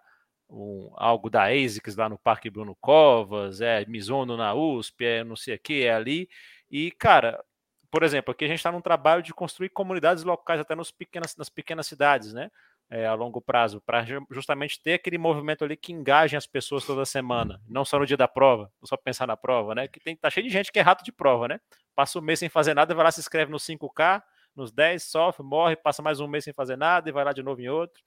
um, 0.51 0.91
algo 0.95 1.29
da 1.29 1.45
ASICS 1.45 1.95
lá 1.95 2.09
no 2.09 2.17
Parque 2.17 2.49
Bruno 2.49 2.75
Covas, 2.79 3.61
é 3.61 3.85
Mizuno 3.85 4.35
na 4.35 4.53
USP, 4.53 5.05
é 5.05 5.23
não 5.23 5.35
sei 5.35 5.55
o 5.55 5.59
que, 5.59 5.83
é 5.83 5.93
ali. 5.93 6.29
E, 6.69 6.91
cara, 6.91 7.43
por 7.89 8.03
exemplo, 8.03 8.31
aqui 8.31 8.45
a 8.45 8.47
gente 8.47 8.57
está 8.57 8.71
num 8.71 8.81
trabalho 8.81 9.23
de 9.23 9.33
construir 9.33 9.69
comunidades 9.69 10.23
locais 10.23 10.59
até 10.59 10.75
nos 10.75 10.91
pequenas, 10.91 11.35
nas 11.37 11.49
pequenas 11.49 11.87
cidades, 11.87 12.33
né? 12.33 12.51
É, 12.89 13.05
a 13.07 13.13
longo 13.13 13.39
prazo, 13.39 13.79
para 13.79 14.05
justamente 14.29 14.81
ter 14.81 14.95
aquele 14.95 15.17
movimento 15.17 15.63
ali 15.63 15.77
que 15.77 15.93
engajem 15.93 16.37
as 16.37 16.45
pessoas 16.45 16.85
toda 16.85 17.05
semana, 17.05 17.61
não 17.65 17.85
só 17.85 17.97
no 17.97 18.05
dia 18.05 18.17
da 18.17 18.27
prova, 18.27 18.69
só 18.83 18.97
pensar 18.97 19.25
na 19.25 19.37
prova, 19.37 19.73
né? 19.73 19.87
Que 19.87 19.97
tem, 19.97 20.13
tá 20.17 20.29
cheio 20.29 20.45
de 20.45 20.51
gente 20.51 20.73
que 20.73 20.79
é 20.79 20.81
rato 20.81 21.01
de 21.01 21.11
prova, 21.11 21.47
né? 21.47 21.61
Passa 21.95 22.19
um 22.19 22.21
mês 22.21 22.39
sem 22.39 22.49
fazer 22.49 22.73
nada, 22.73 22.93
vai 22.93 23.05
lá, 23.05 23.11
se 23.11 23.21
inscreve 23.21 23.49
no 23.49 23.57
5K, 23.57 24.21
nos 24.53 24.73
10, 24.73 25.03
sofre, 25.03 25.41
morre, 25.41 25.77
passa 25.77 26.01
mais 26.01 26.19
um 26.19 26.27
mês 26.27 26.43
sem 26.43 26.53
fazer 26.53 26.75
nada 26.75 27.07
e 27.07 27.13
vai 27.13 27.23
lá 27.23 27.31
de 27.31 27.41
novo 27.41 27.61
em 27.61 27.69
outro 27.69 28.03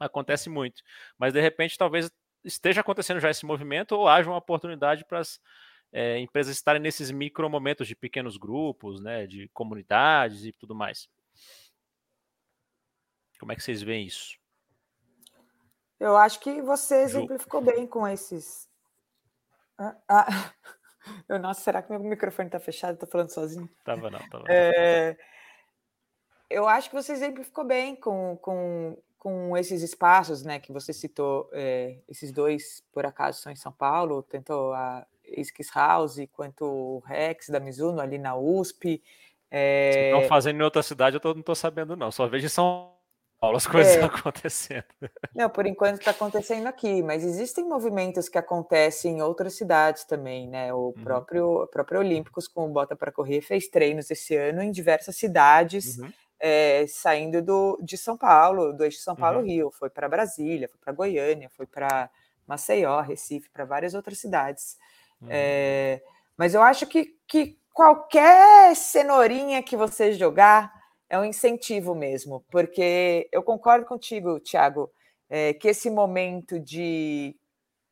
acontece 0.00 0.48
muito. 0.48 0.82
Mas 1.18 1.32
de 1.32 1.40
repente 1.40 1.78
talvez 1.78 2.10
esteja 2.44 2.80
acontecendo 2.80 3.20
já 3.20 3.30
esse 3.30 3.44
movimento 3.44 3.92
ou 3.92 4.08
haja 4.08 4.30
uma 4.30 4.38
oportunidade 4.38 5.04
para 5.04 5.20
as 5.20 5.40
é, 5.92 6.18
empresas 6.18 6.56
estarem 6.56 6.80
nesses 6.80 7.10
micro 7.10 7.48
momentos 7.50 7.86
de 7.86 7.94
pequenos 7.94 8.36
grupos, 8.36 9.00
né, 9.00 9.26
de 9.26 9.48
comunidades 9.48 10.44
e 10.44 10.52
tudo 10.52 10.74
mais. 10.74 11.08
Como 13.38 13.52
é 13.52 13.56
que 13.56 13.62
vocês 13.62 13.82
veem 13.82 14.06
isso? 14.06 14.38
Eu 15.98 16.16
acho 16.16 16.40
que 16.40 16.62
você 16.62 17.02
exemplificou 17.02 17.60
bem 17.60 17.86
com 17.86 18.06
esses. 18.06 18.68
Ah, 19.78 19.96
ah. 20.08 20.26
Eu, 21.26 21.38
nossa, 21.38 21.62
será 21.62 21.82
que 21.82 21.90
meu 21.90 21.98
microfone 21.98 22.48
está 22.48 22.60
fechado? 22.60 22.94
Estou 22.94 23.08
falando 23.08 23.32
sozinho? 23.32 23.68
Tava 23.82 24.10
não, 24.10 24.18
tava. 24.28 24.44
É... 24.48 25.16
Eu 26.48 26.68
acho 26.68 26.90
que 26.90 26.94
você 26.94 27.12
exemplificou 27.12 27.64
bem 27.64 27.96
com, 27.96 28.36
com 28.36 29.02
com 29.20 29.54
esses 29.54 29.82
espaços, 29.82 30.42
né, 30.42 30.58
que 30.58 30.72
você 30.72 30.94
citou, 30.94 31.48
é, 31.52 31.98
esses 32.08 32.32
dois, 32.32 32.82
por 32.90 33.04
acaso, 33.04 33.42
são 33.42 33.52
em 33.52 33.56
São 33.56 33.70
Paulo, 33.70 34.22
tanto 34.22 34.54
a 34.72 35.06
Skis 35.22 35.70
House 35.74 36.16
quanto 36.32 36.64
o 36.64 36.98
Rex 37.00 37.50
da 37.50 37.60
Mizuno 37.60 38.00
ali 38.00 38.16
na 38.16 38.34
USP. 38.34 39.02
É... 39.50 39.90
Se 39.92 39.98
estão 40.06 40.26
fazendo 40.26 40.60
em 40.60 40.64
outra 40.64 40.82
cidade, 40.82 41.16
eu 41.16 41.20
tô, 41.20 41.34
não 41.34 41.40
estou 41.40 41.54
sabendo 41.54 41.94
não, 41.94 42.10
só 42.10 42.26
vejo 42.26 42.46
em 42.46 42.48
São 42.48 42.94
Paulo 43.38 43.58
as 43.58 43.66
coisas 43.68 43.94
é. 43.94 44.02
acontecendo. 44.02 44.84
Não, 45.34 45.50
por 45.50 45.66
enquanto 45.66 45.98
está 45.98 46.12
acontecendo 46.12 46.66
aqui, 46.66 47.02
mas 47.02 47.22
existem 47.22 47.68
movimentos 47.68 48.26
que 48.26 48.38
acontecem 48.38 49.18
em 49.18 49.22
outras 49.22 49.52
cidades 49.52 50.04
também, 50.04 50.48
né? 50.48 50.72
O 50.72 50.94
uhum. 50.96 51.04
próprio, 51.04 51.68
próprio 51.70 52.00
Olímpicos 52.00 52.48
com 52.48 52.64
o 52.64 52.72
Bota 52.72 52.96
para 52.96 53.12
Correr 53.12 53.42
fez 53.42 53.68
treinos 53.68 54.10
esse 54.10 54.34
ano 54.34 54.62
em 54.62 54.70
diversas 54.70 55.14
cidades, 55.16 55.98
uhum 55.98 56.10
é, 56.40 56.86
saindo 56.88 57.42
do, 57.42 57.78
de 57.82 57.98
São 57.98 58.16
Paulo, 58.16 58.72
do 58.72 58.84
eixo 58.84 59.00
São 59.00 59.14
Paulo-Rio, 59.14 59.66
uhum. 59.66 59.72
foi 59.72 59.90
para 59.90 60.08
Brasília, 60.08 60.68
foi 60.68 60.80
para 60.82 60.92
Goiânia, 60.92 61.50
foi 61.50 61.66
para 61.66 62.08
Maceió, 62.46 63.00
Recife, 63.02 63.50
para 63.50 63.66
várias 63.66 63.92
outras 63.92 64.18
cidades. 64.18 64.78
Uhum. 65.20 65.28
É, 65.30 66.02
mas 66.36 66.54
eu 66.54 66.62
acho 66.62 66.86
que, 66.86 67.14
que 67.28 67.58
qualquer 67.74 68.74
cenourinha 68.74 69.62
que 69.62 69.76
você 69.76 70.12
jogar 70.12 70.72
é 71.08 71.18
um 71.18 71.24
incentivo 71.24 71.94
mesmo, 71.94 72.44
porque 72.50 73.28
eu 73.30 73.42
concordo 73.42 73.84
contigo, 73.84 74.40
Tiago, 74.40 74.90
é, 75.28 75.52
que 75.52 75.68
esse 75.68 75.90
momento 75.90 76.58
de, 76.58 77.36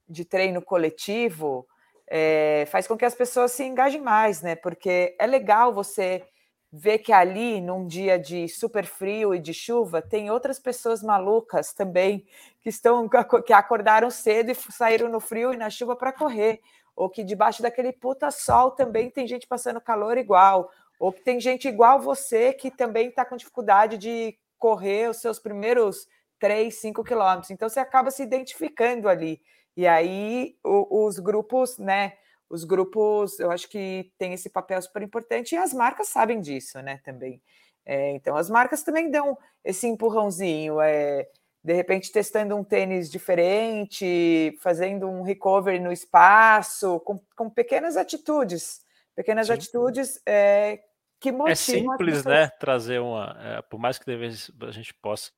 de 0.09 0.25
treino 0.25 0.63
coletivo 0.63 1.67
é, 2.07 2.65
faz 2.71 2.87
com 2.87 2.97
que 2.97 3.05
as 3.05 3.15
pessoas 3.15 3.53
se 3.53 3.65
engajem 3.65 4.01
mais, 4.01 4.41
né? 4.41 4.55
Porque 4.55 5.15
é 5.19 5.27
legal 5.27 5.75
você 5.75 6.25
ver 6.73 6.99
que 6.99 7.13
ali, 7.13 7.61
num 7.61 7.87
dia 7.87 8.19
de 8.19 8.47
super 8.49 8.85
frio 8.85 9.35
e 9.35 9.39
de 9.39 9.55
chuva, 9.55 10.03
tem 10.03 10.31
outras 10.31 10.59
pessoas 10.59 11.03
malucas 11.03 11.73
também 11.73 12.27
que 12.61 12.69
estão 12.69 13.09
que 13.45 13.53
acordaram 13.53 14.11
cedo 14.11 14.51
e 14.51 14.55
saíram 14.55 15.09
no 15.09 15.21
frio 15.21 15.55
e 15.55 15.57
na 15.57 15.71
chuva 15.71 15.97
para 15.97 16.13
correr, 16.13 16.61
ou 16.95 17.09
que 17.09 17.25
debaixo 17.25 17.63
daquele 17.63 17.93
puta 17.93 18.31
sol 18.31 18.73
também 18.73 19.11
tem 19.11 19.27
gente 19.27 19.47
passando 19.47 19.81
calor 19.81 20.19
igual, 20.19 20.71
ou 20.99 21.13
que 21.13 21.23
tem 21.23 21.41
gente 21.41 21.69
igual 21.69 22.01
você 22.01 22.53
que 22.53 22.71
também 22.71 23.09
está 23.09 23.25
com 23.25 23.37
dificuldade 23.37 23.97
de 23.97 24.37
correr 24.59 25.09
os 25.09 25.19
seus 25.19 25.39
primeiros 25.39 26.07
3, 26.39 26.75
5 26.75 27.05
quilômetros. 27.05 27.51
Então 27.51 27.69
você 27.69 27.81
acaba 27.81 28.11
se 28.11 28.23
identificando 28.23 29.09
ali. 29.09 29.41
E 29.77 29.87
aí 29.87 30.57
o, 30.65 31.07
os 31.07 31.19
grupos, 31.19 31.79
né? 31.79 32.15
Os 32.51 32.65
grupos, 32.65 33.39
eu 33.39 33.51
acho 33.51 33.69
que 33.69 34.11
tem 34.19 34.33
esse 34.33 34.49
papel 34.49 34.81
super 34.81 35.03
importante 35.03 35.55
e 35.55 35.59
as 35.59 35.73
marcas 35.73 36.09
sabem 36.09 36.41
disso, 36.41 36.81
né, 36.81 37.01
também. 37.05 37.43
É, 37.85 38.13
então, 38.13 38.37
as 38.37 38.51
marcas 38.51 38.83
também 38.83 39.11
dão 39.11 39.37
esse 39.65 39.87
empurrãozinho, 39.87 40.81
é, 40.81 41.27
de 41.63 41.73
repente 41.73 42.13
testando 42.13 42.57
um 42.57 42.65
tênis 42.65 43.11
diferente, 43.11 44.57
fazendo 44.61 45.09
um 45.09 45.23
recovery 45.23 45.79
no 45.79 45.93
espaço, 45.93 47.01
com, 47.01 47.19
com 47.37 47.51
pequenas 47.51 47.97
atitudes, 47.97 48.81
pequenas 49.15 49.49
Sim. 49.49 49.53
atitudes 49.55 50.21
é, 50.27 50.81
que 51.21 51.31
é 51.31 51.33
motivam. 51.33 51.53
É 51.53 51.55
simples, 51.55 52.25
né, 52.25 52.49
trazer 52.61 53.01
uma, 53.01 53.37
é, 53.41 53.63
por 53.63 53.79
mais 53.79 53.99
que 53.99 54.11
a 54.11 54.71
gente 54.71 54.95
possa 54.95 55.31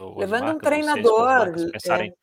levando 0.00 0.42
marcas, 0.42 0.56
um 0.56 0.58
treinador, 0.58 1.70
pensarem, 1.72 2.10
é. 2.10 2.14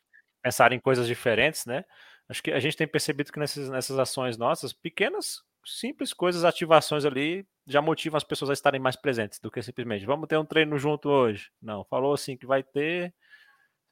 pensarem 0.43 0.77
em 0.77 0.81
coisas 0.81 1.07
diferentes, 1.07 1.65
né? 1.65 1.83
Acho 2.31 2.41
que 2.41 2.51
a 2.51 2.59
gente 2.61 2.77
tem 2.77 2.87
percebido 2.87 3.29
que 3.29 3.37
nessas, 3.37 3.67
nessas 3.67 3.99
ações 3.99 4.37
nossas, 4.37 4.71
pequenas, 4.71 5.41
simples 5.65 6.13
coisas, 6.13 6.45
ativações 6.45 7.03
ali, 7.03 7.45
já 7.67 7.81
motivam 7.81 8.15
as 8.15 8.23
pessoas 8.23 8.49
a 8.49 8.53
estarem 8.53 8.79
mais 8.79 8.95
presentes 8.95 9.37
do 9.37 9.51
que 9.51 9.61
simplesmente 9.61 10.05
vamos 10.05 10.29
ter 10.29 10.37
um 10.37 10.45
treino 10.45 10.77
junto 10.77 11.09
hoje. 11.09 11.51
Não, 11.61 11.83
falou 11.83 12.13
assim 12.13 12.37
que 12.37 12.45
vai 12.45 12.63
ter, 12.63 13.13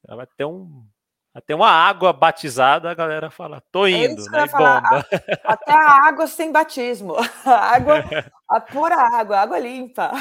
vai 0.07 0.25
ter 0.37 0.45
um, 0.45 0.87
ter 1.45 1.53
uma 1.53 1.69
água 1.69 2.13
batizada, 2.13 2.89
a 2.89 2.93
galera 2.93 3.29
fala, 3.29 3.61
tô 3.73 3.85
é 3.85 3.91
indo, 3.91 4.25
é 4.29 4.31
né? 4.31 4.47
Falar, 4.47 4.83
bomba. 4.83 5.05
Até 5.43 5.73
a 5.73 6.07
água 6.07 6.25
sem 6.25 6.49
batismo, 6.49 7.15
a 7.45 7.75
água, 7.75 8.05
a 8.47 8.61
pura 8.61 8.95
água, 8.95 9.37
água 9.37 9.59
limpa. 9.59 10.13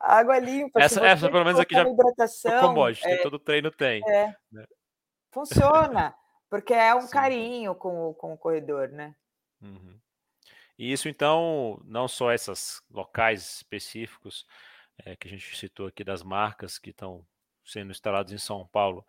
Água 0.00 0.38
limpa. 0.38 0.80
Essa, 0.80 1.04
essa 1.04 1.28
pelo 1.28 1.44
menos 1.44 1.58
aqui 1.58 1.74
já 1.74 1.82
hidratação, 1.82 2.60
combode, 2.60 3.00
é, 3.04 3.16
todo 3.16 3.40
treino 3.40 3.72
tem. 3.72 4.00
É, 4.08 4.32
né? 4.52 4.64
Funciona. 5.32 6.14
Porque 6.52 6.74
é 6.74 6.94
um 6.94 7.00
Sim. 7.00 7.10
carinho 7.10 7.74
com 7.74 8.10
o, 8.10 8.14
com 8.14 8.34
o 8.34 8.36
corredor, 8.36 8.90
né? 8.90 9.16
Uhum. 9.62 9.98
E 10.78 10.92
isso, 10.92 11.08
então, 11.08 11.80
não 11.86 12.06
só 12.06 12.30
esses 12.30 12.82
locais 12.90 13.56
específicos 13.56 14.46
é, 14.98 15.16
que 15.16 15.26
a 15.26 15.30
gente 15.30 15.56
citou 15.56 15.86
aqui 15.86 16.04
das 16.04 16.22
marcas 16.22 16.78
que 16.78 16.90
estão 16.90 17.26
sendo 17.64 17.90
instalados 17.90 18.34
em 18.34 18.36
São 18.36 18.66
Paulo. 18.66 19.02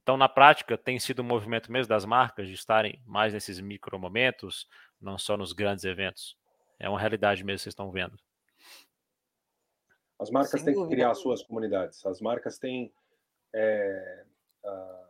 Então, 0.00 0.16
na 0.16 0.30
prática, 0.30 0.78
tem 0.78 0.98
sido 0.98 1.20
um 1.20 1.26
movimento 1.26 1.70
mesmo 1.70 1.90
das 1.90 2.06
marcas 2.06 2.48
de 2.48 2.54
estarem 2.54 3.02
mais 3.04 3.34
nesses 3.34 3.60
micro 3.60 3.98
momentos, 3.98 4.66
não 4.98 5.18
só 5.18 5.36
nos 5.36 5.52
grandes 5.52 5.84
eventos. 5.84 6.38
É 6.78 6.88
uma 6.88 6.98
realidade 6.98 7.44
mesmo 7.44 7.58
que 7.58 7.62
vocês 7.64 7.72
estão 7.74 7.90
vendo. 7.90 8.18
As 10.18 10.30
marcas 10.30 10.52
Sem 10.52 10.64
têm 10.64 10.72
dúvida. 10.72 10.88
que 10.88 10.96
criar 10.96 11.14
suas 11.14 11.42
comunidades. 11.42 12.06
As 12.06 12.18
marcas 12.18 12.58
têm 12.58 12.90
é, 13.54 14.24
uh, 14.64 15.07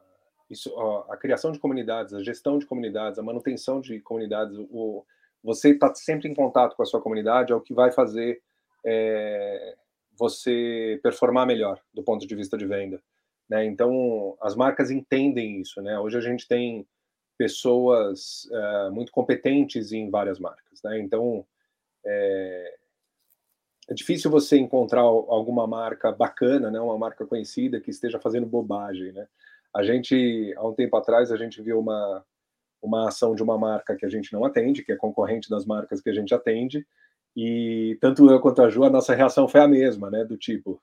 isso, 0.51 0.73
ó, 0.75 1.05
a 1.11 1.17
criação 1.17 1.53
de 1.53 1.59
comunidades, 1.59 2.15
a 2.15 2.23
gestão 2.23 2.59
de 2.59 2.67
comunidades, 2.67 3.19
a 3.19 3.23
manutenção 3.23 3.81
de 3.81 4.01
comunidades, 4.01 4.57
o, 4.71 5.05
você 5.43 5.71
está 5.71 5.95
sempre 5.95 6.29
em 6.29 6.35
contato 6.35 6.75
com 6.77 6.83
a 6.83 6.87
sua 6.87 7.01
comunidade 7.01 7.53
é 7.53 7.55
o 7.55 7.61
que 7.61 7.75
vai 7.75 7.93
fazer 7.93 8.43
é, 8.85 9.77
você 10.17 10.99
performar 11.03 11.47
melhor 11.47 11.81
do 11.95 12.03
ponto 12.03 12.27
de 12.27 12.35
vista 12.35 12.57
de 12.57 12.67
venda. 12.67 13.01
Né? 13.49 13.65
Então, 13.65 14.37
as 14.41 14.55
marcas 14.55 14.91
entendem 14.91 15.61
isso. 15.61 15.81
Né? 15.81 15.99
Hoje 15.99 16.19
a 16.19 16.21
gente 16.21 16.47
tem 16.47 16.87
pessoas 17.37 18.49
é, 18.51 18.91
muito 18.91 19.13
competentes 19.13 19.93
em 19.93 20.11
várias 20.11 20.39
marcas. 20.39 20.83
Né? 20.83 21.01
Então, 21.01 21.47
é, 22.05 22.75
é, 23.89 23.95
difícil 23.95 24.31
você 24.31 24.59
encontrar 24.59 25.03
alguma 25.03 25.67
marca 25.67 26.11
bacana, 26.11 26.71
né? 26.71 26.81
uma 26.81 26.99
marca 26.99 27.25
conhecida 27.25 27.81
que 27.81 27.91
esteja 27.91 28.19
fazendo 28.19 28.47
bobagem. 28.47 29.13
Né? 29.13 29.27
A 29.79 29.85
gente, 29.85 30.53
há 30.57 30.67
um 30.67 30.75
tempo 30.75 30.97
atrás, 30.97 31.31
a 31.31 31.37
gente 31.37 31.63
viu 31.63 31.79
uma, 31.79 32.25
uma 32.83 33.07
ação 33.07 33.33
de 33.33 33.45
uma 33.45 33.57
marca 33.57 33.95
que 33.95 34.05
a 34.05 34.09
gente 34.09 34.33
não 34.33 34.45
atende, 34.45 34.83
que 34.83 34.91
é 34.91 34.97
concorrente 34.97 35.49
das 35.49 35.65
marcas 35.65 36.01
que 36.01 36.11
a 36.11 36.13
gente 36.13 36.35
atende, 36.35 36.85
e 37.37 37.97
tanto 38.01 38.29
eu 38.29 38.41
quanto 38.41 38.61
a 38.61 38.69
Ju, 38.69 38.83
a 38.83 38.91
nossa 38.91 39.15
reação 39.15 39.47
foi 39.47 39.61
a 39.61 39.69
mesma, 39.69 40.11
né? 40.11 40.25
Do 40.25 40.37
tipo, 40.37 40.83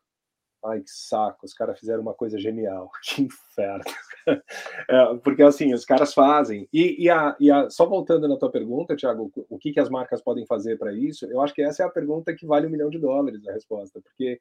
ai 0.64 0.80
que 0.80 0.90
saco, 0.90 1.46
os 1.46 1.54
caras 1.54 1.78
fizeram 1.78 2.02
uma 2.02 2.14
coisa 2.14 2.40
genial, 2.40 2.90
que 3.04 3.24
inferno. 3.24 3.84
é, 4.90 5.16
porque 5.22 5.44
assim, 5.44 5.74
os 5.74 5.84
caras 5.84 6.14
fazem. 6.14 6.66
E, 6.72 7.04
e, 7.04 7.10
a, 7.10 7.36
e 7.38 7.52
a, 7.52 7.70
só 7.70 7.86
voltando 7.86 8.30
na 8.30 8.38
tua 8.38 8.50
pergunta, 8.50 8.96
Thiago, 8.96 9.30
o 9.50 9.60
que, 9.60 9.74
que 9.74 9.80
as 9.82 9.90
marcas 9.90 10.22
podem 10.22 10.46
fazer 10.46 10.78
para 10.78 10.94
isso? 10.94 11.26
Eu 11.26 11.42
acho 11.42 11.54
que 11.54 11.62
essa 11.62 11.84
é 11.84 11.86
a 11.86 11.92
pergunta 11.92 12.34
que 12.34 12.46
vale 12.46 12.66
um 12.66 12.70
milhão 12.70 12.90
de 12.90 12.98
dólares 12.98 13.46
a 13.46 13.52
resposta, 13.52 14.00
porque 14.00 14.40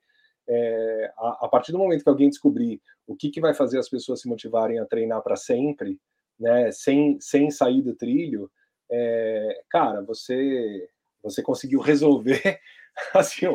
é, 0.49 1.13
a, 1.17 1.47
a, 1.47 1.49
partir 1.49 1.73
do 1.73 1.79
momento 1.79 2.03
que 2.03 2.09
alguém 2.09 2.29
descobrir 2.29 2.81
o 3.07 3.17
que, 3.17 3.31
que 3.31 3.41
vai 3.41 3.55
fazer 3.55 3.79
as 3.79 3.89
pessoas 3.89 4.21
se 4.21 4.29
motivarem 4.29 4.79
a 4.79 4.87
treinar 4.87 5.23
para 5.23 5.37
sempre, 5.37 5.99
né, 6.39 6.71
sem, 6.71 7.19
sem 7.21 7.51
sair 7.51 7.83
do 7.83 7.95
trilho, 7.95 8.51
é, 8.91 9.63
cara, 9.71 10.03
você 10.03 10.89
você 11.23 11.43
conseguiu 11.43 11.81
resolver 11.81 12.61
assim, 13.15 13.47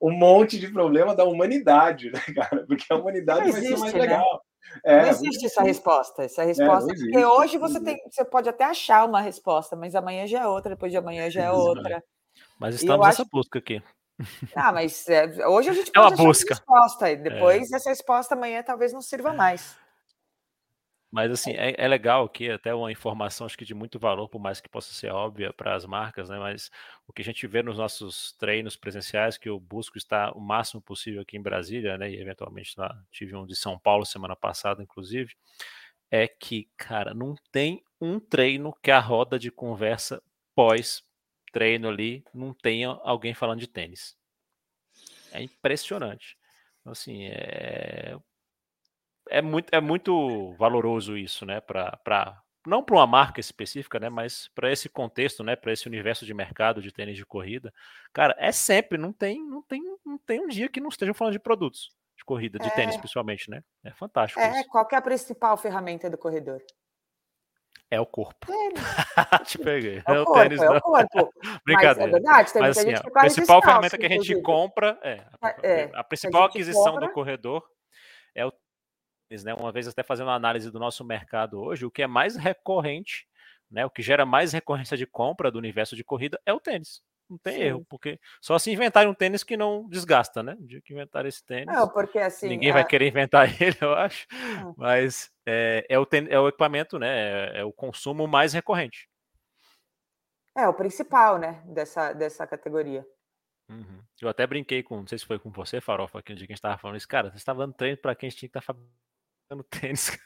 um 0.00 0.10
monte 0.10 0.58
de 0.58 0.68
problema 0.68 1.14
da 1.14 1.24
humanidade, 1.24 2.10
né, 2.10 2.20
cara? 2.34 2.66
Porque 2.66 2.84
a 2.92 2.96
humanidade 2.96 3.48
existe, 3.48 3.68
vai 3.68 3.76
ser 3.76 3.80
mais 3.80 3.94
né? 3.94 4.00
legal. 4.00 4.42
É, 4.84 5.02
não 5.02 5.08
existe 5.08 5.46
essa 5.46 5.62
resposta. 5.62 6.24
Essa 6.24 6.42
é, 6.42 6.46
resposta, 6.46 6.92
é, 6.92 6.96
porque 6.96 7.24
hoje 7.24 7.58
você 7.58 7.80
tem, 7.80 7.98
você 8.10 8.24
pode 8.24 8.48
até 8.48 8.64
achar 8.64 9.06
uma 9.06 9.20
resposta, 9.20 9.76
mas 9.76 9.94
amanhã 9.94 10.26
já 10.26 10.42
é 10.42 10.46
outra, 10.46 10.74
depois 10.74 10.90
de 10.90 10.98
amanhã 10.98 11.30
já 11.30 11.44
é 11.44 11.50
outra. 11.50 12.02
Mas 12.58 12.76
estamos 12.76 13.06
nessa 13.06 13.22
acho... 13.22 13.30
busca 13.30 13.58
aqui. 13.58 13.82
Ah, 14.54 14.72
mas 14.72 15.08
é, 15.08 15.46
hoje 15.46 15.70
a 15.70 15.72
gente 15.72 15.90
é 15.94 16.00
uma 16.00 16.10
busca. 16.10 16.54
resposta, 16.54 17.10
e 17.10 17.16
depois 17.16 17.70
é. 17.72 17.76
essa 17.76 17.90
resposta 17.90 18.34
amanhã 18.34 18.62
talvez 18.62 18.92
não 18.92 19.00
sirva 19.00 19.32
mais. 19.32 19.76
Mas 21.12 21.30
assim, 21.30 21.50
é, 21.52 21.74
é, 21.76 21.86
legal 21.86 22.24
aqui, 22.24 22.50
até 22.50 22.74
uma 22.74 22.90
informação 22.90 23.44
acho 23.44 23.58
que 23.58 23.66
de 23.66 23.74
muito 23.74 23.98
valor, 23.98 24.30
por 24.30 24.40
mais 24.40 24.62
que 24.62 24.68
possa 24.68 24.94
ser 24.94 25.12
óbvia 25.12 25.52
para 25.52 25.74
as 25.74 25.84
marcas, 25.84 26.30
né? 26.30 26.38
Mas 26.38 26.70
o 27.06 27.12
que 27.12 27.20
a 27.20 27.24
gente 27.24 27.46
vê 27.46 27.62
nos 27.62 27.76
nossos 27.76 28.32
treinos 28.38 28.76
presenciais, 28.76 29.36
que 29.36 29.46
eu 29.46 29.60
busco 29.60 29.98
estar 29.98 30.34
o 30.34 30.40
máximo 30.40 30.80
possível 30.80 31.20
aqui 31.20 31.36
em 31.36 31.42
Brasília, 31.42 31.98
né? 31.98 32.10
E 32.10 32.18
eventualmente 32.18 32.72
lá, 32.78 32.98
tive 33.10 33.36
um 33.36 33.44
de 33.44 33.54
São 33.54 33.78
Paulo 33.78 34.06
semana 34.06 34.34
passada, 34.34 34.82
inclusive, 34.82 35.34
é 36.10 36.26
que, 36.26 36.66
cara, 36.78 37.12
não 37.12 37.34
tem 37.50 37.82
um 38.00 38.18
treino 38.18 38.74
que 38.82 38.90
a 38.90 38.98
roda 38.98 39.38
de 39.38 39.50
conversa 39.50 40.22
pós 40.54 41.02
treino 41.52 41.88
ali 41.88 42.24
não 42.34 42.52
tenha 42.52 42.88
alguém 42.88 43.34
falando 43.34 43.60
de 43.60 43.68
tênis. 43.68 44.16
É 45.30 45.42
impressionante. 45.42 46.36
Assim, 46.84 47.26
é, 47.26 48.18
é, 49.28 49.40
muito, 49.40 49.72
é 49.72 49.80
muito 49.80 50.54
valoroso 50.54 51.16
isso, 51.16 51.46
né? 51.46 51.60
Pra, 51.60 51.96
pra, 51.98 52.42
não 52.66 52.82
para 52.82 52.96
uma 52.96 53.06
marca 53.06 53.38
específica, 53.38 54.00
né? 54.00 54.08
Mas 54.08 54.48
para 54.54 54.72
esse 54.72 54.88
contexto, 54.88 55.44
né? 55.44 55.54
Para 55.54 55.72
esse 55.72 55.86
universo 55.86 56.26
de 56.26 56.34
mercado 56.34 56.82
de 56.82 56.92
tênis 56.92 57.16
de 57.16 57.24
corrida. 57.24 57.72
Cara, 58.12 58.34
é 58.38 58.50
sempre, 58.50 58.98
não 58.98 59.12
tem, 59.12 59.44
não 59.46 59.62
tem, 59.62 59.80
não 60.04 60.18
tem 60.18 60.40
um 60.40 60.48
dia 60.48 60.68
que 60.68 60.80
não 60.80 60.88
estejam 60.88 61.14
falando 61.14 61.34
de 61.34 61.38
produtos 61.38 61.90
de 62.16 62.24
corrida, 62.24 62.58
de 62.58 62.68
é... 62.68 62.70
tênis 62.70 62.96
principalmente, 62.96 63.50
né? 63.50 63.62
É 63.84 63.90
fantástico. 63.90 64.40
É, 64.40 64.60
isso. 64.60 64.68
qual 64.68 64.88
é 64.90 64.96
a 64.96 65.02
principal 65.02 65.56
ferramenta 65.56 66.08
do 66.08 66.16
corredor? 66.16 66.62
É 67.92 68.00
o 68.00 68.06
corpo. 68.06 68.46
Te 69.44 69.58
peguei. 69.58 69.98
É, 69.98 70.14
é 70.14 70.20
o, 70.20 70.24
corpo, 70.24 70.40
tênis, 70.40 70.62
é 70.62 70.70
o 70.70 70.80
corpo. 70.80 71.30
Brincadeira. 71.62 71.98
Mas 71.98 71.98
é 71.98 72.10
verdade, 72.10 72.52
tem 72.54 72.62
Mas, 72.62 72.78
assim, 72.78 72.94
a 72.94 73.20
principal 73.20 73.60
ferramenta 73.60 73.98
que 73.98 74.06
a 74.06 74.08
gente 74.08 74.32
inclusive. 74.32 74.42
compra 74.42 74.98
é, 75.02 75.22
é 75.62 75.90
a, 75.92 76.02
principal 76.02 76.44
a 76.44 76.46
aquisição 76.46 76.92
compra... 76.92 77.06
do 77.06 77.12
corredor 77.12 77.62
é 78.34 78.46
o 78.46 78.52
tênis, 79.28 79.44
né? 79.44 79.52
Uma 79.52 79.70
vez 79.70 79.86
até 79.86 80.02
fazendo 80.02 80.28
uma 80.28 80.34
análise 80.34 80.70
do 80.70 80.78
nosso 80.78 81.04
mercado 81.04 81.60
hoje, 81.60 81.84
o 81.84 81.90
que 81.90 82.02
é 82.02 82.06
mais 82.06 82.34
recorrente, 82.34 83.28
né? 83.70 83.84
O 83.84 83.90
que 83.90 84.00
gera 84.00 84.24
mais 84.24 84.54
recorrência 84.54 84.96
de 84.96 85.04
compra 85.06 85.50
do 85.50 85.58
universo 85.58 85.94
de 85.94 86.02
corrida 86.02 86.40
é 86.46 86.52
o 86.54 86.60
tênis 86.60 87.02
não 87.32 87.38
tem 87.38 87.54
Sim. 87.54 87.62
erro, 87.62 87.86
porque 87.88 88.20
só 88.40 88.58
se 88.58 88.70
inventarem 88.70 89.10
um 89.10 89.14
tênis 89.14 89.42
que 89.42 89.56
não 89.56 89.88
desgasta, 89.88 90.42
né? 90.42 90.56
De 90.60 90.80
que 90.82 90.92
inventar 90.92 91.24
esse 91.26 91.44
tênis. 91.44 91.66
Não, 91.66 91.88
porque 91.88 92.18
assim. 92.18 92.48
Ninguém 92.48 92.72
vai 92.72 92.84
querer 92.84 93.08
inventar 93.08 93.48
ele, 93.60 93.76
eu 93.80 93.94
acho. 93.94 94.26
Hum. 94.32 94.74
Mas 94.76 95.30
é, 95.46 95.86
é, 95.88 95.98
o 95.98 96.06
tênis, 96.06 96.30
é 96.30 96.38
o 96.38 96.48
equipamento, 96.48 96.98
né? 96.98 97.08
É, 97.08 97.60
é, 97.60 97.64
o 97.64 97.72
consumo 97.72 98.26
mais 98.26 98.52
recorrente. 98.52 99.08
É 100.56 100.68
o 100.68 100.74
principal, 100.74 101.38
né? 101.38 101.62
Dessa, 101.66 102.12
dessa 102.12 102.46
categoria. 102.46 103.04
Uhum. 103.70 104.02
Eu 104.20 104.28
até 104.28 104.46
brinquei 104.46 104.82
com, 104.82 104.98
não 104.98 105.06
sei 105.06 105.18
se 105.18 105.24
foi 105.24 105.38
com 105.38 105.50
você, 105.50 105.80
Farofa, 105.80 106.18
aquele 106.18 106.36
dia 106.38 106.46
que 106.46 106.52
a 106.52 106.54
gente 106.54 106.58
estava 106.58 106.76
falando 106.76 106.96
isso, 106.96 107.08
cara, 107.08 107.30
você 107.30 107.38
estava 107.38 107.60
dando 107.60 107.74
treino 107.74 107.96
para 107.96 108.14
quem 108.14 108.26
a 108.26 108.30
gente 108.30 108.40
tinha 108.40 108.50
que 108.50 108.58
estar 108.58 108.74
tá 108.74 108.80
fazendo 109.48 109.64
tênis. 109.70 110.18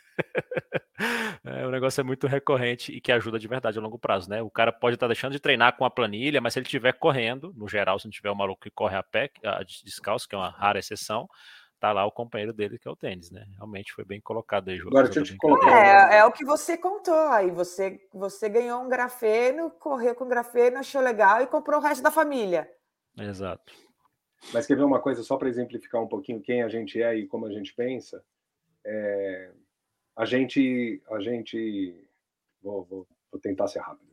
O 1.76 1.78
negócio 1.78 2.00
é 2.00 2.04
muito 2.04 2.26
recorrente 2.26 2.90
e 2.90 3.02
que 3.02 3.12
ajuda 3.12 3.38
de 3.38 3.46
verdade 3.46 3.78
a 3.78 3.82
longo 3.82 3.98
prazo, 3.98 4.30
né? 4.30 4.40
O 4.40 4.48
cara 4.48 4.72
pode 4.72 4.94
estar 4.96 5.04
tá 5.04 5.08
deixando 5.08 5.32
de 5.32 5.38
treinar 5.40 5.76
com 5.76 5.84
a 5.84 5.90
planilha, 5.90 6.40
mas 6.40 6.54
se 6.54 6.58
ele 6.58 6.64
estiver 6.64 6.94
correndo, 6.94 7.52
no 7.54 7.68
geral, 7.68 7.98
se 7.98 8.06
não 8.06 8.10
tiver 8.10 8.30
um 8.30 8.34
maluco 8.34 8.62
que 8.62 8.70
corre 8.70 8.96
a 8.96 9.02
pé, 9.02 9.30
a 9.44 9.62
descalço, 9.62 10.26
que 10.26 10.34
é 10.34 10.38
uma 10.38 10.48
rara 10.48 10.78
exceção, 10.78 11.28
tá 11.78 11.92
lá 11.92 12.06
o 12.06 12.10
companheiro 12.10 12.54
dele 12.54 12.78
que 12.78 12.88
é 12.88 12.90
o 12.90 12.96
tênis, 12.96 13.30
né? 13.30 13.44
Realmente 13.56 13.92
foi 13.92 14.06
bem 14.06 14.22
colocado 14.22 14.70
aí, 14.70 14.78
João. 14.78 14.88
Agora, 14.88 15.04
deixa 15.04 15.20
eu 15.20 15.24
te 15.24 15.36
colocar. 15.36 15.70
É, 15.70 16.16
é 16.16 16.24
o 16.24 16.32
que 16.32 16.46
você 16.46 16.78
contou 16.78 17.28
aí. 17.28 17.50
Você, 17.50 18.00
você 18.10 18.48
ganhou 18.48 18.80
um 18.80 18.88
grafeno, 18.88 19.70
correu 19.70 20.14
com 20.14 20.26
grafeno, 20.26 20.78
achou 20.78 21.02
legal 21.02 21.42
e 21.42 21.46
comprou 21.46 21.78
o 21.78 21.82
resto 21.82 22.02
da 22.02 22.10
família. 22.10 22.66
Exato. 23.18 23.70
Mas 24.50 24.66
quer 24.66 24.78
ver 24.78 24.84
uma 24.84 25.00
coisa, 25.00 25.22
só 25.22 25.36
para 25.36 25.50
exemplificar 25.50 26.02
um 26.02 26.08
pouquinho 26.08 26.40
quem 26.40 26.62
a 26.62 26.70
gente 26.70 27.02
é 27.02 27.14
e 27.14 27.26
como 27.26 27.44
a 27.44 27.52
gente 27.52 27.74
pensa? 27.74 28.24
É, 28.82 29.50
a 30.16 30.24
gente. 30.24 31.02
A 31.10 31.20
gente 31.20 31.94
vou, 32.62 32.84
vou, 32.84 33.06
vou 33.30 33.40
tentar 33.40 33.68
ser 33.68 33.80
rápido. 33.80 34.06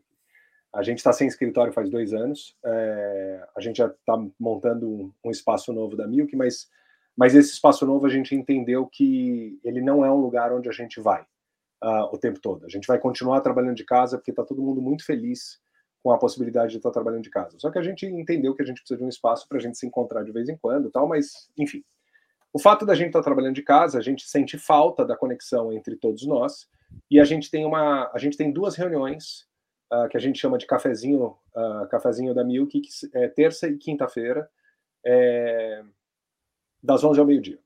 A 0.73 0.81
gente 0.81 0.97
está 0.97 1.13
sem 1.13 1.27
escritório 1.27 1.71
faz 1.71 1.89
dois 1.89 2.13
anos. 2.13 2.57
É, 2.65 3.47
a 3.55 3.61
gente 3.61 3.77
já 3.77 3.87
está 3.87 4.17
montando 4.39 4.89
um, 4.89 5.13
um, 5.23 5.31
espaço 5.31 5.71
novo 5.71 5.95
da 5.95 6.07
Milk, 6.07 6.35
mas, 6.35 6.67
mas 7.15 7.35
esse 7.35 7.53
espaço 7.53 7.85
novo 7.85 8.07
a 8.07 8.09
gente 8.09 8.35
entendeu 8.35 8.87
que 8.87 9.59
ele 9.63 9.81
não 9.81 10.03
é 10.03 10.11
um 10.11 10.19
lugar 10.19 10.51
onde 10.51 10.67
a 10.67 10.71
gente 10.71 10.99
vai 10.99 11.21
uh, 11.83 12.05
o 12.11 12.17
tempo 12.17 12.39
todo. 12.39 12.65
A 12.65 12.69
gente 12.69 12.87
vai 12.87 12.97
continuar 12.97 13.41
trabalhando 13.41 13.75
de 13.75 13.85
casa 13.85 14.17
porque 14.17 14.31
está 14.31 14.43
todo 14.43 14.63
mundo 14.63 14.81
muito 14.81 15.05
feliz 15.05 15.61
com 16.01 16.11
a 16.11 16.17
possibilidade 16.17 16.71
de 16.71 16.77
estar 16.77 16.89
trabalhando 16.89 17.23
de 17.23 17.29
casa. 17.29 17.57
Só 17.59 17.69
que 17.69 17.77
a 17.77 17.83
gente 17.83 18.07
entendeu 18.07 18.55
que 18.55 18.63
a 18.63 18.65
gente 18.65 18.79
precisa 18.79 18.97
de 18.97 19.05
um 19.05 19.09
espaço 19.09 19.47
para 19.47 19.59
a 19.59 19.61
gente 19.61 19.77
se 19.77 19.85
encontrar 19.85 20.23
de 20.23 20.31
vez 20.31 20.49
em 20.49 20.57
quando, 20.57 20.89
tal. 20.89 21.07
Mas 21.07 21.49
enfim, 21.55 21.83
o 22.53 22.59
fato 22.59 22.85
da 22.85 22.95
gente 22.95 23.07
estar 23.07 23.23
trabalhando 23.23 23.55
de 23.55 23.63
casa, 23.63 23.97
a 23.97 24.01
gente 24.01 24.29
sente 24.29 24.57
falta 24.57 25.03
da 25.03 25.17
conexão 25.17 25.73
entre 25.73 25.95
todos 25.95 26.25
nós 26.25 26.69
e 27.09 27.19
a 27.19 27.23
gente 27.23 27.49
tem 27.49 27.65
uma, 27.65 28.09
a 28.13 28.17
gente 28.19 28.37
tem 28.37 28.51
duas 28.51 28.75
reuniões 28.75 29.47
uh, 29.91 30.07
que 30.07 30.15
a 30.15 30.19
gente 30.19 30.39
chama 30.39 30.57
de 30.57 30.67
cafezinho, 30.67 31.35
uh, 31.55 31.87
cafezinho 31.89 32.33
da 32.33 32.43
Milk, 32.43 32.79
que 32.79 32.89
é 33.13 33.27
terça 33.27 33.67
e 33.67 33.77
quinta-feira, 33.77 34.49
é, 35.05 35.83
das 36.81 37.03
11 37.03 37.19
ao 37.19 37.25
meio-dia, 37.25 37.59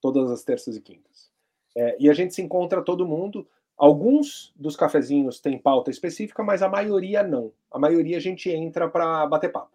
todas 0.00 0.30
as 0.30 0.42
terças 0.42 0.76
e 0.76 0.80
quintas. 0.80 1.30
É, 1.76 1.96
e 2.00 2.10
a 2.10 2.12
gente 2.12 2.34
se 2.34 2.42
encontra 2.42 2.82
todo 2.82 3.06
mundo 3.06 3.46
Alguns 3.82 4.52
dos 4.54 4.76
cafezinhos 4.76 5.40
têm 5.40 5.58
pauta 5.58 5.90
específica, 5.90 6.42
mas 6.44 6.62
a 6.62 6.68
maioria 6.68 7.22
não. 7.22 7.52
A 7.68 7.80
maioria 7.80 8.16
a 8.16 8.20
gente 8.20 8.48
entra 8.48 8.88
para 8.88 9.26
bater 9.26 9.50
papo. 9.50 9.72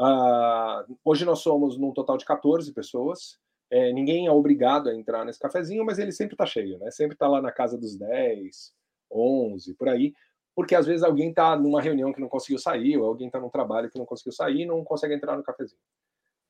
Uh, 0.00 0.96
hoje 1.04 1.26
nós 1.26 1.40
somos 1.40 1.76
num 1.76 1.92
total 1.92 2.16
de 2.16 2.24
14 2.24 2.72
pessoas. 2.72 3.38
É, 3.70 3.92
ninguém 3.92 4.26
é 4.26 4.30
obrigado 4.30 4.88
a 4.88 4.94
entrar 4.94 5.24
nesse 5.24 5.38
cafezinho, 5.38 5.84
mas 5.84 5.98
ele 5.98 6.12
sempre 6.12 6.34
está 6.34 6.46
cheio, 6.46 6.78
né? 6.78 6.90
Sempre 6.90 7.14
está 7.14 7.28
lá 7.28 7.42
na 7.42 7.52
casa 7.52 7.76
dos 7.76 7.96
10, 7.96 8.72
11, 9.10 9.74
por 9.74 9.88
aí. 9.88 10.14
Porque 10.54 10.74
às 10.74 10.86
vezes 10.86 11.02
alguém 11.02 11.30
está 11.30 11.54
numa 11.56 11.80
reunião 11.80 12.12
que 12.12 12.20
não 12.20 12.28
conseguiu 12.28 12.58
sair, 12.58 12.96
ou 12.96 13.06
alguém 13.06 13.26
está 13.28 13.38
num 13.38 13.50
trabalho 13.50 13.90
que 13.90 13.98
não 13.98 14.06
conseguiu 14.06 14.32
sair 14.32 14.62
e 14.62 14.66
não 14.66 14.82
consegue 14.82 15.14
entrar 15.14 15.36
no 15.36 15.42
cafezinho. 15.42 15.80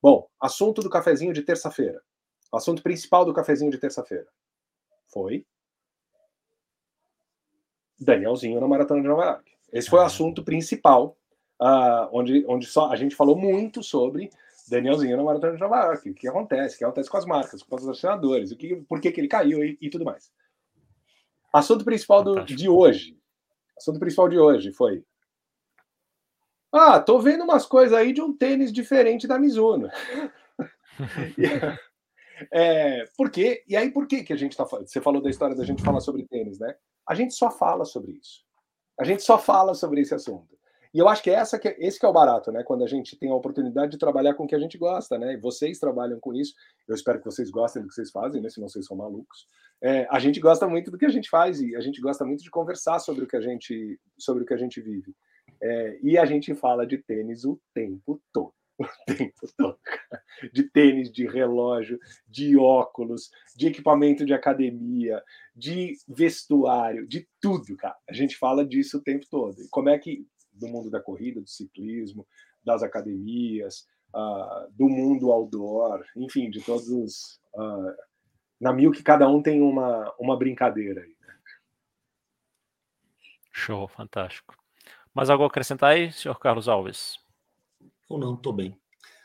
Bom, 0.00 0.28
assunto 0.40 0.80
do 0.80 0.88
cafezinho 0.88 1.32
de 1.32 1.42
terça-feira. 1.42 2.00
Assunto 2.52 2.82
principal 2.82 3.24
do 3.24 3.34
cafezinho 3.34 3.70
de 3.70 3.78
terça-feira 3.78 4.28
foi 5.08 5.44
Danielzinho 8.00 8.60
na 8.60 8.68
Maratona 8.68 9.02
de 9.02 9.08
Nova 9.08 9.24
York. 9.24 9.52
Esse 9.72 9.90
foi 9.90 9.98
o 9.98 10.02
assunto 10.02 10.42
principal, 10.42 11.16
uh, 11.60 12.08
onde, 12.12 12.44
onde 12.46 12.66
só 12.66 12.90
a 12.90 12.96
gente 12.96 13.16
falou 13.16 13.36
muito 13.36 13.82
sobre 13.82 14.30
Danielzinho 14.70 15.16
na 15.16 15.22
Maratona 15.22 15.54
de 15.54 15.60
Nova 15.60 15.84
York. 15.84 16.10
O 16.10 16.14
que 16.14 16.28
acontece? 16.28 16.74
O 16.74 16.78
que 16.78 16.84
acontece 16.84 17.10
com 17.10 17.16
as 17.16 17.24
marcas, 17.24 17.62
com 17.62 17.74
os 17.74 17.82
patrocinadores, 17.82 18.50
o 18.50 18.56
que, 18.56 18.76
por 18.76 19.00
que, 19.00 19.10
que 19.10 19.20
ele 19.20 19.28
caiu 19.28 19.64
e, 19.64 19.78
e 19.80 19.90
tudo 19.90 20.04
mais. 20.04 20.30
Assunto 21.52 21.84
principal 21.84 22.22
do, 22.22 22.44
de 22.44 22.68
hoje. 22.68 23.18
Assunto 23.76 23.98
principal 23.98 24.28
de 24.28 24.38
hoje 24.38 24.72
foi. 24.72 25.04
Ah, 26.72 27.00
tô 27.00 27.18
vendo 27.18 27.44
umas 27.44 27.64
coisas 27.64 27.96
aí 27.96 28.12
de 28.12 28.20
um 28.20 28.36
tênis 28.36 28.72
diferente 28.72 29.26
da 29.26 29.38
Mizuno. 29.38 29.88
é, 32.52 33.04
por 33.16 33.30
quê? 33.30 33.64
E 33.66 33.74
aí, 33.74 33.90
por 33.90 34.06
que, 34.06 34.22
que 34.22 34.32
a 34.32 34.36
gente 34.36 34.56
tá 34.56 34.66
falando? 34.66 34.86
Você 34.86 35.00
falou 35.00 35.22
da 35.22 35.30
história 35.30 35.56
da 35.56 35.64
gente 35.64 35.82
falar 35.82 36.00
sobre 36.00 36.26
tênis, 36.26 36.58
né? 36.58 36.74
A 37.08 37.14
gente 37.14 37.32
só 37.32 37.50
fala 37.50 37.86
sobre 37.86 38.12
isso. 38.12 38.44
A 39.00 39.04
gente 39.04 39.22
só 39.22 39.38
fala 39.38 39.74
sobre 39.74 40.02
esse 40.02 40.14
assunto. 40.14 40.57
E 40.92 40.98
eu 40.98 41.08
acho 41.08 41.22
que, 41.22 41.30
essa 41.30 41.58
que 41.58 41.68
é, 41.68 41.76
esse 41.78 41.98
que 41.98 42.06
é 42.06 42.08
o 42.08 42.12
barato, 42.12 42.50
né? 42.50 42.62
Quando 42.62 42.84
a 42.84 42.86
gente 42.86 43.16
tem 43.16 43.30
a 43.30 43.34
oportunidade 43.34 43.92
de 43.92 43.98
trabalhar 43.98 44.34
com 44.34 44.44
o 44.44 44.46
que 44.46 44.54
a 44.54 44.58
gente 44.58 44.78
gosta, 44.78 45.18
né? 45.18 45.34
E 45.34 45.36
vocês 45.36 45.78
trabalham 45.78 46.18
com 46.18 46.32
isso. 46.34 46.54
Eu 46.86 46.94
espero 46.94 47.18
que 47.18 47.26
vocês 47.26 47.50
gostem 47.50 47.82
do 47.82 47.88
que 47.88 47.94
vocês 47.94 48.10
fazem, 48.10 48.40
né? 48.40 48.48
Senão 48.48 48.68
vocês 48.68 48.86
são 48.86 48.96
malucos. 48.96 49.46
É, 49.82 50.06
a 50.10 50.18
gente 50.18 50.40
gosta 50.40 50.66
muito 50.66 50.90
do 50.90 50.98
que 50.98 51.06
a 51.06 51.10
gente 51.10 51.28
faz 51.28 51.60
e 51.60 51.76
a 51.76 51.80
gente 51.80 52.00
gosta 52.00 52.24
muito 52.24 52.42
de 52.42 52.50
conversar 52.50 52.98
sobre 52.98 53.24
o 53.24 53.28
que 53.28 53.36
a 53.36 53.40
gente, 53.40 53.98
sobre 54.18 54.42
o 54.42 54.46
que 54.46 54.54
a 54.54 54.56
gente 54.58 54.80
vive. 54.80 55.14
É, 55.60 55.98
e 56.02 56.18
a 56.18 56.24
gente 56.24 56.54
fala 56.54 56.86
de 56.86 56.98
tênis 56.98 57.44
o 57.44 57.60
tempo 57.74 58.20
todo. 58.32 58.52
o 58.78 59.14
tempo 59.14 59.46
todo. 59.56 59.78
De 60.52 60.62
tênis, 60.64 61.10
de 61.10 61.26
relógio, 61.26 61.98
de 62.26 62.56
óculos, 62.56 63.30
de 63.56 63.66
equipamento 63.66 64.24
de 64.24 64.32
academia, 64.32 65.22
de 65.54 65.96
vestuário, 66.06 67.06
de 67.06 67.28
tudo, 67.40 67.76
cara. 67.76 67.96
A 68.08 68.12
gente 68.12 68.36
fala 68.36 68.64
disso 68.64 68.98
o 68.98 69.02
tempo 69.02 69.26
todo. 69.28 69.60
E 69.60 69.68
como 69.68 69.88
é 69.88 69.98
que, 69.98 70.24
do 70.58 70.68
mundo 70.68 70.90
da 70.90 71.00
corrida, 71.00 71.40
do 71.40 71.48
ciclismo, 71.48 72.26
das 72.64 72.82
academias, 72.82 73.86
uh, 74.14 74.70
do 74.72 74.88
mundo 74.88 75.32
outdoor, 75.32 76.04
enfim, 76.16 76.50
de 76.50 76.60
todos 76.60 76.88
os. 76.88 77.40
Uh, 77.54 78.08
na 78.60 78.72
mil 78.72 78.90
que 78.90 79.02
cada 79.02 79.28
um 79.28 79.40
tem 79.40 79.60
uma, 79.62 80.12
uma 80.18 80.36
brincadeira 80.36 81.02
aí. 81.02 81.16
Né? 81.20 81.34
Show, 83.52 83.86
fantástico. 83.88 84.56
Mais 85.14 85.30
algo 85.30 85.44
a 85.44 85.46
acrescentar 85.46 85.92
aí, 85.92 86.12
senhor 86.12 86.38
Carlos 86.38 86.68
Alves? 86.68 87.18
Ou 88.08 88.18
não, 88.18 88.36
tô 88.36 88.52
bem. 88.52 88.76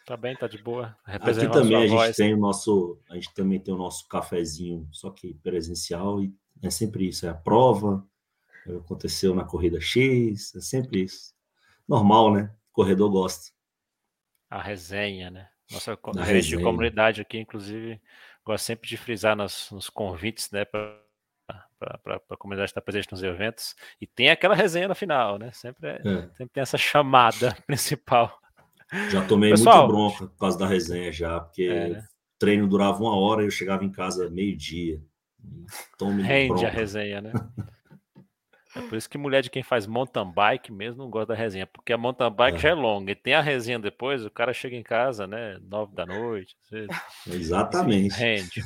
Tá 0.06 0.18
bem, 0.18 0.36
tá 0.36 0.48
de 0.48 0.58
boa. 0.58 0.96
Aqui 1.06 1.48
também 1.50 1.78
a 1.78 1.88
gente 1.88 1.92
voz. 1.92 2.16
tem 2.16 2.34
o 2.34 2.38
nosso, 2.38 3.00
a 3.10 3.16
gente 3.16 3.34
também 3.34 3.60
tem 3.60 3.74
o 3.74 3.78
nosso 3.78 4.08
cafezinho, 4.08 4.88
só 4.92 5.10
que 5.10 5.34
presencial 5.36 6.22
e 6.22 6.34
é 6.62 6.70
sempre 6.70 7.08
isso, 7.08 7.26
é 7.26 7.30
a 7.30 7.34
prova, 7.34 8.06
aconteceu 8.68 9.34
na 9.36 9.44
corrida 9.44 9.80
X, 9.80 10.56
é 10.56 10.62
sempre 10.62 11.04
isso. 11.04 11.34
Normal, 11.88 12.34
né? 12.34 12.56
Corredor 12.72 13.12
gosta. 13.12 13.52
A 14.50 14.62
resenha, 14.62 15.30
né? 15.30 15.50
Nossa 15.72 15.98
a 16.18 16.24
rede 16.24 16.50
de 16.50 16.62
comunidade 16.62 17.22
aqui, 17.22 17.40
inclusive, 17.40 18.00
gosta 18.46 18.66
sempre 18.66 18.88
de 18.88 18.98
frisar 18.98 19.36
nos, 19.36 19.72
nos 19.72 19.90
convites, 19.90 20.52
né, 20.52 20.66
para 20.66 21.00
a 22.30 22.38
comunidade 22.38 22.70
estar 22.70 22.82
presente 22.82 23.12
nos 23.12 23.24
eventos. 23.24 23.76
E 24.00 24.06
tem 24.06 24.30
aquela 24.30 24.56
resenha 24.56 24.88
no 24.88 24.96
final, 24.96 25.38
né? 25.38 25.52
Sempre, 25.52 25.90
é, 25.90 25.94
é. 25.96 26.22
sempre 26.36 26.54
tem 26.54 26.62
essa 26.62 26.78
chamada 26.78 27.56
principal. 27.66 28.40
Já 29.10 29.26
tomei 29.26 29.52
Pessoal, 29.52 29.88
muita 29.88 29.94
bronca 29.94 30.28
por 30.28 30.38
causa 30.38 30.58
da 30.58 30.68
resenha 30.68 31.12
já, 31.12 31.40
porque 31.40 31.64
é, 31.64 31.90
né? 31.90 32.00
o 32.00 32.04
treino 32.38 32.68
durava 32.68 33.02
uma 33.02 33.16
hora 33.16 33.42
e 33.42 33.46
eu 33.46 33.52
chegava 33.52 33.84
em 33.84 33.92
casa 33.92 34.30
meio-dia. 34.30 35.02
Rende 36.00 36.50
bronca. 36.50 36.68
a 36.68 36.70
resenha, 36.70 37.22
né? 37.22 37.34
É 38.76 38.82
por 38.82 38.98
isso 38.98 39.10
que 39.10 39.18
mulher 39.18 39.42
de 39.42 39.50
quem 39.50 39.62
faz 39.62 39.86
mountain 39.86 40.32
bike 40.32 40.72
mesmo 40.72 41.04
não 41.04 41.10
gosta 41.10 41.34
da 41.34 41.36
resenha, 41.36 41.68
porque 41.68 41.94
a 41.94 41.98
mountain 41.98 42.32
bike 42.32 42.58
é. 42.58 42.62
já 42.62 42.70
é 42.70 42.74
longa 42.74 43.12
e 43.12 43.16
tem 43.16 43.34
a 43.34 43.42
resenha 43.42 43.80
depois, 43.80 44.26
o 44.26 44.32
cara 44.32 44.54
chega 44.54 44.76
em 44.76 44.84
casa, 44.84 45.28
né, 45.28 45.60
nove 45.62 45.94
da 45.96 46.06
noite. 46.06 46.56
Exatamente. 47.28 48.16
Rende, 48.16 48.62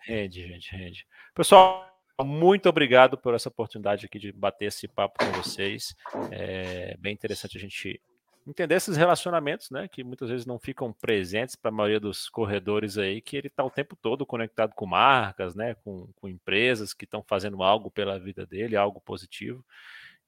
rende, 0.00 0.46
gente, 0.48 0.76
rende. 0.76 1.06
Pessoal, 1.34 1.88
muito 2.22 2.68
obrigado 2.68 3.16
por 3.18 3.34
essa 3.34 3.48
oportunidade 3.48 4.06
aqui 4.06 4.18
de 4.18 4.32
bater 4.32 4.66
esse 4.66 4.86
papo 4.88 5.18
com 5.18 5.32
vocês. 5.32 5.94
É 6.30 6.96
bem 6.98 7.12
interessante 7.12 7.56
a 7.56 7.60
gente 7.60 8.00
entender 8.46 8.74
esses 8.74 8.96
relacionamentos, 8.96 9.70
né, 9.70 9.88
que 9.88 10.04
muitas 10.04 10.28
vezes 10.28 10.46
não 10.46 10.58
ficam 10.58 10.92
presentes 10.92 11.56
para 11.56 11.70
a 11.70 11.74
maioria 11.74 12.00
dos 12.00 12.28
corredores 12.28 12.98
aí, 12.98 13.20
que 13.20 13.36
ele 13.36 13.48
está 13.48 13.64
o 13.64 13.70
tempo 13.70 13.96
todo 13.96 14.26
conectado 14.26 14.74
com 14.74 14.86
marcas, 14.86 15.54
né, 15.54 15.74
com, 15.76 16.08
com 16.16 16.28
empresas 16.28 16.92
que 16.92 17.04
estão 17.04 17.22
fazendo 17.22 17.62
algo 17.62 17.90
pela 17.90 18.18
vida 18.18 18.44
dele, 18.44 18.76
algo 18.76 19.00
positivo, 19.00 19.64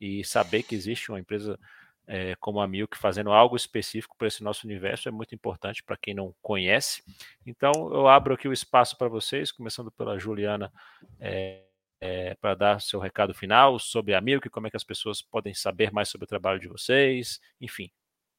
e 0.00 0.24
saber 0.24 0.62
que 0.62 0.74
existe 0.74 1.10
uma 1.10 1.20
empresa 1.20 1.58
é, 2.06 2.36
como 2.36 2.60
a 2.60 2.68
Milk 2.68 2.96
fazendo 2.96 3.32
algo 3.32 3.56
específico 3.56 4.16
para 4.16 4.28
esse 4.28 4.42
nosso 4.42 4.66
universo 4.66 5.08
é 5.08 5.12
muito 5.12 5.34
importante 5.34 5.82
para 5.82 5.96
quem 5.96 6.14
não 6.14 6.34
conhece. 6.40 7.02
Então, 7.44 7.72
eu 7.92 8.06
abro 8.06 8.34
aqui 8.34 8.46
o 8.46 8.52
espaço 8.52 8.96
para 8.96 9.08
vocês, 9.08 9.50
começando 9.50 9.90
pela 9.90 10.18
Juliana. 10.18 10.72
É, 11.18 11.62
é, 12.00 12.34
para 12.34 12.54
dar 12.54 12.80
seu 12.80 13.00
recado 13.00 13.32
final 13.32 13.78
sobre 13.78 14.14
a 14.14 14.20
Milk, 14.20 14.48
como 14.50 14.66
é 14.66 14.70
que 14.70 14.76
as 14.76 14.84
pessoas 14.84 15.22
podem 15.22 15.54
saber 15.54 15.90
mais 15.90 16.08
sobre 16.08 16.24
o 16.24 16.28
trabalho 16.28 16.60
de 16.60 16.68
vocês, 16.68 17.40
enfim, 17.60 17.90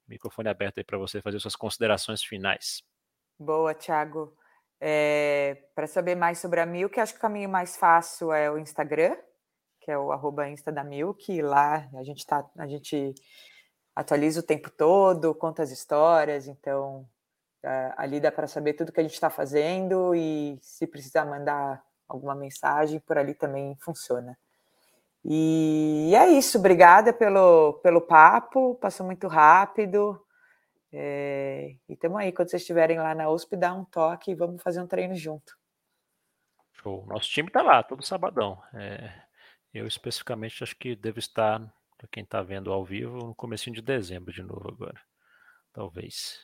Microfone 0.08 0.50
aberto 0.50 0.78
aí 0.78 0.84
para 0.84 0.98
você 0.98 1.22
fazer 1.22 1.40
suas 1.40 1.56
considerações 1.56 2.24
finais. 2.24 2.82
Boa, 3.38 3.74
Thiago. 3.74 4.36
É, 4.80 5.64
para 5.74 5.88
saber 5.88 6.16
mais 6.16 6.40
sobre 6.40 6.60
a 6.60 6.66
Milk, 6.66 7.00
acho 7.00 7.14
que 7.14 7.20
o 7.20 7.22
caminho 7.22 7.50
mais 7.50 7.76
fácil 7.76 8.32
é 8.32 8.50
o 8.50 8.58
Instagram, 8.58 9.16
que 9.82 9.92
é 9.92 9.98
o 9.98 10.12
arroba 10.12 10.48
Insta 10.48 10.72
da 10.72 10.84
Milk, 10.84 11.42
lá 11.42 11.90
a 11.96 12.04
gente, 12.04 12.26
tá, 12.26 12.48
a 12.58 12.68
gente 12.68 13.16
atualiza 13.96 14.40
o 14.40 14.44
tempo 14.44 14.70
todo, 14.70 15.34
conta 15.34 15.64
as 15.64 15.72
histórias, 15.72 16.48
então 16.48 17.10
é, 17.64 17.94
ali 17.98 18.20
dá 18.20 18.32
para 18.32 18.48
saber 18.48 18.74
tudo 18.74 18.92
que 18.92 19.00
a 19.00 19.04
gente 19.04 19.14
está 19.14 19.30
fazendo 19.30 20.14
e 20.14 20.60
se 20.62 20.86
precisar 20.86 21.26
mandar 21.26 21.84
alguma 22.08 22.36
mensagem, 22.36 23.00
por 23.00 23.18
ali 23.18 23.34
também 23.34 23.76
funciona. 23.82 24.38
E 25.24 26.14
é 26.16 26.30
isso, 26.30 26.58
obrigada 26.58 27.12
pelo, 27.12 27.74
pelo 27.84 28.02
papo, 28.02 28.76
passou 28.76 29.06
muito 29.06 29.28
rápido. 29.28 30.22
É, 30.92 31.76
e 31.88 31.94
estamos 31.94 32.18
aí, 32.18 32.32
quando 32.32 32.50
vocês 32.50 32.62
estiverem 32.62 32.98
lá 32.98 33.14
na 33.14 33.30
USP, 33.30 33.56
dá 33.58 33.74
um 33.74 33.84
toque 33.84 34.32
e 34.32 34.36
vamos 34.36 34.62
fazer 34.62 34.82
um 34.82 34.88
treino 34.88 35.16
junto. 35.16 35.58
Show. 36.82 37.06
Nosso 37.08 37.30
time 37.30 37.50
está 37.50 37.62
lá, 37.62 37.84
todo 37.84 38.04
sabadão. 38.04 38.62
É, 38.74 39.12
eu 39.74 39.86
especificamente 39.86 40.64
acho 40.64 40.76
que 40.78 40.96
devo 40.96 41.20
estar, 41.20 41.60
para 41.98 42.08
quem 42.10 42.24
está 42.24 42.42
vendo 42.42 42.72
ao 42.72 42.86
vivo, 42.86 43.18
no 43.18 43.36
começo 43.36 43.70
de 43.70 43.82
dezembro 43.82 44.32
de 44.32 44.42
novo 44.42 44.70
agora. 44.70 45.00
Talvez. 45.74 46.40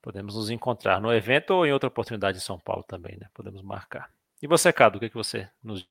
Podemos 0.00 0.34
nos 0.36 0.50
encontrar 0.50 1.00
no 1.00 1.12
evento 1.12 1.50
ou 1.52 1.66
em 1.66 1.72
outra 1.72 1.88
oportunidade 1.88 2.38
em 2.38 2.40
São 2.40 2.58
Paulo 2.58 2.84
também, 2.84 3.16
né? 3.18 3.28
Podemos 3.34 3.62
marcar. 3.62 4.10
E 4.42 4.46
você, 4.46 4.72
Cado, 4.72 4.98
o 4.98 5.00
que, 5.00 5.06
é 5.06 5.08
que 5.08 5.14
você 5.14 5.48
nos 5.62 5.88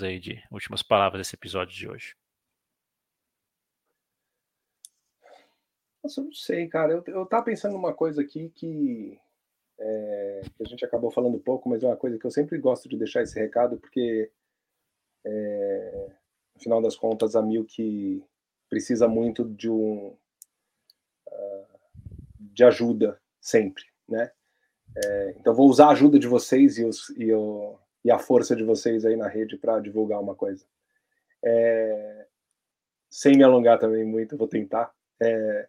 aí 0.00 0.18
de 0.18 0.42
últimas 0.50 0.82
palavras 0.82 1.20
desse 1.20 1.34
episódio 1.34 1.74
de 1.74 1.88
hoje? 1.88 2.16
Nossa, 6.02 6.20
eu 6.20 6.24
não 6.24 6.32
sei, 6.32 6.66
cara. 6.68 6.92
Eu, 6.92 7.04
eu 7.06 7.26
tava 7.26 7.44
pensando 7.44 7.72
numa 7.72 7.94
coisa 7.94 8.22
aqui 8.22 8.50
que, 8.50 9.20
é, 9.78 10.40
que 10.56 10.62
a 10.62 10.66
gente 10.66 10.84
acabou 10.84 11.10
falando 11.10 11.38
pouco, 11.38 11.68
mas 11.68 11.82
é 11.82 11.86
uma 11.86 11.96
coisa 11.96 12.18
que 12.18 12.26
eu 12.26 12.30
sempre 12.30 12.58
gosto 12.58 12.88
de 12.88 12.96
deixar 12.96 13.22
esse 13.22 13.38
recado, 13.38 13.78
porque 13.78 14.30
é, 15.24 16.12
no 16.54 16.60
final 16.60 16.82
das 16.82 16.96
contas 16.96 17.36
a 17.36 17.42
Milk 17.42 18.24
precisa 18.68 19.06
muito 19.06 19.44
de 19.44 19.70
um 19.70 20.16
uh, 21.28 21.66
de 22.38 22.64
ajuda 22.64 23.20
sempre, 23.40 23.84
né? 24.08 24.32
É, 24.96 25.34
então 25.38 25.54
vou 25.54 25.68
usar 25.68 25.86
a 25.86 25.92
ajuda 25.92 26.18
de 26.18 26.26
vocês 26.26 26.78
e, 26.78 26.84
os, 26.84 27.08
e, 27.10 27.32
o, 27.32 27.78
e 28.04 28.10
a 28.10 28.18
força 28.18 28.56
de 28.56 28.64
vocês 28.64 29.04
aí 29.04 29.16
na 29.16 29.28
rede 29.28 29.56
para 29.56 29.80
divulgar 29.80 30.20
uma 30.20 30.34
coisa. 30.34 30.64
É, 31.44 32.26
sem 33.10 33.36
me 33.36 33.44
alongar 33.44 33.78
também 33.78 34.04
muito, 34.04 34.36
vou 34.36 34.48
tentar. 34.48 34.92
É, 35.20 35.68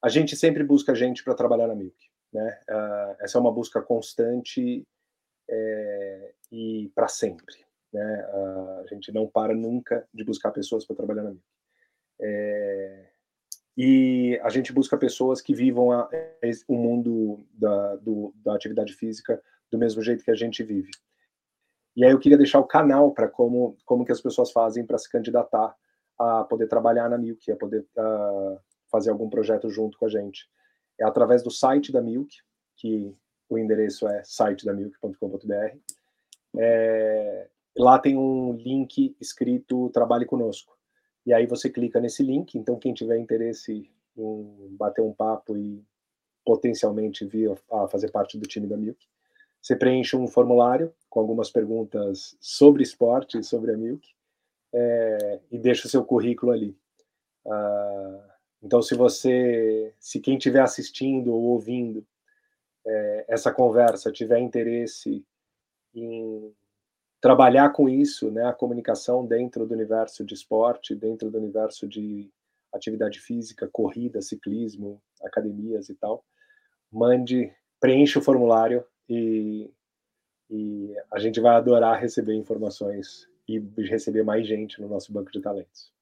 a 0.00 0.08
gente 0.08 0.36
sempre 0.36 0.62
busca 0.62 0.94
gente 0.94 1.24
para 1.24 1.34
trabalhar 1.34 1.66
na 1.66 1.74
Milk, 1.74 1.96
né? 2.32 2.60
Uh, 2.68 3.16
essa 3.20 3.38
é 3.38 3.40
uma 3.40 3.52
busca 3.52 3.80
constante 3.80 4.86
é, 5.48 6.34
e 6.52 6.92
para 6.94 7.08
sempre, 7.08 7.64
né? 7.92 8.28
Uh, 8.32 8.80
a 8.80 8.86
gente 8.86 9.10
não 9.12 9.26
para 9.26 9.54
nunca 9.54 10.06
de 10.12 10.22
buscar 10.22 10.50
pessoas 10.50 10.86
para 10.86 10.96
trabalhar 10.96 11.22
na 11.22 11.30
Milk. 11.30 11.44
É, 12.20 13.08
e 13.76 14.38
a 14.42 14.50
gente 14.50 14.72
busca 14.72 14.96
pessoas 14.96 15.40
que 15.40 15.54
vivam 15.54 15.90
a, 15.90 16.08
o 16.68 16.76
mundo 16.76 17.44
da, 17.52 17.96
do, 17.96 18.32
da 18.36 18.54
atividade 18.54 18.92
física 18.92 19.42
do 19.70 19.78
mesmo 19.78 20.00
jeito 20.02 20.22
que 20.22 20.30
a 20.30 20.36
gente 20.36 20.62
vive. 20.62 20.90
E 21.96 22.04
aí 22.04 22.10
eu 22.10 22.18
queria 22.18 22.38
deixar 22.38 22.58
o 22.58 22.66
canal 22.66 23.12
para 23.12 23.28
como, 23.28 23.76
como 23.84 24.04
que 24.04 24.12
as 24.12 24.20
pessoas 24.20 24.50
fazem 24.50 24.84
para 24.84 24.98
se 24.98 25.08
candidatar 25.08 25.74
a 26.18 26.44
poder 26.44 26.66
trabalhar 26.68 27.08
na 27.08 27.18
Milk, 27.18 27.50
a 27.50 27.56
poder 27.56 27.86
uh, 27.96 28.58
fazer 28.90 29.10
algum 29.10 29.28
projeto 29.28 29.68
junto 29.70 29.98
com 29.98 30.06
a 30.06 30.08
gente. 30.08 30.48
É 31.00 31.04
através 31.04 31.42
do 31.42 31.50
site 31.50 31.92
da 31.92 32.00
Milk, 32.00 32.36
que 32.76 33.16
o 33.48 33.58
endereço 33.58 34.08
é 34.08 34.22
sitedamilk.com.br. 34.24 35.76
É, 36.56 37.48
lá 37.76 37.98
tem 37.98 38.16
um 38.16 38.52
link 38.52 39.16
escrito 39.20 39.90
Trabalhe 39.90 40.24
Conosco. 40.24 40.76
E 41.26 41.32
aí 41.32 41.46
você 41.46 41.70
clica 41.70 42.00
nesse 42.00 42.22
link. 42.22 42.56
Então, 42.56 42.78
quem 42.78 42.92
tiver 42.94 43.18
interesse 43.18 43.90
em 44.16 44.76
bater 44.76 45.02
um 45.02 45.12
papo 45.12 45.56
e 45.56 45.84
potencialmente 46.44 47.24
vir 47.24 47.50
a 47.72 47.88
fazer 47.88 48.10
parte 48.10 48.38
do 48.38 48.46
time 48.46 48.66
da 48.66 48.76
Milk, 48.76 48.98
você 49.64 49.74
preenche 49.74 50.14
um 50.14 50.28
formulário 50.28 50.94
com 51.08 51.20
algumas 51.20 51.50
perguntas 51.50 52.36
sobre 52.38 52.82
esporte 52.82 53.42
sobre 53.42 53.72
a 53.72 53.76
Milk 53.78 54.06
é, 54.74 55.40
e 55.50 55.58
deixa 55.58 55.86
o 55.86 55.90
seu 55.90 56.04
currículo 56.04 56.52
ali. 56.52 56.76
Uh, 57.46 58.20
então, 58.62 58.82
se 58.82 58.94
você, 58.94 59.94
se 59.98 60.20
quem 60.20 60.36
estiver 60.36 60.60
assistindo 60.60 61.32
ou 61.32 61.44
ouvindo 61.44 62.06
é, 62.86 63.24
essa 63.26 63.50
conversa 63.50 64.12
tiver 64.12 64.38
interesse 64.38 65.24
em 65.94 66.54
trabalhar 67.18 67.70
com 67.70 67.88
isso, 67.88 68.30
né, 68.30 68.44
a 68.44 68.52
comunicação 68.52 69.24
dentro 69.24 69.64
do 69.66 69.72
universo 69.72 70.26
de 70.26 70.34
esporte, 70.34 70.94
dentro 70.94 71.30
do 71.30 71.38
universo 71.38 71.88
de 71.88 72.30
atividade 72.70 73.18
física, 73.18 73.66
corrida, 73.72 74.20
ciclismo, 74.20 75.00
academias 75.22 75.88
e 75.88 75.94
tal, 75.94 76.22
mande, 76.92 77.50
preencha 77.80 78.18
o 78.18 78.22
formulário 78.22 78.84
e, 79.08 79.70
e 80.50 80.94
a 81.10 81.18
gente 81.18 81.40
vai 81.40 81.56
adorar 81.56 82.00
receber 82.00 82.34
informações 82.34 83.28
e 83.48 83.58
receber 83.78 84.22
mais 84.22 84.46
gente 84.46 84.80
no 84.80 84.88
nosso 84.88 85.12
banco 85.12 85.30
de 85.30 85.40
talentos. 85.40 85.92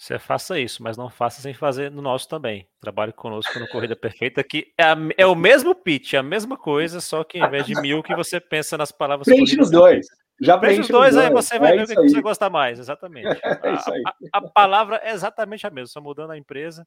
Você 0.00 0.18
faça 0.18 0.58
isso, 0.58 0.82
mas 0.82 0.96
não 0.96 1.10
faça 1.10 1.42
sem 1.42 1.52
fazer 1.52 1.90
no 1.90 2.00
nosso 2.00 2.26
também. 2.26 2.66
Trabalhe 2.80 3.12
conosco 3.12 3.58
no 3.58 3.68
Corrida 3.68 3.94
Perfeita, 3.94 4.42
que 4.42 4.72
é, 4.78 4.84
a, 4.84 4.96
é 5.18 5.26
o 5.26 5.34
mesmo 5.34 5.74
pitch, 5.74 6.14
é 6.14 6.16
a 6.16 6.22
mesma 6.22 6.56
coisa, 6.56 7.02
só 7.02 7.22
que 7.22 7.38
em 7.38 7.50
vez 7.50 7.66
de 7.66 7.78
mil 7.82 8.02
que 8.02 8.16
você 8.16 8.40
pensa 8.40 8.78
nas 8.78 8.90
palavras. 8.90 9.26
Preenche 9.26 9.60
os 9.60 9.70
dois. 9.70 10.06
Já 10.40 10.56
preenche 10.56 10.80
os 10.80 10.88
dois, 10.88 11.14
aí 11.18 11.28
você 11.28 11.58
vai 11.58 11.74
é 11.74 11.76
ver 11.76 11.82
o 11.82 11.86
que 11.86 11.98
aí. 11.98 12.08
você 12.08 12.22
gosta 12.22 12.48
mais, 12.48 12.78
exatamente. 12.78 13.26
É 13.62 13.74
isso 13.74 13.92
aí. 13.92 14.02
A, 14.06 14.10
a, 14.10 14.38
a, 14.38 14.50
palavra 14.50 14.96
é 15.04 15.10
exatamente 15.10 15.66
a 15.66 15.70
mesma, 15.70 15.88
só 15.88 16.00
mudando 16.00 16.30
a 16.30 16.38
empresa. 16.38 16.86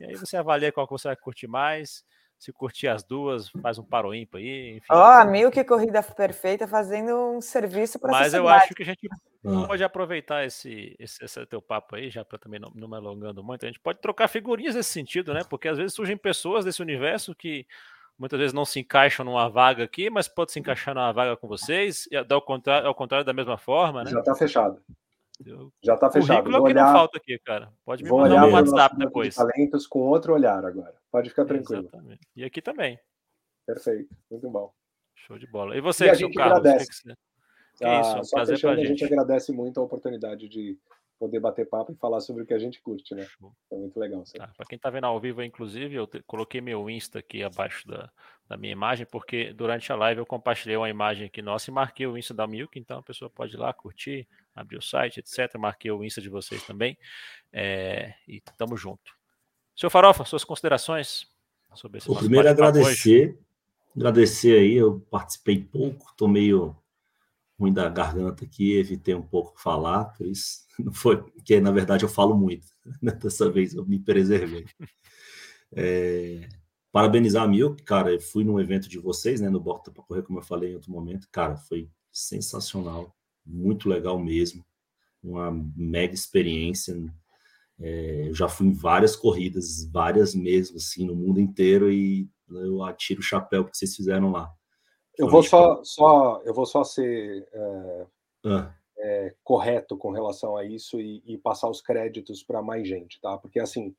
E 0.00 0.06
aí 0.06 0.16
você 0.16 0.36
avalia 0.36 0.72
qual 0.72 0.84
que 0.84 0.92
você 0.92 1.06
vai 1.06 1.16
curtir 1.16 1.46
mais. 1.46 2.02
Se 2.38 2.52
curtir 2.52 2.86
as 2.86 3.02
duas, 3.02 3.48
faz 3.60 3.78
um 3.78 3.84
paro 3.84 4.14
ímpar 4.14 4.38
aí. 4.38 4.80
Ó, 4.88 4.96
oh, 4.96 5.02
a 5.02 5.24
Milk 5.24 5.62
Corrida 5.64 6.02
Perfeita 6.02 6.68
fazendo 6.68 7.12
um 7.32 7.40
serviço 7.40 7.98
para 7.98 8.12
Mas 8.12 8.32
eu 8.32 8.46
acho 8.46 8.74
que 8.74 8.82
a 8.84 8.86
gente 8.86 9.08
ah. 9.44 9.66
pode 9.66 9.82
aproveitar 9.82 10.44
esse, 10.44 10.94
esse, 11.00 11.24
esse 11.24 11.46
teu 11.46 11.60
papo 11.60 11.96
aí, 11.96 12.08
já 12.08 12.24
para 12.24 12.38
também 12.38 12.60
não, 12.60 12.70
não 12.74 12.88
me 12.88 12.96
alongando 12.96 13.42
muito. 13.42 13.64
A 13.64 13.68
gente 13.68 13.80
pode 13.80 14.00
trocar 14.00 14.28
figurinhas 14.28 14.76
nesse 14.76 14.90
sentido, 14.90 15.34
né? 15.34 15.40
Porque 15.50 15.66
às 15.66 15.78
vezes 15.78 15.94
surgem 15.94 16.16
pessoas 16.16 16.64
desse 16.64 16.80
universo 16.80 17.34
que 17.34 17.66
muitas 18.16 18.38
vezes 18.38 18.52
não 18.52 18.64
se 18.64 18.80
encaixam 18.80 19.24
numa 19.24 19.48
vaga 19.48 19.84
aqui, 19.84 20.08
mas 20.08 20.28
pode 20.28 20.52
se 20.52 20.60
encaixar 20.60 20.94
numa 20.94 21.12
vaga 21.12 21.36
com 21.36 21.48
vocês, 21.48 22.08
e 22.10 22.16
ao 22.16 22.42
contrário, 22.42 22.86
ao 22.86 22.94
contrário 22.94 23.24
da 23.24 23.32
mesma 23.32 23.56
forma, 23.56 24.04
né? 24.04 24.10
Já 24.10 24.18
está 24.20 24.34
fechado. 24.34 24.80
Já 25.82 25.94
está 25.94 26.10
fechado. 26.10 26.42
Currículo 26.42 26.58
vou 26.58 26.68
é 26.68 26.70
olhar... 26.72 26.86
não 26.86 26.92
falta 26.92 27.18
aqui, 27.18 27.38
cara. 27.38 27.72
Pode 27.84 28.02
me 28.02 28.08
vou 28.08 28.20
mandar 28.20 28.46
um 28.46 28.52
WhatsApp 28.52 28.96
depois. 28.96 29.34
talentos 29.34 29.86
com 29.86 30.00
outro 30.00 30.34
olhar 30.34 30.64
agora. 30.64 30.94
Pode 31.10 31.30
ficar 31.30 31.44
tranquilo. 31.44 31.82
Exatamente. 31.82 32.20
E 32.34 32.44
aqui 32.44 32.60
também. 32.60 32.98
Perfeito. 33.66 34.14
Muito 34.30 34.50
bom. 34.50 34.72
Show 35.14 35.38
de 35.38 35.46
bola. 35.46 35.76
E 35.76 35.80
você, 35.80 36.06
e 36.06 36.10
a 36.10 36.14
gente 36.14 36.34
Carlos, 36.34 36.58
agradece. 36.58 37.02
Que, 37.02 37.14
que 37.78 37.84
ah, 37.84 38.00
isso, 38.00 38.18
um 38.18 38.24
só 38.24 38.36
prazer 38.36 38.56
fechando, 38.56 38.80
a 38.80 38.84
gente 38.84 39.04
agradece 39.04 39.52
muito 39.52 39.78
a 39.78 39.82
oportunidade 39.82 40.48
de 40.48 40.78
poder 41.18 41.40
bater 41.40 41.68
papo 41.68 41.92
e 41.92 41.96
falar 41.96 42.20
sobre 42.20 42.42
o 42.44 42.46
que 42.46 42.54
a 42.54 42.58
gente 42.58 42.80
curte, 42.80 43.14
né? 43.14 43.26
É 43.70 43.76
muito 43.76 43.98
legal. 43.98 44.22
Tá, 44.36 44.50
Para 44.56 44.66
quem 44.66 44.76
está 44.76 44.88
vendo 44.88 45.04
ao 45.04 45.20
vivo, 45.20 45.42
inclusive, 45.42 45.94
eu 45.94 46.06
te, 46.06 46.22
coloquei 46.22 46.60
meu 46.60 46.88
Insta 46.88 47.18
aqui 47.18 47.42
abaixo 47.42 47.86
da, 47.86 48.10
da 48.48 48.56
minha 48.56 48.72
imagem, 48.72 49.06
porque 49.06 49.52
durante 49.52 49.92
a 49.92 49.96
live 49.96 50.20
eu 50.20 50.26
compartilhei 50.26 50.76
uma 50.76 50.88
imagem 50.88 51.26
aqui 51.26 51.42
nossa 51.42 51.70
e 51.70 51.74
marquei 51.74 52.06
o 52.06 52.16
Insta 52.16 52.32
da 52.32 52.46
Milk, 52.46 52.78
então 52.78 52.98
a 52.98 53.02
pessoa 53.02 53.28
pode 53.28 53.54
ir 53.54 53.58
lá 53.58 53.72
curtir, 53.74 54.26
abrir 54.54 54.78
o 54.78 54.82
site, 54.82 55.20
etc. 55.20 55.54
Marquei 55.58 55.90
o 55.90 56.02
Insta 56.02 56.20
de 56.20 56.30
vocês 56.30 56.62
também. 56.62 56.96
É, 57.52 58.14
e 58.26 58.40
tamo 58.56 58.76
junto. 58.76 59.12
Seu 59.76 59.90
Farofa, 59.90 60.24
suas 60.24 60.44
considerações 60.44 61.26
sobre 61.74 61.98
esse 61.98 62.10
O 62.10 62.16
primeiro 62.16 62.48
agradecer, 62.48 63.28
hoje. 63.28 63.38
agradecer 63.94 64.58
aí, 64.58 64.74
eu 64.74 65.00
participei 65.10 65.62
pouco, 65.62 66.12
tô 66.16 66.26
meio 66.26 66.74
ruim 67.60 67.72
da 67.72 67.88
garganta 67.88 68.44
aqui, 68.44 68.78
evitei 68.78 69.14
um 69.14 69.22
pouco 69.22 69.60
falar, 69.60 70.06
por 70.16 70.26
isso 70.26 70.66
não 70.78 70.92
foi, 70.92 71.18
porque 71.18 71.60
na 71.60 71.70
verdade 71.70 72.04
eu 72.04 72.08
falo 72.08 72.34
muito, 72.34 72.66
né? 73.02 73.12
dessa 73.20 73.50
vez 73.50 73.74
eu 73.74 73.84
me 73.84 73.98
preservei. 73.98 74.64
É, 75.72 76.48
parabenizar 76.92 77.44
a 77.44 77.48
Milk, 77.48 77.82
cara, 77.82 78.12
eu 78.12 78.20
fui 78.20 78.44
num 78.44 78.58
evento 78.58 78.88
de 78.88 78.98
vocês, 78.98 79.40
né, 79.40 79.48
no 79.48 79.60
Bota 79.60 79.90
para 79.90 80.02
Correr, 80.02 80.22
como 80.22 80.38
eu 80.38 80.42
falei 80.42 80.72
em 80.72 80.74
outro 80.74 80.90
momento, 80.90 81.28
cara, 81.30 81.56
foi 81.56 81.90
sensacional, 82.10 83.14
muito 83.44 83.88
legal 83.88 84.18
mesmo, 84.18 84.64
uma 85.22 85.50
mega 85.76 86.14
experiência, 86.14 86.96
é, 87.80 88.28
eu 88.28 88.34
já 88.34 88.48
fui 88.48 88.66
em 88.66 88.72
várias 88.72 89.14
corridas, 89.14 89.84
várias 89.90 90.34
mesmo, 90.34 90.76
assim, 90.76 91.06
no 91.06 91.14
mundo 91.14 91.40
inteiro, 91.40 91.90
e 91.90 92.28
eu 92.50 92.82
atiro 92.82 93.20
o 93.20 93.22
chapéu 93.22 93.64
que 93.64 93.76
vocês 93.76 93.94
fizeram 93.94 94.32
lá. 94.32 94.52
Eu 95.16 95.28
vou 95.28 95.42
só, 95.42 95.82
só, 95.82 96.40
eu 96.44 96.54
vou 96.54 96.64
só 96.64 96.84
ser 96.84 97.46
é, 97.52 98.06
ah. 98.46 98.74
É, 98.98 99.34
correto 99.44 99.96
com 99.96 100.10
relação 100.10 100.56
a 100.56 100.64
isso 100.64 101.00
e, 101.00 101.22
e 101.26 101.38
passar 101.38 101.68
os 101.68 101.80
créditos 101.80 102.42
para 102.42 102.62
mais 102.62 102.86
gente, 102.86 103.20
tá? 103.20 103.38
Porque 103.38 103.60
assim, 103.60 103.94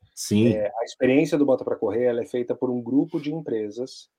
é, 0.54 0.72
a 0.78 0.84
experiência 0.84 1.38
do 1.38 1.46
Bota 1.46 1.64
para 1.64 1.76
Correr 1.76 2.04
ela 2.04 2.22
é 2.22 2.26
feita 2.26 2.54
por 2.54 2.70
um 2.70 2.82
grupo 2.82 3.20
de 3.20 3.32
empresas, 3.32 4.10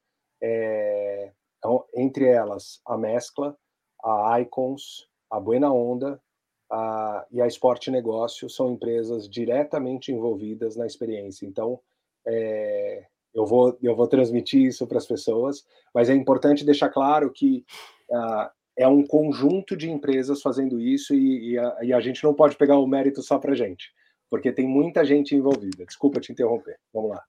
é, 0.41 1.31
então, 1.57 1.85
entre 1.95 2.25
elas 2.25 2.81
a 2.85 2.97
Mescla, 2.97 3.55
a 4.03 4.39
Icons, 4.41 5.07
a 5.29 5.39
Buena 5.39 5.71
Onda 5.71 6.19
a, 6.71 7.25
e 7.31 7.39
a 7.39 7.45
Esporte 7.45 7.91
Negócio 7.91 8.49
são 8.49 8.71
empresas 8.71 9.29
diretamente 9.29 10.11
envolvidas 10.11 10.75
na 10.75 10.87
experiência. 10.87 11.45
Então, 11.45 11.79
é, 12.25 13.05
eu 13.33 13.45
vou, 13.45 13.77
eu 13.81 13.95
vou 13.95 14.07
transmitir 14.07 14.65
isso 14.65 14.87
para 14.87 14.97
as 14.97 15.05
pessoas, 15.05 15.63
mas 15.93 16.09
é 16.09 16.15
importante 16.15 16.65
deixar 16.65 16.89
claro 16.89 17.31
que 17.31 17.63
uh, 18.09 18.49
é 18.77 18.87
um 18.87 19.05
conjunto 19.05 19.75
de 19.75 19.89
empresas 19.89 20.41
fazendo 20.41 20.79
isso 20.79 21.13
e, 21.13 21.51
e, 21.51 21.57
a, 21.57 21.77
e 21.83 21.93
a 21.93 21.99
gente 21.99 22.23
não 22.23 22.33
pode 22.33 22.55
pegar 22.55 22.77
o 22.77 22.87
mérito 22.87 23.21
só 23.21 23.37
para 23.37 23.55
gente, 23.55 23.91
porque 24.29 24.51
tem 24.51 24.67
muita 24.67 25.03
gente 25.05 25.35
envolvida. 25.35 25.85
Desculpa 25.85 26.19
te 26.19 26.31
interromper. 26.31 26.77
Vamos 26.93 27.11
lá. 27.11 27.23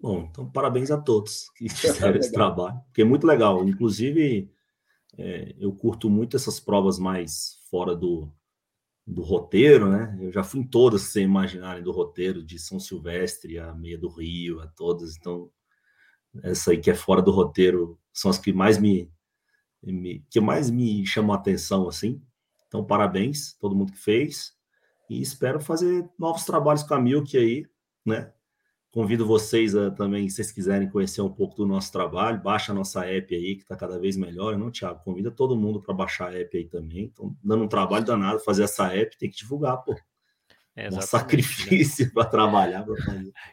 Bom, 0.00 0.28
então 0.30 0.48
parabéns 0.48 0.90
a 0.90 0.98
todos 0.98 1.50
que 1.56 1.68
fizeram 1.68 2.18
esse 2.18 2.32
trabalho, 2.32 2.80
porque 2.86 3.02
é 3.02 3.04
muito 3.04 3.26
legal. 3.26 3.66
Inclusive, 3.68 4.50
é, 5.16 5.54
eu 5.58 5.72
curto 5.72 6.08
muito 6.08 6.36
essas 6.36 6.60
provas 6.60 6.98
mais 6.98 7.58
fora 7.68 7.96
do, 7.96 8.32
do 9.04 9.22
roteiro, 9.22 9.90
né? 9.90 10.16
Eu 10.20 10.30
já 10.30 10.44
fui 10.44 10.60
em 10.60 10.66
todas, 10.66 11.02
sem 11.02 11.24
imaginarem, 11.24 11.82
do 11.82 11.90
roteiro, 11.90 12.44
de 12.44 12.58
São 12.58 12.78
Silvestre, 12.78 13.58
a 13.58 13.74
Meia 13.74 13.98
do 13.98 14.08
Rio, 14.08 14.60
a 14.60 14.66
todas. 14.68 15.16
Então, 15.16 15.50
essa 16.42 16.70
aí 16.70 16.78
que 16.78 16.90
é 16.90 16.94
fora 16.94 17.20
do 17.20 17.32
roteiro 17.32 17.98
são 18.12 18.30
as 18.30 18.38
que 18.38 18.52
mais 18.52 18.78
me, 18.78 19.10
me 19.82 20.24
que 20.30 20.40
mais 20.40 20.70
me 20.70 21.06
chamam 21.06 21.32
a 21.32 21.38
atenção, 21.38 21.88
assim. 21.88 22.20
Então, 22.66 22.84
parabéns 22.84 23.54
todo 23.54 23.74
mundo 23.74 23.92
que 23.92 23.98
fez 23.98 24.52
e 25.08 25.20
espero 25.20 25.60
fazer 25.60 26.08
novos 26.18 26.44
trabalhos 26.44 26.82
com 26.82 26.94
a 26.94 27.00
Milk 27.00 27.36
aí, 27.36 27.66
né? 28.04 28.32
Convido 28.90 29.26
vocês 29.26 29.76
a 29.76 29.90
também, 29.90 30.28
se 30.28 30.36
vocês 30.36 30.50
quiserem 30.50 30.88
conhecer 30.88 31.20
um 31.20 31.32
pouco 31.32 31.56
do 31.56 31.66
nosso 31.66 31.92
trabalho, 31.92 32.42
baixa 32.42 32.72
a 32.72 32.74
nossa 32.74 33.06
app 33.06 33.34
aí, 33.34 33.54
que 33.56 33.62
está 33.62 33.76
cada 33.76 33.98
vez 33.98 34.16
melhor, 34.16 34.58
não, 34.58 34.70
Thiago? 34.70 35.02
Convida 35.04 35.30
todo 35.30 35.56
mundo 35.56 35.80
para 35.80 35.94
baixar 35.94 36.30
a 36.30 36.38
app 36.38 36.56
aí 36.56 36.66
também. 36.66 37.04
Então, 37.04 37.36
dando 37.44 37.64
um 37.64 37.68
trabalho 37.68 38.04
danado 38.04 38.40
fazer 38.40 38.64
essa 38.64 38.94
app, 38.94 39.16
tem 39.18 39.30
que 39.30 39.36
divulgar, 39.36 39.76
pô. 39.78 39.94
É 40.74 40.88
um 40.88 41.00
sacrifício 41.00 42.06
né? 42.06 42.12
para 42.14 42.24
trabalhar. 42.24 42.84
Pra. 42.84 42.94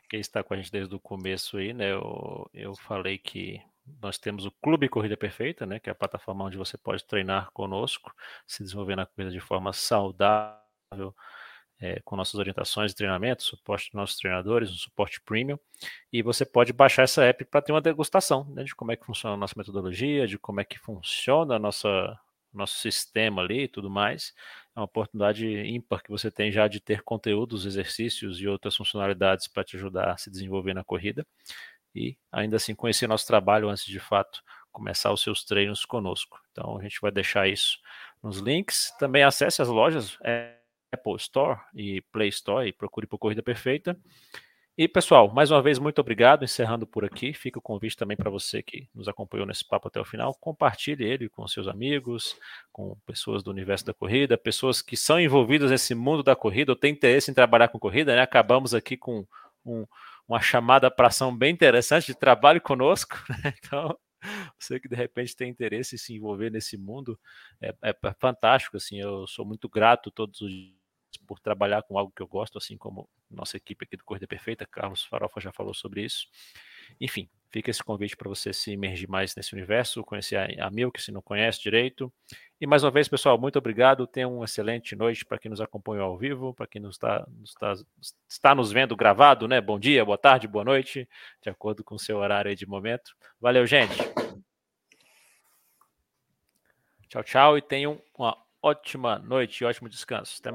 Quem 0.09 0.19
está 0.19 0.43
com 0.43 0.53
a 0.53 0.57
gente 0.57 0.71
desde 0.71 0.93
o 0.93 0.99
começo 0.99 1.57
aí, 1.57 1.73
né? 1.73 1.91
Eu, 1.91 2.49
eu 2.53 2.75
falei 2.75 3.17
que 3.17 3.59
nós 4.01 4.17
temos 4.17 4.45
o 4.45 4.51
Clube 4.51 4.89
Corrida 4.89 5.17
Perfeita, 5.17 5.65
né? 5.65 5.79
Que 5.79 5.89
é 5.89 5.91
a 5.91 5.95
plataforma 5.95 6.45
onde 6.45 6.57
você 6.57 6.77
pode 6.77 7.03
treinar 7.05 7.51
conosco, 7.51 8.13
se 8.47 8.63
desenvolver 8.63 8.95
na 8.95 9.05
corrida 9.05 9.31
de 9.31 9.39
forma 9.39 9.73
saudável 9.73 11.15
é, 11.79 11.99
com 12.03 12.15
nossas 12.15 12.35
orientações 12.35 12.91
e 12.91 12.95
treinamentos, 12.95 13.45
suporte 13.45 13.87
dos 13.87 13.93
nossos 13.95 14.17
treinadores, 14.17 14.71
um 14.71 14.75
suporte 14.75 15.21
premium, 15.21 15.59
e 16.11 16.21
você 16.21 16.45
pode 16.45 16.71
baixar 16.73 17.03
essa 17.03 17.23
app 17.23 17.43
para 17.45 17.61
ter 17.61 17.71
uma 17.73 17.81
degustação 17.81 18.45
né, 18.49 18.63
de 18.63 18.73
como 18.75 18.91
é 18.91 18.95
que 18.95 19.05
funciona 19.05 19.35
a 19.35 19.37
nossa 19.37 19.53
metodologia, 19.57 20.27
de 20.27 20.37
como 20.39 20.61
é 20.61 20.63
que 20.63 20.79
funciona 20.79 21.55
a 21.55 21.59
nossa 21.59 22.17
nosso 22.53 22.79
sistema 22.79 23.41
ali 23.41 23.63
e 23.63 23.67
tudo 23.67 23.89
mais. 23.89 24.33
É 24.75 24.79
uma 24.79 24.85
oportunidade 24.85 25.45
ímpar 25.45 26.01
que 26.01 26.09
você 26.09 26.31
tem 26.31 26.51
já 26.51 26.67
de 26.67 26.79
ter 26.79 27.01
conteúdos, 27.01 27.65
exercícios 27.65 28.39
e 28.39 28.47
outras 28.47 28.75
funcionalidades 28.75 29.47
para 29.47 29.63
te 29.63 29.75
ajudar 29.75 30.11
a 30.11 30.17
se 30.17 30.31
desenvolver 30.31 30.73
na 30.73 30.83
corrida. 30.83 31.27
E 31.95 32.17
ainda 32.31 32.57
assim 32.57 32.75
conhecer 32.75 33.07
nosso 33.07 33.25
trabalho 33.25 33.69
antes 33.69 33.85
de 33.85 33.99
fato 33.99 34.43
começar 34.71 35.13
os 35.13 35.21
seus 35.21 35.43
treinos 35.45 35.85
conosco. 35.85 36.39
Então 36.51 36.77
a 36.77 36.83
gente 36.83 36.99
vai 36.99 37.11
deixar 37.11 37.47
isso 37.47 37.79
nos 38.21 38.39
links. 38.39 38.91
Também 38.99 39.23
acesse 39.23 39.61
as 39.61 39.69
lojas. 39.69 40.17
É, 40.21 40.57
Apple 40.91 41.15
Store 41.17 41.59
e 41.73 42.01
Play 42.11 42.29
Store 42.29 42.67
e 42.67 42.73
procure 42.73 43.05
por 43.05 43.17
Corrida 43.17 43.43
Perfeita. 43.43 43.97
E 44.77 44.89
pessoal, 44.89 45.33
mais 45.33 45.51
uma 45.51 45.61
vez, 45.61 45.79
muito 45.79 45.99
obrigado. 45.99 46.43
Encerrando 46.43 46.85
por 46.85 47.05
aqui, 47.05 47.33
fica 47.33 47.59
o 47.59 47.61
convite 47.61 47.95
também 47.95 48.17
para 48.17 48.29
você 48.29 48.61
que 48.61 48.89
nos 48.93 49.07
acompanhou 49.07 49.47
nesse 49.47 49.65
papo 49.65 49.87
até 49.87 50.01
o 50.01 50.05
final. 50.05 50.35
Compartilhe 50.35 51.05
ele 51.05 51.29
com 51.29 51.47
seus 51.47 51.65
amigos, 51.69 52.37
com 52.73 52.97
pessoas 53.05 53.41
do 53.41 53.51
universo 53.51 53.85
da 53.85 53.93
corrida, 53.93 54.37
pessoas 54.37 54.81
que 54.81 54.97
são 54.97 55.17
envolvidas 55.17 55.71
nesse 55.71 55.95
mundo 55.95 56.21
da 56.21 56.35
corrida 56.35 56.73
ou 56.73 56.75
têm 56.75 56.91
interesse 56.91 57.31
em 57.31 57.33
trabalhar 57.33 57.69
com 57.69 57.79
corrida. 57.79 58.13
Né? 58.15 58.21
Acabamos 58.21 58.73
aqui 58.73 58.97
com 58.97 59.25
um, 59.65 59.85
uma 60.27 60.41
chamada 60.41 60.89
para 60.89 61.07
ação 61.07 61.35
bem 61.35 61.53
interessante 61.53 62.07
de 62.07 62.15
trabalho 62.15 62.61
conosco. 62.61 63.15
Né? 63.43 63.53
Então, 63.59 63.97
você 64.57 64.79
que 64.79 64.87
de 64.87 64.95
repente 64.95 65.35
tem 65.35 65.49
interesse 65.49 65.95
em 65.95 65.97
se 65.99 66.13
envolver 66.15 66.49
nesse 66.49 66.77
mundo, 66.77 67.19
é, 67.61 67.75
é 67.83 67.95
fantástico. 68.19 68.77
Assim, 68.77 68.99
eu 68.99 69.27
sou 69.27 69.45
muito 69.45 69.69
grato 69.69 70.09
todos 70.09 70.41
os 70.41 70.51
dias 70.51 70.73
por 71.27 71.39
trabalhar 71.39 71.83
com 71.83 71.97
algo 71.97 72.11
que 72.15 72.21
eu 72.21 72.27
gosto, 72.27 72.57
assim 72.57 72.77
como 72.77 73.07
nossa 73.29 73.57
equipe 73.57 73.85
aqui 73.85 73.97
do 73.97 74.03
Corrida 74.03 74.27
Perfeita, 74.27 74.65
Carlos 74.65 75.03
Farofa 75.03 75.39
já 75.39 75.51
falou 75.51 75.73
sobre 75.73 76.03
isso. 76.03 76.27
Enfim, 76.99 77.29
fica 77.55 77.71
esse 77.71 77.81
convite 77.81 78.17
para 78.17 78.27
você 78.27 78.51
se 78.51 78.73
imergir 78.73 79.07
mais 79.07 79.33
nesse 79.33 79.53
universo, 79.53 80.03
conhecer 80.03 80.35
a, 80.59 80.69
Milk 80.69 81.01
se 81.01 81.09
não 81.09 81.21
conhece 81.21 81.61
direito. 81.61 82.11
E 82.59 82.67
mais 82.67 82.83
uma 82.83 82.91
vez, 82.91 83.07
pessoal, 83.07 83.39
muito 83.39 83.57
obrigado. 83.57 84.05
Tenha 84.05 84.27
uma 84.27 84.43
excelente 84.43 84.93
noite 84.93 85.23
para 85.23 85.37
quem 85.37 85.49
nos 85.49 85.61
acompanhou 85.61 86.03
ao 86.03 86.17
vivo, 86.17 86.53
para 86.53 86.67
quem 86.67 86.81
nos 86.81 86.95
está, 86.95 87.25
nos 87.29 87.51
está, 87.51 87.73
está 88.27 88.53
nos 88.53 88.73
vendo 88.73 88.93
gravado, 88.93 89.47
né? 89.47 89.61
Bom 89.61 89.79
dia, 89.79 90.03
boa 90.03 90.17
tarde, 90.17 90.49
boa 90.49 90.65
noite, 90.65 91.07
de 91.41 91.49
acordo 91.49 91.81
com 91.81 91.95
o 91.95 91.99
seu 91.99 92.17
horário 92.17 92.53
de 92.53 92.65
momento. 92.65 93.15
Valeu, 93.39 93.65
gente. 93.65 93.95
Tchau, 97.07 97.23
tchau 97.23 97.57
e 97.57 97.61
tenham 97.61 98.01
uma 98.17 98.37
ótima 98.61 99.17
noite 99.19 99.61
e 99.61 99.65
ótimo 99.65 99.87
descanso. 99.87 100.41
Até 100.41 100.51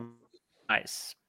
mais. 0.68 1.19